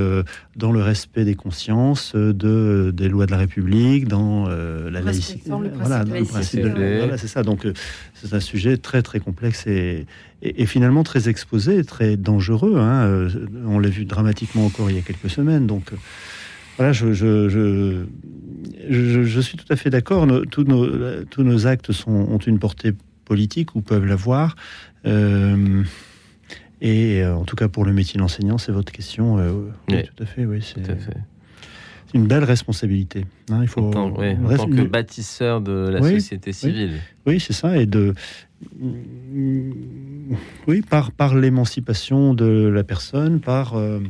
dans 0.56 0.72
le 0.72 0.80
respect 0.80 1.26
des 1.26 1.34
consciences, 1.34 2.14
de, 2.16 2.92
des 2.96 3.10
lois 3.10 3.26
de 3.26 3.30
la 3.32 3.36
République, 3.36 4.08
dans 4.08 4.48
la 4.48 5.00
laïcité. 5.02 5.50
Le 5.50 5.68
Voilà, 5.74 6.04
de 6.04 6.04
dans 6.04 6.14
le 6.14 6.20
laïcité. 6.20 6.32
principe 6.32 6.62
de- 6.62 6.68
Ouais. 6.80 6.98
voilà, 6.98 7.18
c'est 7.18 7.28
ça. 7.28 7.42
Donc, 7.42 7.66
c'est 8.14 8.32
un 8.32 8.40
sujet 8.40 8.78
très, 8.78 9.02
très 9.02 9.20
complexe 9.20 9.66
et, 9.66 10.06
et, 10.40 10.62
et 10.62 10.66
finalement 10.66 11.02
très 11.02 11.28
exposé, 11.28 11.84
très 11.84 12.16
dangereux. 12.16 12.76
hein. 12.78 13.28
On 13.66 13.78
l'a 13.78 13.88
vu 13.90 14.06
dramatiquement 14.06 14.64
encore 14.64 14.88
il 14.90 14.96
y 14.96 14.98
a 14.98 15.02
quelques 15.02 15.28
semaines. 15.28 15.66
Donc, 15.66 15.90
voilà, 16.78 16.92
je, 16.94 17.12
je, 17.12 17.50
je, 17.50 18.04
je- 18.88 19.22
je 19.22 19.40
suis 19.40 19.56
tout 19.58 19.70
à 19.70 19.76
fait 19.76 19.90
d'accord. 19.90 20.26
Tous, 20.50 20.64
nos, 20.64 21.24
tous 21.24 21.42
nos 21.42 21.66
actes 21.66 21.92
sont, 21.92 22.10
ont 22.12 22.38
une 22.38 22.58
portée 22.58 22.92
politique 23.24 23.74
ou 23.74 23.80
peuvent 23.80 24.06
l'avoir. 24.06 24.56
Euh, 25.06 25.82
et 26.80 27.22
euh, 27.22 27.34
en 27.34 27.44
tout 27.44 27.56
cas, 27.56 27.68
pour 27.68 27.84
le 27.84 27.92
métier 27.92 28.18
d'enseignant, 28.18 28.58
c'est 28.58 28.72
votre 28.72 28.92
question. 28.92 29.38
euh, 29.38 29.50
oui, 29.88 29.94
Oui. 29.96 30.02
tout 30.04 30.22
à 30.22 30.26
fait. 30.26 30.44
Oui, 30.46 30.60
c'est 30.62 30.80
une 32.14 32.26
belle 32.26 32.44
responsabilité. 32.44 33.24
hein. 33.50 33.60
il 33.62 33.68
faut 33.68 33.80
En 33.86 33.90
tant, 33.90 34.06
en 34.08 34.14
que 34.14 34.82
bâtisseur 34.82 35.60
de 35.62 35.88
la 35.88 36.00
Oui, 36.00 36.14
société 36.20 36.50
oui. 36.50 36.54
civile. 36.54 36.90
Oui, 37.26 37.40
c'est 37.40 37.54
ça. 37.54 37.78
Et 37.78 37.86
de. 37.86 38.12
Oui, 40.66 40.82
par, 40.82 41.10
par 41.12 41.34
l'émancipation 41.34 42.34
de 42.34 42.68
la 42.68 42.84
personne, 42.84 43.40
par, 43.40 43.74
euh, 43.76 44.00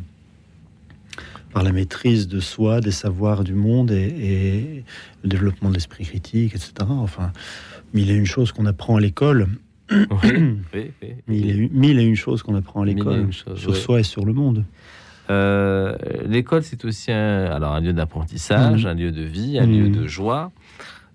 par 1.52 1.62
la 1.62 1.72
maîtrise 1.72 2.28
de 2.28 2.40
soi, 2.40 2.80
des 2.80 2.90
savoirs 2.90 3.44
du 3.44 3.54
monde 3.54 3.90
et, 3.90 4.04
et 4.04 4.84
le 5.22 5.28
développement 5.28 5.68
de 5.68 5.74
l'esprit 5.74 6.04
critique, 6.04 6.54
etc. 6.54 6.72
Enfin, 6.88 7.32
mille 7.94 8.10
et 8.10 8.14
une 8.14 8.26
choses 8.26 8.52
qu'on 8.52 8.66
apprend 8.66 8.96
à 8.96 9.00
l'école. 9.00 9.46
Oui, 9.90 10.54
oui, 10.74 10.90
oui. 11.02 11.08
Mille 11.28 11.50
et, 11.50 11.54
une, 11.54 11.72
mille 11.72 11.98
et 11.98 12.04
une 12.04 12.16
choses 12.16 12.42
qu'on 12.42 12.54
apprend 12.54 12.82
à 12.82 12.86
l'école 12.86 13.28
sur 13.32 13.76
soi 13.76 14.00
et 14.00 14.02
sur 14.04 14.24
le 14.24 14.32
monde. 14.32 14.64
Euh, 15.30 15.94
L'école, 16.26 16.62
c'est 16.62 16.84
aussi 16.84 17.12
un, 17.12 17.44
alors 17.46 17.72
un 17.74 17.80
lieu 17.80 17.92
d'apprentissage, 17.92 18.84
Mhm. 18.86 18.90
un 18.90 18.94
lieu 18.94 19.12
de 19.12 19.22
vie, 19.22 19.58
un 19.58 19.66
lieu 19.66 19.88
de 19.90 20.06
joie. 20.06 20.50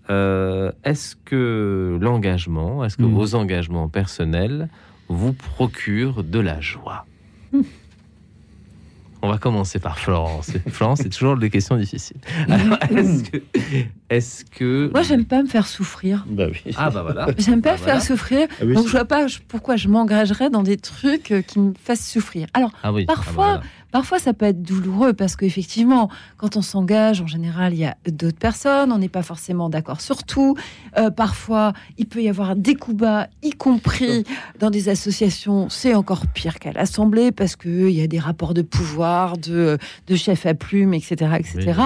Euh, 0.09 0.71
est-ce 0.83 1.15
que 1.25 1.97
l'engagement, 1.99 2.85
est-ce 2.85 2.97
que 2.97 3.03
Mhm. 3.03 3.13
vos 3.15 3.35
engagements 3.35 3.89
personnels 3.89 4.69
vous 5.09 5.33
procurent 5.33 6.23
de 6.23 6.39
la 6.39 6.61
joie? 6.61 7.05
On 9.21 9.29
va 9.29 9.37
commencer 9.37 9.79
par 9.79 9.97
Florence. 9.99 10.51
Florence, 10.67 10.99
c'est 11.01 11.09
toujours 11.09 11.37
des 11.37 11.49
questions 11.49 11.75
difficiles. 11.77 12.17
Alors, 12.49 12.77
est-ce 12.91 13.23
que, 13.29 13.37
est-ce 14.09 14.45
que 14.45 14.89
Moi, 14.93 15.01
j'aime 15.01 15.25
pas 15.25 15.41
me 15.41 15.47
faire 15.47 15.65
souffrir. 15.67 16.25
Bah 16.29 16.45
oui. 16.51 16.73
ah 16.77 16.89
bah 16.89 17.01
voilà, 17.03 17.27
J'aime 17.37 17.61
pas 17.61 17.71
Bah 17.71 17.77
faire 17.77 17.85
voilà. 17.85 17.99
souffrir, 17.99 18.47
Ah 18.59 18.63
oui, 18.65 18.75
donc 18.75 18.85
je 18.85 18.91
vois 18.91 19.05
pas 19.05 19.25
pourquoi 19.47 19.75
je 19.75 19.87
m'engagerais 19.87 20.49
dans 20.49 20.63
des 20.63 20.77
trucs 20.77 21.31
euh, 21.31 21.41
qui 21.41 21.59
me 21.59 21.73
fassent 21.83 22.07
souffrir. 22.07 22.47
Alors, 22.53 22.71
Ah 22.83 22.93
oui, 22.93 23.05
ah 23.07 23.11
bah 23.11 23.15
parfois, 23.15 23.45
voilà. 23.45 23.61
Parfois 23.91 24.19
ça 24.19 24.33
peut 24.33 24.45
être 24.45 24.61
douloureux 24.61 25.13
parce 25.13 25.35
qu'effectivement, 25.35 26.09
quand 26.37 26.57
on 26.57 26.61
s'engage, 26.61 27.21
en 27.21 27.27
général, 27.27 27.73
il 27.73 27.79
y 27.79 27.85
a 27.85 27.95
d'autres 28.09 28.37
personnes, 28.37 28.91
on 28.91 28.97
n'est 28.97 29.09
pas 29.09 29.23
forcément 29.23 29.69
d'accord 29.69 30.01
sur 30.01 30.23
tout. 30.23 30.55
Euh, 30.97 31.09
parfois, 31.09 31.73
il 31.97 32.07
peut 32.07 32.21
y 32.21 32.29
avoir 32.29 32.55
des 32.55 32.75
coups 32.75 32.97
bas, 32.97 33.27
y 33.43 33.51
compris 33.51 34.23
dans 34.59 34.69
des 34.69 34.89
associations. 34.89 35.69
C'est 35.69 35.93
encore 35.93 36.27
pire 36.27 36.59
qu'à 36.59 36.71
l'Assemblée 36.71 37.31
parce 37.31 37.55
qu'il 37.55 37.91
y 37.91 38.01
a 38.01 38.07
des 38.07 38.19
rapports 38.19 38.53
de 38.53 38.61
pouvoir, 38.61 39.37
de, 39.37 39.77
de 40.07 40.15
chef 40.15 40.45
à 40.45 40.53
plume, 40.53 40.93
etc., 40.93 41.31
etc. 41.39 41.81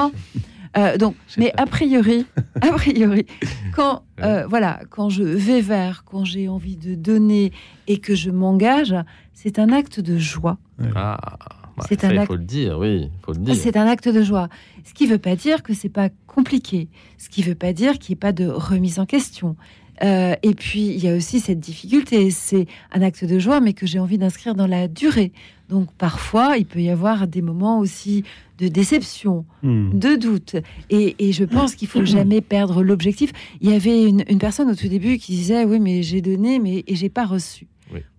Euh, 0.77 0.97
donc, 0.97 1.15
mais 1.37 1.51
a 1.57 1.65
priori, 1.65 2.25
a 2.61 2.71
priori, 2.71 3.25
quand 3.75 4.03
euh, 4.21 4.45
voilà, 4.47 4.79
quand 4.89 5.09
je 5.09 5.23
vais 5.23 5.61
vers, 5.61 6.03
quand 6.05 6.23
j'ai 6.23 6.47
envie 6.47 6.77
de 6.77 6.95
donner 6.95 7.51
et 7.87 7.97
que 7.97 8.15
je 8.15 8.31
m'engage, 8.31 8.95
c'est 9.33 9.59
un 9.59 9.71
acte 9.71 9.99
de 9.99 10.17
joie. 10.17 10.57
Ah, 10.95 11.37
bah, 11.77 11.85
C'est 11.88 12.03
un 12.03 12.18
acte- 12.18 12.27
faut 12.27 12.35
le 12.35 12.43
dire, 12.43 12.77
oui, 12.80 13.03
il 13.03 13.10
faut 13.26 13.34
le 13.34 13.39
dire. 13.39 13.56
C'est 13.56 13.77
un 13.77 13.88
acte 13.88 14.07
de 14.10 14.22
joie. 14.23 14.49
Ce 14.84 14.93
qui 14.93 15.06
ne 15.06 15.11
veut 15.11 15.18
pas 15.18 15.35
dire 15.35 15.64
que 15.64 15.73
c'est 15.73 15.89
pas 15.89 16.10
compliqué. 16.27 16.88
Ce 17.18 17.30
qui 17.30 17.41
ne 17.41 17.48
veut 17.48 17.56
pas 17.56 17.73
dire 17.73 17.99
qu'il 17.99 18.14
n'y 18.14 18.18
ait 18.18 18.19
pas 18.19 18.31
de 18.34 18.48
remise 18.48 18.99
en 18.99 19.06
question. 19.06 19.56
Euh, 20.03 20.34
et 20.41 20.56
puis, 20.56 20.88
il 20.88 21.03
y 21.03 21.07
a 21.07 21.15
aussi 21.15 21.39
cette 21.39 21.60
difficulté. 21.60 22.31
C'est 22.31 22.65
un 22.91 23.02
acte 23.03 23.23
de 23.23 23.38
joie, 23.38 23.60
mais 23.61 23.73
que 23.73 23.85
j'ai 23.85 23.99
envie 23.99 24.18
d'inscrire 24.18 24.56
dans 24.56 24.65
la 24.65 24.88
durée. 24.88 25.31
Donc, 25.69 25.91
parfois, 25.93 26.57
il 26.57 26.65
peut 26.65 26.81
y 26.81 26.89
avoir 26.89 27.27
des 27.27 27.43
moments 27.43 27.77
aussi 27.80 28.23
de 28.57 28.68
déception, 28.68 29.45
Hmm. 29.61 29.91
de 29.98 30.15
doute. 30.15 30.56
Et, 30.89 31.15
et 31.19 31.31
je 31.34 31.43
pense 31.43 31.76
qu'il 31.76 31.88
faut 31.88 32.03
jamais 32.18 32.41
perdre 32.41 32.81
l'objectif. 32.81 33.31
Il 33.61 33.69
y 33.69 33.73
avait 33.76 34.03
une, 34.03 34.23
une 34.27 34.39
personne 34.39 34.69
au 34.72 34.76
tout 34.76 34.88
début 34.88 35.18
qui 35.19 35.34
disait 35.34 35.65
Oui, 35.65 35.80
mais 35.80 36.02
j'ai 36.02 36.22
donné, 36.22 36.57
mais 36.57 36.84
et 36.88 36.95
j'ai 36.95 37.10
pas 37.10 37.26
reçu. 37.26 37.68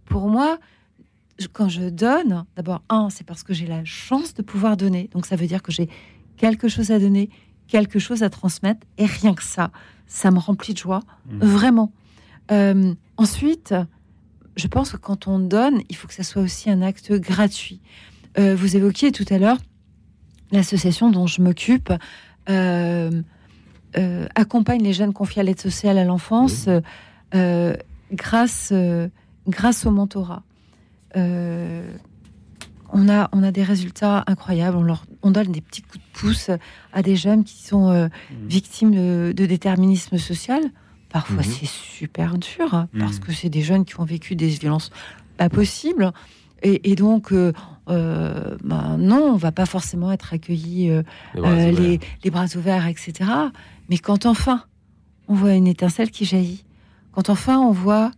Pour 0.06 0.28
moi, 0.28 0.58
quand 1.52 1.68
je 1.68 1.88
donne, 1.88 2.44
d'abord, 2.56 2.82
un, 2.88 3.10
c'est 3.10 3.24
parce 3.24 3.42
que 3.42 3.54
j'ai 3.54 3.66
la 3.66 3.84
chance 3.84 4.34
de 4.34 4.42
pouvoir 4.42 4.76
donner. 4.76 5.08
Donc, 5.12 5.26
ça 5.26 5.36
veut 5.36 5.46
dire 5.46 5.62
que 5.62 5.72
j'ai 5.72 5.88
quelque 6.36 6.68
chose 6.68 6.90
à 6.90 6.98
donner, 6.98 7.30
quelque 7.68 7.98
chose 7.98 8.22
à 8.22 8.30
transmettre. 8.30 8.86
Et 8.98 9.06
rien 9.06 9.34
que 9.34 9.42
ça, 9.42 9.70
ça 10.06 10.30
me 10.30 10.38
remplit 10.38 10.74
de 10.74 10.78
joie. 10.78 11.00
Vraiment. 11.40 11.92
Euh, 12.50 12.94
ensuite, 13.16 13.74
je 14.56 14.66
pense 14.66 14.92
que 14.92 14.96
quand 14.96 15.28
on 15.28 15.38
donne, 15.38 15.80
il 15.88 15.96
faut 15.96 16.08
que 16.08 16.14
ça 16.14 16.24
soit 16.24 16.42
aussi 16.42 16.70
un 16.70 16.82
acte 16.82 17.12
gratuit. 17.12 17.80
Euh, 18.38 18.54
vous 18.54 18.76
évoquiez 18.76 19.12
tout 19.12 19.26
à 19.30 19.38
l'heure 19.38 19.58
l'association 20.50 21.10
dont 21.10 21.26
je 21.26 21.40
m'occupe. 21.40 21.92
euh, 22.48 23.22
euh, 23.96 24.26
accompagne 24.34 24.82
les 24.82 24.94
jeunes 24.94 25.12
confiés 25.12 25.40
à 25.40 25.44
l'aide 25.44 25.60
sociale 25.60 25.98
à 25.98 26.04
l'enfance 26.04 26.68
grâce, 28.12 28.72
grâce 29.46 29.86
au 29.86 29.90
mentorat. 29.90 30.42
Euh, 31.16 31.90
on, 32.92 33.08
a, 33.08 33.28
on 33.32 33.42
a 33.42 33.52
des 33.52 33.62
résultats 33.62 34.24
incroyables. 34.26 34.76
On, 34.76 34.82
leur, 34.82 35.04
on 35.22 35.30
donne 35.30 35.50
des 35.52 35.60
petits 35.60 35.82
coups 35.82 35.98
de 36.04 36.18
pouce 36.18 36.50
à 36.92 37.02
des 37.02 37.16
jeunes 37.16 37.44
qui 37.44 37.62
sont 37.62 37.88
euh, 37.90 38.08
victimes 38.46 38.90
de, 38.94 39.32
de 39.36 39.46
déterminisme 39.46 40.18
social. 40.18 40.60
Parfois, 41.08 41.36
Mhm. 41.38 41.42
c'est 41.44 41.66
super 41.68 42.38
dur 42.38 42.74
hein, 42.74 42.88
Mhm. 42.92 43.00
parce 43.00 43.18
que 43.18 43.32
c'est 43.32 43.48
des 43.50 43.62
jeunes 43.62 43.84
qui 43.84 43.98
ont 44.00 44.04
vécu 44.04 44.34
des 44.36 44.48
violences 44.48 44.90
pas 45.36 45.48
possibles. 45.48 46.12
Et, 46.62 46.90
et 46.92 46.94
donc, 46.94 47.32
euh, 47.32 47.52
euh, 47.88 48.56
ben 48.62 48.96
non, 48.98 49.32
on 49.32 49.36
va 49.36 49.52
pas 49.52 49.66
forcément 49.66 50.12
être 50.12 50.34
euh, 50.34 51.02
Les 51.34 51.40
bras 51.40 51.54
les, 51.72 52.00
les 52.24 52.30
bras 52.30 52.46
ouverts, 52.56 52.86
etc. 52.86 53.12
Mais 53.90 53.98
quand 53.98 54.26
enfin 54.26 54.62
on 55.28 55.34
voit 55.34 55.54
une 55.54 55.66
étincelle 55.66 56.10
qui 56.10 56.24
jaillit, 56.24 56.64
quand 57.12 57.30
enfin 57.30 57.58
on 57.58 57.72
voit 57.72 58.10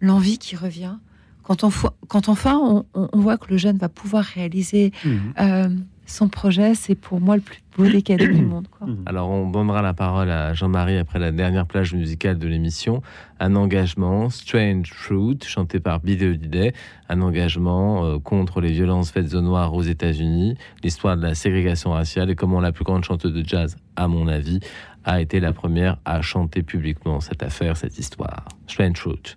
l'envie 0.00 0.38
qui 0.38 0.56
revient, 0.56 0.96
quand, 1.42 1.64
on, 1.64 1.70
quand 2.08 2.28
enfin 2.28 2.58
on, 2.62 2.84
on- 2.94 3.08
on 3.12 3.18
voit 3.20 3.36
que 3.38 3.50
le 3.50 3.56
jeune 3.56 3.76
va 3.78 3.88
pouvoir 3.88 4.24
réaliser 4.24 4.92
euh, 5.40 5.68
son 6.06 6.28
projet, 6.28 6.74
c'est 6.74 6.94
pour 6.94 7.20
moi 7.20 7.36
le 7.36 7.42
plus 7.42 7.62
beau 7.76 7.88
des 7.88 8.02
cadeaux 8.02 8.26
du 8.26 8.42
monde. 8.44 8.66
Quoi. 8.68 8.86
Alors, 9.06 9.30
on 9.30 9.48
donnera 9.50 9.80
la 9.80 9.94
parole 9.94 10.30
à 10.30 10.52
Jean-Marie 10.52 10.98
après 10.98 11.18
la 11.18 11.30
dernière 11.32 11.64
plage 11.66 11.94
musicale 11.94 12.38
de 12.38 12.46
l'émission. 12.46 13.02
Un 13.40 13.54
engagement, 13.56 14.28
Strange 14.28 14.92
Fruit, 14.92 15.38
chanté 15.46 15.80
par 15.80 16.00
Billy 16.00 16.26
Holiday. 16.26 16.74
Un 17.08 17.22
engagement 17.22 18.04
euh, 18.04 18.18
contre 18.18 18.60
les 18.60 18.72
violences 18.72 19.10
faites 19.10 19.32
aux 19.32 19.40
Noirs 19.40 19.72
aux 19.72 19.82
États-Unis. 19.82 20.56
L'histoire 20.84 21.16
de 21.16 21.22
la 21.22 21.34
ségrégation 21.34 21.92
raciale 21.92 22.28
et 22.30 22.34
comment 22.34 22.60
la 22.60 22.72
plus 22.72 22.84
grande 22.84 23.04
chanteuse 23.04 23.32
de 23.32 23.44
jazz, 23.46 23.76
à 23.96 24.06
mon 24.06 24.28
avis, 24.28 24.60
a 25.04 25.20
été 25.22 25.40
la 25.40 25.52
première 25.52 25.96
à 26.04 26.20
chanter 26.20 26.62
publiquement 26.62 27.20
cette 27.20 27.42
affaire, 27.42 27.76
cette 27.76 27.98
histoire. 27.98 28.44
Strange 28.66 28.96
Fruit. 28.98 29.36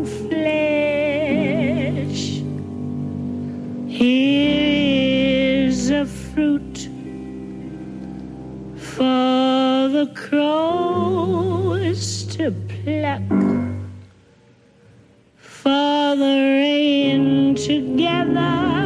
Here's 4.03 5.91
a 5.91 6.07
fruit 6.07 6.89
for 8.75 9.89
the 9.95 10.11
crows 10.15 12.23
to 12.35 12.51
pluck, 12.51 13.21
for 15.37 16.15
the 16.15 16.35
rain 16.57 17.53
together, 17.53 18.80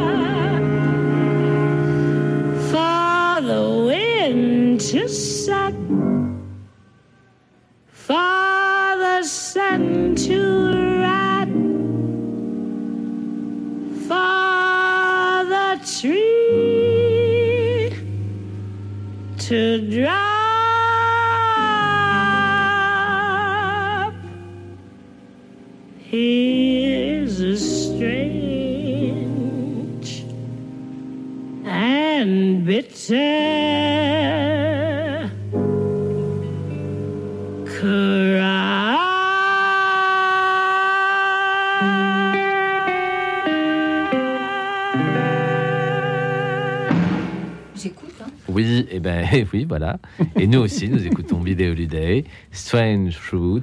J'écoute. 47.76 48.14
Hein. 48.20 48.26
Oui, 48.48 48.88
et 48.90 48.98
ben 48.98 49.24
oui, 49.52 49.64
voilà. 49.68 49.98
Et 50.34 50.48
nous 50.48 50.58
aussi, 50.58 50.88
nous 50.88 51.06
écoutons 51.06 51.38
Video 51.38 51.70
Holiday, 51.70 52.24
Strange 52.50 53.16
Fruit, 53.16 53.62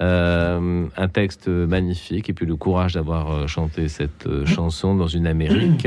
euh, 0.00 0.86
un 0.96 1.08
texte 1.08 1.46
magnifique, 1.46 2.28
et 2.30 2.32
puis 2.32 2.46
le 2.46 2.56
courage 2.56 2.94
d'avoir 2.94 3.30
euh, 3.30 3.46
chanté 3.46 3.86
cette 3.88 4.26
euh, 4.26 4.46
chanson 4.46 4.96
dans 4.96 5.06
une 5.06 5.28
Amérique 5.28 5.86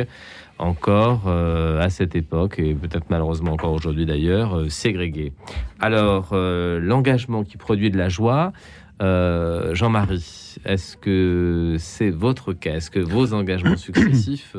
encore 0.59 1.23
euh, 1.27 1.81
à 1.81 1.89
cette 1.89 2.15
époque, 2.15 2.59
et 2.59 2.73
peut-être 2.73 3.05
malheureusement 3.09 3.53
encore 3.53 3.73
aujourd'hui 3.73 4.05
d'ailleurs, 4.05 4.57
euh, 4.57 4.69
ségrégée. 4.69 5.33
Alors, 5.79 6.29
euh, 6.33 6.79
l'engagement 6.79 7.43
qui 7.43 7.57
produit 7.57 7.89
de 7.91 7.97
la 7.97 8.09
joie, 8.09 8.53
euh, 9.01 9.73
Jean-Marie, 9.75 10.55
est-ce 10.65 10.95
que 10.97 11.75
c'est 11.79 12.09
votre 12.11 12.53
cas? 12.53 12.75
Est-ce 12.75 12.91
que 12.91 12.99
vos 12.99 13.33
engagements 13.33 13.77
successifs 13.89 14.55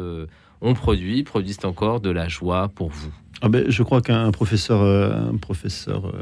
ont 0.61 0.75
produit, 0.75 1.23
produisent 1.23 1.65
encore 1.65 2.01
de 2.01 2.11
la 2.11 2.29
joie 2.29 2.69
pour 2.75 2.89
vous? 2.91 3.13
Ah 3.43 3.49
ben, 3.49 3.65
je 3.69 3.83
crois 3.83 4.01
qu'un 4.01 4.31
professeur, 4.31 4.83
un 4.83 5.37
professeur, 5.37 6.15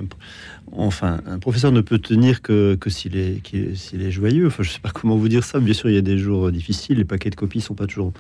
enfin, 0.72 1.20
un 1.26 1.38
professeur 1.38 1.70
ne 1.70 1.80
peut 1.80 1.98
tenir 1.98 2.42
que, 2.42 2.74
que 2.74 2.90
s'il 2.90 3.16
est, 3.16 3.40
qu'il- 3.42 3.76
s'il 3.76 4.02
est 4.02 4.10
joyeux. 4.10 4.46
Enfin, 4.48 4.62
je 4.62 4.70
sais 4.70 4.80
pas 4.80 4.90
comment 4.90 5.16
vous 5.16 5.28
dire 5.28 5.44
ça. 5.44 5.60
Bien 5.60 5.74
sûr, 5.74 5.88
il 5.88 5.94
y 5.94 5.98
a 5.98 6.02
des 6.02 6.18
jours 6.18 6.50
difficiles. 6.50 6.98
Les 6.98 7.04
paquets 7.04 7.30
de 7.30 7.36
copies 7.36 7.60
sont 7.60 7.74
pas 7.74 7.86
toujours 7.86 8.12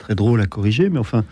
très 0.00 0.16
drôles 0.16 0.40
à 0.40 0.46
corriger, 0.46 0.88
mais 0.90 0.98
enfin, 0.98 1.24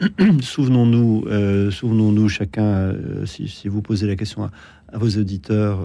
souvenons-nous, 0.40 1.24
euh, 1.26 1.70
souvenons-nous 1.70 2.28
chacun, 2.28 2.62
euh, 2.64 3.26
si, 3.26 3.48
si 3.48 3.68
vous 3.68 3.82
posez 3.82 4.06
la 4.06 4.16
question 4.16 4.44
à, 4.44 4.50
à 4.92 4.98
vos 4.98 5.08
auditeurs. 5.18 5.80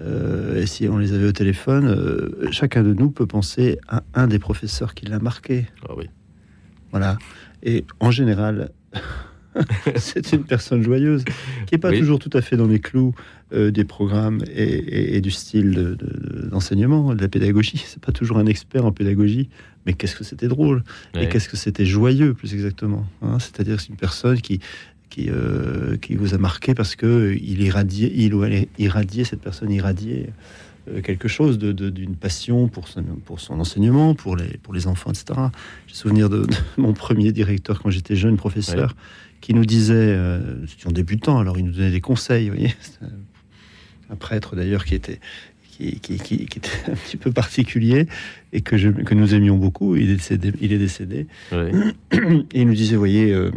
euh, 0.00 0.60
et 0.62 0.66
si 0.66 0.86
on 0.88 0.98
les 0.98 1.12
avait 1.12 1.26
au 1.26 1.32
téléphone, 1.32 2.30
chacun 2.52 2.82
de 2.84 2.94
nous 2.94 3.10
peut 3.10 3.26
penser 3.26 3.78
à 3.88 4.02
un 4.14 4.28
des 4.28 4.38
professeurs 4.38 4.94
qui 4.94 5.06
l'a 5.06 5.18
marqué. 5.18 5.66
Ah 5.88 5.94
oui. 5.96 6.04
Voilà. 6.92 7.18
Et 7.64 7.84
en 7.98 8.10
général, 8.12 8.70
c'est 9.96 10.32
une 10.32 10.44
personne 10.44 10.82
joyeuse 10.82 11.24
qui 11.66 11.74
n'est 11.74 11.78
pas 11.78 11.90
Oui. 11.90 11.98
toujours 11.98 12.20
tout 12.20 12.30
à 12.32 12.40
fait 12.42 12.56
dans 12.56 12.66
les 12.68 12.78
clous 12.78 13.12
euh, 13.52 13.70
des 13.72 13.84
programmes 13.84 14.40
et, 14.54 14.62
et- 14.62 15.16
et 15.16 15.20
du 15.20 15.30
style 15.32 15.72
de- 15.72 15.94
de- 15.94 16.48
d'enseignement, 16.48 17.14
de, 17.14 17.20
la 17.20 17.28
pédagogie. 17.28 17.82
C'est 17.86 18.00
pas 18.00 18.12
toujours 18.12 18.38
un 18.38 18.46
expert 18.46 18.84
en 18.86 18.92
pédagogie, 18.92 19.48
mais 19.88 19.94
qu'est-ce 19.94 20.14
que 20.16 20.24
c'était 20.24 20.48
drôle 20.48 20.84
Ouais. 21.14 21.24
et 21.24 21.28
qu'est-ce 21.30 21.48
que 21.48 21.56
c'était 21.56 21.86
joyeux, 21.86 22.34
plus 22.34 22.52
exactement. 22.52 23.06
hein. 23.22 23.38
C'est-à-dire 23.40 23.80
c'est 23.80 23.88
une 23.88 23.96
personne 23.96 24.38
qui 24.40 24.60
qui, 25.08 25.30
euh, 25.30 25.96
qui 25.96 26.14
vous 26.16 26.34
a 26.34 26.38
marqué 26.38 26.74
parce 26.74 26.94
que 26.94 27.34
il 27.40 27.62
irradiait, 27.62 28.12
il 28.14 28.34
ou 28.34 28.44
elle 28.44 28.66
irradiait 28.78 29.24
cette 29.24 29.40
personne 29.40 29.70
irradiait 29.72 30.28
euh, 30.90 31.00
quelque 31.00 31.28
chose 31.28 31.56
de- 31.58 31.72
de- 31.72 31.88
d'une 31.88 32.14
passion 32.14 32.68
pour 32.68 32.88
son, 32.88 33.02
pour 33.24 33.40
son 33.40 33.58
enseignement, 33.58 34.14
pour 34.14 34.36
les, 34.36 34.58
pour 34.62 34.74
les 34.74 34.86
enfants, 34.86 35.10
etc. 35.10 35.24
J'ai 35.86 35.94
souvenir 35.94 36.28
de, 36.28 36.40
de 36.44 36.54
mon 36.76 36.92
premier 36.92 37.32
directeur 37.32 37.80
quand 37.80 37.88
j'étais 37.90 38.16
jeune 38.16 38.36
professeur 38.36 38.94
qui 39.40 39.54
nous 39.54 39.64
disait, 39.64 39.94
euh, 39.96 40.56
nous 40.60 40.64
étions 40.76 40.90
débutants, 40.90 41.38
alors 41.38 41.56
il 41.58 41.64
nous 41.64 41.72
donnait 41.72 41.90
des 41.90 42.02
conseils, 42.02 42.50
vous 42.50 42.56
voyez. 42.56 42.74
Un 44.10 44.16
prêtre 44.16 44.56
d'ailleurs 44.56 44.84
qui 44.84 44.94
était, 44.94 45.20
qui, 45.78 46.00
qui- 46.00 46.18
qui- 46.18 46.46
qui 46.46 46.58
était 46.58 46.70
un 46.90 46.94
petit 46.96 47.16
peu 47.16 47.30
particulier 47.32 48.06
et 48.52 48.60
que, 48.60 48.76
je- 48.76 48.90
que 48.90 49.14
nous 49.14 49.34
aimions 49.34 49.56
beaucoup. 49.56 49.96
Il 49.96 50.10
est 50.10 50.16
décédé. 50.16 50.52
Il 50.60 50.72
est 50.72 50.78
décédé. 50.78 51.26
Et 51.52 52.60
il 52.62 52.66
nous 52.66 52.74
disait, 52.74 52.96
voyez, 52.96 53.32
euh, 53.32 53.50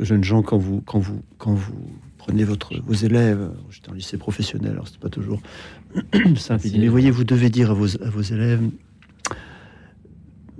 jeunes 0.00 0.24
gens, 0.24 0.42
quand 0.42 0.58
vous, 0.58 0.80
quand 0.82 0.98
vous, 0.98 1.22
quand 1.38 1.54
vous 1.54 1.74
prenez 2.18 2.44
votre, 2.44 2.74
vos 2.84 2.94
élèves, 2.94 3.50
j'étais 3.70 3.90
en 3.90 3.94
lycée 3.94 4.16
professionnel, 4.18 4.72
alors 4.72 4.86
c'était 4.88 4.98
pas 5.00 5.08
toujours 5.08 5.40
simple. 6.36 6.66
Il 6.66 6.72
dit, 6.72 6.78
mais 6.78 6.88
voyez, 6.88 7.10
vous 7.10 7.24
devez 7.24 7.48
dire 7.50 7.70
à 7.70 7.74
vos, 7.74 7.96
à 8.02 8.10
vos 8.10 8.22
élèves, 8.22 8.60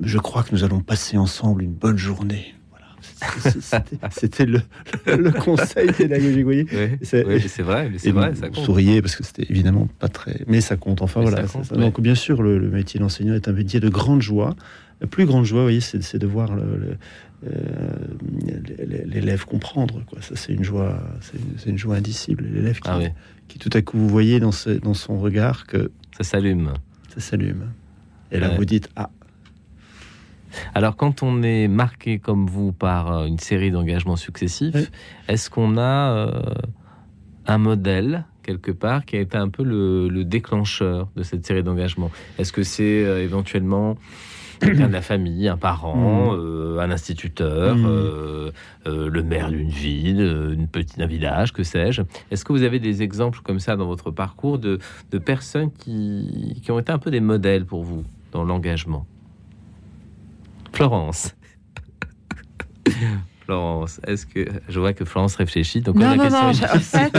je 0.00 0.18
crois 0.18 0.42
que 0.44 0.52
nous 0.52 0.62
allons 0.64 0.80
passer 0.80 1.16
ensemble 1.18 1.62
une 1.62 1.72
bonne 1.74 1.98
journée. 1.98 2.54
C'était- 4.10 4.46
le, 4.46 4.60
le 5.06 5.30
conseil 5.30 5.92
pédagogique, 5.92 6.38
vous 6.38 6.44
voyez. 6.44 6.66
Oui, 6.72 6.98
C'est- 7.02 7.24
oui, 7.26 7.38
vrai, 7.62 7.88
mais 7.90 7.98
c'est 7.98 8.10
vrai, 8.12 8.34
ça 8.34 8.48
compte. 8.50 8.64
souriez 8.64 9.02
parce 9.02 9.16
que 9.16 9.24
c'était 9.24 9.46
évidemment 9.50 9.88
pas 9.98 10.08
très. 10.08 10.44
Mais 10.46 10.60
ça 10.60 10.76
compte, 10.76 11.02
enfin 11.02 11.20
Mais 11.20 11.30
voilà. 11.30 11.46
ça 11.46 11.58
compte. 11.58 11.72
Donc 11.78 12.00
bien 12.00 12.14
sûr, 12.14 12.42
le, 12.42 12.58
le 12.58 12.70
métier 12.70 13.00
d'enseignant 13.00 13.34
est 13.34 13.48
un 13.48 13.52
métier 13.52 13.80
de 13.80 13.88
grande 13.88 14.22
joie. 14.22 14.54
La 15.00 15.06
plus 15.06 15.26
grande 15.26 15.44
joie, 15.44 15.60
vous 15.60 15.64
voyez, 15.66 15.80
c'est 15.80 16.18
de 16.18 16.26
voir 16.26 16.50
euh, 16.56 16.96
l'élève 19.06 19.44
comprendre. 19.44 20.02
Quoi. 20.06 20.20
Ça, 20.22 20.34
c'est 20.36 20.52
une 20.52 20.64
joie, 20.64 21.00
c'est 21.60 21.70
une, 21.70 21.78
joie 21.78 21.96
indicible. 21.96 22.44
L'élève 22.52 22.80
qui, 22.80 22.88
Ah 22.90 22.98
oui. 22.98 23.08
qui, 23.48 23.58
tout 23.58 23.70
à 23.74 23.82
coup, 23.82 23.98
vous 23.98 24.08
voyez 24.08 24.40
dans, 24.40 24.52
ce- 24.52 24.70
dans 24.70 24.94
son 24.94 25.18
regard 25.18 25.66
que 25.66 25.90
ça 26.16 26.24
s'allume. 26.24 26.72
Ça 27.14 27.20
s'allume. 27.20 27.66
Et 28.32 28.40
là, 28.40 28.50
Ouais. 28.50 28.56
vous 28.56 28.64
dites 28.64 28.88
ah. 28.96 29.10
Alors, 30.74 30.96
quand 30.96 31.22
on 31.22 31.42
est 31.42 31.68
marqué 31.68 32.18
comme 32.18 32.46
vous 32.46 32.72
par 32.72 33.12
euh, 33.12 33.26
une 33.26 33.38
série 33.38 33.70
d'engagements 33.70 34.16
successifs, 34.16 34.90
est-ce 35.28 35.50
qu'on 35.50 35.76
a 35.76 36.12
euh, 36.12 36.40
un 37.46 37.58
modèle 37.58 38.24
quelque 38.42 38.70
part 38.70 39.04
qui 39.04 39.16
a 39.16 39.20
été 39.20 39.36
un 39.36 39.48
peu 39.48 39.62
le, 39.62 40.08
le 40.08 40.24
déclencheur 40.24 41.08
de 41.16 41.22
cette 41.22 41.46
série 41.46 41.62
d'engagements? 41.62 42.10
Est-ce 42.38 42.52
que 42.52 42.62
c'est 42.62 43.04
euh, 43.04 43.22
éventuellement 43.22 43.96
quelqu'un 44.60 44.88
de 44.88 44.92
la 44.92 45.02
famille, 45.02 45.46
un 45.48 45.56
parent, 45.56 46.34
euh, 46.34 46.80
un 46.80 46.90
instituteur, 46.90 47.76
euh, 47.78 48.50
euh, 48.86 49.08
le 49.08 49.22
maire 49.22 49.50
d'une 49.50 49.68
ville, 49.68 50.20
une 50.20 50.66
petite, 50.66 51.00
un 51.00 51.06
village, 51.06 51.52
que 51.52 51.62
sais-je? 51.62 52.02
Est-ce 52.30 52.44
que 52.44 52.52
vous 52.52 52.62
avez 52.62 52.80
des 52.80 53.02
exemples 53.02 53.40
comme 53.44 53.60
ça 53.60 53.76
dans 53.76 53.86
votre 53.86 54.10
parcours 54.10 54.58
de, 54.58 54.80
de 55.12 55.18
personnes 55.18 55.70
qui, 55.70 56.60
qui 56.62 56.72
ont 56.72 56.78
été 56.78 56.90
un 56.90 56.98
peu 56.98 57.10
des 57.12 57.20
modèles 57.20 57.66
pour 57.66 57.84
vous 57.84 58.02
dans 58.32 58.44
l'engagement? 58.44 59.06
Florence. 60.78 61.34
Florence, 63.44 64.00
est-ce 64.06 64.26
que 64.26 64.46
je 64.68 64.78
vois 64.78 64.92
que 64.92 65.04
Florence 65.04 65.34
réfléchit 65.34 65.80
donc 65.80 65.96
Non, 65.96 66.14
non, 66.14 66.22
question 66.22 66.46
non, 66.46 66.52
je, 66.52 66.64
en 66.64 66.78
fait, 66.78 67.12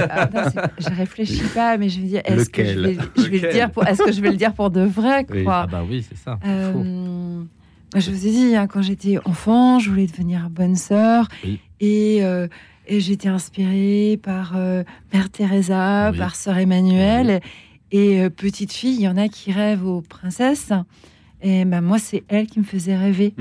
je 0.78 0.96
réfléchis 0.96 1.44
pas, 1.54 1.78
mais 1.78 1.90
je 1.90 2.00
me 2.00 2.06
dis, 2.06 2.16
est-ce 2.16 2.50
que, 2.50 2.64
je 2.64 2.80
vais, 2.80 2.94
Lequel 2.94 3.10
je 3.18 3.30
vais 3.30 3.40
le 3.40 3.52
dire 3.52 3.70
pour, 3.72 3.86
est-ce 3.86 4.02
que 4.02 4.14
je 4.14 4.22
vais 4.22 4.32
le 4.32 4.38
dire 4.38 4.54
pour 4.54 4.70
de 4.70 4.80
vrai, 4.80 5.26
quoi? 5.26 5.36
Oui. 5.36 5.46
Ah 5.46 5.68
bah 5.70 5.84
oui, 5.86 6.06
c'est 6.08 6.18
ça. 6.18 6.40
Euh, 6.46 6.72
moi, 6.74 7.44
je 7.98 8.12
vous 8.12 8.28
ai 8.28 8.32
dit, 8.32 8.56
hein, 8.56 8.68
quand 8.68 8.82
j'étais 8.82 9.18
enfant, 9.26 9.80
je 9.80 9.90
voulais 9.90 10.08
devenir 10.08 10.50
bonne 10.50 10.78
sœur. 10.78 11.28
Oui. 11.44 11.60
Et, 11.82 12.24
euh, 12.24 12.48
et 12.88 13.02
j'étais 13.02 13.28
inspirée 13.28 14.18
par 14.24 14.54
euh, 14.56 14.84
Mère 15.12 15.30
Teresa, 15.30 16.14
par 16.18 16.36
Sœur 16.36 16.58
Emmanuel. 16.60 17.42
Et 17.92 18.30
petite 18.30 18.72
fille, 18.72 18.96
il 18.96 19.02
y 19.02 19.08
en 19.10 19.18
a 19.18 19.28
qui 19.28 19.52
rêvent 19.52 19.86
aux 19.86 20.02
princesses. 20.02 20.72
Et 21.42 21.66
ben, 21.66 21.82
moi, 21.82 22.00
c'est 22.00 22.24
elle 22.28 22.48
qui 22.48 22.60
me 22.60 22.66
faisait 22.66 22.96
rêver, 22.96 23.34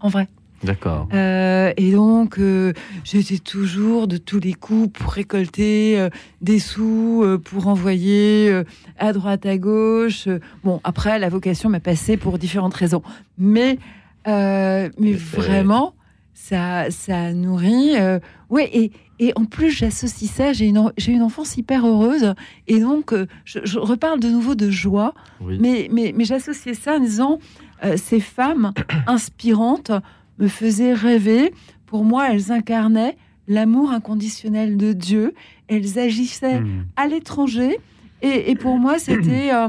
en 0.00 0.08
vrai. 0.08 0.28
D'accord. 0.62 1.08
Euh, 1.14 1.72
et 1.76 1.92
donc, 1.92 2.38
euh, 2.38 2.74
j'étais 3.04 3.38
toujours 3.38 4.06
de 4.06 4.18
tous 4.18 4.40
les 4.40 4.52
coups 4.52 4.92
pour 4.92 5.12
récolter 5.12 5.98
euh, 5.98 6.10
des 6.42 6.58
sous, 6.58 7.24
pour 7.44 7.68
envoyer 7.68 8.62
à 8.98 9.12
droite, 9.12 9.46
à 9.46 9.56
gauche. 9.56 10.28
Bon, 10.64 10.80
après, 10.84 11.18
la 11.18 11.28
vocation 11.28 11.70
m'a 11.70 11.80
passé 11.80 12.16
pour 12.16 12.38
différentes 12.38 12.74
raisons. 12.74 13.02
Mais, 13.38 13.78
mais 14.26 15.12
vraiment, 15.12 15.94
ça, 16.42 16.90
ça 16.90 17.32
nourrit. 17.34 17.96
euh, 17.96 18.18
ouais, 18.48 18.68
et, 18.72 18.92
et 19.18 19.32
en 19.36 19.44
plus, 19.44 19.70
j'associe 19.70 20.30
ça. 20.30 20.52
J'ai 20.52 20.66
une, 20.66 20.90
j'ai 20.96 21.12
une 21.12 21.22
enfance 21.22 21.56
hyper 21.56 21.86
heureuse. 21.86 22.34
Et 22.66 22.80
donc, 22.80 23.12
euh, 23.12 23.26
je, 23.44 23.58
je 23.64 23.78
reparle 23.78 24.20
de 24.20 24.28
nouveau 24.28 24.54
de 24.54 24.70
joie. 24.70 25.12
Oui. 25.40 25.58
Mais, 25.60 25.88
mais, 25.92 26.12
mais 26.16 26.24
j'associais 26.24 26.74
ça 26.74 26.96
en 26.96 27.00
disant 27.00 27.38
euh, 27.84 27.96
ces 27.96 28.20
femmes 28.20 28.72
inspirantes 29.06 29.92
me 30.38 30.48
faisaient 30.48 30.94
rêver. 30.94 31.52
Pour 31.86 32.04
moi, 32.04 32.28
elles 32.32 32.50
incarnaient 32.50 33.16
l'amour 33.46 33.90
inconditionnel 33.92 34.76
de 34.78 34.92
Dieu. 34.94 35.34
Elles 35.68 35.98
agissaient 35.98 36.62
à 36.96 37.06
l'étranger. 37.06 37.78
Et, 38.22 38.50
et 38.50 38.54
pour 38.56 38.78
moi, 38.78 38.98
c'était 38.98 39.52
euh, 39.52 39.68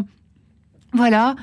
voilà 0.93 1.35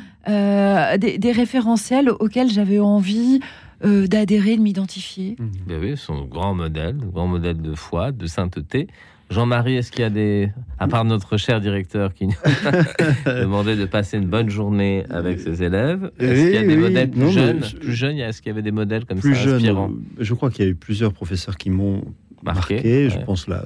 des, 0.98 1.16
des 1.18 1.32
référentiels 1.32 2.10
auxquels 2.10 2.50
j'avais 2.50 2.80
envie 2.80 3.40
euh, 3.84 4.06
d'adhérer, 4.06 4.56
de 4.56 4.62
m'identifier. 4.62 5.36
Ben 5.66 5.78
oui, 5.80 5.96
son 5.96 6.24
grand 6.24 6.54
modèle, 6.54 6.96
grand 6.96 7.26
modèle 7.26 7.60
de 7.60 7.74
foi, 7.74 8.12
de 8.12 8.26
sainteté. 8.26 8.86
Jean-Marie, 9.30 9.76
est-ce 9.76 9.92
qu'il 9.92 10.00
y 10.00 10.04
a 10.04 10.10
des, 10.10 10.48
à 10.78 10.88
part 10.88 11.04
notre 11.04 11.36
cher 11.36 11.60
directeur 11.60 12.14
qui 12.14 12.26
nous 12.28 12.34
demandait 13.26 13.76
de 13.76 13.84
passer 13.84 14.16
une 14.16 14.26
bonne 14.26 14.48
journée 14.48 15.04
avec 15.10 15.38
ses 15.38 15.62
élèves, 15.62 16.10
est-ce 16.18 16.44
qu'il 16.46 16.54
y 16.54 16.56
a 16.56 16.62
des 16.62 16.68
oui. 16.68 16.76
modèles 16.76 17.10
plus 17.10 17.20
Non, 17.20 17.30
jeunes, 17.30 17.62
je- 17.64 17.76
plus 17.76 17.92
jeunes 17.92 18.16
Est-ce 18.18 18.40
qu'il 18.40 18.48
y 18.48 18.52
avait 18.52 18.62
des 18.62 18.70
modèles 18.72 19.04
comme 19.04 19.18
plus 19.20 19.34
ça 19.34 19.42
jeune, 19.42 19.54
inspirants 19.56 19.90
euh, 19.90 20.16
je 20.24 20.32
crois 20.34 20.50
qu'il 20.50 20.64
y 20.64 20.68
a 20.68 20.70
eu 20.70 20.74
plusieurs 20.74 21.12
professeurs 21.12 21.56
qui 21.58 21.68
m'ont 21.68 22.02
Marqué, 22.42 22.74
marqué. 22.76 23.10
Je 23.10 23.18
ouais. 23.18 23.24
pense 23.24 23.48
là 23.48 23.64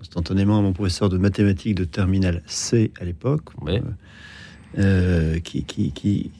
instantanément 0.00 0.58
à 0.58 0.62
mon 0.62 0.72
professeur 0.72 1.08
de 1.08 1.18
mathématiques 1.18 1.76
de 1.76 1.84
terminale 1.84 2.42
C 2.46 2.90
à 3.00 3.04
l'époque, 3.04 3.50
euh, 3.68 3.78
euh, 4.78 5.38
qui, 5.38 5.64
qui, 5.64 5.92
qui, 5.92 6.30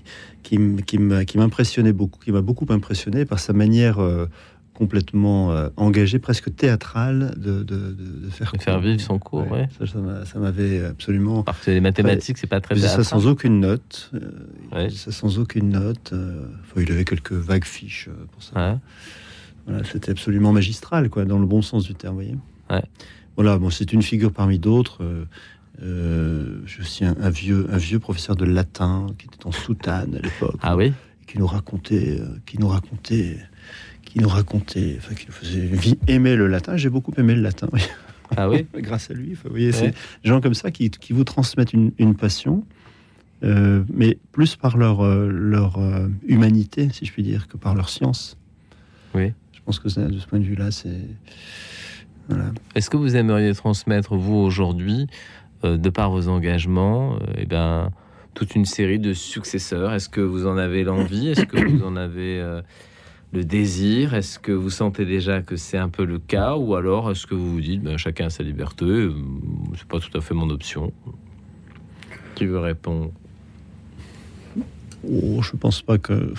qui, 0.47 1.39
m'impressionnait 1.39 1.93
beaucoup, 1.93 2.21
qui 2.21 2.33
m'a 2.33 2.41
beaucoup 2.41 2.67
impressionné 2.71 3.25
par 3.25 3.39
sa 3.41 3.53
manière 3.53 3.99
euh, 3.99 4.27
complètement 4.75 5.53
euh, 5.53 5.69
engagée, 5.77 6.19
presque 6.19 6.55
théâtrale 6.55 7.35
de, 7.37 7.63
de, 7.63 7.93
de- 7.93 8.27
de 8.27 8.31
faire, 8.31 8.53
De 8.53 8.59
faire 8.63 8.79
vivre 8.81 9.01
son 9.01 9.19
cours, 9.19 9.51
ouais. 9.51 9.69
Ça, 9.79 9.87
ça 9.87 9.99
m'a- 9.99 10.25
ça 10.25 10.39
m'avait 10.39 10.85
absolument. 10.85 11.43
Parce 11.43 11.65
que 11.65 11.71
les 11.71 11.81
mathématiques, 11.81 12.39
c'est 12.39 12.47
pas 12.47 12.61
très 12.61 12.75
Il 12.75 12.79
faisait 12.79 12.89
ça 12.95 13.03
sans 13.05 13.27
aucune 13.27 13.61
note. 13.61 14.11
euh, 14.15 14.21
ça 14.91 15.13
sans 15.13 15.39
aucune 15.39 15.71
note. 15.71 16.11
euh, 16.13 16.47
enfin, 16.63 16.83
il 16.83 16.93
avait 16.93 17.05
quelques 17.05 17.33
vagues 17.33 17.65
fiches 17.65 18.09
euh, 18.09 18.27
pour 18.33 18.43
ça. 18.43 18.53
Voilà, 19.67 19.83
c'était 19.85 20.11
absolument 20.13 20.53
magistral, 20.53 21.09
quoi, 21.11 21.25
dans 21.25 21.39
le 21.41 21.47
bon 21.47 21.61
sens 21.63 21.85
du 21.85 21.95
terme, 21.95 22.15
voyez. 22.15 22.37
Voilà, 23.37 23.59
bon, 23.59 23.69
c'est 23.71 23.93
une 23.93 24.03
figure 24.03 24.33
parmi 24.33 24.59
d'autres. 24.59 25.03
Euh, 25.83 26.61
je 26.65 26.83
suis 26.83 27.05
un, 27.05 27.15
un 27.21 27.31
vieux, 27.31 27.67
un 27.71 27.77
vieux 27.77 27.99
professeur 27.99 28.35
de 28.37 28.45
latin 28.45 29.07
qui 29.19 29.27
était 29.27 29.47
en 29.47 29.53
soutane 29.53 30.15
à 30.17 30.21
l'époque. 30.21 30.57
Ah 30.63 30.77
oui? 30.77 30.93
Qui 31.27 31.39
nous 31.39 31.47
racontait, 31.47 32.19
euh, 32.21 32.27
qui 32.47 32.59
nous 32.59 32.69
racontait, 32.69 33.39
qui 34.03 34.19
nous 34.21 34.29
racontait, 34.29 34.95
enfin, 34.99 35.15
qui 35.15 35.27
nous 35.27 35.33
faisait 35.33 35.71
aimer 36.07 36.37
le 36.37 36.47
latin. 36.47 36.77
J'ai 36.77 36.89
beaucoup 36.89 37.13
aimé 37.19 37.35
le 37.35 37.43
latin, 37.43 37.69
oui. 37.73 37.81
Ah 38.37 38.49
oui? 38.49 38.67
Grâce 38.77 39.11
à 39.11 39.15
lui. 39.15 39.35
Vous 39.35 39.51
voyez, 39.51 39.67
Ouais. 39.67 39.73
c'est 39.73 39.89
des 40.23 40.29
gens 40.31 40.41
comme 40.41 40.55
ça 40.55 40.71
qui, 40.71 40.89
qui 40.91 41.13
vous 41.13 41.25
transmettent 41.25 41.73
une, 41.75 41.93
une 41.99 42.15
passion, 42.15 42.65
euh, 43.45 43.85
mais 43.93 44.19
plus 44.33 44.57
par 44.57 44.77
leur, 44.79 45.05
euh, 45.05 45.29
leur 45.29 45.79
humanité, 46.27 46.89
si 46.93 47.05
je 47.05 47.13
puis 47.13 47.23
dire, 47.23 47.49
que 47.49 47.57
par 47.57 47.75
leur 47.75 47.89
science. 47.91 48.39
Oui. 49.15 49.33
Je 49.53 49.61
pense 49.65 49.79
que 49.79 49.89
de 49.89 50.19
ce 50.19 50.27
point 50.27 50.39
de 50.39 50.45
vue-là, 50.45 50.71
c'est. 50.71 51.01
Voilà. 52.29 52.47
Est-ce 52.75 52.89
que 52.91 52.97
vous 52.97 53.15
aimeriez 53.17 53.53
transmettre, 53.55 54.17
vous, 54.17 54.35
aujourd'hui, 54.37 55.07
de 55.77 55.91
par 55.91 56.11
vos 56.11 56.29
engagements, 56.29 57.15
euh, 57.15 57.19
eh 57.39 57.47
ben, 57.47 57.91
toute 58.35 58.55
une 58.55 58.65
série 58.65 58.99
de 58.99 59.13
successeurs. 59.13 59.93
Est-ce 59.93 60.09
que 60.09 60.21
vous 60.21 60.47
en 60.47 60.57
avez 60.57 60.85
l'envie? 60.85 61.29
Est-ce 61.29 61.47
que 61.47 61.59
vous 61.59 61.85
en 61.85 61.97
avez 61.97 62.39
euh, 62.41 62.63
le 63.33 63.45
désir? 63.45 64.15
Est-ce 64.15 64.39
que 64.39 64.53
vous 64.53 64.71
sentez 64.71 65.05
déjà 65.05 65.43
que 65.43 65.57
c'est 65.57 65.79
un 65.79 65.89
peu 65.89 66.05
le 66.05 66.19
cas? 66.19 66.57
Ou 66.57 66.75
alors 66.75 67.11
est-ce 67.11 67.27
que 67.27 67.35
vous 67.35 67.55
vous 67.55 67.61
dites, 67.61 67.83
ben, 67.83 67.97
chacun 67.97 68.27
a 68.27 68.31
sa 68.31 68.43
liberté, 68.43 68.85
euh, 68.85 69.15
c'est 69.75 69.89
pas 69.89 69.99
tout 69.99 70.17
à 70.17 70.21
fait 70.21 70.35
mon 70.35 70.51
option? 70.51 70.93
Qui 72.35 72.47
veut 72.47 72.59
répondre? 72.59 73.11
Oh, 75.09 75.43
je 75.43 75.57
pense 75.57 75.83
pas 75.83 75.99
que. 75.99 76.35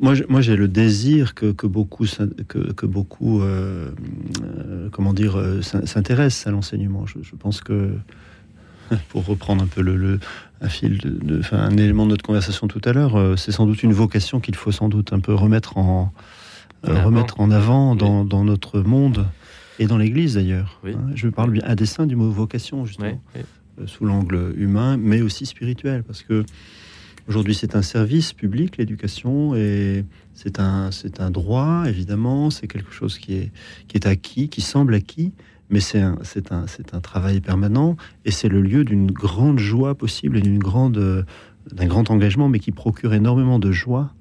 Moi, 0.00 0.14
j'ai- 0.14 0.26
moi, 0.28 0.40
j'ai 0.40 0.56
le 0.56 0.66
désir 0.68 1.34
que, 1.34 1.52
que 1.52 1.66
beaucoup, 1.66 2.06
que, 2.48 2.72
que 2.72 2.86
beaucoup, 2.86 3.42
euh, 3.42 3.90
euh, 4.42 4.88
comment 4.90 5.12
dire, 5.14 5.36
euh, 5.38 5.62
s'in- 5.62 5.86
s'intéressent 5.86 6.46
à 6.46 6.50
l'enseignement. 6.50 7.06
Je, 7.06 7.18
je 7.22 7.34
pense 7.36 7.60
que, 7.60 7.94
pour 9.10 9.24
reprendre 9.26 9.62
un 9.62 9.66
peu 9.66 9.82
le, 9.82 9.96
le- 9.96 10.18
un 10.60 10.68
fil, 10.68 10.98
de, 10.98 11.10
de- 11.10 11.40
enfin, 11.40 11.58
un 11.58 11.76
élément 11.76 12.04
de 12.06 12.10
notre 12.10 12.24
conversation 12.24 12.66
tout 12.68 12.80
à 12.84 12.92
l'heure, 12.92 13.38
c'est 13.38 13.52
sans 13.52 13.66
doute 13.66 13.82
une 13.82 13.92
vocation 13.92 14.40
qu'il 14.40 14.54
faut 14.56 14.72
sans 14.72 14.88
doute 14.88 15.12
un 15.12 15.20
peu 15.20 15.34
remettre 15.34 15.78
en, 15.78 16.12
remettre 16.84 17.40
en 17.40 17.50
avant 17.50 17.94
dans, 17.94 18.24
dans 18.24 18.44
notre 18.44 18.80
monde 18.80 19.26
et 19.78 19.86
dans 19.86 19.96
l'Église 19.98 20.34
d'ailleurs. 20.34 20.80
Oui. 20.84 20.92
Hein, 20.94 21.10
je 21.14 21.28
parle 21.28 21.50
bien 21.52 21.62
à 21.64 21.74
dessein 21.74 22.06
du 22.06 22.16
mot 22.16 22.30
vocation 22.30 22.84
justement 22.86 23.20
Oui, 23.36 23.42
sous 23.86 24.04
l'angle 24.04 24.52
humain, 24.58 24.96
mais 24.98 25.22
aussi 25.22 25.46
spirituel, 25.46 26.02
parce 26.02 26.22
que 26.22 26.44
aujourd'hui 27.28 27.54
c'est 27.54 27.74
un 27.76 27.82
service 27.82 28.32
public, 28.32 28.76
l'éducation, 28.78 29.54
et 29.54 30.04
c'est 30.34 30.58
un, 30.60 30.90
c'est 30.90 31.20
un 31.20 31.30
droit, 31.30 31.84
évidemment, 31.86 32.50
c'est 32.50 32.66
quelque 32.66 32.92
chose 32.92 33.18
qui 33.18 33.34
est, 33.34 33.52
qui 33.88 33.96
est 33.96 34.06
acquis, 34.06 34.48
qui 34.48 34.60
semble 34.60 34.94
acquis, 34.94 35.32
mais 35.70 35.80
c'est 35.80 36.00
un, 36.00 36.18
c'est 36.22 36.52
un, 36.52 36.66
c'est 36.66 36.94
un 36.94 37.00
travail 37.00 37.40
permanent, 37.40 37.96
et 38.24 38.30
c'est 38.30 38.48
le 38.48 38.60
lieu 38.60 38.84
d'une 38.84 39.10
grande 39.10 39.58
joie 39.58 39.94
possible 39.94 40.38
et 40.38 40.40
d'une 40.40 40.58
grande, 40.58 41.26
d'un 41.72 41.86
grand 41.86 42.10
engagement, 42.10 42.48
mais 42.48 42.58
qui 42.58 42.72
procure 42.72 43.14
énormément 43.14 43.58
de 43.58 43.70
joie. 43.72 44.12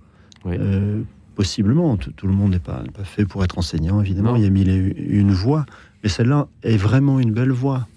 euh, 0.46 1.02
possiblement, 1.36 1.96
tout, 1.96 2.12
tout 2.12 2.28
le 2.28 2.34
monde 2.34 2.52
n'est 2.52 2.60
pas, 2.60 2.84
pas 2.94 3.06
fait 3.06 3.26
pour 3.26 3.44
être 3.46 3.58
enseignant, 3.58 4.02
évidemment, 4.02 4.32
Non. 4.32 4.36
il 4.38 4.44
y 4.44 4.46
a 4.46 4.50
mille 4.50 4.70
et 4.70 4.94
une 5.10 5.32
voix, 5.32 5.66
mais 6.04 6.10
celle-là 6.10 6.48
est 6.64 6.76
vraiment 6.76 7.20
une 7.20 7.32
belle 7.32 7.52
voix. 7.52 7.88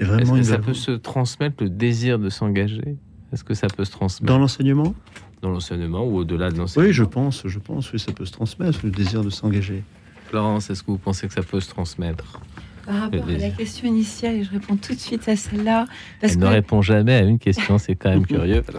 Est 0.00 0.04
Est-ce 0.04 0.32
que 0.32 0.42
ça 0.42 0.56
peut 0.58 0.64
voix. 0.72 0.74
se 0.74 0.90
transmettre 0.92 1.62
le 1.62 1.68
désir 1.70 2.18
de 2.18 2.28
s'engager? 2.30 2.96
Est-ce 3.34 3.42
que 3.44 3.54
ça 3.54 3.66
peut 3.66 3.84
se 3.84 3.90
transmettre 3.90 4.32
Dans 4.32 4.38
l'enseignement? 4.38 4.94
Dans 5.42 5.50
l'enseignement 5.50 6.04
ou 6.06 6.18
au-delà 6.18 6.50
de 6.50 6.56
l'enseignement 6.56 6.86
Oui, 6.88 6.94
je 6.94 7.02
pense, 7.04 7.42
je 7.46 7.58
pense, 7.58 7.92
oui, 7.92 7.98
ça 7.98 8.12
peut 8.12 8.24
se 8.24 8.32
transmettre, 8.32 8.78
le 8.84 8.90
désir 8.90 9.22
de 9.24 9.28
s'engager. 9.30 9.82
Florence, 10.28 10.70
est-ce 10.70 10.82
que 10.84 10.92
vous 10.92 10.98
pensez 10.98 11.26
que 11.26 11.34
ça 11.34 11.42
peut 11.42 11.58
se 11.60 11.68
transmettre? 11.68 12.40
Par 12.86 12.94
rapport 13.02 13.28
à 13.28 13.32
la 13.32 13.50
question 13.50 13.88
initiale, 13.88 14.36
et 14.36 14.44
je 14.44 14.50
réponds 14.50 14.76
tout 14.76 14.94
de 14.94 14.98
suite 15.00 15.28
à 15.28 15.34
celle-là. 15.36 15.86
Parce 16.20 16.34
Elle 16.34 16.38
que 16.38 16.44
ne 16.44 16.48
répond 16.50 16.80
jamais 16.82 17.14
à 17.14 17.22
une 17.22 17.38
question, 17.40 17.78
c'est 17.78 17.96
quand 17.96 18.10
même 18.10 18.26
curieux. 18.26 18.62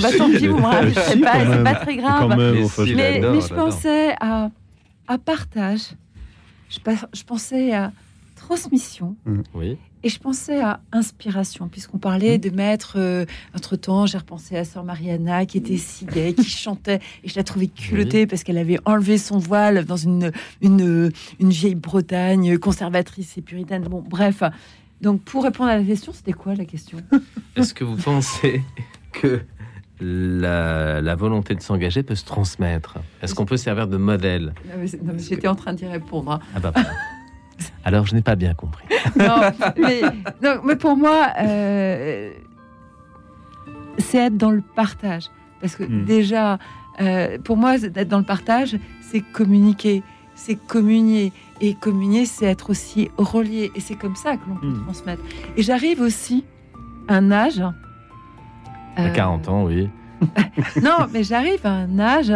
Bah, 0.00 0.08
tant 0.16 0.30
pis, 0.30 0.46
vous 0.46 0.56
me 0.58 0.62
pas, 1.22 1.40
c'est 1.40 1.48
même. 1.48 1.64
pas 1.64 1.74
très 1.74 1.96
grave. 1.96 2.28
Même, 2.36 2.54
Mais 2.54 2.64
si, 2.68 2.86
je- 2.86 2.94
mais, 2.94 3.14
j'adore, 3.14 3.34
mais 3.34 3.40
je 3.40 3.48
j'adore. 3.48 3.64
pensais 3.66 4.14
à, 4.20 4.50
à 5.08 5.18
partage, 5.18 5.80
je, 6.70 6.78
pas- 6.80 7.08
je 7.12 7.22
pensais 7.24 7.72
à 7.72 7.92
transmission 8.36 9.16
Oui. 9.54 9.76
Et 10.06 10.08
je 10.08 10.20
pensais 10.20 10.60
à 10.62 10.78
inspiration, 10.92 11.66
puisqu'on 11.68 11.96
Mmh. 11.96 12.00
parlait 12.00 12.38
de 12.38 12.50
maître. 12.50 12.94
euh, 12.96 13.24
Entre-temps, 13.56 14.06
j'ai 14.06 14.18
repensé 14.18 14.56
à 14.56 14.64
Sœur 14.64 14.84
Mariana 14.84 15.46
qui 15.46 15.58
était 15.58 15.76
si 15.78 16.04
gaie, 16.06 16.32
qui 16.32 16.48
chantait, 16.48 17.00
et 17.24 17.28
je 17.28 17.34
la 17.36 17.42
trouvais 17.42 17.66
culottée 17.66 18.26
parce 18.28 18.44
qu'elle 18.44 18.58
avait 18.58 18.78
enlevé 18.84 19.18
son 19.18 19.38
voile 19.38 19.84
dans 19.84 19.96
une, 19.96 20.30
une, 20.62 21.10
une 21.40 21.50
vieille 21.50 21.74
Bretagne 21.74 22.56
conservatrice 22.58 23.36
et 23.36 23.42
puritaine. 23.42 23.82
Bon, 23.82 24.00
bref. 24.00 24.42
Donc, 25.00 25.22
pour 25.22 25.42
répondre 25.42 25.70
à 25.70 25.76
la 25.76 25.82
question, 25.84 26.12
c'était 26.12 26.32
quoi 26.32 26.54
la 26.54 26.64
question? 26.64 26.98
Est-ce 27.56 27.74
que 27.74 27.84
vous 27.84 27.96
pensez 27.96 28.62
que 29.12 29.40
la, 30.00 31.00
la 31.00 31.14
volonté 31.16 31.54
de 31.54 31.60
s'engager 31.62 32.02
peut 32.02 32.14
se 32.14 32.24
transmettre? 32.24 32.98
Est-ce 33.22 33.34
qu'on 33.34 33.44
peut 33.46 33.56
servir 33.56 33.88
de 33.88 33.96
modèle? 33.96 34.54
J'étais 35.18 35.48
en 35.48 35.54
train 35.56 35.72
d'y 35.72 35.86
répondre. 35.86 36.30
hein. 36.32 36.40
Ah 36.54 36.60
bah 36.60 36.70
voilà. 36.72 36.90
Alors 37.84 38.06
je 38.06 38.14
n'ai 38.14 38.22
pas 38.22 38.36
bien 38.36 38.54
compris. 38.54 38.84
non, 39.18 39.40
mais, 39.78 40.02
non, 40.42 40.60
mais 40.64 40.76
pour 40.76 40.96
moi, 40.96 41.28
euh, 41.40 42.32
c'est 43.98 44.18
être 44.18 44.36
dans 44.36 44.50
le 44.50 44.62
partage. 44.74 45.24
Parce 45.60 45.76
que 45.76 45.84
Hmm. 45.84 46.04
déjà, 46.04 46.58
euh, 47.00 47.38
pour 47.38 47.56
moi, 47.56 47.76
être 47.76 48.08
dans 48.08 48.18
le 48.18 48.24
partage, 48.24 48.76
c'est 49.00 49.20
communiquer, 49.20 50.02
c'est 50.34 50.56
communier. 50.56 51.32
Et 51.60 51.74
communier, 51.74 52.26
c'est 52.26 52.44
être 52.46 52.70
aussi 52.70 53.10
relié. 53.16 53.70
Et 53.74 53.80
c'est 53.80 53.94
comme 53.94 54.16
ça 54.16 54.36
que 54.36 54.48
l'on 54.48 54.56
peut 54.56 54.66
Hmm. 54.66 54.84
transmettre. 54.84 55.22
Et 55.56 55.62
j'arrive 55.62 56.00
aussi 56.00 56.44
à 57.08 57.16
un 57.16 57.30
âge. 57.30 57.60
À 58.96 59.06
euh, 59.06 59.10
40 59.12 59.48
ans, 59.48 59.64
oui. 59.64 59.88
non, 60.82 61.06
mais 61.12 61.22
j'arrive 61.22 61.64
à 61.64 61.70
un 61.72 61.98
âge 61.98 62.32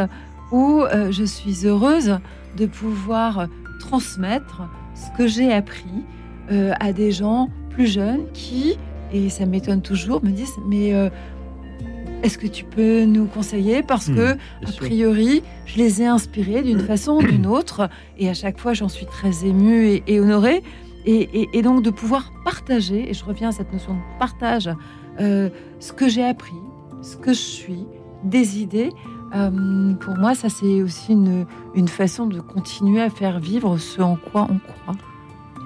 où 0.53 0.81
euh, 0.83 1.11
je 1.11 1.25
suis 1.25 1.67
heureuse 1.67 2.19
de 2.57 2.67
pouvoir 2.67 3.47
transmettre 3.81 4.63
ce 5.05 5.17
que 5.17 5.27
j'ai 5.27 5.53
appris 5.53 6.05
euh, 6.53 6.73
à 6.81 6.93
des 6.93 7.11
gens 7.13 7.49
plus 7.71 7.87
jeunes 7.87 8.25
qui, 8.33 8.77
et 9.13 9.29
ça 9.31 9.47
m'étonne 9.47 9.83
toujours, 9.83 10.23
me 10.25 10.31
disent 10.31 10.57
mais 10.69 10.93
euh, 10.95 11.09
est-ce 12.23 12.37
que 12.37 12.47
tu 12.47 12.65
peux 12.65 13.05
nous 13.05 13.25
conseiller? 13.27 13.83
Parce 13.83 14.09
Hmm, 14.09 14.15
que 14.15 14.33
a 14.65 14.67
sûr. 14.67 14.85
priori 14.87 15.43
je 15.67 15.79
les 15.79 16.03
ai 16.03 16.07
inspirés 16.07 16.63
d'une 16.63 16.81
façon 16.93 17.13
ou 17.19 17.23
d'une 17.23 17.47
autre 17.47 17.89
et 18.19 18.29
à 18.29 18.35
chaque 18.35 18.59
fois 18.59 18.73
j'en 18.75 18.89
suis 18.89 19.07
très 19.07 19.47
émue 19.47 19.87
et, 19.87 20.03
et 20.07 20.21
honorée 20.21 20.63
et, 21.07 21.29
et- 21.43 21.49
et 21.55 21.63
donc 21.63 21.83
de 21.83 21.91
pouvoir 21.91 22.31
partager 22.45 23.09
et 23.11 23.15
je 23.15 23.25
reviens 23.25 23.49
à 23.49 23.53
cette 23.53 23.73
notion 23.73 23.95
de 23.95 24.19
partage 24.19 24.69
euh, 25.21 25.49
ce 25.79 25.93
que 25.93 26.09
j'ai 26.09 26.25
appris 26.25 26.53
ce 27.03 27.17
que 27.17 27.33
je 27.33 27.39
suis 27.39 27.87
des 28.25 28.61
idées 28.61 28.91
euh, 29.35 29.95
pour 29.95 30.17
moi 30.17 30.35
ça 30.35 30.49
c'est 30.49 30.83
aussi 30.83 31.13
une, 31.13 31.89
façon 31.89 32.27
de 32.27 32.41
continuer 32.41 33.01
à 33.01 33.11
faire 33.11 33.39
vivre 33.39 33.79
ce 33.79 34.01
en 34.03 34.17
quoi 34.17 34.47
on 34.51 34.59
croit 34.59 34.97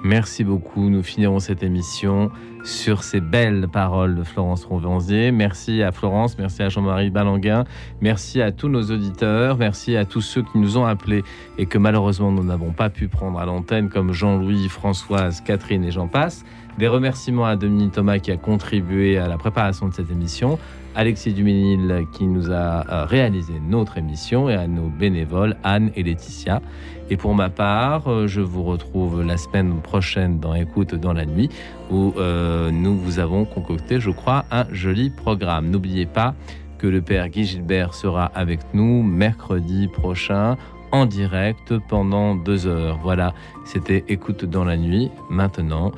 Merci 0.03 0.43
beaucoup. 0.43 0.91
Nous 0.91 1.01
finirons 1.01 1.39
cette 1.39 1.63
émission 1.63 2.29
sur 2.63 3.01
ces 3.01 3.21
belles 3.21 3.67
paroles 3.67 4.13
de 4.13 4.23
Florence 4.23 4.63
Ronvenzier. 4.63 5.31
Merci 5.31 5.81
à 5.81 5.91
Florence, 5.91 6.37
merci 6.37 6.61
à 6.61 6.69
Jean-Marie 6.69 7.09
Balanguin, 7.09 7.63
merci 8.01 8.39
à 8.39 8.51
tous 8.51 8.69
nos 8.69 8.83
auditeurs, 8.83 9.57
merci 9.57 9.97
à 9.97 10.05
tous 10.05 10.21
ceux 10.21 10.43
qui 10.43 10.59
nous 10.59 10.77
ont 10.77 10.85
appelés 10.85 11.23
et 11.57 11.65
que 11.65 11.79
malheureusement 11.79 12.31
nous 12.31 12.43
n'avons 12.43 12.71
pas 12.71 12.91
pu 12.91 13.07
prendre 13.07 13.39
à 13.39 13.47
l'antenne, 13.47 13.89
comme 13.89 14.13
Jean-Louis, 14.13 14.69
Françoise, 14.69 15.41
Catherine 15.41 15.83
et 15.83 15.89
j'en 15.89 16.07
passe. 16.07 16.45
Des 16.77 16.87
remerciements 16.87 17.45
à 17.45 17.55
Dominique 17.55 17.93
Thomas 17.93 18.19
qui 18.19 18.31
a 18.31 18.37
contribué 18.37 19.17
à 19.17 19.27
la 19.27 19.39
préparation 19.39 19.87
de 19.87 19.93
cette 19.95 20.11
émission, 20.11 20.59
Alexis 20.95 21.33
Duménil 21.33 22.07
qui 22.13 22.25
nous 22.25 22.51
a 22.51 22.85
euh, 22.89 23.05
réalisé 23.05 23.53
notre 23.59 23.97
émission 23.97 24.49
et 24.49 24.55
à 24.55 24.67
nos 24.67 24.87
bénévoles 24.87 25.57
Anne 25.63 25.91
et 25.95 26.03
Laetitia. 26.03 26.61
Et 27.09 27.17
pour 27.17 27.35
ma 27.35 27.49
part, 27.49 28.07
euh, 28.07 28.27
je 28.27 28.41
vous 28.41 28.63
retrouve 28.63 29.21
la 29.21 29.37
semaine 29.37 29.81
prochaine 29.81 30.39
dans 30.39 30.53
Écoute 30.55 30.95
dans 30.95 31.13
la 31.13 31.25
nuit, 31.25 31.49
où 31.91 32.13
euh, 32.17 32.71
nous 32.71 32.97
vous 32.97 33.19
avons 33.19 33.45
concocté, 33.45 33.99
je 33.99 34.09
crois, 34.09 34.45
un 34.51 34.65
joli 34.71 35.09
programme. 35.09 35.69
N'oubliez 35.69 36.05
pas 36.05 36.33
que 36.77 36.87
le 36.87 37.01
père 37.01 37.29
Guy 37.29 37.43
Gilbert 37.43 37.93
sera 37.93 38.25
avec 38.33 38.59
nous 38.73 39.03
mercredi 39.03 39.87
prochain 39.87 40.57
en 40.91 41.05
direct 41.05 41.77
pendant 41.89 42.35
deux 42.35 42.67
heures. 42.67 42.99
Voilà, 43.03 43.33
c'était 43.65 44.05
Écoute 44.07 44.45
dans 44.45 44.63
la 44.63 44.77
nuit. 44.77 45.11
Maintenant, 45.29 45.91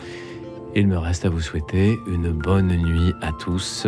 il 0.75 0.87
me 0.87 0.97
reste 0.97 1.25
à 1.25 1.29
vous 1.29 1.41
souhaiter 1.41 1.97
une 2.07 2.31
bonne 2.31 2.75
nuit 2.75 3.13
à 3.21 3.31
tous 3.31 3.87